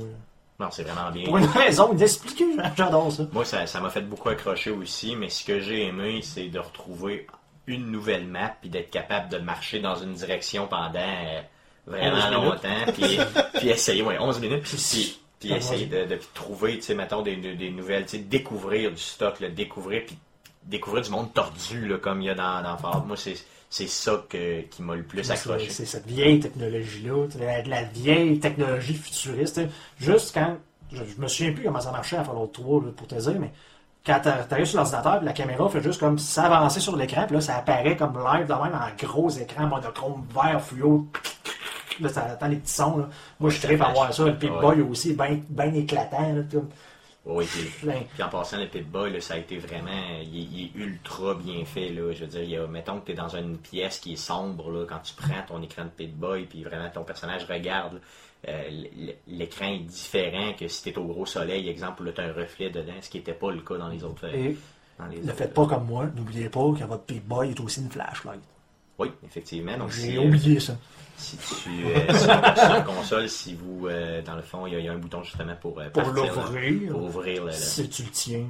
Non, 0.60 0.68
c'est 0.70 0.82
vraiment 0.84 1.10
bien. 1.10 1.24
pour 1.24 1.38
une 1.38 1.44
raison 1.46 1.92
inexpliquée 1.92 2.46
j'adore 2.76 3.10
ça 3.12 3.24
Moi, 3.32 3.44
ça, 3.44 3.66
ça 3.66 3.80
m'a 3.80 3.90
fait 3.90 4.02
beaucoup 4.02 4.28
accrocher 4.28 4.70
aussi, 4.70 5.16
mais 5.16 5.28
ce 5.28 5.44
que 5.44 5.60
j'ai 5.60 5.86
aimé, 5.86 6.20
c'est 6.22 6.48
de 6.48 6.58
retrouver 6.58 7.26
une 7.66 7.90
nouvelle 7.90 8.26
map 8.26 8.54
puis 8.60 8.68
d'être 8.70 8.90
capable 8.90 9.28
de 9.30 9.38
marcher 9.38 9.80
dans 9.80 9.96
une 9.96 10.12
direction 10.14 10.66
pendant 10.66 10.98
euh, 11.00 11.40
11 11.88 11.94
vraiment 11.96 12.30
longtemps, 12.30 12.92
puis, 12.92 13.18
puis 13.54 13.68
essayer, 13.68 14.02
ouais, 14.02 14.18
11 14.18 14.40
minutes, 14.40 14.62
puis, 14.62 14.76
Puis- 14.76 15.20
puis 15.40 15.52
essayer 15.52 15.86
de, 15.86 16.04
de 16.04 16.18
trouver, 16.32 16.76
tu 16.76 16.82
sais, 16.82 16.94
mettons, 16.94 17.20
des, 17.22 17.36
des 17.36 17.70
nouvelles, 17.70 18.04
tu 18.04 18.12
sais, 18.12 18.18
découvrir 18.18 18.90
du 18.90 18.96
stock, 19.02 19.40
le 19.40 19.50
découvrir, 19.50 20.04
puis 20.06 20.16
découvrir 20.62 21.02
du 21.02 21.10
monde 21.10 21.32
tordu, 21.34 21.86
là, 21.86 21.98
comme 21.98 22.22
il 22.22 22.26
y 22.26 22.30
a 22.30 22.34
dans, 22.34 22.62
dans. 22.62 23.00
Moi, 23.04 23.16
c'est 23.18 23.34
c'est 23.76 23.88
ça 23.88 24.22
que, 24.28 24.60
qui 24.62 24.82
m'a 24.82 24.94
le 24.94 25.02
plus 25.02 25.28
accroché. 25.32 25.68
c'est 25.70 25.84
cette 25.84 26.06
vieille 26.06 26.38
technologie 26.38 27.02
là 27.02 27.26
la, 27.40 27.62
la 27.62 27.82
vieille 27.82 28.38
technologie 28.38 28.94
futuriste 28.94 29.60
juste 29.98 30.32
quand 30.32 30.56
je, 30.92 30.98
je 31.04 31.20
me 31.20 31.26
souviens 31.26 31.52
plus 31.52 31.64
comment 31.64 31.80
ça 31.80 31.90
marchait 31.90 32.16
à 32.16 32.22
Fallout 32.22 32.46
3 32.52 32.82
là, 32.84 32.88
pour 32.96 33.08
te 33.08 33.16
dire 33.16 33.34
mais 33.40 33.50
quand 34.06 34.20
t'a- 34.20 34.44
t'arrives 34.44 34.66
sur 34.66 34.76
l'ordinateur, 34.76 35.22
la 35.22 35.32
caméra 35.32 35.68
fait 35.68 35.82
juste 35.82 35.98
comme 35.98 36.18
s'avancer 36.18 36.78
sur 36.78 36.94
l'écran, 36.94 37.24
puis 37.26 37.36
là, 37.36 37.40
ça 37.40 37.56
apparaît 37.56 37.96
comme 37.96 38.18
live, 38.18 38.46
de 38.46 38.52
même, 38.52 38.74
en 38.74 39.06
gros 39.06 39.30
écran, 39.30 39.66
monochrome, 39.66 40.26
vert, 40.34 40.60
fluo. 40.62 41.08
Là, 42.00 42.08
ça 42.10 42.24
attend 42.24 42.48
les 42.48 42.56
petits 42.56 42.74
sons, 42.74 42.98
là. 42.98 43.08
Moi, 43.40 43.48
je 43.48 43.56
suis 43.56 43.66
très 43.66 43.80
à 43.80 43.92
voir 43.92 44.12
ça. 44.12 44.24
Le 44.26 44.36
Pip-Boy 44.36 44.82
aussi, 44.82 45.14
bien 45.14 45.40
ben 45.48 45.74
éclatant, 45.74 46.34
là. 46.34 46.42
Oui, 47.26 47.46
puis, 47.46 47.62
Plein. 47.80 48.02
puis 48.12 48.22
en 48.22 48.28
passant, 48.28 48.58
le 48.58 48.66
Pip-Boy, 48.68 49.10
là, 49.12 49.20
ça 49.20 49.34
a 49.34 49.38
été 49.38 49.56
vraiment. 49.56 49.90
Il, 50.22 50.36
est- 50.38 50.48
il 50.52 50.64
est 50.64 50.70
ultra 50.84 51.34
bien 51.34 51.64
fait. 51.64 51.88
Là. 51.88 52.12
Je 52.12 52.20
veux 52.20 52.26
dire, 52.26 52.42
il 52.42 52.50
y 52.50 52.56
a, 52.58 52.66
mettons 52.66 53.00
que 53.00 53.06
tu 53.06 53.12
es 53.12 53.14
dans 53.14 53.30
une 53.34 53.56
pièce 53.56 53.98
qui 53.98 54.12
est 54.12 54.16
sombre, 54.16 54.70
là, 54.70 54.84
quand 54.86 54.98
tu 55.02 55.14
prends 55.14 55.42
ton 55.48 55.62
écran 55.62 55.84
de 55.84 55.88
Pip-Boy, 55.88 56.44
puis 56.44 56.64
vraiment 56.64 56.90
ton 56.90 57.02
personnage 57.04 57.44
regarde, 57.46 58.00
euh, 58.46 58.62
l'écran 59.26 59.68
est 59.72 59.78
différent 59.84 60.52
que 60.52 60.68
si 60.68 60.82
tu 60.82 60.90
es 60.90 60.98
au 60.98 61.04
gros 61.06 61.24
soleil, 61.24 61.66
exemple, 61.70 62.06
où 62.06 62.12
tu 62.12 62.20
as 62.20 62.24
un 62.24 62.32
reflet 62.34 62.68
dedans, 62.68 62.92
ce 63.00 63.08
qui 63.08 63.16
n'était 63.18 63.32
pas 63.32 63.50
le 63.50 63.60
cas 63.62 63.78
dans 63.78 63.88
les 63.88 64.04
autres. 64.04 64.26
Et 64.26 64.56
dans 64.98 65.06
les 65.06 65.16
ne 65.20 65.22
autres, 65.24 65.34
faites 65.34 65.54
pas 65.54 65.66
comme 65.66 65.86
moi, 65.86 66.06
n'oubliez 66.14 66.50
pas 66.50 66.60
que 66.78 66.84
votre 66.84 67.04
Pip-Boy 67.04 67.50
est 67.52 67.60
aussi 67.60 67.80
une 67.80 67.90
flashlight. 67.90 68.40
Oui, 68.98 69.08
effectivement. 69.26 69.72
Si, 69.88 70.12
J'ai 70.12 70.18
oublié 70.18 70.60
ça. 70.60 70.76
Si 71.16 71.36
tu 71.36 71.70
euh, 71.86 72.06
sur, 72.08 72.18
sur 72.18 72.28
la 72.28 72.80
console, 72.82 73.28
si 73.28 73.54
vous, 73.54 73.86
euh, 73.86 74.20
dans 74.22 74.34
le 74.36 74.42
fond, 74.42 74.66
il 74.66 74.72
y, 74.72 74.76
a- 74.76 74.78
il 74.80 74.84
y 74.84 74.88
a 74.88 74.92
un 74.92 74.98
bouton 74.98 75.22
justement 75.22 75.54
pour 75.60 75.78
euh, 75.80 75.88
Pour 75.90 76.02
l'ouvrir, 76.12 76.92
pour 76.92 77.02
ouvrir 77.04 77.40
le, 77.44 77.50
le- 77.50 77.52
si 77.56 77.88
tu 77.88 78.02
le 78.02 78.10
tiens, 78.10 78.46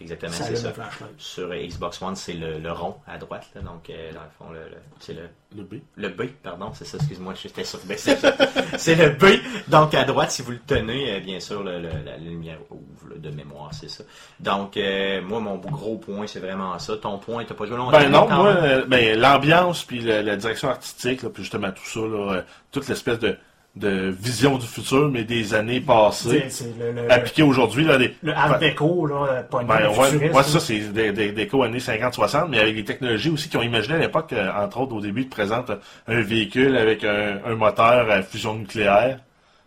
exactement, 0.00 0.32
c'est 0.32 0.56
ça. 0.56 0.68
le 0.68 0.74
flashlight. 0.74 1.14
Sur 1.18 1.48
Xbox 1.54 2.02
One, 2.02 2.16
c'est 2.16 2.32
le, 2.32 2.58
le 2.58 2.72
rond 2.72 2.96
à 3.06 3.18
droite, 3.18 3.46
là, 3.54 3.60
donc 3.62 3.88
euh, 3.90 4.12
dans 4.12 4.20
le 4.22 4.30
fond, 4.38 4.52
le, 4.52 4.60
le- 4.60 4.76
c'est 5.00 5.14
le, 5.14 5.28
Le 5.56 5.62
B. 5.62 5.74
le 5.96 6.08
B, 6.08 6.22
pardon, 6.42 6.70
c'est 6.74 6.84
ça, 6.84 6.96
excuse-moi, 6.98 7.34
j'étais 7.40 7.64
sur 7.64 7.78
B, 7.80 7.92
c'est 7.96 8.16
ça. 8.16 8.32
C'est 8.78 8.94
le 8.94 9.10
B, 9.10 9.40
donc 9.68 9.94
à 9.94 10.04
droite, 10.04 10.30
si 10.30 10.42
vous 10.42 10.52
le 10.52 10.60
tenez, 10.66 11.14
euh, 11.16 11.20
bien 11.20 11.40
sûr, 11.40 11.62
le- 11.64 11.80
le- 11.80 11.88
la 12.04 12.16
lumière 12.16 12.58
ouvre 12.70 13.14
là, 13.14 13.16
de 13.18 13.30
mémoire, 13.34 13.70
c'est 13.72 13.88
ça. 13.90 14.04
Donc, 14.40 14.76
euh, 14.76 15.20
moi, 15.22 15.40
mon 15.40 15.56
gros 15.56 15.96
point, 15.96 16.26
c'est 16.26 16.38
vraiment 16.40 16.78
ça. 16.78 16.96
Ton 16.96 17.18
point, 17.18 17.44
t'as 17.44 17.54
pas 17.54 17.66
joué 17.66 17.76
longtemps? 17.76 17.98
Ben 17.98 18.08
non, 18.10 18.28
moi, 18.28 18.54
ben, 18.86 19.18
l'ambiance, 19.18 19.84
puis 19.84 20.00
la, 20.00 20.22
la 20.22 20.36
direction 20.36 20.68
artistique, 20.68 21.22
là, 21.22 21.30
puis 21.30 21.42
justement 21.42 21.70
tout 21.72 21.84
ça, 21.86 22.00
là, 22.00 22.32
euh, 22.34 22.42
toute 22.70 22.86
l'espèce 22.88 23.18
de, 23.18 23.36
de 23.78 24.14
vision 24.20 24.58
du 24.58 24.66
futur, 24.66 25.08
mais 25.10 25.24
des 25.24 25.54
années 25.54 25.80
passées, 25.80 26.46
C'est 26.48 26.64
c'est 26.64 26.74
le, 26.78 26.92
le, 27.02 27.12
appliquée 27.12 27.42
aujourd'hui, 27.42 27.84
là, 27.84 27.96
des, 27.96 28.14
le 28.22 28.32
art 28.34 28.58
déco, 28.58 29.06
là, 29.06 29.42
pas 29.50 29.62
une 29.62 29.68
Ben, 29.68 29.88
ouais, 29.88 30.42
ça, 30.42 30.60
c'est 30.60 30.78
des, 30.92 31.12
des, 31.12 31.32
des 31.32 31.46
co 31.46 31.62
années 31.62 31.78
50-60, 31.78 32.48
mais 32.48 32.58
avec 32.60 32.74
des 32.74 32.84
technologies 32.84 33.30
aussi 33.30 33.48
qui 33.48 33.56
ont 33.56 33.62
imaginé 33.62 33.94
à 33.96 33.98
l'époque, 33.98 34.32
euh, 34.32 34.50
entre 34.52 34.80
autres 34.80 34.94
au 34.94 35.00
début, 35.00 35.24
de 35.24 35.30
présenter 35.30 35.74
un 36.06 36.20
véhicule 36.20 36.76
avec 36.76 37.04
un, 37.04 37.38
un 37.46 37.54
moteur 37.54 38.10
à 38.10 38.22
fusion 38.22 38.54
nucléaire. 38.54 39.18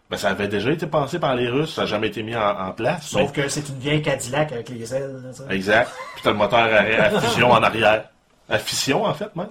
Ben, 0.10 0.18
ça 0.18 0.30
avait 0.32 0.50
déjà 0.50 0.72
été 0.72 0.88
pensé 0.88 1.20
par 1.20 1.36
les 1.36 1.48
Russes, 1.48 1.74
ça 1.74 1.82
n'a 1.84 1.88
jamais 1.88 2.08
été 2.08 2.22
mis 2.22 2.36
en, 2.36 2.42
en 2.68 2.72
place. 2.74 3.08
Sauf 3.08 3.32
que 3.32 3.48
c'est 3.48 3.70
une 3.70 3.80
vieille 3.80 4.02
Cadillac 4.02 4.52
avec 4.52 4.68
les 4.68 4.94
ailes. 4.94 5.22
là, 5.24 5.32
ça. 5.32 5.44
mais- 5.48 5.56
Exact. 5.56 5.90
Puis 6.16 6.22
t'as 6.24 6.32
le 6.32 6.38
moteur 6.38 6.60
à, 6.60 7.04
à 7.16 7.22
fusion 7.22 7.50
en 7.52 7.64
arrière. 7.64 8.04
À 8.50 8.58
fission, 8.58 9.06
en 9.06 9.14
fait, 9.14 9.34
même. 9.38 9.48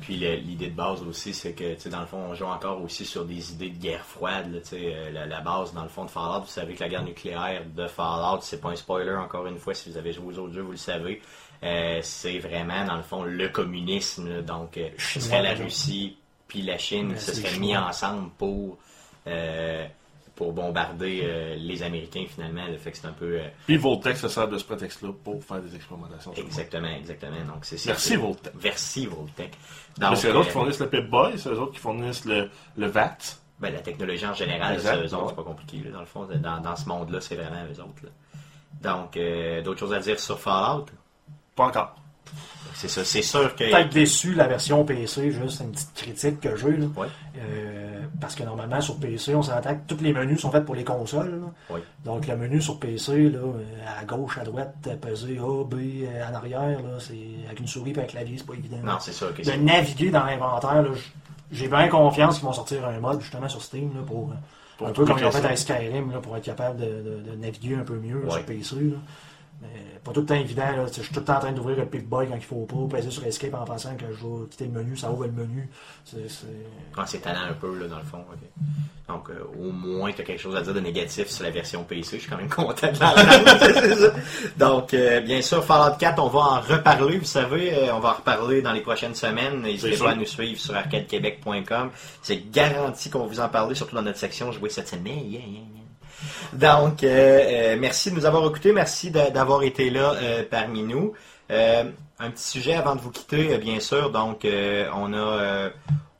Puis 0.00 0.16
l'idée 0.16 0.68
de 0.68 0.74
base 0.74 1.02
aussi, 1.02 1.32
c'est 1.32 1.52
que, 1.52 1.74
tu 1.74 1.80
sais, 1.80 1.88
dans 1.88 2.00
le 2.00 2.06
fond, 2.06 2.18
on 2.18 2.34
joue 2.34 2.46
encore 2.46 2.82
aussi 2.82 3.06
sur 3.06 3.24
des 3.24 3.52
idées 3.52 3.70
de 3.70 3.78
guerre 3.78 4.04
froide. 4.04 4.52
là, 4.52 4.60
tu 4.60 4.70
sais, 4.70 4.92
euh, 4.94 5.10
la, 5.12 5.24
la 5.24 5.40
base, 5.40 5.72
dans 5.72 5.82
le 5.84 5.88
fond, 5.88 6.04
de 6.04 6.10
Fallout, 6.10 6.40
vous 6.40 6.46
savez 6.48 6.74
que 6.74 6.80
la 6.80 6.88
guerre 6.88 7.04
nucléaire 7.04 7.62
de 7.74 7.86
Fallout, 7.86 8.40
c'est 8.42 8.60
pas 8.60 8.70
un 8.70 8.76
spoiler, 8.76 9.14
encore 9.14 9.46
une 9.46 9.58
fois, 9.58 9.72
si 9.72 9.90
vous 9.90 9.96
avez 9.96 10.12
joué 10.12 10.34
aux 10.34 10.38
autres 10.40 10.52
jeux, 10.54 10.62
vous 10.62 10.72
le 10.72 10.76
savez. 10.76 11.22
Euh, 11.62 12.00
c'est 12.02 12.38
vraiment, 12.40 12.84
dans 12.84 12.96
le 12.96 13.02
fond, 13.02 13.22
le 13.22 13.48
communisme. 13.48 14.28
là. 14.28 14.42
donc, 14.42 14.76
euh, 14.76 14.88
ce 14.98 15.20
serait 15.20 15.42
la. 15.42 15.54
Russie 15.54 16.16
puis 16.48 16.62
la 16.62 16.76
Chine 16.76 17.16
se 17.16 17.32
seraient 17.32 17.58
mis 17.58 17.76
ensemble 17.76 18.30
pour... 18.36 18.76
euh, 19.26 19.86
pour 20.34 20.52
bombarder 20.52 21.20
euh, 21.24 21.54
les 21.56 21.82
Américains 21.82 22.24
finalement, 22.28 22.66
le 22.66 22.76
fait 22.76 22.90
que 22.90 22.96
c'est 22.98 23.06
un 23.06 23.12
peu 23.12 23.38
euh, 23.40 23.48
Puis 23.66 23.76
Voltec 23.76 24.16
se 24.16 24.28
sert 24.28 24.48
de 24.48 24.58
ce 24.58 24.64
prétexte-là 24.64 25.12
pour 25.22 25.42
faire 25.44 25.60
des 25.60 25.74
expérimentations. 25.76 26.32
exactement, 26.34 26.88
exactement. 26.88 27.36
Donc 27.46 27.64
c'est 27.64 27.84
Merci, 27.86 28.16
Voltec. 28.16 28.52
Merci 28.62 29.06
Voltec. 29.06 29.52
c'est 30.16 30.28
eux 30.28 30.30
autres 30.30 30.38
euh, 30.38 30.44
qui 30.44 30.50
fournissent 30.50 30.80
le 30.80 30.88
Pip-Boy, 30.90 31.38
c'est 31.38 31.48
eux 31.50 31.60
autres 31.60 31.72
qui 31.72 31.78
fournissent 31.80 32.24
le, 32.24 32.50
le 32.76 32.86
VAT. 32.86 33.16
Ben, 33.60 33.72
la 33.72 33.80
technologie 33.80 34.26
en 34.26 34.34
général, 34.34 34.80
c'est 34.80 34.96
eux 34.96 35.14
autres, 35.14 35.28
c'est 35.30 35.36
pas 35.36 35.42
compliqué. 35.44 35.78
là, 35.84 35.90
dans 35.92 36.00
le 36.00 36.06
fond, 36.06 36.26
dans, 36.26 36.60
dans 36.60 36.76
ce 36.76 36.88
monde-là, 36.88 37.20
c'est 37.20 37.36
vraiment 37.36 37.64
eux 37.66 37.80
autres. 37.80 38.02
là. 38.02 38.10
Donc, 38.82 39.16
euh, 39.16 39.62
d'autres 39.62 39.80
choses 39.80 39.92
à 39.94 40.00
dire 40.00 40.18
sur 40.18 40.38
Fallout? 40.38 40.86
Pas 41.54 41.66
encore. 41.66 41.94
C'est 42.74 42.88
ça, 42.88 43.04
c'est 43.04 43.22
sûr 43.22 43.54
que... 43.54 43.70
Peut-être 43.70 43.92
déçu 43.94 44.34
la 44.34 44.46
version 44.48 44.84
PC, 44.84 45.30
juste 45.30 45.60
une 45.60 45.70
petite 45.70 45.94
critique 45.94 46.40
que 46.40 46.56
j'ai. 46.56 46.76
là. 46.76 46.86
Euh, 47.38 48.00
parce 48.20 48.34
que 48.34 48.42
normalement 48.42 48.80
sur 48.80 48.96
PC, 48.98 49.34
on 49.34 49.42
s'entend 49.42 49.74
que 49.74 49.80
tous 49.94 50.02
les 50.02 50.12
menus 50.12 50.40
sont 50.40 50.50
faits 50.50 50.64
pour 50.64 50.74
les 50.74 50.84
consoles. 50.84 51.40
là. 51.40 51.46
Oui. 51.70 51.80
Donc 52.04 52.26
le 52.26 52.36
menu 52.36 52.60
sur 52.60 52.78
PC, 52.78 53.30
là, 53.30 53.38
à 54.00 54.04
gauche, 54.04 54.38
à 54.38 54.44
droite, 54.44 54.74
peser 55.00 55.38
A, 55.38 55.64
B, 55.64 55.74
euh, 56.02 56.28
en 56.30 56.34
arrière, 56.34 56.80
là, 56.82 56.98
c'est 56.98 57.14
avec 57.46 57.60
une 57.60 57.66
souris 57.68 57.92
et 57.96 58.00
un 58.00 58.04
clavier, 58.04 58.36
c'est 58.38 58.46
pas 58.46 58.54
évident. 58.54 58.78
Non, 58.84 58.98
c'est 59.00 59.12
sûr 59.12 59.32
que 59.34 59.42
de 59.42 59.52
naviguer 59.62 60.10
dans 60.10 60.24
l'inventaire, 60.24 60.84
j'ai 61.52 61.68
bien 61.68 61.88
confiance 61.88 62.36
qu'ils 62.38 62.46
vont 62.46 62.52
sortir 62.52 62.86
un 62.86 62.98
mode 62.98 63.20
justement 63.20 63.48
sur 63.48 63.62
Steam 63.62 63.92
là, 63.94 64.00
pour, 64.06 64.30
euh, 64.30 64.34
Pour 64.78 64.88
un 64.88 64.90
peu 64.92 65.04
comme 65.06 65.18
ils 65.18 65.24
ont 65.24 65.30
fait 65.30 65.38
avec 65.46 65.58
Skyrim 65.58 66.10
là, 66.12 66.18
pour 66.18 66.36
être 66.36 66.44
capable 66.44 66.80
de, 66.80 66.86
de- 66.86 67.30
de 67.30 67.36
naviguer 67.36 67.76
un 67.76 67.84
peu 67.84 67.94
mieux 67.96 68.22
sur 68.30 68.44
PC. 68.44 68.74
Là. 68.76 68.96
Mais 69.62 69.68
pas 70.04 70.12
tout 70.12 70.20
le 70.20 70.26
temps 70.26 70.34
évident. 70.34 70.62
Là. 70.76 70.86
Je 70.86 71.00
suis 71.02 71.14
tout 71.14 71.20
le 71.20 71.24
temps 71.26 71.36
en 71.36 71.40
train 71.40 71.52
d'ouvrir 71.52 71.76
le 71.78 71.86
Pick-Boy 71.86 72.28
quand 72.28 72.34
il 72.36 72.42
faut 72.42 72.66
pas, 72.66 72.96
peser 72.96 73.10
sur 73.10 73.24
Escape 73.24 73.54
en 73.54 73.64
pensant 73.64 73.96
que 73.96 74.04
je 74.12 74.26
vais 74.26 74.48
quitter 74.50 74.64
le 74.66 74.72
menu, 74.72 74.96
ça 74.96 75.10
ouvre 75.10 75.24
le 75.26 75.32
menu. 75.32 75.68
C'est, 76.04 76.28
c'est- 76.28 76.46
Ah, 76.96 77.04
talent 77.22 77.50
un 77.50 77.54
peu, 77.54 77.78
là, 77.78 77.86
dans 77.88 77.98
le 77.98 78.02
fond. 78.04 78.24
Donc, 79.08 79.28
euh, 79.30 79.44
au 79.58 79.70
moins, 79.70 80.12
tu 80.12 80.22
as 80.22 80.24
quelque 80.24 80.40
chose 80.40 80.56
à 80.56 80.62
dire 80.62 80.72
de 80.74 80.80
négatif 80.80 81.28
sur 81.28 81.44
la 81.44 81.50
version 81.50 81.84
PC. 81.84 82.16
Je 82.16 82.22
suis 82.22 82.30
quand 82.30 82.36
même 82.38 82.48
content 82.48 82.90
de 82.90 82.98
l'entendre. 82.98 84.14
Donc, 84.56 84.94
euh, 84.94 85.20
bien 85.20 85.42
sûr, 85.42 85.62
Fallout 85.64 85.96
4, 85.98 86.22
on 86.22 86.28
va 86.28 86.40
en 86.40 86.60
reparler. 86.60 87.18
Vous 87.18 87.24
savez, 87.24 87.74
euh, 87.74 87.94
on 87.94 88.00
va 88.00 88.10
en 88.10 88.14
reparler 88.14 88.62
dans 88.62 88.72
les 88.72 88.80
prochaines 88.80 89.14
semaines. 89.14 89.60
N'hésitez 89.62 89.96
pas 89.98 90.10
à 90.10 90.14
nous 90.14 90.24
suivre 90.26 90.58
sur 90.58 90.74
arcadequebec.com. 90.74 91.90
C'est 92.22 92.50
garanti 92.50 93.10
qu'on 93.10 93.20
va 93.20 93.26
vous 93.26 93.40
en 93.40 93.48
parler, 93.48 93.74
surtout 93.74 93.94
dans 93.94 94.02
notre 94.02 94.18
section 94.18 94.50
Jouer 94.52 94.70
cette 94.70 94.88
semaine. 94.88 95.18
Yeah, 95.30 95.40
yeah, 95.40 95.48
yeah. 95.48 95.83
Donc, 96.52 97.02
euh, 97.02 97.06
euh, 97.08 97.76
merci 97.78 98.10
de 98.10 98.16
nous 98.16 98.26
avoir 98.26 98.46
écoutés. 98.46 98.72
Merci 98.72 99.10
d'avoir 99.10 99.62
été 99.62 99.90
là 99.90 100.14
euh, 100.14 100.44
parmi 100.48 100.82
nous. 100.82 101.12
Un 101.50 102.30
petit 102.30 102.44
sujet 102.44 102.74
avant 102.74 102.94
de 102.94 103.00
vous 103.00 103.10
quitter, 103.10 103.58
bien 103.58 103.80
sûr. 103.80 104.10
Donc, 104.10 104.46
on 104.46 105.12
a, 105.12 105.70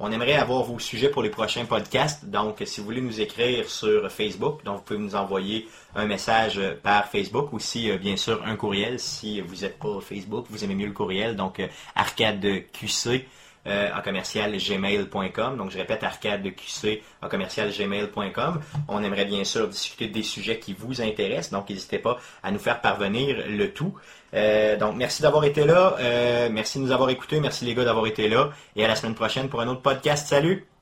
on 0.01 0.13
aimerait 0.13 0.35
avoir 0.35 0.65
vos 0.65 0.79
sujets 0.79 1.09
pour 1.09 1.23
les 1.23 1.31
prochains 1.31 1.65
podcasts. 1.65 2.27
Donc, 2.27 2.63
si 2.67 2.81
vous 2.81 2.87
voulez 2.87 3.01
nous 3.01 3.21
écrire 3.21 3.71
sur 3.71 4.11
Facebook, 4.11 4.63
donc 4.65 4.77
vous 4.77 4.83
pouvez 4.83 4.99
nous 4.99 5.15
envoyer 5.15 5.69
un 5.95 6.05
message 6.05 6.61
par 6.83 7.07
Facebook 7.07 7.53
ou 7.53 7.59
si, 7.59 7.91
euh, 7.91 7.97
bien 7.97 8.17
sûr, 8.17 8.43
un 8.45 8.57
courriel. 8.57 8.99
Si 8.99 9.41
vous 9.41 9.63
n'êtes 9.63 9.79
pas 9.79 10.01
Facebook, 10.01 10.47
vous 10.51 10.65
aimez 10.65 10.75
mieux 10.75 10.89
le 10.89 10.93
courriel. 10.93 11.37
Donc, 11.37 11.61
euh, 11.61 11.69
arcadeqc 11.95 13.25
euh, 13.67 13.91
en 13.97 14.03
commercial 14.03 14.57
gmail.com. 14.57 15.57
Donc, 15.57 15.71
je 15.71 15.79
répète, 15.79 16.03
arcadeqc 16.03 17.03
en 17.23 17.29
commercial 17.29 17.71
gmail.com. 17.71 18.61
On 18.89 19.03
aimerait 19.03 19.25
bien 19.25 19.45
sûr 19.45 19.69
discuter 19.69 20.09
des 20.09 20.23
sujets 20.23 20.59
qui 20.59 20.75
vous 20.75 21.01
intéressent. 21.01 21.53
Donc, 21.53 21.71
n'hésitez 21.71 21.99
pas 21.99 22.19
à 22.43 22.51
nous 22.51 22.59
faire 22.59 22.81
parvenir 22.81 23.45
le 23.49 23.73
tout. 23.73 23.95
Euh, 24.35 24.77
donc, 24.77 24.97
merci 24.97 25.23
d'avoir 25.23 25.45
été 25.45 25.65
là. 25.65 25.97
Euh, 26.01 26.49
merci 26.51 26.79
de 26.79 26.85
nous 26.85 26.93
avoir 26.93 27.11
écoutés. 27.11 27.41
Merci 27.41 27.65
les 27.65 27.75
gars 27.75 27.85
d'avoir 27.85 28.07
été 28.07 28.29
là. 28.29 28.51
Et 28.77 28.85
à 28.85 28.89
la 28.89 28.97
semaine 28.97 29.15
prochaine 29.15 29.49
pour 29.49 29.61
un 29.61 29.69
autre 29.69 29.83
podcast. 29.83 30.27
Salut! 30.27 30.74